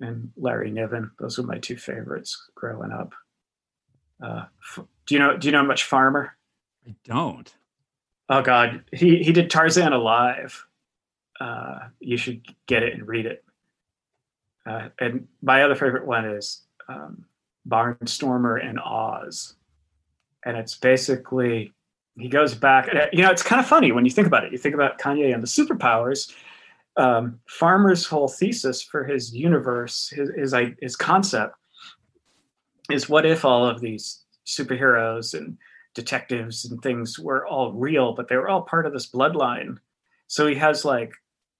and 0.00 0.30
Larry 0.36 0.70
Niven. 0.70 1.10
Those 1.18 1.38
were 1.38 1.46
my 1.46 1.56
two 1.56 1.78
favorites 1.78 2.50
growing 2.54 2.92
up. 2.92 3.14
Uh, 4.22 4.44
f- 4.60 4.84
do 5.06 5.14
you 5.14 5.18
know 5.18 5.38
Do 5.38 5.48
you 5.48 5.52
know 5.52 5.64
much 5.64 5.84
Farmer? 5.84 6.36
I 6.86 6.94
don't. 7.02 7.54
Oh 8.28 8.42
God, 8.42 8.84
he 8.92 9.22
he 9.22 9.32
did 9.32 9.48
Tarzan 9.48 9.94
Alive. 9.94 10.66
Uh, 11.40 11.88
you 12.00 12.18
should 12.18 12.42
get 12.66 12.82
it 12.82 12.92
and 12.92 13.08
read 13.08 13.24
it. 13.24 13.42
Uh, 14.66 14.90
and 15.00 15.26
my 15.40 15.62
other 15.62 15.74
favorite 15.74 16.06
one 16.06 16.26
is 16.26 16.64
um, 16.86 17.24
Barnstormer 17.68 18.64
and 18.64 18.78
Oz, 18.80 19.54
and 20.44 20.56
it's 20.56 20.76
basically 20.76 21.72
he 22.16 22.28
goes 22.28 22.54
back. 22.54 22.88
You 23.12 23.22
know, 23.22 23.30
it's 23.30 23.42
kind 23.42 23.60
of 23.60 23.66
funny 23.66 23.92
when 23.92 24.04
you 24.04 24.10
think 24.10 24.26
about 24.26 24.44
it. 24.44 24.52
You 24.52 24.58
think 24.58 24.74
about 24.74 24.98
Kanye 24.98 25.32
and 25.32 25.42
the 25.42 25.46
superpowers. 25.46 26.32
Um, 26.96 27.40
Farmer's 27.48 28.06
whole 28.06 28.28
thesis 28.28 28.82
for 28.82 29.04
his 29.04 29.34
universe, 29.34 30.10
his 30.10 30.30
his 30.36 30.54
his 30.80 30.96
concept, 30.96 31.54
is 32.90 33.08
what 33.08 33.24
if 33.24 33.44
all 33.44 33.66
of 33.66 33.80
these 33.80 34.24
superheroes 34.46 35.34
and 35.34 35.56
detectives 35.94 36.64
and 36.64 36.82
things 36.82 37.18
were 37.18 37.46
all 37.46 37.72
real, 37.72 38.12
but 38.14 38.28
they 38.28 38.36
were 38.36 38.48
all 38.48 38.62
part 38.62 38.86
of 38.86 38.92
this 38.92 39.10
bloodline. 39.10 39.76
So 40.26 40.46
he 40.46 40.54
has 40.56 40.84
like 40.84 41.12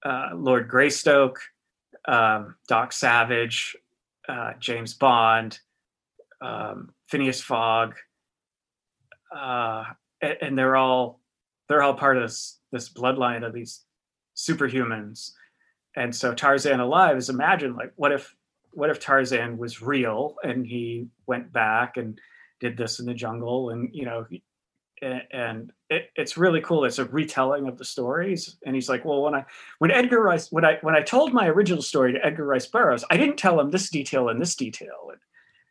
uh, 0.03 0.29
Lord 0.33 0.67
Greystoke, 0.67 1.39
um, 2.07 2.55
Doc 2.67 2.93
Savage, 2.93 3.75
uh, 4.27 4.53
James 4.59 4.93
Bond, 4.93 5.59
um, 6.43 6.89
Phineas 7.07 7.41
Fogg, 7.41 7.95
uh, 9.35 9.85
and, 10.21 10.37
and 10.41 10.57
they're 10.57 10.75
all 10.75 11.21
they're 11.69 11.81
all 11.81 11.93
part 11.93 12.17
of 12.17 12.23
this 12.23 12.59
this 12.71 12.89
bloodline 12.89 13.45
of 13.45 13.53
these 13.53 13.81
superhumans. 14.35 15.31
And 15.95 16.13
so 16.15 16.33
Tarzan 16.33 16.79
Alive 16.79 17.17
is 17.17 17.29
imagine 17.29 17.75
like 17.75 17.93
what 17.95 18.11
if 18.11 18.35
what 18.71 18.89
if 18.89 18.99
Tarzan 18.99 19.57
was 19.57 19.81
real 19.81 20.35
and 20.43 20.65
he 20.65 21.07
went 21.27 21.53
back 21.53 21.97
and 21.97 22.19
did 22.59 22.77
this 22.77 22.99
in 22.99 23.05
the 23.05 23.13
jungle 23.13 23.69
and 23.69 23.89
you 23.93 24.05
know 24.05 24.25
and 25.01 25.73
it, 25.89 26.09
it's 26.15 26.37
really 26.37 26.61
cool. 26.61 26.85
It's 26.85 26.97
a 26.97 27.05
retelling 27.05 27.67
of 27.67 27.77
the 27.77 27.83
stories. 27.83 28.57
And 28.65 28.73
he's 28.73 28.89
like 28.89 29.05
well 29.05 29.21
when 29.21 29.35
i 29.35 29.45
when 29.79 29.91
edgar 29.91 30.21
rice 30.21 30.51
when 30.51 30.65
i 30.65 30.77
when 30.81 30.95
i 30.95 31.01
told 31.01 31.33
my 31.33 31.47
original 31.47 31.81
story 31.81 32.13
to 32.13 32.25
edgar 32.25 32.45
rice 32.45 32.65
burroughs 32.65 33.03
i 33.09 33.17
didn't 33.17 33.37
tell 33.37 33.59
him 33.59 33.71
this 33.71 33.89
detail 33.89 34.29
and 34.29 34.41
this 34.41 34.55
detail. 34.55 35.09
And 35.11 35.19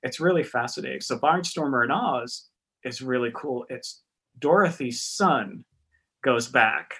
it's 0.02 0.20
really 0.20 0.42
fascinating. 0.42 1.00
So 1.00 1.18
barnstormer 1.18 1.82
and 1.82 1.92
oz 1.92 2.48
is 2.84 3.02
really 3.02 3.30
cool. 3.34 3.66
It's 3.68 4.02
dorothy's 4.38 5.02
son 5.02 5.64
goes 6.24 6.48
back 6.48 6.94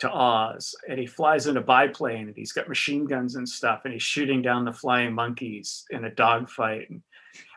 to 0.00 0.10
oz 0.10 0.74
and 0.88 0.98
he 0.98 1.06
flies 1.06 1.46
in 1.46 1.56
a 1.56 1.62
biplane 1.62 2.28
and 2.28 2.36
he's 2.36 2.52
got 2.52 2.68
machine 2.68 3.06
guns 3.06 3.36
and 3.36 3.48
stuff 3.48 3.82
and 3.84 3.92
he's 3.92 4.02
shooting 4.02 4.42
down 4.42 4.64
the 4.64 4.72
flying 4.72 5.12
monkeys 5.12 5.84
in 5.90 6.04
a 6.04 6.10
dogfight. 6.10 6.88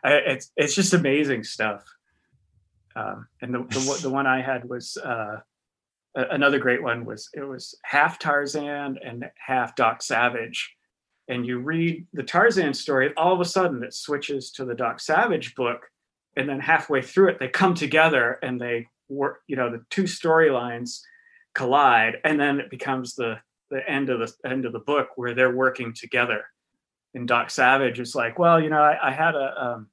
It's 0.03 0.51
it's 0.55 0.75
just 0.75 0.93
amazing 0.93 1.43
stuff. 1.43 1.83
Um, 2.95 3.27
and 3.41 3.53
the, 3.53 3.59
the 3.59 3.99
the 4.03 4.09
one 4.09 4.25
I 4.25 4.41
had 4.41 4.67
was 4.67 4.97
uh, 4.97 5.37
another 6.15 6.59
great 6.59 6.81
one 6.81 7.05
was 7.05 7.29
it 7.33 7.43
was 7.43 7.75
half 7.83 8.17
Tarzan 8.17 8.97
and 9.03 9.29
half 9.35 9.75
Doc 9.75 10.01
Savage, 10.01 10.75
and 11.27 11.45
you 11.45 11.59
read 11.59 12.07
the 12.13 12.23
Tarzan 12.23 12.73
story, 12.73 13.13
all 13.17 13.33
of 13.33 13.41
a 13.41 13.45
sudden 13.45 13.83
it 13.83 13.93
switches 13.93 14.51
to 14.51 14.65
the 14.65 14.75
Doc 14.75 14.99
Savage 14.99 15.55
book, 15.55 15.87
and 16.35 16.47
then 16.47 16.59
halfway 16.59 17.01
through 17.01 17.29
it 17.29 17.39
they 17.39 17.47
come 17.47 17.73
together 17.73 18.39
and 18.41 18.59
they 18.59 18.87
work. 19.09 19.41
You 19.47 19.55
know, 19.55 19.69
the 19.69 19.83
two 19.89 20.03
storylines 20.03 21.01
collide, 21.53 22.17
and 22.23 22.39
then 22.39 22.59
it 22.59 22.69
becomes 22.69 23.15
the 23.15 23.39
the 23.69 23.87
end 23.89 24.09
of 24.09 24.19
the 24.19 24.49
end 24.49 24.65
of 24.65 24.73
the 24.73 24.79
book 24.79 25.09
where 25.15 25.33
they're 25.33 25.55
working 25.55 25.93
together 25.93 26.45
and 27.17 27.27
Doc 27.27 27.49
Savage 27.49 27.99
is 27.99 28.15
like, 28.15 28.39
well, 28.39 28.61
you 28.61 28.69
know, 28.69 28.81
I, 28.81 29.09
I 29.09 29.11
had 29.11 29.35
a, 29.35 29.65
um, 29.65 29.87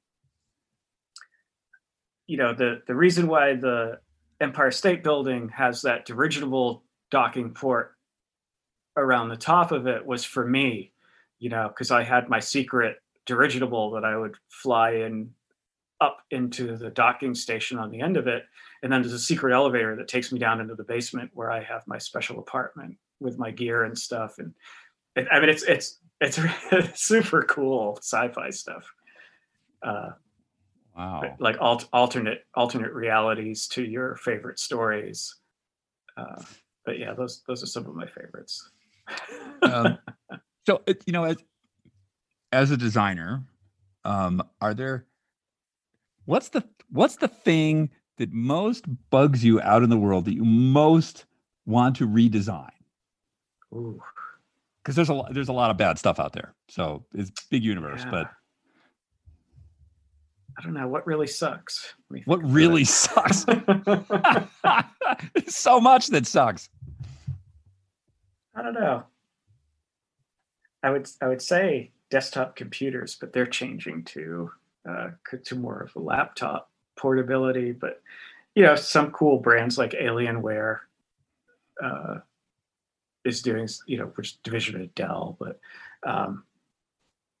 you 2.27 2.37
know, 2.37 2.53
the 2.53 2.81
the 2.87 2.95
reason 2.95 3.27
why 3.27 3.55
the 3.55 3.99
Empire 4.39 4.71
State 4.71 5.03
Building 5.03 5.49
has 5.49 5.81
that 5.81 6.05
dirigible 6.05 6.83
docking 7.11 7.53
port 7.53 7.95
around 8.97 9.29
the 9.29 9.37
top 9.37 9.71
of 9.71 9.87
it 9.87 10.05
was 10.05 10.23
for 10.23 10.45
me, 10.45 10.91
you 11.39 11.49
know, 11.49 11.67
because 11.67 11.91
I 11.91 12.03
had 12.03 12.29
my 12.29 12.39
secret 12.39 12.97
dirigible 13.25 13.91
that 13.91 14.05
I 14.05 14.17
would 14.17 14.35
fly 14.49 14.91
in 14.91 15.31
up 16.01 16.17
into 16.31 16.75
the 16.75 16.89
docking 16.89 17.33
station 17.33 17.77
on 17.77 17.89
the 17.89 18.01
end 18.01 18.17
of 18.17 18.27
it, 18.27 18.43
and 18.83 18.91
then 18.91 19.01
there's 19.01 19.13
a 19.13 19.19
secret 19.19 19.53
elevator 19.53 19.95
that 19.95 20.07
takes 20.07 20.31
me 20.31 20.39
down 20.39 20.59
into 20.61 20.75
the 20.75 20.83
basement 20.83 21.31
where 21.33 21.51
I 21.51 21.63
have 21.63 21.87
my 21.87 21.97
special 21.97 22.39
apartment 22.39 22.97
with 23.19 23.37
my 23.37 23.51
gear 23.51 23.83
and 23.85 23.97
stuff, 23.97 24.35
and 24.39 24.53
it, 25.15 25.27
I 25.31 25.39
mean, 25.39 25.49
it's 25.49 25.63
it's 25.63 25.99
it's 26.21 26.39
super 27.01 27.43
cool 27.43 27.97
sci-fi 28.01 28.49
stuff. 28.49 28.91
Uh 29.81 30.11
Wow. 30.97 31.35
like 31.39 31.57
alt- 31.59 31.89
alternate 31.91 32.45
alternate 32.53 32.93
realities 32.93 33.67
to 33.67 33.83
your 33.83 34.15
favorite 34.15 34.59
stories. 34.59 35.35
Uh 36.15 36.41
but 36.85 36.97
yeah 36.97 37.13
those 37.13 37.43
those 37.47 37.61
are 37.63 37.65
some 37.65 37.85
of 37.85 37.95
my 37.95 38.07
favorites. 38.07 38.71
Um, 39.61 39.97
so 40.65 40.81
you 41.05 41.13
know, 41.13 41.23
as 41.25 41.37
as 42.51 42.71
a 42.71 42.77
designer, 42.77 43.43
um, 44.03 44.41
are 44.61 44.73
there 44.73 45.05
what's 46.25 46.49
the 46.49 46.63
what's 46.89 47.17
the 47.17 47.27
thing 47.27 47.89
that 48.17 48.31
most 48.31 48.85
bugs 49.09 49.43
you 49.43 49.59
out 49.61 49.83
in 49.83 49.89
the 49.89 49.97
world 49.97 50.25
that 50.25 50.33
you 50.33 50.45
most 50.45 51.25
want 51.65 51.95
to 51.97 52.07
redesign? 52.07 52.69
Because 53.71 54.95
there's 54.95 55.09
a 55.09 55.13
lot, 55.13 55.33
there's 55.33 55.49
a 55.49 55.53
lot 55.53 55.71
of 55.71 55.77
bad 55.77 55.97
stuff 55.99 56.19
out 56.19 56.33
there. 56.33 56.53
So 56.69 57.03
it's 57.13 57.31
big 57.47 57.63
universe, 57.63 58.01
Yeah. 58.05 58.11
but 58.11 58.31
I 60.57 60.61
don't 60.63 60.73
know 60.73 60.87
what 60.87 61.05
really 61.05 61.27
sucks. 61.27 61.93
What 62.25 62.41
really 62.43 62.83
about 62.83 63.35
sucks? 63.35 63.45
so 65.53 65.81
much 65.81 66.07
that 66.07 66.25
sucks. 66.25 66.69
I 68.55 68.61
don't 68.61 68.73
know. 68.73 69.03
I 70.85 70.91
would 70.91 71.09
I 71.19 71.27
would 71.27 71.41
say 71.41 71.91
desktop 72.11 72.55
computers, 72.55 73.17
but 73.19 73.33
they're 73.33 73.47
changing 73.47 74.03
to 74.03 74.51
uh, 74.87 75.09
to 75.45 75.55
more 75.55 75.81
of 75.81 75.95
a 75.95 75.99
laptop 75.99 76.69
portability. 76.95 77.71
But 77.71 78.03
you 78.53 78.61
know, 78.61 78.75
some 78.75 79.11
cool 79.11 79.39
brands 79.39 79.79
like 79.79 79.91
Alienware 79.91 80.81
uh, 81.83 82.19
is 83.25 83.41
doing 83.41 83.67
you 83.87 83.97
know 83.97 84.11
which 84.13 84.41
division 84.43 84.79
of 84.79 84.93
Dell, 84.93 85.35
but 85.39 85.59
um, 86.03 86.43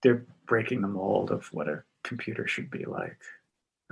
they're 0.01 0.25
breaking 0.47 0.81
the 0.81 0.87
mold 0.87 1.29
of 1.29 1.45
what 1.53 1.69
a 1.69 1.83
computer 2.03 2.47
should 2.47 2.71
be 2.71 2.85
like. 2.85 3.19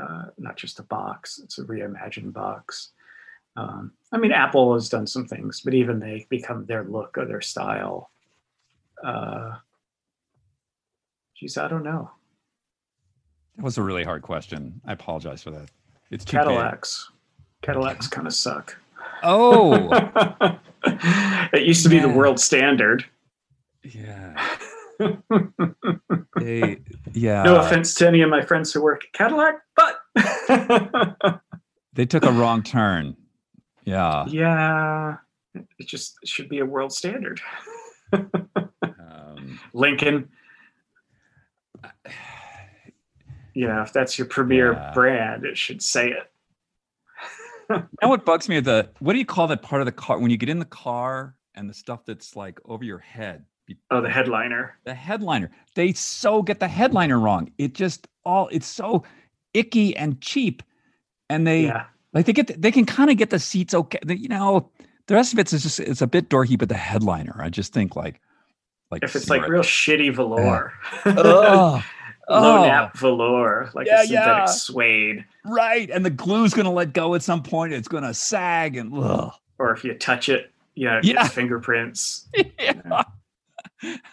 Uh, 0.02 0.24
not 0.40 0.58
just 0.58 0.80
a 0.80 0.84
box; 0.84 1.40
it's 1.44 1.60
a 1.60 1.64
reimagined 1.64 2.34
box. 2.34 2.90
Um, 3.56 3.92
I 4.12 4.18
mean, 4.18 4.32
Apple 4.32 4.74
has 4.74 4.90
done 4.90 5.06
some 5.06 5.28
things, 5.28 5.62
but 5.62 5.76
even 5.76 6.00
they 6.00 6.26
become 6.28 6.66
their 6.66 6.86
look 6.86 7.20
or 7.20 7.26
their 7.26 7.42
style. 7.42 8.10
Uh, 9.04 9.56
geez, 11.38 11.58
I 11.58 11.68
don't 11.68 11.84
know. 11.84 12.12
That 13.58 13.64
was 13.64 13.78
a 13.78 13.84
really 13.84 14.04
hard 14.04 14.22
question. 14.22 14.82
I 14.86 14.94
apologize 14.94 15.44
for 15.44 15.52
that. 15.52 15.70
It's 16.10 16.26
too 16.26 16.38
big. 16.38 16.46
Cadillacs, 16.46 17.12
Cadillacs 17.62 18.08
kind 18.08 18.28
of 18.28 18.34
suck. 18.34 18.76
Oh, 19.24 19.90
it 21.54 21.64
used 21.64 21.84
to 21.84 21.90
be 21.90 22.00
the 22.00 22.10
world 22.10 22.40
standard. 22.40 23.06
yeah. 23.84 24.58
They, 26.40 26.80
yeah. 27.14 27.44
no 27.44 27.60
offense 27.60 27.96
to 27.96 28.08
any 28.08 28.22
of 28.22 28.30
my 28.30 28.42
friends 28.42 28.72
who 28.72 28.82
work 28.82 29.04
at 29.06 29.14
Cadillac, 29.14 29.56
but 29.76 30.02
They 31.94 32.06
took 32.06 32.24
a 32.26 32.32
wrong 32.32 32.64
turn. 32.64 33.16
Yeah. 33.86 34.26
yeah, 34.28 35.18
it 35.56 35.88
just 35.88 36.18
should 36.26 36.48
be 36.50 36.60
a 36.60 36.66
world 36.66 36.92
standard. 36.94 37.42
Lincoln, 39.74 40.30
you 43.54 43.68
know, 43.68 43.82
if 43.82 43.94
that's 43.94 44.18
your 44.18 44.28
premier 44.28 44.74
Yeah. 44.74 44.92
brand, 44.94 45.46
it 45.46 45.58
should 45.58 45.82
say 45.82 46.10
it. 46.12 46.30
and 47.70 48.10
what 48.10 48.26
bugs 48.26 48.50
me? 48.50 48.58
Is 48.58 48.64
the 48.64 48.90
what 49.00 49.14
do 49.14 49.20
you 49.20 49.26
call 49.26 49.48
that 49.48 49.62
part 49.62 49.82
of 49.82 49.86
the 49.86 49.92
car 49.92 50.20
when 50.20 50.30
you 50.32 50.38
get 50.38 50.50
in 50.50 50.60
the 50.60 50.66
car 50.66 51.36
and 51.56 51.70
the 51.70 51.74
stuff 51.74 52.06
that's 52.06 52.36
like 52.36 52.60
over 52.66 52.84
your 52.84 52.98
head? 53.00 53.46
Oh, 53.90 54.02
the 54.02 54.10
headliner. 54.10 54.78
the 54.84 54.94
headliner. 54.94 55.50
They 55.76 55.94
so 55.94 56.42
get 56.42 56.60
the 56.60 56.68
headliner 56.68 57.18
wrong. 57.20 57.52
It 57.58 57.74
just 57.74 58.08
all 58.26 58.50
it's 58.52 58.68
so 58.68 59.04
icky 59.54 59.96
and 59.96 60.20
cheap, 60.20 60.62
and 61.30 61.48
they 61.48 61.64
Yeah. 61.66 61.86
like 62.14 62.26
they 62.26 62.34
get 62.34 62.48
the, 62.48 62.54
they 62.58 62.72
can 62.72 62.86
kind 62.86 63.10
of 63.10 63.18
get 63.18 63.30
the 63.30 63.40
seats 63.40 63.74
okay. 63.74 64.00
the- 64.04 64.18
you 64.20 64.28
know, 64.28 64.70
the 65.08 65.14
rest 65.16 65.32
of 65.32 65.40
it's 65.40 65.52
just 65.52 65.80
it's 65.80 66.02
a 66.02 66.08
bit 66.08 66.30
dorky, 66.30 66.58
but 66.60 66.68
the 66.70 66.76
headliner, 66.76 67.36
I 67.40 67.50
just 67.50 67.72
think 67.72 67.96
like 67.96 68.20
like 68.94 69.04
If 69.04 69.16
it's 69.16 69.30
like 69.30 69.48
real 69.48 69.62
shitty 69.64 70.16
velour, 70.16 70.74
Ugh. 71.06 71.16
low 71.26 71.82
Oh, 72.30 72.64
nap 72.64 72.96
velour, 72.98 73.70
like 73.74 73.88
Yeah, 73.88 74.02
a 74.02 74.06
synthetic 74.06 74.26
yeah. 74.28 74.46
suede, 74.46 75.26
right, 75.46 75.90
and 75.90 76.06
the 76.06 76.10
glue's 76.10 76.54
gonna 76.54 76.72
let 76.72 76.94
go 76.94 77.16
at 77.16 77.22
some 77.24 77.44
point. 77.44 77.74
It's 77.74 77.88
gonna 77.90 78.14
sag 78.14 78.78
and 78.78 78.94
ugh. 78.96 79.34
or 79.60 79.72
if 79.74 79.84
you 79.84 79.94
touch 79.96 80.30
it, 80.30 80.52
you 80.76 80.86
know, 80.88 81.00
Yeah. 81.04 81.28
fingerprints. 81.28 82.28
yeah. 82.60 83.04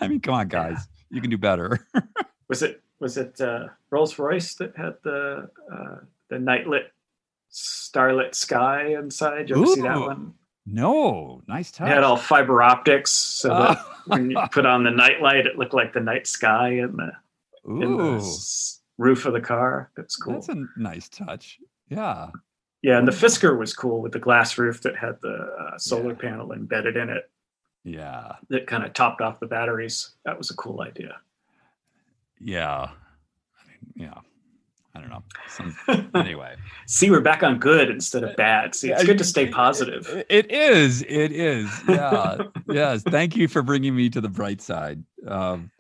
I 0.01 0.09
mean, 0.09 0.19
come 0.20 0.35
on, 0.35 0.48
guys, 0.48 0.89
you 1.11 1.20
can 1.20 1.31
do 1.31 1.39
better. 1.39 1.86
Was 2.48 2.62
it 2.65 2.82
was 2.98 3.16
it 3.16 3.40
uh, 3.40 3.69
Rolls 3.90 4.19
Royce 4.19 4.55
that 4.55 4.77
had 4.77 4.94
the 5.05 5.48
uh, 5.73 5.97
the 6.28 6.36
nightlit 6.36 6.86
starlit 7.48 8.35
sky 8.35 8.94
inside? 8.98 9.48
You 9.48 9.57
ever 9.57 9.66
see 9.66 9.81
that 9.82 9.98
one? 10.01 10.35
No, 10.71 11.43
nice 11.49 11.71
It 11.71 11.75
touch. 11.75 11.89
had 11.89 12.03
all 12.05 12.17
fiber 12.17 12.63
optics, 12.63 13.11
so 13.11 13.49
that 13.49 13.79
Oh. 13.81 13.95
when 14.07 14.31
you 14.31 14.39
put 14.53 14.67
on 14.67 14.85
the 14.85 14.91
nightlight, 14.91 15.47
it 15.47 15.57
looked 15.59 15.75
like 15.75 15.93
the 15.93 16.01
night 16.01 16.27
sky 16.27 16.69
in 16.71 16.97
the 16.97 17.13
in 17.67 17.97
the 17.97 18.79
roof 18.99 19.27
of 19.27 19.33
the 19.35 19.41
car. 19.41 19.91
That's 19.97 20.17
cool. 20.17 20.35
that's 20.35 20.49
a 20.49 20.65
nice 20.77 21.09
touch. 21.09 21.59
Yeah. 21.89 22.31
Yeah, 22.83 22.99
and 22.99 23.07
the 23.07 23.13
Fisker 23.13 23.59
was 23.59 23.75
cool 23.75 24.01
with 24.01 24.13
the 24.13 24.19
glass 24.19 24.57
roof 24.57 24.81
that 24.83 24.97
had 24.97 25.21
the 25.21 25.35
uh, 25.75 25.79
solar 25.79 26.13
Yeah. 26.13 26.19
panel 26.19 26.53
embedded 26.53 26.97
in 26.97 27.11
it 27.11 27.31
Yeah. 27.85 28.37
that 28.49 28.67
kind 28.67 28.85
of 28.85 28.95
topped 28.95 29.21
off 29.21 29.39
the 29.41 29.47
batteries. 29.47 30.15
That 30.25 30.39
was 30.39 30.51
a 30.51 30.57
cool 30.57 30.81
idea. 30.81 31.21
Yeah. 32.41 32.89
I 32.91 33.67
mean, 33.69 33.93
yeah. 33.95 34.21
I 34.95 35.01
don't 35.01 35.09
know. 35.11 35.23
Some, 35.49 35.77
anyway. 36.15 36.57
See, 36.87 37.11
we're 37.11 37.21
back 37.21 37.43
on 37.45 37.59
good 37.59 37.91
instead 37.91 38.25
of 38.25 38.35
bad. 38.37 38.75
See, 38.75 38.91
it's 38.91 39.05
good 39.05 39.19
to 39.19 39.25
stay 39.25 39.49
positive. 39.49 40.09
It- 40.09 40.27
it 40.29 40.51
is. 40.51 41.03
It 41.03 41.31
is. 41.33 41.71
Yeah. 41.89 42.39
yes. 42.69 43.03
Thank 43.05 43.37
you 43.37 43.47
for 43.47 43.62
bringing 43.62 43.95
me 43.95 44.11
to 44.11 44.21
the 44.21 44.29
bright 44.29 44.61
side. 44.61 45.05
Um, 45.29 45.71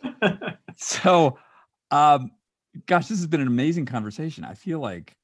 so, 0.76 1.38
um, 1.90 2.30
gosh, 2.86 3.08
this 3.08 3.18
has 3.18 3.26
been 3.26 3.40
an 3.40 3.48
amazing 3.48 3.86
conversation. 3.86 4.44
I 4.44 4.54
feel 4.54 4.78
like 4.78 5.16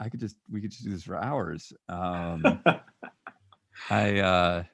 I 0.00 0.08
could 0.08 0.18
just, 0.20 0.34
we 0.50 0.60
could 0.60 0.72
just 0.72 0.82
do 0.82 0.90
this 0.90 1.04
for 1.04 1.16
hours. 1.16 1.72
Um, 1.88 2.42
I, 3.90 4.18
uh, 4.18 4.64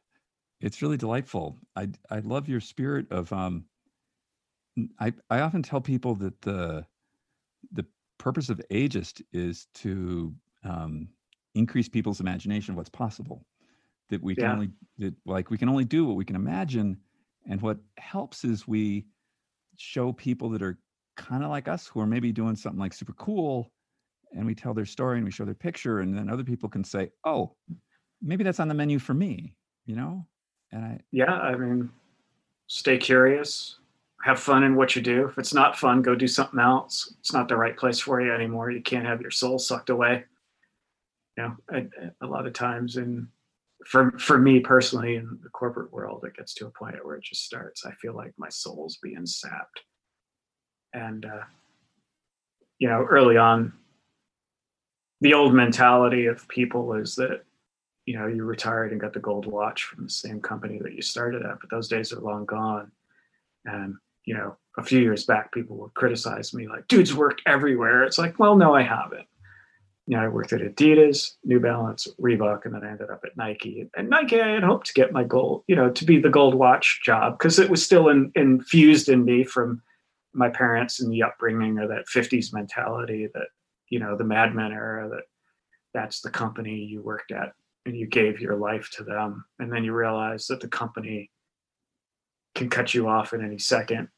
it's 0.63 0.81
really 0.81 0.97
delightful. 0.97 1.59
I, 1.77 1.89
I 2.11 2.21
love 2.21 2.49
your 2.49 2.61
spirit 2.61 3.13
of, 3.13 3.31
um, 3.35 3.65
I, 4.99 5.13
I 5.29 5.41
often 5.41 5.63
tell 5.63 5.81
people 5.83 6.15
that 6.17 6.41
the, 6.41 6.87
the 7.73 7.85
purpose 8.19 8.49
of 8.49 8.61
ageist 8.71 9.23
is 9.33 9.67
to, 9.75 10.35
um, 10.65 11.09
increase 11.55 11.89
people's 11.89 12.21
imagination 12.21 12.73
of 12.73 12.77
what's 12.77 12.91
possible 12.91 13.47
that 14.11 14.23
we 14.23 14.35
can 14.35 14.45
Yeah. 14.45 14.53
only 14.53 14.71
that 14.99 15.15
like 15.25 15.51
we 15.51 15.57
can 15.59 15.69
only 15.69 15.85
do 15.85 16.05
what 16.05 16.17
we 16.17 16.25
can 16.25 16.37
imagine 16.37 17.01
and 17.49 17.61
what 17.63 17.79
helps 17.97 18.45
is 18.45 18.69
we 18.69 19.07
show 19.77 20.13
people 20.13 20.51
that 20.51 20.63
are 20.63 20.79
kind 21.17 21.43
of 21.43 21.49
like 21.51 21.67
us 21.67 21.87
who 21.87 21.99
are 22.01 22.07
maybe 22.07 22.31
doing 22.33 22.55
something 22.57 22.79
like 22.79 22.93
super 22.93 23.15
cool 23.15 23.73
and 24.33 24.45
we 24.45 24.55
tell 24.55 24.75
their 24.75 24.85
story 24.85 25.17
and 25.17 25.25
we 25.25 25.31
show 25.31 25.45
their 25.47 25.55
picture 25.55 26.01
and 26.01 26.17
then 26.17 26.29
other 26.29 26.45
people 26.45 26.69
can 26.69 26.85
say 26.85 27.11
oh 27.25 27.57
maybe 28.21 28.45
that's 28.45 28.61
on 28.61 28.69
the 28.69 28.75
menu 28.75 28.99
for 28.99 29.15
me 29.15 29.55
you 29.87 29.97
know 29.97 30.27
and 30.73 30.85
i 30.85 31.01
yeah, 31.11 31.33
I 31.33 31.57
mean, 31.57 31.91
stay 32.67 32.99
curious, 32.99 33.79
have 34.27 34.41
fun 34.41 34.65
in 34.65 34.75
what 34.75 34.97
you 34.97 35.03
do. 35.03 35.29
If 35.29 35.39
it's 35.39 35.55
not 35.55 35.79
fun, 35.79 36.03
go 36.03 36.17
do 36.17 36.27
something 36.27 36.59
else. 36.59 37.15
It's 37.21 37.33
not 37.33 37.47
the 37.47 37.57
right 37.57 37.77
place 37.77 38.01
for 38.01 38.21
you 38.21 38.33
anymore. 38.33 38.73
You 38.73 38.83
can't 38.83 39.07
have 39.07 39.21
your 39.21 39.31
soul 39.31 39.57
sucked 39.57 39.89
away. 39.89 40.25
You 41.37 41.45
know, 41.45 41.57
a, 41.73 42.25
a 42.25 42.27
lot 42.27 42.45
of 42.45 42.53
times 42.53 42.97
in 42.97 43.29
for 43.87 44.19
for 44.19 44.37
me 44.37 44.59
personally 44.59 45.15
in 45.15 45.39
the 45.45 45.49
corporate 45.51 45.93
world, 45.93 46.25
it 46.25 46.37
gets 46.37 46.55
to 46.55 46.67
a 46.67 46.71
point 46.71 46.97
where 47.07 47.15
it 47.15 47.23
just 47.23 47.45
starts. 47.45 47.87
I 47.87 47.93
feel 47.93 48.17
like 48.17 48.35
my 48.37 48.49
soul's 48.49 48.97
being 48.97 49.27
sapped, 49.27 49.83
and 50.93 51.25
uh, 51.25 51.45
you 52.81 52.89
know, 52.89 53.07
early 53.09 53.37
on, 53.37 53.75
the 55.21 55.35
old 55.35 55.55
mentality 55.55 56.27
of 56.27 56.49
people 56.49 56.95
is 56.95 57.15
that 57.15 57.45
you 58.07 58.19
know 58.19 58.27
you 58.27 58.43
retired 58.43 58.91
and 58.91 59.01
got 59.01 59.13
the 59.13 59.21
gold 59.21 59.47
watch 59.47 59.85
from 59.85 60.03
the 60.03 60.11
same 60.11 60.41
company 60.41 60.81
that 60.83 60.95
you 60.95 61.03
started 61.03 61.43
at 61.43 61.61
but 61.61 61.71
those 61.71 61.89
days 61.89 62.13
are 62.13 62.21
long 62.21 62.45
gone 62.45 62.91
and 63.65 63.97
you 64.27 64.35
know 64.35 64.57
a 64.79 64.83
few 64.83 65.01
years 65.01 65.25
back 65.25 65.53
people 65.53 65.77
would 65.79 65.95
criticize 65.95 66.53
me 66.53 66.69
like 66.69 66.87
dude's 66.89 67.15
worked 67.15 67.43
everywhere. 67.47 68.05
It's 68.05 68.19
like 68.19 68.39
well 68.39 68.57
no 68.57 68.75
i 68.75 68.83
haven't. 68.83 69.27
You 70.07 70.17
know 70.17 70.23
i 70.23 70.29
worked 70.29 70.53
at 70.53 70.61
adidas 70.61 71.33
new 71.45 71.59
balance 71.59 72.07
reebok 72.21 72.65
and 72.65 72.75
then 72.75 72.85
i 72.85 72.91
ended 72.91 73.11
up 73.11 73.23
at 73.25 73.37
nike. 73.37 73.89
And 73.97 74.11
nike 74.11 74.41
i 74.41 74.49
had 74.49 74.63
hoped 74.63 74.87
to 74.89 74.95
get 74.95 75.13
my 75.13 75.25
gold 75.25 75.65
you 75.67 75.77
know 75.77 75.91
to 75.91 76.05
be 76.05 76.21
the 76.21 76.29
gold 76.29 76.55
watch 76.55 77.01
job 77.03 77.39
because 77.39 77.59
it 77.59 77.71
was 77.71 77.85
still 77.85 78.11
in, 78.11 78.31
infused 78.35 79.09
in 79.09 79.25
me 79.25 79.45
from 79.45 79.83
my 80.35 80.51
parents 80.51 81.01
and 81.01 81.11
the 81.11 81.23
upbringing 81.23 81.79
or 81.79 81.89
that 81.89 82.07
50s 82.15 82.53
mentality 82.53 83.29
that 83.33 83.49
you 83.89 83.99
know 83.99 84.17
the 84.17 84.25
madmen 84.25 84.73
era 84.73 85.09
that 85.09 85.25
that's 85.97 86.21
the 86.21 86.31
company 86.31 86.77
you 86.77 87.01
worked 87.01 87.33
at 87.33 87.53
and 87.87 87.97
you 87.97 88.07
gave 88.07 88.41
your 88.41 88.57
life 88.57 88.91
to 88.91 89.05
them. 89.05 89.45
And 89.59 89.73
then 89.73 89.85
you 89.85 89.95
realize 89.95 90.47
that 90.49 90.61
the 90.61 90.69
company 90.69 91.31
can 92.55 92.69
cut 92.69 92.93
you 92.93 93.09
off 93.09 93.33
at 93.33 93.41
any 93.41 93.59
second 93.59 94.09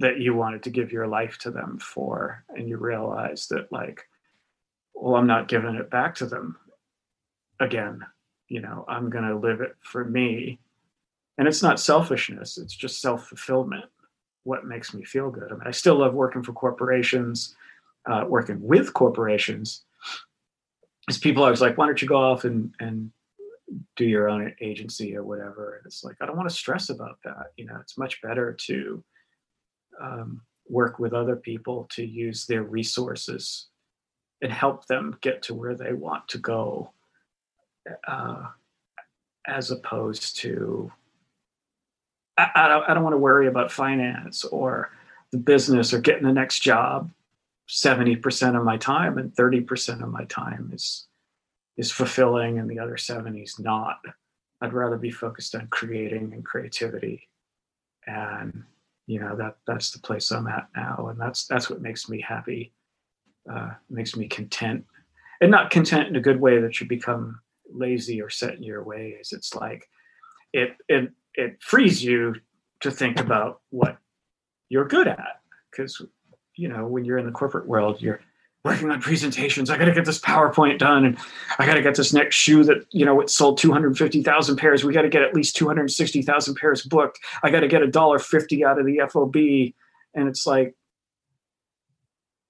that 0.00 0.20
you 0.20 0.34
wanted 0.34 0.62
to 0.62 0.70
give 0.70 0.92
your 0.92 1.06
life 1.06 1.38
to 1.38 1.50
them 1.50 1.78
for 1.78 2.44
and 2.50 2.68
you 2.68 2.76
realize 2.76 3.46
that 3.48 3.70
like 3.72 4.06
well 4.94 5.16
i'm 5.16 5.26
not 5.26 5.48
giving 5.48 5.74
it 5.74 5.90
back 5.90 6.14
to 6.14 6.26
them 6.26 6.56
again 7.60 8.00
you 8.48 8.60
know 8.60 8.84
i'm 8.88 9.10
going 9.10 9.24
to 9.24 9.36
live 9.36 9.60
it 9.60 9.76
for 9.82 10.04
me 10.04 10.58
and 11.38 11.48
it's 11.48 11.62
not 11.62 11.80
selfishness 11.80 12.58
it's 12.58 12.74
just 12.74 13.00
self-fulfillment 13.00 13.84
what 14.44 14.66
makes 14.66 14.94
me 14.94 15.04
feel 15.04 15.30
good 15.30 15.50
i 15.50 15.54
mean 15.54 15.66
i 15.66 15.70
still 15.70 15.96
love 15.96 16.14
working 16.14 16.42
for 16.42 16.52
corporations 16.52 17.56
uh, 18.06 18.24
working 18.26 18.60
with 18.62 18.94
corporations 18.94 19.84
is 21.08 21.18
people 21.18 21.42
always 21.42 21.60
like, 21.60 21.76
why 21.76 21.86
don't 21.86 22.00
you 22.00 22.08
go 22.08 22.16
off 22.16 22.44
and 22.44 22.74
and 22.80 23.10
do 23.96 24.04
your 24.06 24.28
own 24.28 24.54
agency 24.62 25.14
or 25.14 25.22
whatever. 25.22 25.76
And 25.76 25.86
it's 25.86 26.02
like, 26.02 26.16
I 26.20 26.26
don't 26.26 26.36
want 26.36 26.48
to 26.48 26.54
stress 26.54 26.88
about 26.88 27.18
that. 27.24 27.52
You 27.56 27.66
know, 27.66 27.76
it's 27.80 27.98
much 27.98 28.22
better 28.22 28.54
to 28.66 29.04
um, 30.00 30.42
work 30.68 30.98
with 30.98 31.12
other 31.12 31.36
people 31.36 31.88
to 31.92 32.04
use 32.04 32.46
their 32.46 32.62
resources 32.62 33.68
and 34.42 34.52
help 34.52 34.86
them 34.86 35.16
get 35.20 35.42
to 35.42 35.54
where 35.54 35.74
they 35.74 35.92
want 35.92 36.28
to 36.28 36.38
go, 36.38 36.92
uh, 38.06 38.44
as 39.46 39.70
opposed 39.70 40.36
to, 40.38 40.92
I, 42.36 42.50
I, 42.54 42.68
don't, 42.68 42.90
I 42.90 42.94
don't 42.94 43.02
want 43.02 43.14
to 43.14 43.18
worry 43.18 43.48
about 43.48 43.72
finance 43.72 44.44
or 44.44 44.92
the 45.32 45.38
business 45.38 45.92
or 45.92 46.00
getting 46.00 46.24
the 46.24 46.32
next 46.32 46.60
job 46.60 47.10
70% 47.68 48.56
of 48.56 48.64
my 48.64 48.76
time 48.76 49.18
and 49.18 49.34
30% 49.34 50.02
of 50.02 50.08
my 50.08 50.24
time 50.24 50.70
is 50.72 51.06
is 51.76 51.92
fulfilling 51.92 52.58
and 52.58 52.68
the 52.68 52.80
other 52.80 52.96
70 52.96 53.40
is 53.40 53.58
not. 53.60 54.00
I'd 54.60 54.72
rather 54.72 54.96
be 54.96 55.12
focused 55.12 55.54
on 55.54 55.68
creating 55.68 56.32
and 56.32 56.44
creativity 56.44 57.28
and 58.06 58.64
you 59.08 59.18
know 59.18 59.34
that 59.34 59.56
that's 59.66 59.90
the 59.90 59.98
place 59.98 60.30
i'm 60.30 60.46
at 60.46 60.68
now 60.76 61.08
and 61.10 61.20
that's 61.20 61.46
that's 61.46 61.68
what 61.68 61.80
makes 61.80 62.08
me 62.08 62.20
happy 62.20 62.72
uh, 63.50 63.70
makes 63.88 64.16
me 64.16 64.28
content. 64.28 64.84
And 65.40 65.50
not 65.50 65.70
content 65.70 66.08
in 66.08 66.16
a 66.16 66.20
good 66.20 66.40
way 66.40 66.60
that 66.60 66.80
you 66.80 66.86
become 66.86 67.40
lazy 67.72 68.20
or 68.20 68.28
set 68.28 68.54
in 68.54 68.62
your 68.62 68.82
ways. 68.82 69.30
It's 69.32 69.54
like 69.54 69.88
it 70.52 70.76
it 70.88 71.12
it 71.34 71.62
frees 71.62 72.02
you 72.02 72.34
to 72.80 72.90
think 72.90 73.20
about 73.20 73.60
what 73.70 73.98
you're 74.68 74.88
good 74.88 75.06
at 75.06 75.40
because 75.70 76.02
you 76.56 76.68
know 76.68 76.86
when 76.86 77.04
you're 77.04 77.18
in 77.18 77.26
the 77.26 77.32
corporate 77.32 77.66
world 77.66 78.00
you're 78.00 78.20
working 78.64 78.90
on 78.90 79.00
presentations. 79.00 79.70
I 79.70 79.78
got 79.78 79.86
to 79.86 79.94
get 79.94 80.04
this 80.04 80.20
powerpoint 80.20 80.78
done 80.78 81.04
and 81.04 81.18
i 81.58 81.66
got 81.66 81.74
to 81.74 81.82
get 81.82 81.94
this 81.94 82.12
next 82.12 82.36
shoe 82.36 82.64
that 82.64 82.86
you 82.90 83.04
know 83.04 83.20
it 83.20 83.30
sold 83.30 83.58
250000 83.58 84.56
pairs. 84.56 84.84
We 84.84 84.92
got 84.92 85.02
to 85.02 85.08
get 85.08 85.22
at 85.22 85.34
least 85.34 85.56
260000 85.56 86.54
pairs 86.56 86.82
booked. 86.82 87.18
I 87.42 87.50
got 87.50 87.60
to 87.60 87.68
get 87.68 87.82
a 87.82 87.86
dollar 87.86 88.18
50 88.18 88.64
out 88.64 88.78
of 88.78 88.86
the 88.86 89.00
fob 89.10 89.36
and 89.36 90.28
it's 90.28 90.46
like 90.46 90.74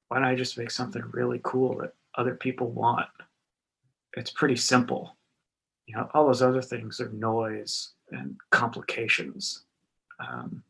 why 0.08 0.18
don't 0.18 0.26
i 0.26 0.34
just 0.34 0.56
make 0.56 0.70
something 0.70 1.02
really 1.12 1.40
cool 1.42 1.78
that 1.78 1.92
other 2.16 2.34
people 2.34 2.70
want? 2.70 3.06
It's 4.16 4.30
pretty 4.30 4.56
simple. 4.56 5.16
You 5.86 5.96
know 5.96 6.08
all 6.14 6.26
those 6.26 6.42
other 6.42 6.62
things 6.62 7.00
are 7.00 7.10
noise 7.10 7.90
and 8.10 8.36
complications. 8.50 9.64
Um, 10.18 10.62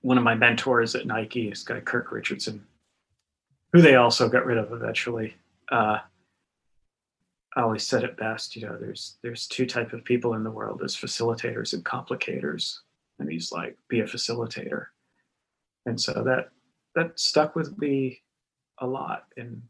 one 0.00 0.16
of 0.16 0.24
my 0.24 0.36
mentors 0.36 0.94
at 0.94 1.06
Nike, 1.06 1.50
this 1.50 1.64
guy 1.64 1.80
Kirk 1.80 2.12
Richardson, 2.12 2.64
who 3.72 3.80
they 3.80 3.96
also 3.96 4.28
got 4.28 4.46
rid 4.46 4.58
of 4.58 4.72
eventually. 4.72 5.34
Uh, 5.70 5.98
I 7.54 7.60
always 7.60 7.86
said 7.86 8.04
it 8.04 8.16
best, 8.16 8.56
you 8.56 8.66
know, 8.66 8.76
there's 8.78 9.18
there's 9.22 9.46
two 9.46 9.66
type 9.66 9.92
of 9.92 10.04
people 10.04 10.34
in 10.34 10.44
the 10.44 10.50
world. 10.50 10.80
There's 10.80 10.96
facilitators 10.96 11.74
and 11.74 11.84
complicators. 11.84 12.78
And 13.18 13.30
he's 13.30 13.52
like, 13.52 13.76
be 13.88 14.00
a 14.00 14.04
facilitator. 14.04 14.86
And 15.86 16.00
so 16.00 16.24
that 16.24 16.50
that 16.94 17.18
stuck 17.18 17.54
with 17.54 17.76
me 17.78 18.22
a 18.78 18.86
lot 18.86 19.24
in 19.36 19.62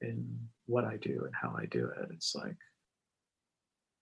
in 0.00 0.38
what 0.66 0.84
I 0.84 0.96
do 0.96 1.22
and 1.24 1.34
how 1.34 1.54
I 1.58 1.66
do 1.66 1.90
it. 1.98 2.08
It's 2.12 2.34
like, 2.34 2.56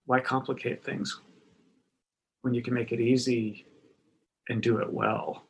why 0.05 0.19
complicate 0.19 0.83
things 0.83 1.19
when 2.41 2.53
you 2.53 2.61
can 2.61 2.73
make 2.73 2.91
it 2.91 2.99
easy 2.99 3.65
and 4.49 4.61
do 4.61 4.77
it 4.77 4.91
well? 4.91 5.43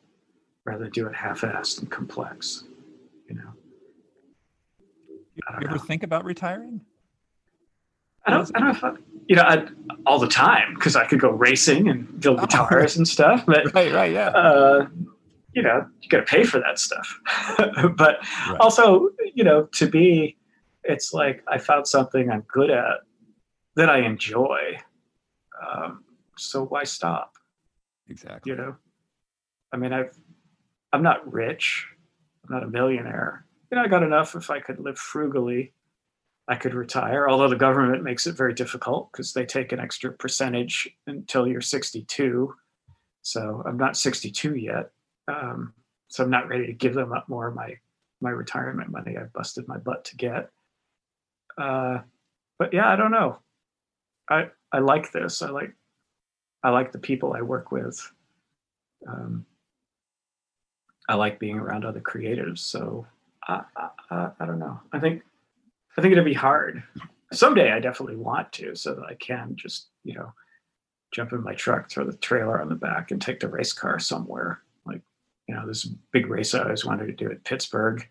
rather 0.66 0.84
than 0.84 0.92
do 0.92 1.08
it 1.08 1.16
half-assed 1.16 1.80
and 1.80 1.92
complex. 1.92 2.64
You 3.28 3.36
know. 3.36 3.54
You, 5.50 5.68
ever 5.68 5.76
know. 5.76 5.82
think 5.82 6.04
about 6.04 6.26
retiring? 6.26 6.82
I 8.26 8.32
don't. 8.32 8.52
I 8.56 8.60
don't 8.60 8.68
know 8.70 8.76
if 8.76 8.84
I, 8.84 8.92
you 9.28 9.36
know 9.36 9.42
I, 9.44 9.66
all 10.06 10.20
the 10.20 10.28
time 10.28 10.74
because 10.76 10.96
I 10.96 11.06
could 11.06 11.20
go 11.20 11.30
racing 11.30 11.90
and 11.90 12.20
build 12.20 12.40
oh, 12.40 12.46
guitars 12.46 12.98
and 12.98 13.08
stuff. 13.08 13.44
But 13.48 13.74
right, 13.74 13.94
right, 13.94 14.12
yeah. 14.12 14.30
Uh, 14.30 14.88
you 15.54 15.62
know, 15.62 15.86
you 16.02 16.10
got 16.10 16.18
to 16.18 16.24
pay 16.24 16.44
for 16.44 16.60
that 16.60 16.80
stuff. 16.80 17.20
but 17.96 18.18
right. 18.50 18.58
also, 18.60 19.10
you 19.36 19.44
know, 19.44 19.68
to 19.74 19.88
be, 19.88 20.38
it's 20.84 21.14
like 21.14 21.44
I 21.48 21.58
found 21.60 21.88
something 21.88 22.32
I'm 22.32 22.44
good 22.52 22.72
at 22.72 23.02
that 23.76 23.90
I 23.90 24.00
enjoy. 24.00 24.80
Um, 25.62 26.04
so 26.38 26.66
why 26.66 26.84
stop? 26.86 27.34
Exactly. 28.10 28.52
You 28.52 28.58
know, 28.58 28.76
I 29.72 29.78
mean, 29.78 29.94
I've 29.94 30.18
I'm 30.92 31.04
not 31.04 31.32
rich. 31.32 31.88
I'm 32.44 32.54
not 32.54 32.64
a 32.64 32.68
millionaire. 32.68 33.46
You 33.74 33.80
know, 33.80 33.86
I 33.86 33.88
got 33.88 34.04
enough 34.04 34.36
if 34.36 34.52
I 34.52 34.60
could 34.60 34.80
live 34.80 35.00
frugally. 35.00 35.74
I 36.48 36.54
could 36.54 36.76
retire, 36.76 37.28
although 37.28 37.50
the 37.50 37.56
government 37.56 38.04
makes 38.04 38.28
it 38.28 38.38
very 38.38 38.54
difficult 38.54 39.12
because 39.12 39.34
they 39.34 39.48
take 39.48 39.72
an 39.72 39.80
extra 39.80 40.14
percentage 40.14 40.88
until 41.08 41.48
you're 41.48 41.60
62. 41.60 42.54
So 43.24 43.64
I'm 43.66 43.78
not 43.78 43.98
62 43.98 44.58
yet. 44.58 44.92
Um, 45.28 45.74
so 46.08 46.24
I'm 46.24 46.30
not 46.30 46.50
ready 46.50 46.68
to 46.68 46.74
give 46.74 46.94
them 46.94 47.14
up 47.14 47.28
more 47.28 47.48
of 47.48 47.56
my 47.56 47.74
my 48.22 48.30
retirement 48.30 48.92
money 48.92 49.18
I've 49.18 49.34
busted 49.34 49.68
my 49.68 49.78
butt 49.78 50.06
to 50.06 50.18
get. 50.18 50.52
Uh, 51.58 52.02
but 52.60 52.76
yeah, 52.76 52.88
I 52.88 52.96
don't 52.96 53.10
know. 53.10 53.40
I 54.30 54.50
I 54.72 54.82
like 54.82 55.12
this. 55.12 55.42
I 55.42 55.50
like 55.50 55.74
I 56.62 56.70
like 56.70 56.92
the 56.92 57.00
people 57.00 57.34
I 57.34 57.42
work 57.42 57.72
with. 57.72 58.00
Um, 59.08 59.48
I 61.10 61.16
like 61.16 61.40
being 61.40 61.58
around 61.58 61.86
other 61.86 62.02
creatives. 62.02 62.60
So 62.60 63.08
I, 63.48 63.62
I, 64.10 64.30
I 64.40 64.46
don't 64.46 64.60
know. 64.60 64.80
I 64.92 65.00
think 65.00 65.24
I 65.98 66.02
think 66.02 66.12
it'd 66.12 66.26
be 66.26 66.34
hard. 66.34 66.84
Someday 67.32 67.72
I 67.72 67.80
definitely 67.80 68.16
want 68.16 68.52
to, 68.54 68.76
so 68.76 68.94
that 68.96 69.06
I 69.06 69.16
can 69.16 69.56
just 69.56 69.88
you 70.04 70.16
know 70.16 70.34
jump 71.12 71.32
in 71.32 71.44
my 71.44 71.54
truck, 71.54 71.90
throw 71.90 72.06
the 72.06 72.18
trailer 72.18 72.62
on 72.62 72.70
the 72.70 72.76
back, 72.76 73.12
and 73.12 73.22
take 73.22 73.40
the 73.40 73.48
race 73.48 73.74
car 73.74 74.00
somewhere. 74.00 74.62
Like 74.86 75.02
you 75.48 75.56
know, 75.56 75.66
this 75.68 75.86
big 76.12 76.28
race 76.28 76.54
I 76.54 76.64
always 76.64 76.86
wanted 76.86 77.08
to 77.08 77.14
do 77.14 77.32
at 77.32 77.44
Pittsburgh. 77.44 78.08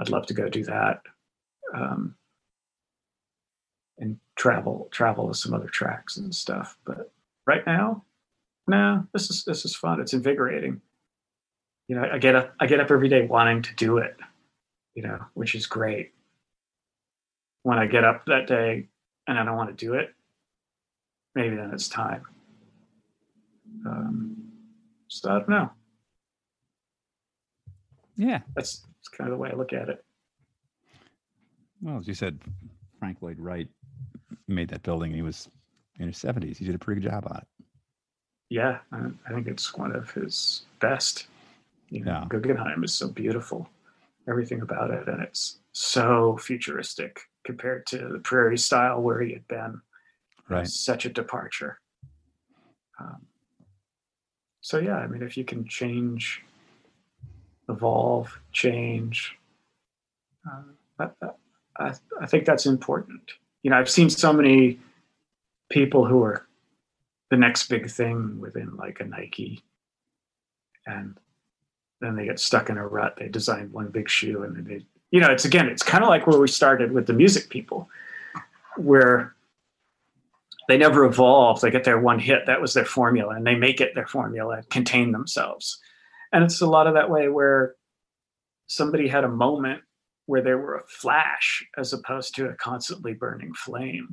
I'd 0.00 0.10
love 0.10 0.26
to 0.26 0.34
go 0.34 0.48
do 0.48 0.64
that. 0.64 1.02
Um, 1.74 2.14
and 3.98 4.18
travel 4.36 4.88
travel 4.92 5.28
to 5.28 5.34
some 5.34 5.54
other 5.54 5.68
tracks 5.68 6.16
and 6.16 6.34
stuff. 6.34 6.78
But 6.84 7.12
right 7.46 7.66
now, 7.66 8.04
no, 8.66 9.06
this 9.12 9.28
is 9.30 9.44
this 9.44 9.64
is 9.64 9.74
fun. 9.74 10.00
It's 10.00 10.14
invigorating 10.14 10.80
you 11.88 11.96
know, 11.96 12.06
I 12.12 12.18
get 12.18 12.36
up, 12.36 12.54
I 12.60 12.66
get 12.66 12.80
up 12.80 12.90
every 12.90 13.08
day 13.08 13.26
wanting 13.26 13.62
to 13.62 13.74
do 13.74 13.98
it, 13.98 14.14
you 14.98 15.04
know, 15.04 15.24
which 15.34 15.54
is 15.54 15.68
great. 15.68 16.10
When 17.62 17.78
I 17.78 17.86
get 17.86 18.02
up 18.02 18.26
that 18.26 18.48
day 18.48 18.88
and 19.28 19.38
I 19.38 19.44
don't 19.44 19.56
want 19.56 19.70
to 19.70 19.86
do 19.86 19.94
it, 19.94 20.12
maybe 21.36 21.54
then 21.54 21.70
it's 21.72 21.88
time. 21.88 22.22
Um, 23.86 24.36
so 25.06 25.30
I 25.30 25.38
don't 25.38 25.48
know. 25.48 25.70
Yeah, 28.16 28.40
that's, 28.56 28.80
that's 28.80 29.08
kind 29.16 29.30
of 29.30 29.38
the 29.38 29.40
way 29.40 29.50
I 29.52 29.54
look 29.54 29.72
at 29.72 29.88
it. 29.88 30.04
Well, 31.80 31.98
as 31.98 32.08
you 32.08 32.14
said, 32.14 32.40
Frank 32.98 33.18
Lloyd 33.20 33.38
Wright 33.38 33.68
made 34.48 34.70
that 34.70 34.82
building. 34.82 35.12
He 35.12 35.22
was 35.22 35.48
in 36.00 36.08
his 36.08 36.18
seventies. 36.18 36.58
He 36.58 36.64
did 36.64 36.74
a 36.74 36.78
pretty 36.78 37.02
good 37.02 37.10
job 37.10 37.24
on 37.30 37.36
it. 37.36 37.46
Yeah, 38.50 38.78
I 38.90 39.32
think 39.32 39.46
it's 39.46 39.72
one 39.76 39.94
of 39.94 40.10
his 40.10 40.62
best. 40.80 41.28
You 41.88 42.04
know, 42.04 42.10
yeah. 42.10 42.24
Guggenheim 42.28 42.82
is 42.82 42.92
so 42.92 43.06
beautiful, 43.06 43.70
everything 44.28 44.60
about 44.60 44.90
it, 44.90 45.08
and 45.08 45.22
it's 45.22 45.58
so 45.72 46.36
futuristic 46.36 47.20
compared 47.44 47.86
to 47.86 48.08
the 48.08 48.18
prairie 48.18 48.58
style 48.58 49.00
where 49.00 49.20
he 49.20 49.32
had 49.32 49.46
been. 49.48 49.80
Right, 50.48 50.66
such 50.66 51.04
a 51.04 51.10
departure. 51.10 51.78
Um, 52.98 53.26
so 54.60 54.78
yeah, 54.78 54.96
I 54.96 55.06
mean, 55.06 55.22
if 55.22 55.36
you 55.36 55.44
can 55.44 55.66
change, 55.66 56.42
evolve, 57.68 58.40
change, 58.52 59.36
uh, 60.46 60.62
I, 60.98 61.30
I, 61.78 61.92
I 62.20 62.26
think 62.26 62.44
that's 62.44 62.66
important. 62.66 63.32
You 63.62 63.70
know, 63.70 63.78
I've 63.78 63.90
seen 63.90 64.10
so 64.10 64.32
many 64.32 64.78
people 65.70 66.06
who 66.06 66.22
are 66.22 66.46
the 67.30 67.36
next 67.36 67.68
big 67.68 67.90
thing 67.90 68.40
within 68.40 68.76
like 68.76 69.00
a 69.00 69.04
Nike, 69.04 69.62
and 70.86 71.18
then 72.00 72.16
they 72.16 72.24
get 72.24 72.38
stuck 72.38 72.70
in 72.70 72.78
a 72.78 72.86
rut. 72.86 73.16
They 73.16 73.28
design 73.28 73.72
one 73.72 73.88
big 73.88 74.08
shoe 74.08 74.42
and 74.42 74.66
they, 74.66 74.84
you 75.10 75.20
know, 75.20 75.30
it's 75.30 75.44
again, 75.44 75.68
it's 75.68 75.82
kind 75.82 76.04
of 76.04 76.08
like 76.08 76.26
where 76.26 76.38
we 76.38 76.48
started 76.48 76.92
with 76.92 77.06
the 77.06 77.12
music 77.12 77.48
people, 77.48 77.88
where 78.76 79.34
they 80.68 80.76
never 80.76 81.04
evolve. 81.04 81.60
They 81.60 81.70
get 81.70 81.84
their 81.84 81.98
one 81.98 82.18
hit, 82.18 82.46
that 82.46 82.60
was 82.60 82.74
their 82.74 82.84
formula, 82.84 83.34
and 83.34 83.46
they 83.46 83.54
make 83.54 83.80
it 83.80 83.94
their 83.94 84.06
formula, 84.06 84.62
contain 84.70 85.12
themselves. 85.12 85.80
And 86.32 86.44
it's 86.44 86.60
a 86.60 86.66
lot 86.66 86.86
of 86.86 86.94
that 86.94 87.10
way 87.10 87.28
where 87.28 87.74
somebody 88.66 89.08
had 89.08 89.24
a 89.24 89.28
moment 89.28 89.82
where 90.26 90.42
they 90.42 90.54
were 90.54 90.76
a 90.76 90.86
flash 90.86 91.66
as 91.78 91.94
opposed 91.94 92.34
to 92.34 92.50
a 92.50 92.54
constantly 92.54 93.14
burning 93.14 93.54
flame. 93.54 94.08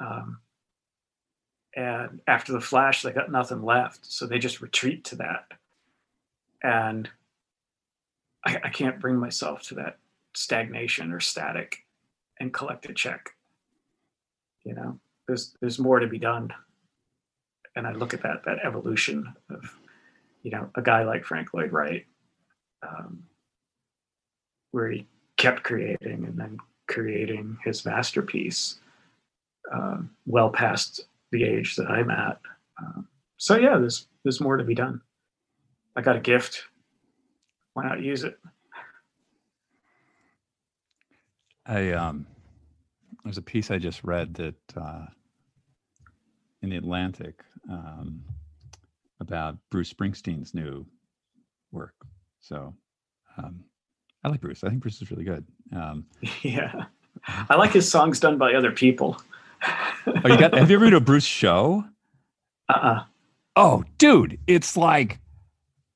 Um, 0.00 0.40
and 1.76 2.20
after 2.26 2.52
the 2.52 2.60
flash, 2.60 3.02
they 3.02 3.12
got 3.12 3.30
nothing 3.30 3.62
left. 3.62 4.10
So 4.10 4.26
they 4.26 4.40
just 4.40 4.60
retreat 4.60 5.04
to 5.04 5.16
that 5.16 5.44
and 6.62 7.08
I, 8.44 8.60
I 8.64 8.68
can't 8.70 9.00
bring 9.00 9.16
myself 9.16 9.62
to 9.64 9.74
that 9.76 9.98
stagnation 10.34 11.12
or 11.12 11.20
static 11.20 11.84
and 12.40 12.52
collect 12.52 12.88
a 12.88 12.94
check. 12.94 13.30
You 14.64 14.74
know, 14.74 14.98
there's 15.26 15.54
there's 15.60 15.78
more 15.78 15.98
to 16.00 16.06
be 16.06 16.18
done. 16.18 16.52
And 17.76 17.86
I 17.86 17.92
look 17.92 18.14
at 18.14 18.22
that 18.22 18.44
that 18.44 18.64
evolution 18.64 19.34
of, 19.50 19.76
you 20.42 20.50
know, 20.50 20.70
a 20.74 20.82
guy 20.82 21.04
like 21.04 21.24
Frank 21.24 21.54
Lloyd 21.54 21.72
Wright, 21.72 22.06
um, 22.86 23.24
where 24.72 24.90
he 24.90 25.06
kept 25.36 25.62
creating 25.62 26.24
and 26.24 26.36
then 26.36 26.58
creating 26.88 27.58
his 27.64 27.84
masterpiece, 27.84 28.80
um, 29.72 30.10
well 30.26 30.50
past 30.50 31.06
the 31.30 31.44
age 31.44 31.76
that 31.76 31.90
I'm 31.90 32.10
at. 32.10 32.40
Um, 32.80 33.06
so 33.36 33.56
yeah, 33.56 33.78
there's 33.78 34.06
there's 34.24 34.40
more 34.40 34.56
to 34.56 34.64
be 34.64 34.74
done. 34.74 35.00
I 35.96 36.00
got 36.00 36.16
a 36.16 36.20
gift. 36.20 36.64
Why 37.74 37.84
not 37.84 38.00
use 38.02 38.24
it? 38.24 38.38
I 41.66 41.92
um, 41.92 42.26
there's 43.24 43.38
a 43.38 43.42
piece 43.42 43.70
I 43.70 43.78
just 43.78 44.02
read 44.04 44.34
that 44.34 44.76
uh, 44.76 45.06
in 46.62 46.70
the 46.70 46.76
Atlantic 46.76 47.44
um, 47.70 48.22
about 49.20 49.58
Bruce 49.70 49.92
Springsteen's 49.92 50.54
new 50.54 50.86
work. 51.70 51.94
So 52.40 52.74
um, 53.36 53.64
I 54.24 54.28
like 54.28 54.40
Bruce. 54.40 54.64
I 54.64 54.70
think 54.70 54.80
Bruce 54.80 55.02
is 55.02 55.10
really 55.10 55.24
good. 55.24 55.44
Um, 55.74 56.06
yeah, 56.42 56.86
I 57.26 57.56
like 57.56 57.72
his 57.72 57.90
songs 57.90 58.18
done 58.18 58.38
by 58.38 58.54
other 58.54 58.72
people. 58.72 59.20
oh, 60.06 60.28
you 60.28 60.38
got? 60.38 60.54
Have 60.54 60.70
you 60.70 60.76
ever 60.76 60.86
been 60.86 60.92
to 60.92 60.98
a 60.98 61.00
Bruce 61.00 61.24
show? 61.24 61.84
Uh. 62.68 62.72
Uh-uh. 62.72 63.04
Oh, 63.60 63.82
dude, 63.98 64.38
it's 64.46 64.76
like, 64.76 65.18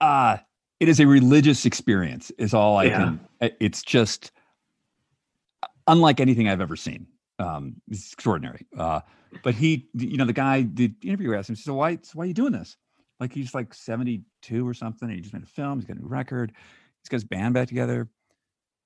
uh, 0.03 0.37
it 0.81 0.89
is 0.89 1.01
a 1.01 1.07
religious 1.07 1.65
experience. 1.65 2.31
Is 2.37 2.53
all 2.53 2.77
I 2.77 2.85
yeah. 2.85 2.99
can. 2.99 3.21
It's 3.61 3.83
just 3.83 4.33
unlike 5.87 6.21
anything 6.21 6.49
I've 6.49 6.61
ever 6.61 6.77
seen. 6.77 7.07
Um, 7.39 7.77
it's 7.89 8.13
extraordinary. 8.13 8.67
Uh, 8.77 9.01
but 9.43 9.55
he, 9.55 9.89
you 9.95 10.17
know, 10.17 10.25
the 10.25 10.33
guy 10.33 10.63
did 10.63 10.95
interview 11.05 11.35
asked 11.35 11.49
him, 11.49 11.57
so 11.57 11.75
why, 11.75 11.99
so 12.03 12.13
why 12.15 12.25
are 12.25 12.27
you 12.27 12.35
doing 12.35 12.53
this? 12.53 12.77
Like 13.21 13.33
he's 13.33 13.55
like 13.55 13.73
72 13.73 14.69
or 14.69 14.75
something. 14.75 15.09
And 15.09 15.17
he 15.17 15.23
just 15.23 15.33
made 15.33 15.43
a 15.43 15.47
film. 15.47 15.79
He's 15.79 15.87
got 15.87 15.97
a 15.97 16.01
new 16.01 16.09
record. 16.09 16.53
He's 17.03 17.09
got 17.09 17.17
his 17.17 17.25
band 17.25 17.55
back 17.55 17.69
together. 17.69 18.09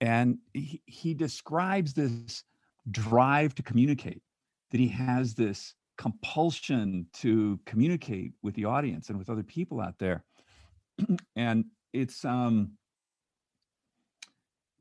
And 0.01 0.39
he, 0.53 0.83
he 0.87 1.15
describes 1.15 1.95
this 1.95 2.45
drive 2.91 3.55
to 3.57 3.63
communicate, 3.63 4.23
that 4.71 4.79
he 4.79 4.89
has 4.89 5.35
this 5.35 5.75
compulsion 5.97 7.07
to 7.15 7.59
communicate 7.65 8.33
with 8.43 8.55
the 8.55 8.67
audience 8.67 9.09
and 9.09 9.19
with 9.19 9.31
other 9.31 9.43
people 9.43 9.81
out 9.81 9.99
there. 9.99 10.23
And 11.37 11.65
it's, 11.93 12.25
um, 12.25 12.73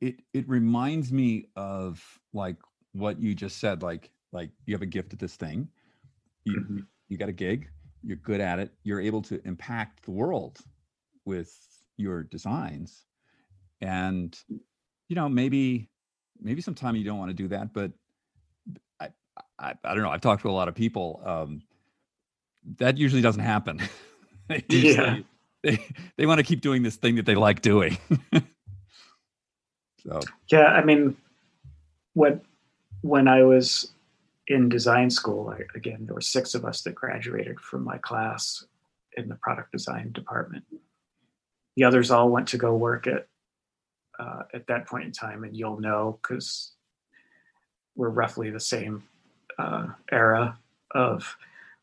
it 0.00 0.16
it 0.34 0.48
reminds 0.48 1.12
me 1.12 1.46
of 1.56 2.02
like 2.32 2.56
what 2.92 3.20
you 3.20 3.34
just 3.34 3.58
said 3.58 3.82
like 3.82 4.10
like 4.32 4.50
you 4.66 4.74
have 4.74 4.82
a 4.82 4.86
gift 4.86 5.12
at 5.12 5.18
this 5.18 5.36
thing. 5.36 5.68
You 6.44 6.60
mm-hmm. 6.60 6.78
you 7.08 7.16
got 7.16 7.28
a 7.28 7.32
gig. 7.32 7.68
You're 8.02 8.18
good 8.18 8.40
at 8.40 8.58
it. 8.58 8.72
You're 8.84 9.00
able 9.00 9.22
to 9.22 9.40
impact 9.44 10.04
the 10.04 10.10
world 10.10 10.58
with 11.24 11.52
your 11.96 12.22
designs. 12.22 13.04
And 13.80 14.36
you 15.08 15.16
know 15.16 15.28
maybe 15.28 15.88
maybe 16.40 16.60
sometime 16.60 16.96
you 16.96 17.04
don't 17.04 17.18
want 17.18 17.30
to 17.30 17.34
do 17.34 17.48
that 17.48 17.72
but 17.72 17.92
I, 19.00 19.08
I 19.58 19.74
i 19.84 19.94
don't 19.94 20.02
know. 20.02 20.10
I've 20.10 20.20
talked 20.20 20.42
to 20.42 20.50
a 20.50 20.52
lot 20.52 20.68
of 20.68 20.74
people 20.74 21.22
um 21.24 21.62
that 22.78 22.98
usually 22.98 23.22
doesn't 23.22 23.42
happen. 23.42 23.80
Yeah. 24.68 25.18
They 25.66 25.84
they 26.16 26.26
want 26.26 26.38
to 26.38 26.44
keep 26.44 26.60
doing 26.60 26.82
this 26.82 26.96
thing 26.96 27.16
that 27.16 27.26
they 27.26 27.34
like 27.34 27.60
doing 27.60 27.98
So 30.06 30.20
yeah, 30.50 30.66
I 30.66 30.84
mean, 30.84 31.16
when 32.14 32.40
when 33.02 33.28
I 33.28 33.42
was 33.42 33.92
in 34.46 34.68
design 34.68 35.10
school, 35.10 35.50
I, 35.50 35.62
again, 35.74 36.06
there 36.06 36.14
were 36.14 36.20
six 36.20 36.54
of 36.54 36.64
us 36.64 36.82
that 36.82 36.94
graduated 36.94 37.58
from 37.60 37.82
my 37.82 37.98
class 37.98 38.64
in 39.16 39.28
the 39.28 39.34
product 39.36 39.72
design 39.72 40.12
department. 40.12 40.64
The 41.76 41.84
others 41.84 42.10
all 42.10 42.30
went 42.30 42.48
to 42.48 42.58
go 42.58 42.74
work 42.74 43.06
at 43.06 43.26
uh, 44.18 44.42
at 44.54 44.66
that 44.68 44.86
point 44.86 45.04
in 45.04 45.12
time, 45.12 45.44
and 45.44 45.56
you'll 45.56 45.80
know 45.80 46.18
because 46.22 46.72
we're 47.96 48.10
roughly 48.10 48.50
the 48.50 48.60
same 48.60 49.02
uh, 49.58 49.88
era 50.12 50.58
of 50.92 51.36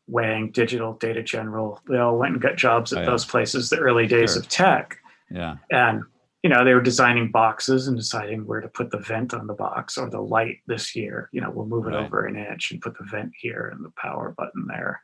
Wang, 0.06 0.50
Digital, 0.50 0.94
Data 0.94 1.22
General. 1.22 1.80
They 1.88 1.98
all 1.98 2.18
went 2.18 2.34
and 2.34 2.42
got 2.42 2.56
jobs 2.56 2.92
at 2.92 2.98
oh, 2.98 3.02
yeah. 3.02 3.10
those 3.10 3.24
places, 3.24 3.70
the 3.70 3.78
early 3.78 4.06
days 4.06 4.32
sure. 4.32 4.42
of 4.42 4.48
tech. 4.48 4.98
Yeah. 5.30 5.56
And 5.70 6.04
you 6.44 6.50
know, 6.50 6.62
they 6.62 6.74
were 6.74 6.82
designing 6.82 7.30
boxes 7.30 7.88
and 7.88 7.96
deciding 7.96 8.46
where 8.46 8.60
to 8.60 8.68
put 8.68 8.90
the 8.90 8.98
vent 8.98 9.32
on 9.32 9.46
the 9.46 9.54
box 9.54 9.96
or 9.96 10.10
the 10.10 10.20
light 10.20 10.58
this 10.66 10.94
year. 10.94 11.30
You 11.32 11.40
know, 11.40 11.50
we'll 11.50 11.64
move 11.64 11.86
it 11.86 11.96
right. 11.96 12.04
over 12.04 12.26
an 12.26 12.36
inch 12.36 12.70
and 12.70 12.82
put 12.82 12.98
the 12.98 13.04
vent 13.10 13.32
here 13.34 13.72
and 13.74 13.82
the 13.82 13.92
power 13.96 14.34
button 14.36 14.66
there. 14.68 15.00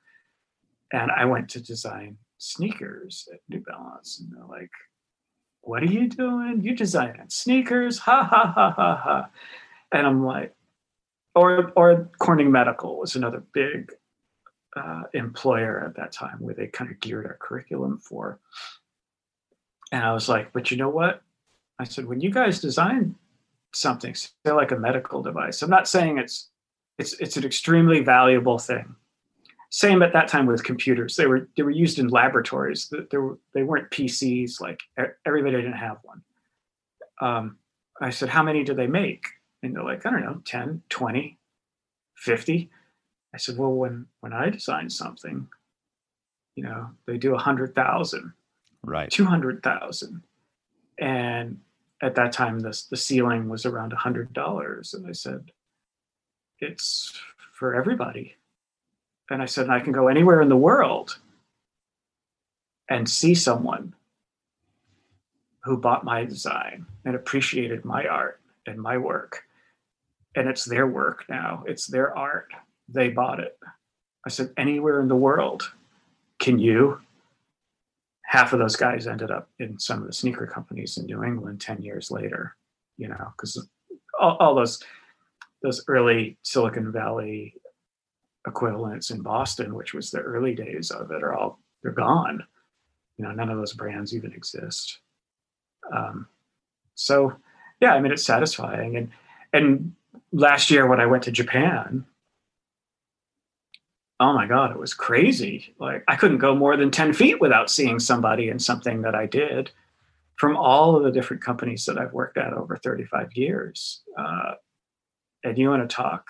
And 0.92 1.10
I 1.10 1.24
went 1.24 1.48
to 1.50 1.62
design 1.62 2.18
sneakers 2.36 3.26
at 3.32 3.40
New 3.48 3.60
Balance, 3.60 4.20
and 4.20 4.30
they're 4.36 4.46
like, 4.46 4.70
"What 5.62 5.82
are 5.82 5.86
you 5.86 6.08
doing? 6.08 6.60
You 6.62 6.76
designing 6.76 7.30
sneakers? 7.30 7.98
Ha 8.00 8.22
ha 8.24 8.52
ha 8.54 8.74
ha 8.76 9.00
ha!" 9.02 9.30
And 9.92 10.06
I'm 10.06 10.22
like, 10.22 10.54
or 11.34 11.72
or 11.74 12.10
Corning 12.18 12.52
Medical 12.52 12.98
was 12.98 13.16
another 13.16 13.42
big 13.54 13.92
uh, 14.76 15.02
employer 15.14 15.84
at 15.84 15.96
that 15.96 16.12
time 16.12 16.36
where 16.38 16.54
they 16.54 16.66
kind 16.66 16.90
of 16.90 17.00
geared 17.00 17.26
our 17.26 17.36
curriculum 17.40 17.98
for. 17.98 18.38
And 19.92 20.04
I 20.04 20.12
was 20.12 20.28
like, 20.28 20.52
but 20.52 20.70
you 20.70 20.76
know 20.76 20.88
what? 20.88 21.22
I 21.78 21.84
said, 21.84 22.06
when 22.06 22.20
you 22.20 22.30
guys 22.30 22.60
design 22.60 23.16
something, 23.72 24.14
say 24.14 24.30
like 24.46 24.70
a 24.70 24.76
medical 24.76 25.22
device, 25.22 25.62
I'm 25.62 25.70
not 25.70 25.88
saying 25.88 26.18
it's 26.18 26.50
it's 26.98 27.14
it's 27.14 27.36
an 27.36 27.44
extremely 27.44 28.00
valuable 28.00 28.58
thing. 28.58 28.94
Same 29.70 30.02
at 30.02 30.12
that 30.12 30.28
time 30.28 30.46
with 30.46 30.64
computers. 30.64 31.16
They 31.16 31.26
were 31.26 31.48
they 31.56 31.62
were 31.62 31.70
used 31.70 31.98
in 31.98 32.08
laboratories. 32.08 32.92
They 33.10 33.18
were 33.18 33.38
they 33.54 33.62
weren't 33.62 33.90
PCs. 33.90 34.60
Like 34.60 34.80
everybody 35.24 35.56
didn't 35.56 35.72
have 35.72 35.98
one. 36.02 36.22
Um, 37.20 37.56
I 38.00 38.10
said, 38.10 38.28
how 38.28 38.42
many 38.42 38.64
do 38.64 38.74
they 38.74 38.86
make? 38.86 39.24
And 39.62 39.74
they're 39.74 39.84
like, 39.84 40.06
I 40.06 40.10
don't 40.10 40.22
know, 40.22 40.40
10, 40.44 40.82
20, 40.88 41.38
50. 42.14 42.70
I 43.34 43.38
said, 43.38 43.56
well, 43.56 43.72
when 43.72 44.06
when 44.20 44.32
I 44.32 44.50
design 44.50 44.90
something, 44.90 45.48
you 46.56 46.64
know, 46.64 46.90
they 47.06 47.16
do 47.16 47.34
a 47.34 47.38
hundred 47.38 47.74
thousand, 47.74 48.32
right, 48.82 49.10
two 49.10 49.24
hundred 49.24 49.62
thousand, 49.62 50.22
and 50.98 51.60
at 52.02 52.14
that 52.14 52.32
time 52.32 52.60
the, 52.60 52.82
the 52.90 52.96
ceiling 52.96 53.48
was 53.48 53.66
around 53.66 53.92
a 53.92 53.96
hundred 53.96 54.32
dollars. 54.32 54.94
And 54.94 55.06
i 55.06 55.12
said 55.12 55.52
it's 56.58 57.18
for 57.52 57.74
everybody. 57.74 58.36
And 59.30 59.42
i 59.42 59.46
said 59.46 59.70
i 59.70 59.80
can 59.80 59.92
go 59.92 60.08
anywhere 60.08 60.42
in 60.42 60.48
the 60.48 60.56
world 60.56 61.18
and 62.88 63.08
see 63.08 63.34
someone 63.34 63.94
who 65.62 65.76
bought 65.76 66.04
my 66.04 66.24
design 66.24 66.86
and 67.04 67.14
appreciated 67.14 67.84
my 67.84 68.06
art 68.06 68.40
and 68.66 68.80
my 68.80 68.96
work. 68.96 69.44
And 70.34 70.48
it's 70.48 70.64
their 70.64 70.86
work 70.86 71.24
now. 71.28 71.64
It's 71.66 71.86
their 71.86 72.16
art 72.16 72.48
they 72.92 73.08
bought 73.08 73.40
it 73.40 73.58
i 74.26 74.28
said 74.28 74.50
anywhere 74.56 75.00
in 75.00 75.08
the 75.08 75.16
world 75.16 75.72
can 76.38 76.58
you 76.58 77.00
half 78.30 78.52
of 78.52 78.60
those 78.60 78.76
guys 78.76 79.08
ended 79.08 79.32
up 79.32 79.50
in 79.58 79.76
some 79.76 80.00
of 80.00 80.06
the 80.06 80.12
sneaker 80.12 80.46
companies 80.46 80.96
in 80.96 81.04
New 81.04 81.24
England 81.24 81.60
10 81.60 81.82
years 81.82 82.12
later, 82.12 82.54
you 82.96 83.08
know, 83.08 83.32
because 83.36 83.66
all, 84.20 84.36
all, 84.38 84.54
those 84.54 84.80
those 85.62 85.82
early 85.88 86.38
Silicon 86.42 86.92
Valley 86.92 87.54
equivalents 88.46 89.10
in 89.10 89.20
Boston, 89.20 89.74
which 89.74 89.94
was 89.94 90.12
the 90.12 90.20
early 90.20 90.54
days 90.54 90.92
of 90.92 91.10
it, 91.10 91.24
are 91.24 91.34
all 91.34 91.58
they're 91.82 91.90
gone. 91.90 92.44
You 93.18 93.24
know, 93.24 93.32
none 93.32 93.50
of 93.50 93.58
those 93.58 93.72
brands 93.72 94.14
even 94.14 94.32
exist. 94.32 95.00
Um, 95.92 96.28
so 96.94 97.34
yeah, 97.80 97.94
I 97.94 98.00
mean 98.00 98.12
it's 98.12 98.24
satisfying. 98.24 98.96
And 98.96 99.10
and 99.52 99.92
last 100.30 100.70
year 100.70 100.86
when 100.86 101.00
I 101.00 101.06
went 101.06 101.24
to 101.24 101.32
Japan, 101.32 102.06
oh 104.20 104.32
my 104.32 104.46
god 104.46 104.70
it 104.70 104.78
was 104.78 104.94
crazy. 104.94 105.74
Like 105.78 106.04
i 106.08 106.16
couldn't 106.16 106.38
go 106.38 106.54
more 106.54 106.76
than 106.76 106.90
10 106.90 107.12
feet 107.14 107.40
without 107.40 107.70
seeing 107.70 107.98
somebody 107.98 108.48
in 108.48 108.58
something 108.58 109.02
that 109.02 109.14
i 109.14 109.26
did 109.26 109.70
from 110.36 110.56
all 110.56 110.96
of 110.96 111.02
the 111.02 111.10
different 111.10 111.42
companies 111.42 111.84
that 111.86 111.98
i've 111.98 112.12
worked 112.12 112.38
at 112.38 112.52
over 112.52 112.76
35 112.76 113.30
years. 113.34 114.02
Uh, 114.16 114.52
and 115.42 115.58
you 115.58 115.68
want 115.68 115.88
to 115.88 115.94
talk 115.94 116.28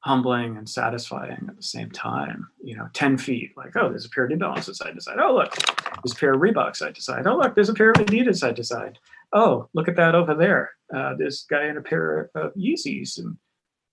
humbling 0.00 0.56
and 0.56 0.68
satisfying 0.68 1.44
at 1.48 1.56
the 1.56 1.62
same 1.62 1.90
time 1.90 2.48
you 2.62 2.74
know 2.74 2.88
10 2.94 3.18
feet 3.18 3.54
like 3.56 3.76
oh 3.76 3.90
there's 3.90 4.06
a 4.06 4.10
pair 4.10 4.24
of 4.24 4.30
new 4.30 4.36
balances 4.36 4.80
i 4.80 4.90
decide 4.90 5.18
oh 5.18 5.34
look 5.34 5.54
there's 5.54 6.12
a 6.12 6.16
pair 6.16 6.32
of 6.32 6.40
reeboks 6.40 6.80
i 6.84 6.90
decide 6.90 7.26
oh 7.26 7.36
look 7.36 7.54
there's 7.54 7.68
a 7.68 7.74
pair 7.74 7.90
of 7.90 7.96
adidas 7.96 8.42
i 8.42 8.50
decide 8.50 8.98
oh 9.32 9.68
look 9.74 9.88
at 9.88 9.96
that 9.96 10.14
over 10.14 10.34
there. 10.34 10.72
Uh, 10.94 11.14
this 11.14 11.42
guy 11.42 11.66
in 11.66 11.76
a 11.76 11.82
pair 11.82 12.30
of 12.34 12.52
yeezys 12.54 13.18
and 13.18 13.36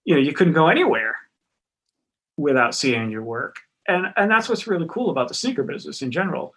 you 0.05 0.15
know 0.15 0.19
you 0.19 0.33
couldn't 0.33 0.53
go 0.53 0.67
anywhere 0.67 1.15
without 2.37 2.75
seeing 2.75 3.11
your 3.11 3.23
work. 3.23 3.57
And 3.87 4.07
and 4.15 4.29
that's 4.29 4.49
what's 4.49 4.67
really 4.67 4.87
cool 4.89 5.09
about 5.09 5.27
the 5.27 5.33
sneaker 5.33 5.63
business 5.63 6.01
in 6.01 6.11
general. 6.11 6.53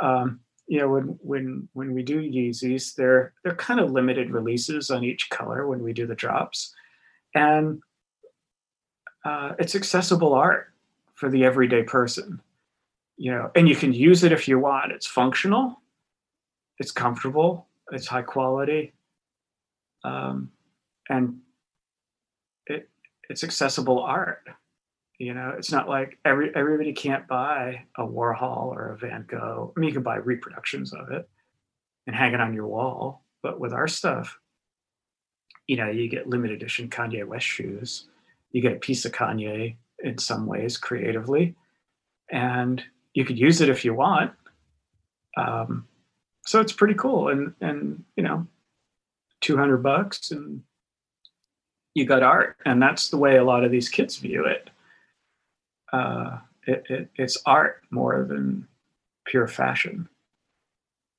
Um, 0.00 0.40
you 0.66 0.78
know, 0.78 0.88
when 0.88 1.18
when 1.22 1.68
when 1.74 1.94
we 1.94 2.02
do 2.02 2.20
Yeezys, 2.20 2.94
they're 2.94 3.32
they're 3.42 3.54
kind 3.54 3.80
of 3.80 3.92
limited 3.92 4.30
releases 4.30 4.90
on 4.90 5.04
each 5.04 5.30
color 5.30 5.66
when 5.66 5.82
we 5.82 5.92
do 5.92 6.06
the 6.06 6.14
drops, 6.14 6.74
and 7.34 7.80
uh, 9.24 9.52
it's 9.58 9.74
accessible 9.74 10.34
art 10.34 10.72
for 11.14 11.30
the 11.30 11.44
everyday 11.44 11.82
person 11.82 12.40
you 13.16 13.30
know 13.30 13.50
and 13.54 13.68
you 13.68 13.74
can 13.74 13.92
use 13.92 14.22
it 14.24 14.32
if 14.32 14.46
you 14.46 14.58
want 14.58 14.92
it's 14.92 15.06
functional 15.06 15.80
it's 16.78 16.92
comfortable 16.92 17.66
it's 17.92 18.06
high 18.06 18.22
quality 18.22 18.92
um, 20.04 20.50
and 21.08 21.38
it 22.66 22.88
it's 23.28 23.42
accessible 23.42 24.00
art 24.00 24.46
you 25.18 25.34
know 25.34 25.54
it's 25.56 25.72
not 25.72 25.88
like 25.88 26.18
every 26.24 26.54
everybody 26.54 26.92
can't 26.92 27.26
buy 27.26 27.84
a 27.96 28.02
warhol 28.02 28.66
or 28.66 28.92
a 28.92 28.98
van 28.98 29.24
gogh. 29.28 29.72
I 29.76 29.80
mean 29.80 29.88
you 29.88 29.94
can 29.94 30.02
buy 30.02 30.16
reproductions 30.16 30.92
of 30.92 31.10
it 31.10 31.28
and 32.06 32.14
hang 32.14 32.34
it 32.34 32.40
on 32.40 32.54
your 32.54 32.66
wall 32.66 33.24
but 33.42 33.58
with 33.60 33.72
our 33.72 33.88
stuff 33.88 34.38
you 35.66 35.76
know 35.76 35.90
you 35.90 36.08
get 36.08 36.28
limited 36.28 36.56
edition 36.56 36.88
kanye 36.88 37.26
west 37.26 37.46
shoes. 37.46 38.08
You 38.52 38.62
get 38.62 38.76
a 38.76 38.80
piece 38.80 39.04
of 39.04 39.12
kanye 39.12 39.76
in 40.02 40.18
some 40.18 40.46
ways 40.46 40.76
creatively 40.76 41.54
and 42.30 42.82
you 43.14 43.24
could 43.24 43.38
use 43.38 43.60
it 43.60 43.68
if 43.68 43.84
you 43.84 43.94
want. 43.94 44.32
Um, 45.36 45.86
so 46.46 46.60
it's 46.60 46.72
pretty 46.72 46.94
cool 46.94 47.28
and 47.28 47.54
and 47.60 48.04
you 48.16 48.22
know 48.22 48.46
200 49.40 49.78
bucks 49.78 50.30
and 50.30 50.62
you 51.94 52.04
got 52.04 52.22
art 52.22 52.56
and 52.64 52.80
that's 52.80 53.08
the 53.08 53.16
way 53.16 53.36
a 53.36 53.44
lot 53.44 53.64
of 53.64 53.70
these 53.70 53.88
kids 53.88 54.16
view 54.16 54.44
it 54.44 54.70
uh, 55.96 56.38
it, 56.66 56.84
it, 56.88 57.08
it's 57.14 57.38
art 57.46 57.82
more 57.90 58.24
than 58.28 58.66
pure 59.24 59.48
fashion 59.48 60.08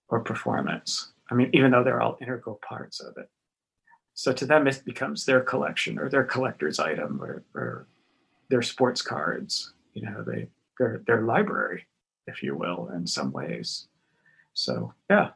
or 0.10 0.20
performance. 0.20 1.12
I 1.32 1.36
mean 1.36 1.50
even 1.54 1.72
though 1.72 1.84
they're 1.84 2.02
all 2.02 2.18
integral 2.22 2.60
parts 2.68 3.00
of 3.00 3.18
it. 3.18 3.30
So 4.14 4.34
to 4.34 4.46
them 4.46 4.68
it 4.68 4.82
becomes 4.86 5.26
their 5.26 5.42
collection 5.42 5.98
or 6.00 6.10
their 6.10 6.24
collector's 6.24 6.80
item 6.80 7.22
or, 7.22 7.44
or 7.56 7.88
their 8.50 8.62
sports 8.62 9.02
cards. 9.02 9.74
You 9.94 10.04
know 10.04 10.24
they 10.24 10.48
their 10.80 11.02
their 11.08 11.22
library 11.22 11.88
if 12.28 12.44
you 12.44 12.56
will 12.56 12.90
in 12.94 13.08
some 13.08 13.32
ways. 13.32 13.88
So 14.54 14.94
yeah. 15.10 15.30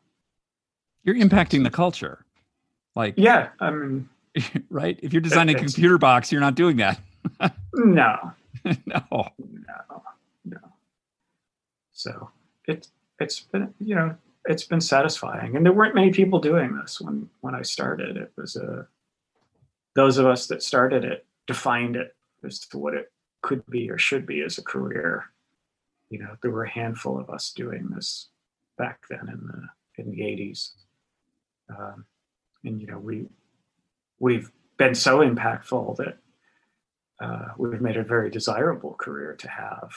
You're 1.03 1.15
impacting 1.15 1.63
the 1.63 1.71
culture. 1.71 2.25
Like 2.95 3.15
yeah 3.17 3.49
i 3.59 3.71
mean 3.71 4.09
right? 4.69 4.99
If 5.01 5.13
you're 5.13 5.21
designing 5.21 5.55
a 5.55 5.59
computer 5.59 5.97
box 5.97 6.31
you're 6.31 6.41
not 6.41 6.55
doing 6.55 6.77
that. 6.77 6.99
No 7.73 8.33
no. 8.85 9.03
No 9.09 10.03
no. 10.45 10.57
So 11.91 12.29
it 12.65 12.87
it's 13.19 13.39
been 13.39 13.73
you 13.79 13.95
know 13.95 14.15
it's 14.45 14.63
been 14.63 14.81
satisfying. 14.81 15.55
And 15.55 15.65
there 15.65 15.73
weren't 15.73 15.95
many 15.95 16.11
people 16.11 16.39
doing 16.39 16.75
this 16.75 16.99
when 16.99 17.29
when 17.41 17.55
i 17.55 17.61
started. 17.61 18.17
It 18.17 18.31
was 18.35 18.55
a 18.55 18.65
uh, 18.65 18.83
those 19.93 20.17
of 20.17 20.25
us 20.25 20.47
that 20.47 20.63
started 20.63 21.03
it 21.03 21.25
defined 21.47 21.95
it 21.95 22.15
as 22.45 22.59
to 22.59 22.77
what 22.77 22.93
it 22.93 23.11
could 23.41 23.65
be 23.67 23.89
or 23.89 23.97
should 23.97 24.25
be 24.25 24.41
as 24.41 24.57
a 24.57 24.63
career. 24.63 25.25
You 26.09 26.19
know 26.19 26.37
there 26.41 26.51
were 26.51 26.65
a 26.65 26.69
handful 26.69 27.19
of 27.19 27.29
us 27.29 27.51
doing 27.51 27.89
this 27.93 28.27
back 28.77 29.01
then 29.09 29.27
in 29.27 29.47
the 29.47 29.67
in 30.01 30.09
the 30.09 30.21
80s 30.21 30.71
um, 31.77 32.05
and 32.63 32.81
you 32.81 32.87
know 32.87 32.97
we 32.97 33.25
we've 34.19 34.51
been 34.77 34.95
so 34.95 35.19
impactful 35.19 35.97
that 35.97 36.17
uh, 37.21 37.47
we've 37.57 37.81
made 37.81 37.97
a 37.97 38.03
very 38.03 38.29
desirable 38.29 38.93
career 38.95 39.35
to 39.35 39.49
have 39.49 39.91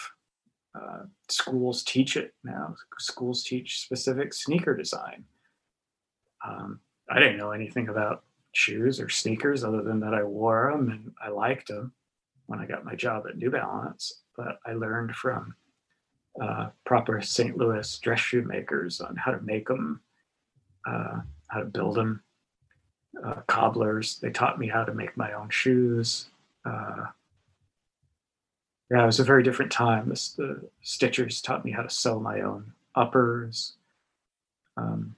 uh, 0.75 1.05
schools 1.29 1.83
teach 1.83 2.17
it 2.17 2.35
now 2.45 2.75
schools 2.99 3.45
teach 3.45 3.81
specific 3.81 4.33
sneaker 4.33 4.77
design 4.77 5.25
um, 6.47 6.81
i 7.11 7.19
didn't 7.19 7.39
know 7.39 7.53
anything 7.53 7.89
about 7.89 8.25
shoes 8.53 9.01
or 9.01 9.09
sneakers 9.09 9.65
other 9.65 9.83
than 9.83 10.01
that 10.01 10.15
i 10.15 10.23
wore 10.23 10.73
them 10.73 10.91
and 10.91 11.13
i 11.23 11.29
liked 11.29 11.69
them 11.69 11.93
when 12.47 12.59
i 12.59 12.67
got 12.67 12.85
my 12.85 12.95
job 12.95 13.25
at 13.29 13.37
new 13.37 13.51
balance 13.51 14.23
but 14.37 14.59
i 14.67 14.73
learned 14.73 15.15
from 15.15 15.55
uh, 16.41 16.71
proper 16.85 17.21
St. 17.21 17.57
Louis 17.57 17.99
dress 17.99 18.21
shoe 18.21 18.43
makers 18.43 19.01
on 19.01 19.17
how 19.17 19.31
to 19.31 19.41
make 19.43 19.69
them, 19.69 20.01
uh, 20.87 21.21
how 21.49 21.61
to 21.61 21.67
build 21.67 21.97
them. 21.97 22.23
Uh, 23.25 23.41
cobblers, 23.47 24.19
they 24.19 24.31
taught 24.31 24.59
me 24.59 24.67
how 24.67 24.85
to 24.85 24.93
make 24.93 25.17
my 25.17 25.33
own 25.35 25.49
shoes. 25.49 26.27
Uh, 26.65 27.07
yeah, 28.91 29.03
it 29.03 29.07
was 29.07 29.21
a 29.21 29.25
very 29.25 29.43
different 29.43 29.73
time. 29.73 30.09
The 30.09 30.69
stitchers 30.85 31.43
taught 31.43 31.65
me 31.65 31.73
how 31.73 31.83
to 31.83 31.91
sew 31.91 32.21
my 32.21 32.43
own 32.43 32.73
uppers. 32.95 33.75
Um, 34.77 35.17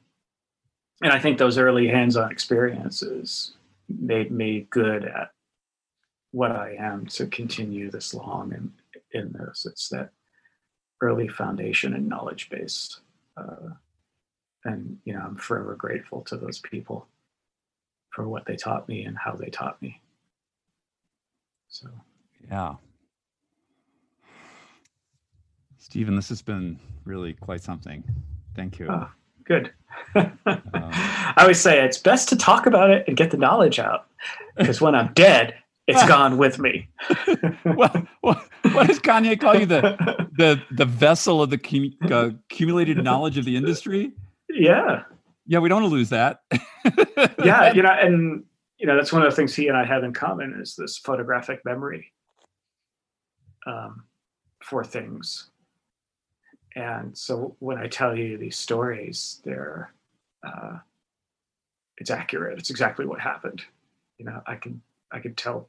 and 1.02 1.12
I 1.12 1.18
think 1.18 1.38
those 1.38 1.58
early 1.58 1.88
hands 1.88 2.16
on 2.16 2.30
experiences 2.30 3.52
made 3.88 4.30
me 4.30 4.66
good 4.70 5.04
at 5.04 5.30
what 6.30 6.52
I 6.52 6.76
am 6.78 7.06
to 7.06 7.26
continue 7.26 7.90
this 7.90 8.14
long 8.14 8.52
in, 8.52 8.72
in 9.18 9.32
this. 9.32 9.66
It's 9.66 9.88
that 9.90 10.10
early 11.00 11.28
foundation 11.28 11.94
and 11.94 12.08
knowledge 12.08 12.48
base. 12.50 13.00
Uh, 13.36 13.70
and 14.64 14.98
you 15.04 15.12
know, 15.12 15.20
I'm 15.20 15.36
forever 15.36 15.74
grateful 15.76 16.22
to 16.22 16.36
those 16.36 16.58
people 16.60 17.06
for 18.10 18.26
what 18.28 18.46
they 18.46 18.56
taught 18.56 18.88
me 18.88 19.04
and 19.04 19.16
how 19.16 19.32
they 19.32 19.50
taught 19.50 19.80
me. 19.82 20.00
So, 21.76 21.88
yeah. 22.48 22.76
Steven, 25.76 26.16
this 26.16 26.30
has 26.30 26.40
been 26.40 26.80
really 27.04 27.34
quite 27.34 27.62
something. 27.62 28.02
Thank 28.54 28.78
you. 28.78 28.88
Oh, 28.88 29.10
good. 29.44 29.72
um, 30.14 30.38
I 30.46 31.34
always 31.36 31.60
say 31.60 31.84
it's 31.84 31.98
best 31.98 32.30
to 32.30 32.36
talk 32.36 32.64
about 32.64 32.88
it 32.88 33.04
and 33.06 33.14
get 33.14 33.30
the 33.30 33.36
knowledge 33.36 33.78
out 33.78 34.06
because 34.56 34.80
when 34.80 34.94
I'm 34.94 35.12
dead, 35.12 35.54
it's 35.86 36.02
gone 36.08 36.38
with 36.38 36.58
me. 36.58 36.88
what, 37.64 38.06
what, 38.22 38.48
what, 38.72 38.86
does 38.86 38.98
Kanye 38.98 39.38
call 39.38 39.56
you? 39.56 39.66
The 39.66 40.28
the 40.38 40.62
the 40.70 40.86
vessel 40.86 41.42
of 41.42 41.50
the 41.50 41.58
cum, 41.58 41.92
uh, 42.10 42.30
accumulated 42.50 43.04
knowledge 43.04 43.36
of 43.36 43.44
the 43.44 43.54
industry. 43.54 44.12
Yeah. 44.48 45.02
Yeah, 45.46 45.58
we 45.58 45.68
don't 45.68 45.82
want 45.82 45.92
to 45.92 45.94
lose 45.94 46.08
that. 46.08 46.40
yeah, 47.44 47.74
you 47.74 47.82
know, 47.82 47.90
and 47.90 48.44
you 48.78 48.86
know 48.86 48.96
that's 48.96 49.12
one 49.12 49.22
of 49.22 49.30
the 49.30 49.36
things 49.36 49.54
he 49.54 49.68
and 49.68 49.76
I 49.76 49.84
have 49.84 50.04
in 50.04 50.12
common 50.12 50.58
is 50.60 50.76
this 50.76 50.98
photographic 50.98 51.64
memory 51.64 52.12
um, 53.66 54.04
for 54.62 54.84
things. 54.84 55.50
And 56.74 57.16
so 57.16 57.56
when 57.58 57.78
I 57.78 57.88
tell 57.88 58.14
you 58.16 58.36
these 58.36 58.58
stories, 58.58 59.40
they're 59.44 59.92
uh, 60.46 60.78
it's 61.98 62.10
accurate. 62.10 62.58
It's 62.58 62.70
exactly 62.70 63.06
what 63.06 63.20
happened. 63.20 63.62
You 64.18 64.26
know, 64.26 64.42
I 64.46 64.56
can 64.56 64.82
I 65.10 65.20
can 65.20 65.34
tell 65.34 65.68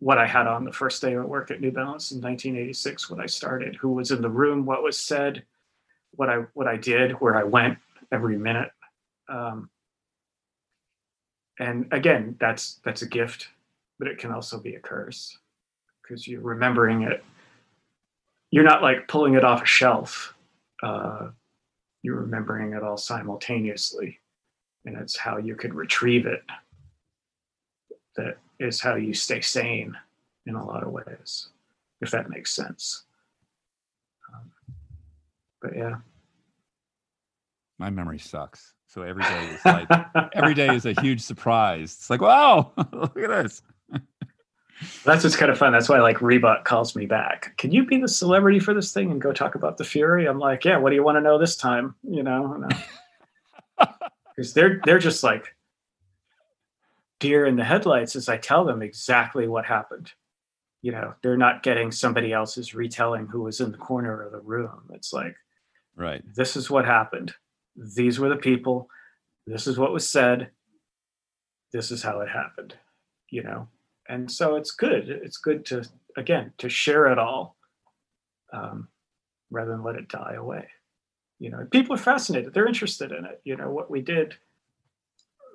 what 0.00 0.18
I 0.18 0.26
had 0.26 0.46
on 0.46 0.64
the 0.64 0.72
first 0.72 1.02
day 1.02 1.14
of 1.14 1.24
work 1.24 1.50
at 1.50 1.60
New 1.60 1.72
Balance 1.72 2.12
in 2.12 2.20
1986 2.20 3.10
when 3.10 3.20
I 3.20 3.26
started, 3.26 3.74
who 3.76 3.90
was 3.90 4.10
in 4.10 4.22
the 4.22 4.30
room, 4.30 4.64
what 4.64 4.82
was 4.82 4.98
said, 4.98 5.42
what 6.12 6.28
I 6.28 6.44
what 6.54 6.68
I 6.68 6.76
did, 6.76 7.12
where 7.12 7.36
I 7.36 7.44
went 7.44 7.78
every 8.12 8.38
minute. 8.38 8.70
Um, 9.28 9.70
and 11.58 11.86
again, 11.92 12.36
that's 12.38 12.80
that's 12.84 13.02
a 13.02 13.08
gift, 13.08 13.48
but 13.98 14.08
it 14.08 14.18
can 14.18 14.32
also 14.32 14.58
be 14.58 14.74
a 14.74 14.80
curse 14.80 15.38
because 16.02 16.26
you're 16.26 16.40
remembering 16.40 17.02
it. 17.02 17.24
You're 18.50 18.64
not 18.64 18.82
like 18.82 19.08
pulling 19.08 19.34
it 19.34 19.44
off 19.44 19.62
a 19.62 19.66
shelf. 19.66 20.34
Uh, 20.82 21.28
you're 22.02 22.20
remembering 22.20 22.72
it 22.72 22.82
all 22.82 22.96
simultaneously, 22.96 24.18
and 24.84 24.96
it's 24.96 25.18
how 25.18 25.36
you 25.36 25.54
could 25.54 25.74
retrieve 25.74 26.26
it 26.26 26.42
that 28.18 28.36
is 28.58 28.80
how 28.80 28.96
you 28.96 29.14
stay 29.14 29.40
sane 29.40 29.96
in 30.46 30.56
a 30.56 30.64
lot 30.64 30.82
of 30.82 30.90
ways, 30.90 31.48
if 32.00 32.10
that 32.10 32.28
makes 32.28 32.54
sense. 32.54 33.04
Um, 34.34 34.50
but 35.62 35.76
yeah. 35.76 35.96
My 37.78 37.90
memory 37.90 38.18
sucks. 38.18 38.74
So 38.88 39.02
every 39.02 39.22
day 39.22 39.46
is 39.48 39.64
like 39.66 39.88
every 40.32 40.54
day 40.54 40.74
is 40.74 40.86
a 40.86 40.98
huge 41.02 41.20
surprise. 41.20 41.94
It's 41.98 42.08
like, 42.08 42.22
wow, 42.22 42.72
look 42.92 43.18
at 43.18 43.28
this. 43.28 43.62
That's 45.04 45.24
what's 45.24 45.36
kind 45.36 45.50
of 45.50 45.58
fun. 45.58 45.72
That's 45.72 45.90
why 45.90 46.00
like 46.00 46.18
Reebok 46.18 46.64
calls 46.64 46.96
me 46.96 47.04
back. 47.04 47.54
Can 47.58 47.70
you 47.70 47.84
be 47.84 48.00
the 48.00 48.08
celebrity 48.08 48.58
for 48.58 48.72
this 48.72 48.92
thing 48.92 49.10
and 49.10 49.20
go 49.20 49.32
talk 49.32 49.56
about 49.56 49.76
the 49.76 49.84
Fury? 49.84 50.26
I'm 50.26 50.38
like, 50.38 50.64
yeah. 50.64 50.78
What 50.78 50.88
do 50.88 50.96
you 50.96 51.02
want 51.02 51.16
to 51.16 51.20
know 51.20 51.36
this 51.36 51.54
time? 51.54 51.96
You 52.02 52.22
know, 52.22 52.66
because 54.34 54.52
they're 54.54 54.80
they're 54.86 54.98
just 54.98 55.22
like, 55.22 55.54
deer 57.18 57.44
in 57.44 57.56
the 57.56 57.64
headlights 57.64 58.16
as 58.16 58.30
I 58.30 58.38
tell 58.38 58.64
them 58.64 58.80
exactly 58.80 59.48
what 59.48 59.66
happened. 59.66 60.12
You 60.80 60.92
know, 60.92 61.14
they're 61.22 61.36
not 61.36 61.62
getting 61.62 61.92
somebody 61.92 62.32
else's 62.32 62.74
retelling 62.74 63.26
who 63.26 63.42
was 63.42 63.60
in 63.60 63.70
the 63.70 63.78
corner 63.78 64.22
of 64.22 64.32
the 64.32 64.40
room. 64.40 64.84
It's 64.94 65.12
like, 65.12 65.36
right, 65.94 66.22
this 66.34 66.56
is 66.56 66.70
what 66.70 66.86
happened. 66.86 67.34
These 67.96 68.18
were 68.18 68.28
the 68.28 68.36
people. 68.36 68.88
This 69.46 69.66
is 69.66 69.78
what 69.78 69.92
was 69.92 70.08
said. 70.08 70.50
This 71.72 71.90
is 71.90 72.02
how 72.02 72.20
it 72.20 72.28
happened. 72.28 72.74
You 73.30 73.42
know, 73.42 73.68
and 74.08 74.30
so 74.30 74.56
it's 74.56 74.70
good. 74.70 75.08
It's 75.08 75.36
good 75.36 75.64
to 75.66 75.84
again 76.16 76.52
to 76.58 76.68
share 76.68 77.06
it 77.12 77.18
all, 77.18 77.56
um, 78.52 78.88
rather 79.50 79.70
than 79.70 79.84
let 79.84 79.96
it 79.96 80.08
die 80.08 80.34
away. 80.36 80.66
You 81.38 81.50
know, 81.50 81.66
people 81.70 81.94
are 81.94 81.98
fascinated. 81.98 82.52
They're 82.52 82.66
interested 82.66 83.12
in 83.12 83.24
it. 83.24 83.40
You 83.44 83.56
know 83.56 83.70
what 83.70 83.90
we 83.90 84.00
did. 84.00 84.34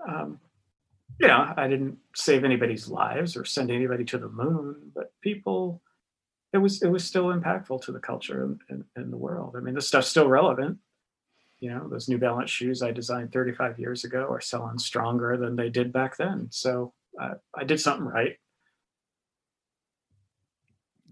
Um, 0.08 0.40
you 1.20 1.28
know, 1.28 1.54
I 1.56 1.68
didn't 1.68 1.98
save 2.16 2.44
anybody's 2.44 2.88
lives 2.88 3.36
or 3.36 3.46
send 3.46 3.70
anybody 3.70 4.04
to 4.06 4.18
the 4.18 4.30
moon, 4.30 4.92
but 4.96 5.14
people, 5.22 5.82
it 6.54 6.58
was 6.58 6.82
it 6.82 6.90
was 6.90 7.04
still 7.04 7.26
impactful 7.26 7.84
to 7.84 7.92
the 7.92 8.00
culture 8.00 8.44
and, 8.44 8.60
and, 8.70 8.84
and 8.96 9.14
the 9.14 9.18
world. 9.18 9.56
I 9.58 9.60
mean, 9.60 9.76
this 9.76 9.88
stuff's 9.88 10.08
still 10.08 10.28
relevant. 10.28 10.78
You 11.64 11.70
know, 11.70 11.88
those 11.88 12.10
New 12.10 12.18
Balance 12.18 12.52
shoes 12.52 12.82
I 12.82 12.92
designed 12.92 13.32
35 13.32 13.80
years 13.80 14.04
ago 14.04 14.28
are 14.30 14.42
selling 14.42 14.78
stronger 14.78 15.38
than 15.38 15.56
they 15.56 15.70
did 15.70 15.94
back 15.94 16.18
then. 16.18 16.50
So 16.52 16.92
uh, 17.18 17.36
I 17.56 17.64
did 17.64 17.80
something 17.80 18.06
right. 18.06 18.36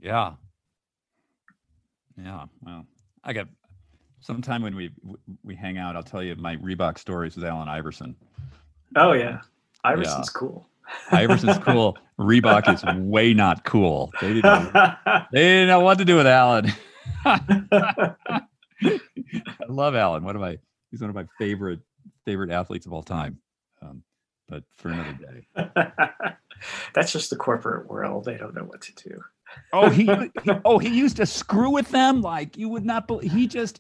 Yeah. 0.02 0.34
Yeah. 2.22 2.48
Well, 2.61 2.86
I 3.23 3.32
got 3.32 3.48
sometime 4.19 4.61
when 4.61 4.76
we 4.76 4.91
we 5.41 5.56
hang 5.56 5.78
out, 5.78 5.95
I'll 5.95 6.03
tell 6.03 6.22
you 6.22 6.36
my 6.36 6.57
Reebok 6.57 6.98
stories 6.98 7.38
with 7.38 7.45
Allen 7.45 7.69
Iverson. 7.69 8.14
Oh 8.98 9.14
yeah, 9.14 9.40
Iverson's 9.86 10.32
yeah. 10.36 10.38
cool. 10.38 10.68
Iverson's 11.14 11.60
cool. 11.60 11.98
Reebok 12.19 12.73
is 12.73 12.84
way 12.99 13.34
not 13.34 13.64
cool. 13.64 14.11
They 14.19 14.34
didn't, 14.34 14.73
they 15.32 15.40
didn't 15.40 15.69
know 15.69 15.80
what 15.80 15.98
to 15.99 16.03
do 16.03 16.18
with 16.18 16.28
Allen. 16.28 16.73
I 18.84 18.99
love 19.68 19.95
Allen. 19.95 20.24
One 20.24 20.36
of 20.36 20.41
my 20.41 20.58
he's 20.90 21.02
one 21.02 21.10
of 21.10 21.16
my 21.16 21.26
favorite 21.38 21.80
favorite 22.26 22.52
athletes 22.52 22.86
of 22.86 22.94
all 22.94 23.03
time. 23.03 23.40
Um, 23.82 24.03
but 24.48 24.64
for 24.76 24.90
another 24.90 25.14
day. 25.14 25.64
That's 26.94 27.12
just 27.12 27.30
the 27.30 27.36
corporate 27.36 27.90
world. 27.90 28.26
They 28.26 28.38
don't 28.38 28.53
know 28.53 28.66
what 28.66 28.82
to 28.82 29.10
do. 29.10 29.22
oh, 29.74 29.90
he, 29.90 30.06
he, 30.44 30.52
oh 30.66 30.78
he 30.78 30.90
used 30.90 31.18
to 31.18 31.26
screw 31.26 31.70
with 31.70 31.90
them 31.90 32.22
like 32.22 32.58
you 32.58 32.70
would 32.70 32.86
not 32.86 33.08
believe. 33.08 33.32
He 33.32 33.48
just 33.48 33.80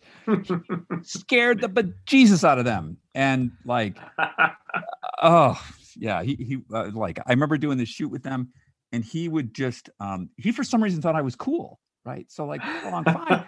scared 1.03 1.61
the 1.61 1.69
bejesus 1.69 2.43
out 2.43 2.57
of 2.57 2.65
them, 2.65 2.97
and 3.13 3.51
like, 3.65 3.97
oh 5.21 5.61
yeah, 5.95 6.23
he 6.23 6.35
he 6.35 6.57
uh, 6.73 6.89
like 6.93 7.19
I 7.19 7.31
remember 7.31 7.57
doing 7.57 7.77
the 7.77 7.85
shoot 7.85 8.09
with 8.09 8.23
them, 8.23 8.49
and 8.91 9.03
he 9.03 9.29
would 9.29 9.53
just 9.53 9.89
um 9.99 10.29
he 10.37 10.51
for 10.51 10.63
some 10.63 10.81
reason 10.81 11.01
thought 11.01 11.15
I 11.15 11.21
was 11.21 11.35
cool, 11.35 11.79
right? 12.05 12.25
So 12.31 12.45
like 12.45 12.63
we 12.63 12.89
along 12.89 13.03
fine, 13.05 13.45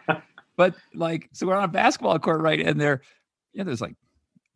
but 0.56 0.76
like 0.94 1.30
so 1.32 1.48
we're 1.48 1.56
on 1.56 1.64
a 1.64 1.68
basketball 1.68 2.18
court, 2.20 2.42
right? 2.42 2.60
And 2.60 2.80
there, 2.80 3.02
yeah, 3.54 3.64
there's 3.64 3.82
like 3.82 3.96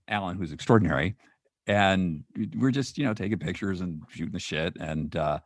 Allen 0.07 0.37
who's 0.37 0.51
extraordinary, 0.51 1.15
and 1.65 2.23
we're 2.57 2.71
just 2.71 2.97
you 2.97 3.05
know 3.05 3.13
taking 3.13 3.39
pictures 3.39 3.81
and 3.81 4.01
shooting 4.09 4.33
the 4.33 4.39
shit, 4.39 4.75
and 4.79 5.15
uh 5.15 5.39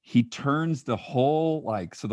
he 0.00 0.22
turns 0.24 0.82
the 0.82 0.96
whole 0.96 1.62
like 1.62 1.94
so 1.94 2.08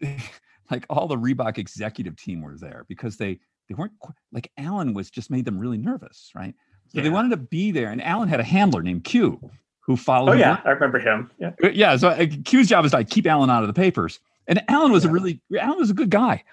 the 0.00 0.12
like 0.70 0.84
all 0.90 1.06
the 1.06 1.16
Reebok 1.16 1.58
executive 1.58 2.16
team 2.16 2.42
were 2.42 2.56
there 2.56 2.84
because 2.88 3.16
they 3.16 3.38
they 3.68 3.74
weren't 3.74 3.92
like 4.32 4.50
Allen 4.58 4.94
was 4.94 5.10
just 5.10 5.30
made 5.30 5.44
them 5.44 5.58
really 5.58 5.78
nervous, 5.78 6.30
right? 6.34 6.54
So 6.88 6.98
yeah. 6.98 7.02
they 7.02 7.10
wanted 7.10 7.30
to 7.30 7.36
be 7.36 7.70
there, 7.70 7.90
and 7.90 8.02
Allen 8.02 8.28
had 8.28 8.40
a 8.40 8.44
handler 8.44 8.82
named 8.82 9.04
Q 9.04 9.50
who 9.80 9.96
followed. 9.96 10.32
Oh 10.32 10.34
yeah, 10.34 10.54
around. 10.54 10.62
I 10.66 10.70
remember 10.70 10.98
him. 10.98 11.30
Yeah, 11.38 11.52
uh, 11.62 11.68
yeah. 11.70 11.96
So 11.96 12.08
uh, 12.08 12.26
Q's 12.44 12.68
job 12.68 12.84
is 12.84 12.92
to 12.92 12.98
like, 12.98 13.10
keep 13.10 13.26
Allen 13.26 13.50
out 13.50 13.62
of 13.62 13.68
the 13.68 13.74
papers, 13.74 14.20
and 14.46 14.62
Allen 14.68 14.92
was 14.92 15.04
yeah. 15.04 15.10
a 15.10 15.12
really 15.12 15.40
Allen 15.58 15.78
was 15.78 15.90
a 15.90 15.94
good 15.94 16.10
guy. 16.10 16.44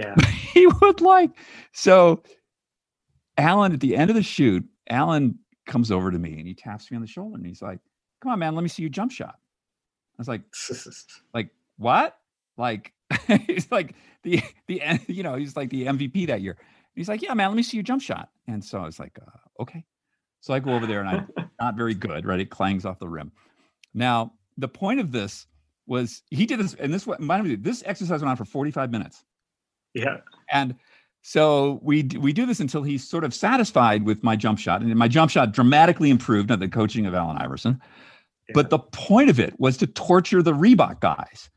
Yeah, 0.00 0.14
he 0.54 0.66
would 0.66 1.00
like 1.00 1.30
so. 1.72 2.22
Allen, 3.36 3.72
at 3.72 3.80
the 3.80 3.96
end 3.96 4.10
of 4.10 4.16
the 4.16 4.22
shoot, 4.22 4.64
Allen 4.90 5.38
comes 5.66 5.90
over 5.90 6.10
to 6.10 6.18
me 6.18 6.38
and 6.38 6.46
he 6.46 6.54
taps 6.54 6.90
me 6.90 6.96
on 6.96 7.00
the 7.00 7.06
shoulder 7.06 7.36
and 7.36 7.46
he's 7.46 7.62
like, 7.62 7.78
"Come 8.22 8.32
on, 8.32 8.38
man, 8.38 8.54
let 8.54 8.62
me 8.62 8.68
see 8.68 8.82
your 8.82 8.90
jump 8.90 9.12
shot." 9.12 9.36
I 9.36 10.20
was 10.20 10.28
like, 10.28 10.42
like 11.34 11.50
what? 11.78 12.18
Like 12.56 12.92
he's 13.46 13.70
like 13.70 13.94
the 14.22 14.42
the 14.66 14.82
you 15.06 15.22
know 15.22 15.34
he's 15.34 15.56
like 15.56 15.70
the 15.70 15.86
MVP 15.86 16.26
that 16.26 16.42
year. 16.42 16.58
He's 16.94 17.08
like, 17.08 17.22
yeah, 17.22 17.32
man, 17.34 17.48
let 17.48 17.56
me 17.56 17.62
see 17.62 17.76
your 17.76 17.84
jump 17.84 18.02
shot. 18.02 18.28
And 18.46 18.62
so 18.62 18.80
I 18.80 18.84
was 18.84 18.98
like, 18.98 19.18
uh, 19.20 19.62
okay. 19.62 19.84
So 20.40 20.52
I 20.52 20.58
go 20.58 20.74
over 20.74 20.86
there 20.86 21.00
and 21.00 21.08
I'm 21.08 21.50
not 21.60 21.76
very 21.76 21.94
good, 21.94 22.26
right? 22.26 22.40
It 22.40 22.50
clangs 22.50 22.84
off 22.84 22.98
the 22.98 23.08
rim. 23.08 23.32
Now 23.94 24.32
the 24.58 24.68
point 24.68 25.00
of 25.00 25.12
this 25.12 25.46
was 25.86 26.22
he 26.30 26.46
did 26.46 26.60
this, 26.60 26.74
and 26.74 26.92
this 26.92 27.08
this 27.58 27.82
exercise 27.86 28.20
went 28.20 28.30
on 28.30 28.36
for 28.36 28.44
45 28.44 28.90
minutes. 28.90 29.24
Yeah. 29.94 30.18
And 30.50 30.74
so 31.22 31.80
we 31.82 32.08
we 32.18 32.32
do 32.32 32.46
this 32.46 32.60
until 32.60 32.82
he's 32.82 33.06
sort 33.06 33.24
of 33.24 33.34
satisfied 33.34 34.04
with 34.04 34.22
my 34.22 34.36
jump 34.36 34.58
shot, 34.58 34.82
and 34.82 34.94
my 34.96 35.08
jump 35.08 35.30
shot 35.30 35.52
dramatically 35.52 36.10
improved 36.10 36.50
under 36.50 36.64
the 36.64 36.70
coaching 36.70 37.06
of 37.06 37.14
Allen 37.14 37.36
Iverson. 37.36 37.80
But 38.52 38.70
the 38.70 38.78
point 38.78 39.30
of 39.30 39.38
it 39.38 39.54
was 39.58 39.76
to 39.76 39.86
torture 39.86 40.42
the 40.42 40.52
Reebok 40.52 41.00
guys. 41.00 41.50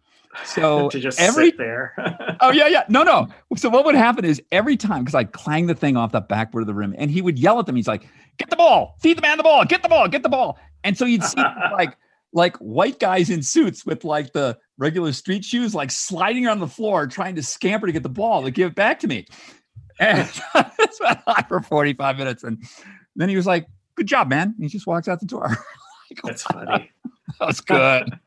So 0.45 0.89
to 0.91 0.99
just 0.99 1.19
every 1.19 1.47
sit 1.47 1.57
there. 1.57 1.93
oh 2.41 2.51
yeah, 2.51 2.67
yeah. 2.67 2.83
No, 2.89 3.03
no. 3.03 3.27
So 3.55 3.69
what 3.69 3.85
would 3.85 3.95
happen 3.95 4.25
is 4.25 4.41
every 4.51 4.77
time, 4.77 5.03
because 5.03 5.15
I'd 5.15 5.31
clang 5.31 5.67
the 5.67 5.75
thing 5.75 5.97
off 5.97 6.11
the 6.11 6.21
backboard 6.21 6.63
of 6.63 6.67
the 6.67 6.73
rim, 6.73 6.93
and 6.97 7.09
he 7.09 7.21
would 7.21 7.39
yell 7.39 7.59
at 7.59 7.65
them. 7.65 7.75
He's 7.75 7.87
like, 7.87 8.07
"Get 8.37 8.49
the 8.49 8.55
ball! 8.55 8.97
Feed 9.01 9.17
the 9.17 9.21
man 9.21 9.37
the 9.37 9.43
ball! 9.43 9.65
Get 9.65 9.81
the 9.81 9.89
ball! 9.89 10.07
Get 10.07 10.23
the 10.23 10.29
ball!" 10.29 10.59
And 10.83 10.97
so 10.97 11.05
you'd 11.05 11.23
see 11.23 11.41
like 11.71 11.97
like 12.33 12.57
white 12.57 12.99
guys 12.99 13.29
in 13.29 13.43
suits 13.43 13.85
with 13.85 14.03
like 14.03 14.33
the 14.33 14.57
regular 14.77 15.13
street 15.13 15.45
shoes, 15.45 15.73
like 15.75 15.91
sliding 15.91 16.45
around 16.45 16.59
the 16.59 16.67
floor, 16.67 17.07
trying 17.07 17.35
to 17.35 17.43
scamper 17.43 17.85
to 17.85 17.93
get 17.93 18.03
the 18.03 18.09
ball 18.09 18.43
to 18.43 18.51
give 18.51 18.71
it 18.71 18.75
back 18.75 18.99
to 18.99 19.07
me. 19.07 19.25
And 19.99 20.29
that's 20.53 20.99
went 20.99 21.19
on 21.27 21.45
for 21.47 21.61
45 21.61 22.17
minutes. 22.17 22.43
And 22.43 22.63
then 23.15 23.29
he 23.29 23.35
was 23.35 23.45
like, 23.45 23.67
Good 23.95 24.07
job, 24.07 24.27
man. 24.27 24.53
And 24.55 24.63
he 24.63 24.69
just 24.69 24.87
walks 24.87 25.07
out 25.07 25.19
the 25.19 25.25
door. 25.25 25.55
That's 26.23 26.43
funny. 26.43 26.91
that 27.39 27.45
was 27.45 27.61
good. 27.61 28.19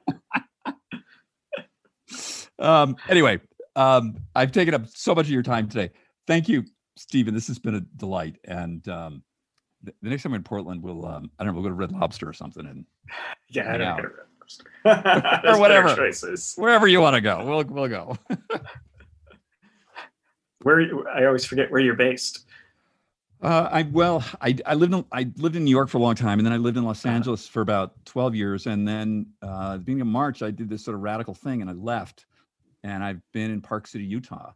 um, 2.59 2.97
anyway, 3.09 3.41
um, 3.75 4.17
I've 4.35 4.53
taken 4.53 4.75
up 4.75 4.87
so 4.89 5.15
much 5.15 5.27
of 5.27 5.33
your 5.33 5.43
time 5.43 5.69
today. 5.69 5.91
Thank 6.27 6.49
you, 6.49 6.65
Steven. 6.97 7.35
This 7.35 7.49
has 7.49 7.59
been 7.59 7.75
a 7.75 7.81
delight. 7.81 8.37
And 8.45 8.87
um, 8.89 9.23
the, 9.87 10.11
next 10.11 10.23
time 10.23 10.33
I'm 10.33 10.37
in 10.37 10.43
Portland, 10.43 10.83
we'll 10.83 11.07
um, 11.07 11.31
I 11.39 11.45
don't 11.45 11.55
know, 11.55 11.61
we'll 11.61 11.71
go 11.71 11.71
to 11.71 11.75
Red 11.75 11.93
Lobster 11.93 12.29
or 12.29 12.33
something. 12.33 12.67
And 12.67 12.85
yeah, 13.49 13.73
I 13.73 13.77
don't 13.79 13.97
Red 13.97 14.13
Lobster. 14.41 14.71
or 15.55 15.59
whatever 15.59 15.95
choices. 15.95 16.55
Wherever 16.57 16.87
you 16.87 17.01
want 17.01 17.15
to 17.15 17.21
go, 17.21 17.45
we'll 17.45 17.65
we'll 17.65 17.89
go. 17.89 18.17
where 20.63 21.09
I 21.09 21.27
always 21.27 21.45
forget 21.45 21.71
where 21.71 21.81
you're 21.81 21.95
based. 21.95 22.45
Uh, 23.43 23.69
I 23.71 23.83
well, 23.83 24.25
I 24.41 24.57
I 24.65 24.75
lived 24.75 24.95
in 24.95 25.05
I 25.13 25.31
lived 25.37 25.57
in 25.57 25.65
New 25.65 25.71
York 25.71 25.89
for 25.89 25.99
a 25.99 26.01
long 26.01 26.15
time, 26.15 26.39
and 26.39 26.47
then 26.47 26.53
I 26.53 26.57
lived 26.57 26.77
in 26.77 26.85
Los 26.85 27.05
uh-huh. 27.05 27.15
Angeles 27.15 27.47
for 27.47 27.61
about 27.61 27.93
twelve 28.05 28.35
years, 28.35 28.67
and 28.67 28.87
then 28.87 29.27
uh, 29.43 29.75
the 29.75 29.79
beginning 29.81 30.03
of 30.03 30.09
March, 30.09 30.43
I 30.43 30.51
did 30.51 30.69
this 30.69 30.85
sort 30.85 30.95
of 30.95 31.03
radical 31.03 31.35
thing, 31.35 31.61
and 31.61 31.71
I 31.71 31.75
left, 31.75 32.27
and 32.83 33.05
I've 33.05 33.21
been 33.33 33.51
in 33.51 33.61
Park 33.61 33.87
City, 33.87 34.05
Utah. 34.05 34.53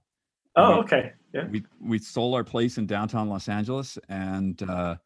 Oh, 0.57 0.77
we, 0.77 0.81
okay, 0.81 1.13
yeah. 1.35 1.47
We 1.49 1.63
we 1.81 1.99
sold 1.99 2.35
our 2.35 2.45
place 2.45 2.79
in 2.79 2.87
downtown 2.87 3.29
Los 3.29 3.49
Angeles, 3.49 3.99
and 4.09 4.63
uh, 4.63 4.97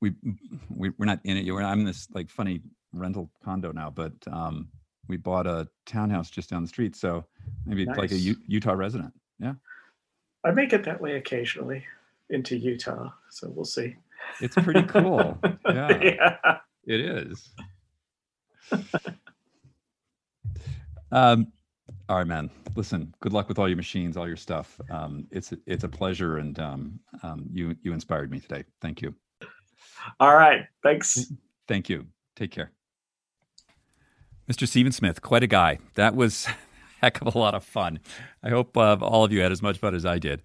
we, 0.00 0.14
we 0.68 0.90
we're 0.90 1.06
not 1.06 1.20
in 1.24 1.36
it 1.36 1.44
yet. 1.44 1.54
I'm 1.56 1.80
in 1.80 1.86
this 1.86 2.08
like 2.12 2.30
funny 2.30 2.60
rental 2.92 3.30
condo 3.44 3.72
now, 3.72 3.90
but 3.90 4.12
um, 4.30 4.68
we 5.08 5.16
bought 5.16 5.46
a 5.46 5.68
townhouse 5.86 6.30
just 6.30 6.50
down 6.50 6.62
the 6.62 6.68
street, 6.68 6.94
so 6.94 7.24
maybe 7.66 7.84
nice. 7.84 7.96
like 7.96 8.12
a 8.12 8.16
U- 8.16 8.36
Utah 8.46 8.72
resident. 8.72 9.12
Yeah, 9.40 9.54
I 10.44 10.50
make 10.52 10.72
it 10.72 10.84
that 10.84 11.00
way 11.00 11.16
occasionally 11.16 11.84
into 12.30 12.56
Utah. 12.56 13.10
So 13.30 13.50
we'll 13.50 13.64
see. 13.64 13.96
It's 14.40 14.54
pretty 14.56 14.82
cool. 14.82 15.38
yeah, 15.68 16.02
yeah. 16.02 16.58
it 16.86 17.00
is. 17.00 17.50
um, 21.10 21.52
all 22.08 22.18
right, 22.18 22.26
man. 22.26 22.50
Listen, 22.76 23.14
good 23.20 23.32
luck 23.32 23.48
with 23.48 23.58
all 23.58 23.68
your 23.68 23.76
machines, 23.76 24.16
all 24.16 24.28
your 24.28 24.36
stuff. 24.36 24.80
Um, 24.90 25.26
it's 25.30 25.52
it's 25.66 25.84
a 25.84 25.88
pleasure, 25.88 26.38
and 26.38 26.58
um, 26.58 27.00
um, 27.22 27.48
you 27.52 27.74
you 27.82 27.92
inspired 27.92 28.30
me 28.30 28.38
today. 28.40 28.64
Thank 28.80 29.02
you. 29.02 29.14
All 30.20 30.34
right, 30.34 30.66
thanks. 30.82 31.30
Thank 31.66 31.88
you. 31.88 32.06
Take 32.36 32.50
care. 32.50 32.70
Mr. 34.50 34.66
Steven 34.66 34.92
Smith, 34.92 35.20
quite 35.20 35.42
a 35.42 35.46
guy. 35.46 35.78
That 35.94 36.14
was 36.14 36.46
a 36.46 36.54
heck 37.02 37.20
of 37.20 37.34
a 37.34 37.38
lot 37.38 37.54
of 37.54 37.62
fun. 37.64 38.00
I 38.42 38.48
hope 38.48 38.76
uh, 38.76 38.96
all 39.00 39.24
of 39.24 39.32
you 39.32 39.40
had 39.40 39.52
as 39.52 39.62
much 39.62 39.78
fun 39.78 39.94
as 39.94 40.06
I 40.06 40.18
did. 40.18 40.42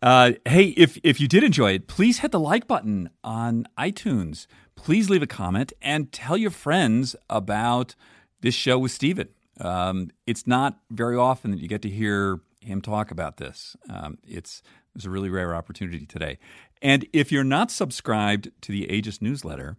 Uh, 0.00 0.32
hey, 0.46 0.68
if 0.76 0.98
if 1.02 1.20
you 1.20 1.28
did 1.28 1.44
enjoy 1.44 1.72
it, 1.72 1.86
please 1.86 2.20
hit 2.20 2.32
the 2.32 2.40
like 2.40 2.66
button 2.66 3.10
on 3.22 3.66
iTunes. 3.78 4.46
Please 4.74 5.10
leave 5.10 5.22
a 5.22 5.26
comment 5.26 5.72
and 5.82 6.12
tell 6.12 6.36
your 6.36 6.50
friends 6.50 7.16
about 7.28 7.94
this 8.40 8.54
show 8.54 8.78
with 8.78 8.92
Steven. 8.92 9.28
Um, 9.60 10.10
it's 10.26 10.46
not 10.46 10.78
very 10.90 11.16
often 11.16 11.50
that 11.50 11.60
you 11.60 11.68
get 11.68 11.82
to 11.82 11.90
hear 11.90 12.40
him 12.60 12.80
talk 12.80 13.10
about 13.10 13.36
this. 13.38 13.76
Um, 13.90 14.18
it's 14.26 14.62
it's 14.94 15.04
a 15.04 15.10
really 15.10 15.28
rare 15.28 15.54
opportunity 15.54 16.06
today. 16.06 16.38
And 16.82 17.06
if 17.12 17.32
you're 17.32 17.44
not 17.44 17.70
subscribed 17.70 18.50
to 18.62 18.72
the 18.72 18.90
Aegis 18.90 19.22
newsletter, 19.22 19.76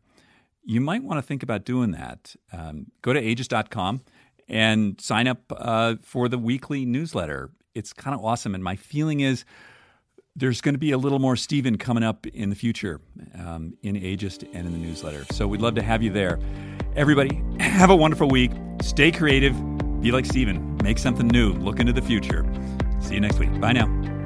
you 0.64 0.82
might 0.82 1.04
want 1.04 1.18
to 1.18 1.22
think 1.22 1.44
about 1.44 1.64
doing 1.64 1.92
that. 1.92 2.36
Um, 2.52 2.88
go 3.02 3.14
to 3.14 3.20
aegis.com 3.20 4.02
and 4.50 5.00
sign 5.00 5.28
up 5.28 5.42
uh, 5.52 5.96
for 6.02 6.28
the 6.28 6.38
weekly 6.38 6.86
newsletter. 6.86 7.52
It's 7.74 7.94
kind 7.94 8.14
of 8.14 8.24
awesome. 8.24 8.56
And 8.56 8.64
my 8.64 8.76
feeling 8.76 9.20
is 9.20 9.46
there's 10.36 10.62
going 10.62 10.76
to 10.76 10.80
be 10.80 10.92
a 10.92 10.98
little 10.98 11.20
more 11.20 11.36
Steven 11.36 11.78
coming 11.78 12.04
up 12.04 12.28
in 12.28 12.50
the 12.50 12.56
future 12.56 13.02
um, 13.36 13.76
in 13.82 13.96
Aegis 13.96 14.38
and 14.54 14.68
in 14.68 14.72
the 14.72 14.80
newsletter. 14.80 15.26
So 15.32 15.48
we'd 15.48 15.62
love 15.62 15.76
to 15.76 15.82
have 15.82 16.04
you 16.04 16.12
there. 16.12 16.40
Everybody, 16.96 17.42
have 17.60 17.90
a 17.90 17.96
wonderful 17.96 18.28
week. 18.28 18.52
Stay 18.82 19.12
creative. 19.12 19.56
Be 20.02 20.12
like 20.12 20.26
Steven. 20.26 20.78
Make 20.84 21.00
something 21.00 21.28
new. 21.28 21.54
Look 21.54 21.80
into 21.80 21.94
the 21.94 22.02
future. 22.02 22.46
See 23.00 23.16
you 23.16 23.22
next 23.22 23.40
week. 23.40 23.60
Bye 23.60 23.74
now. 23.74 24.17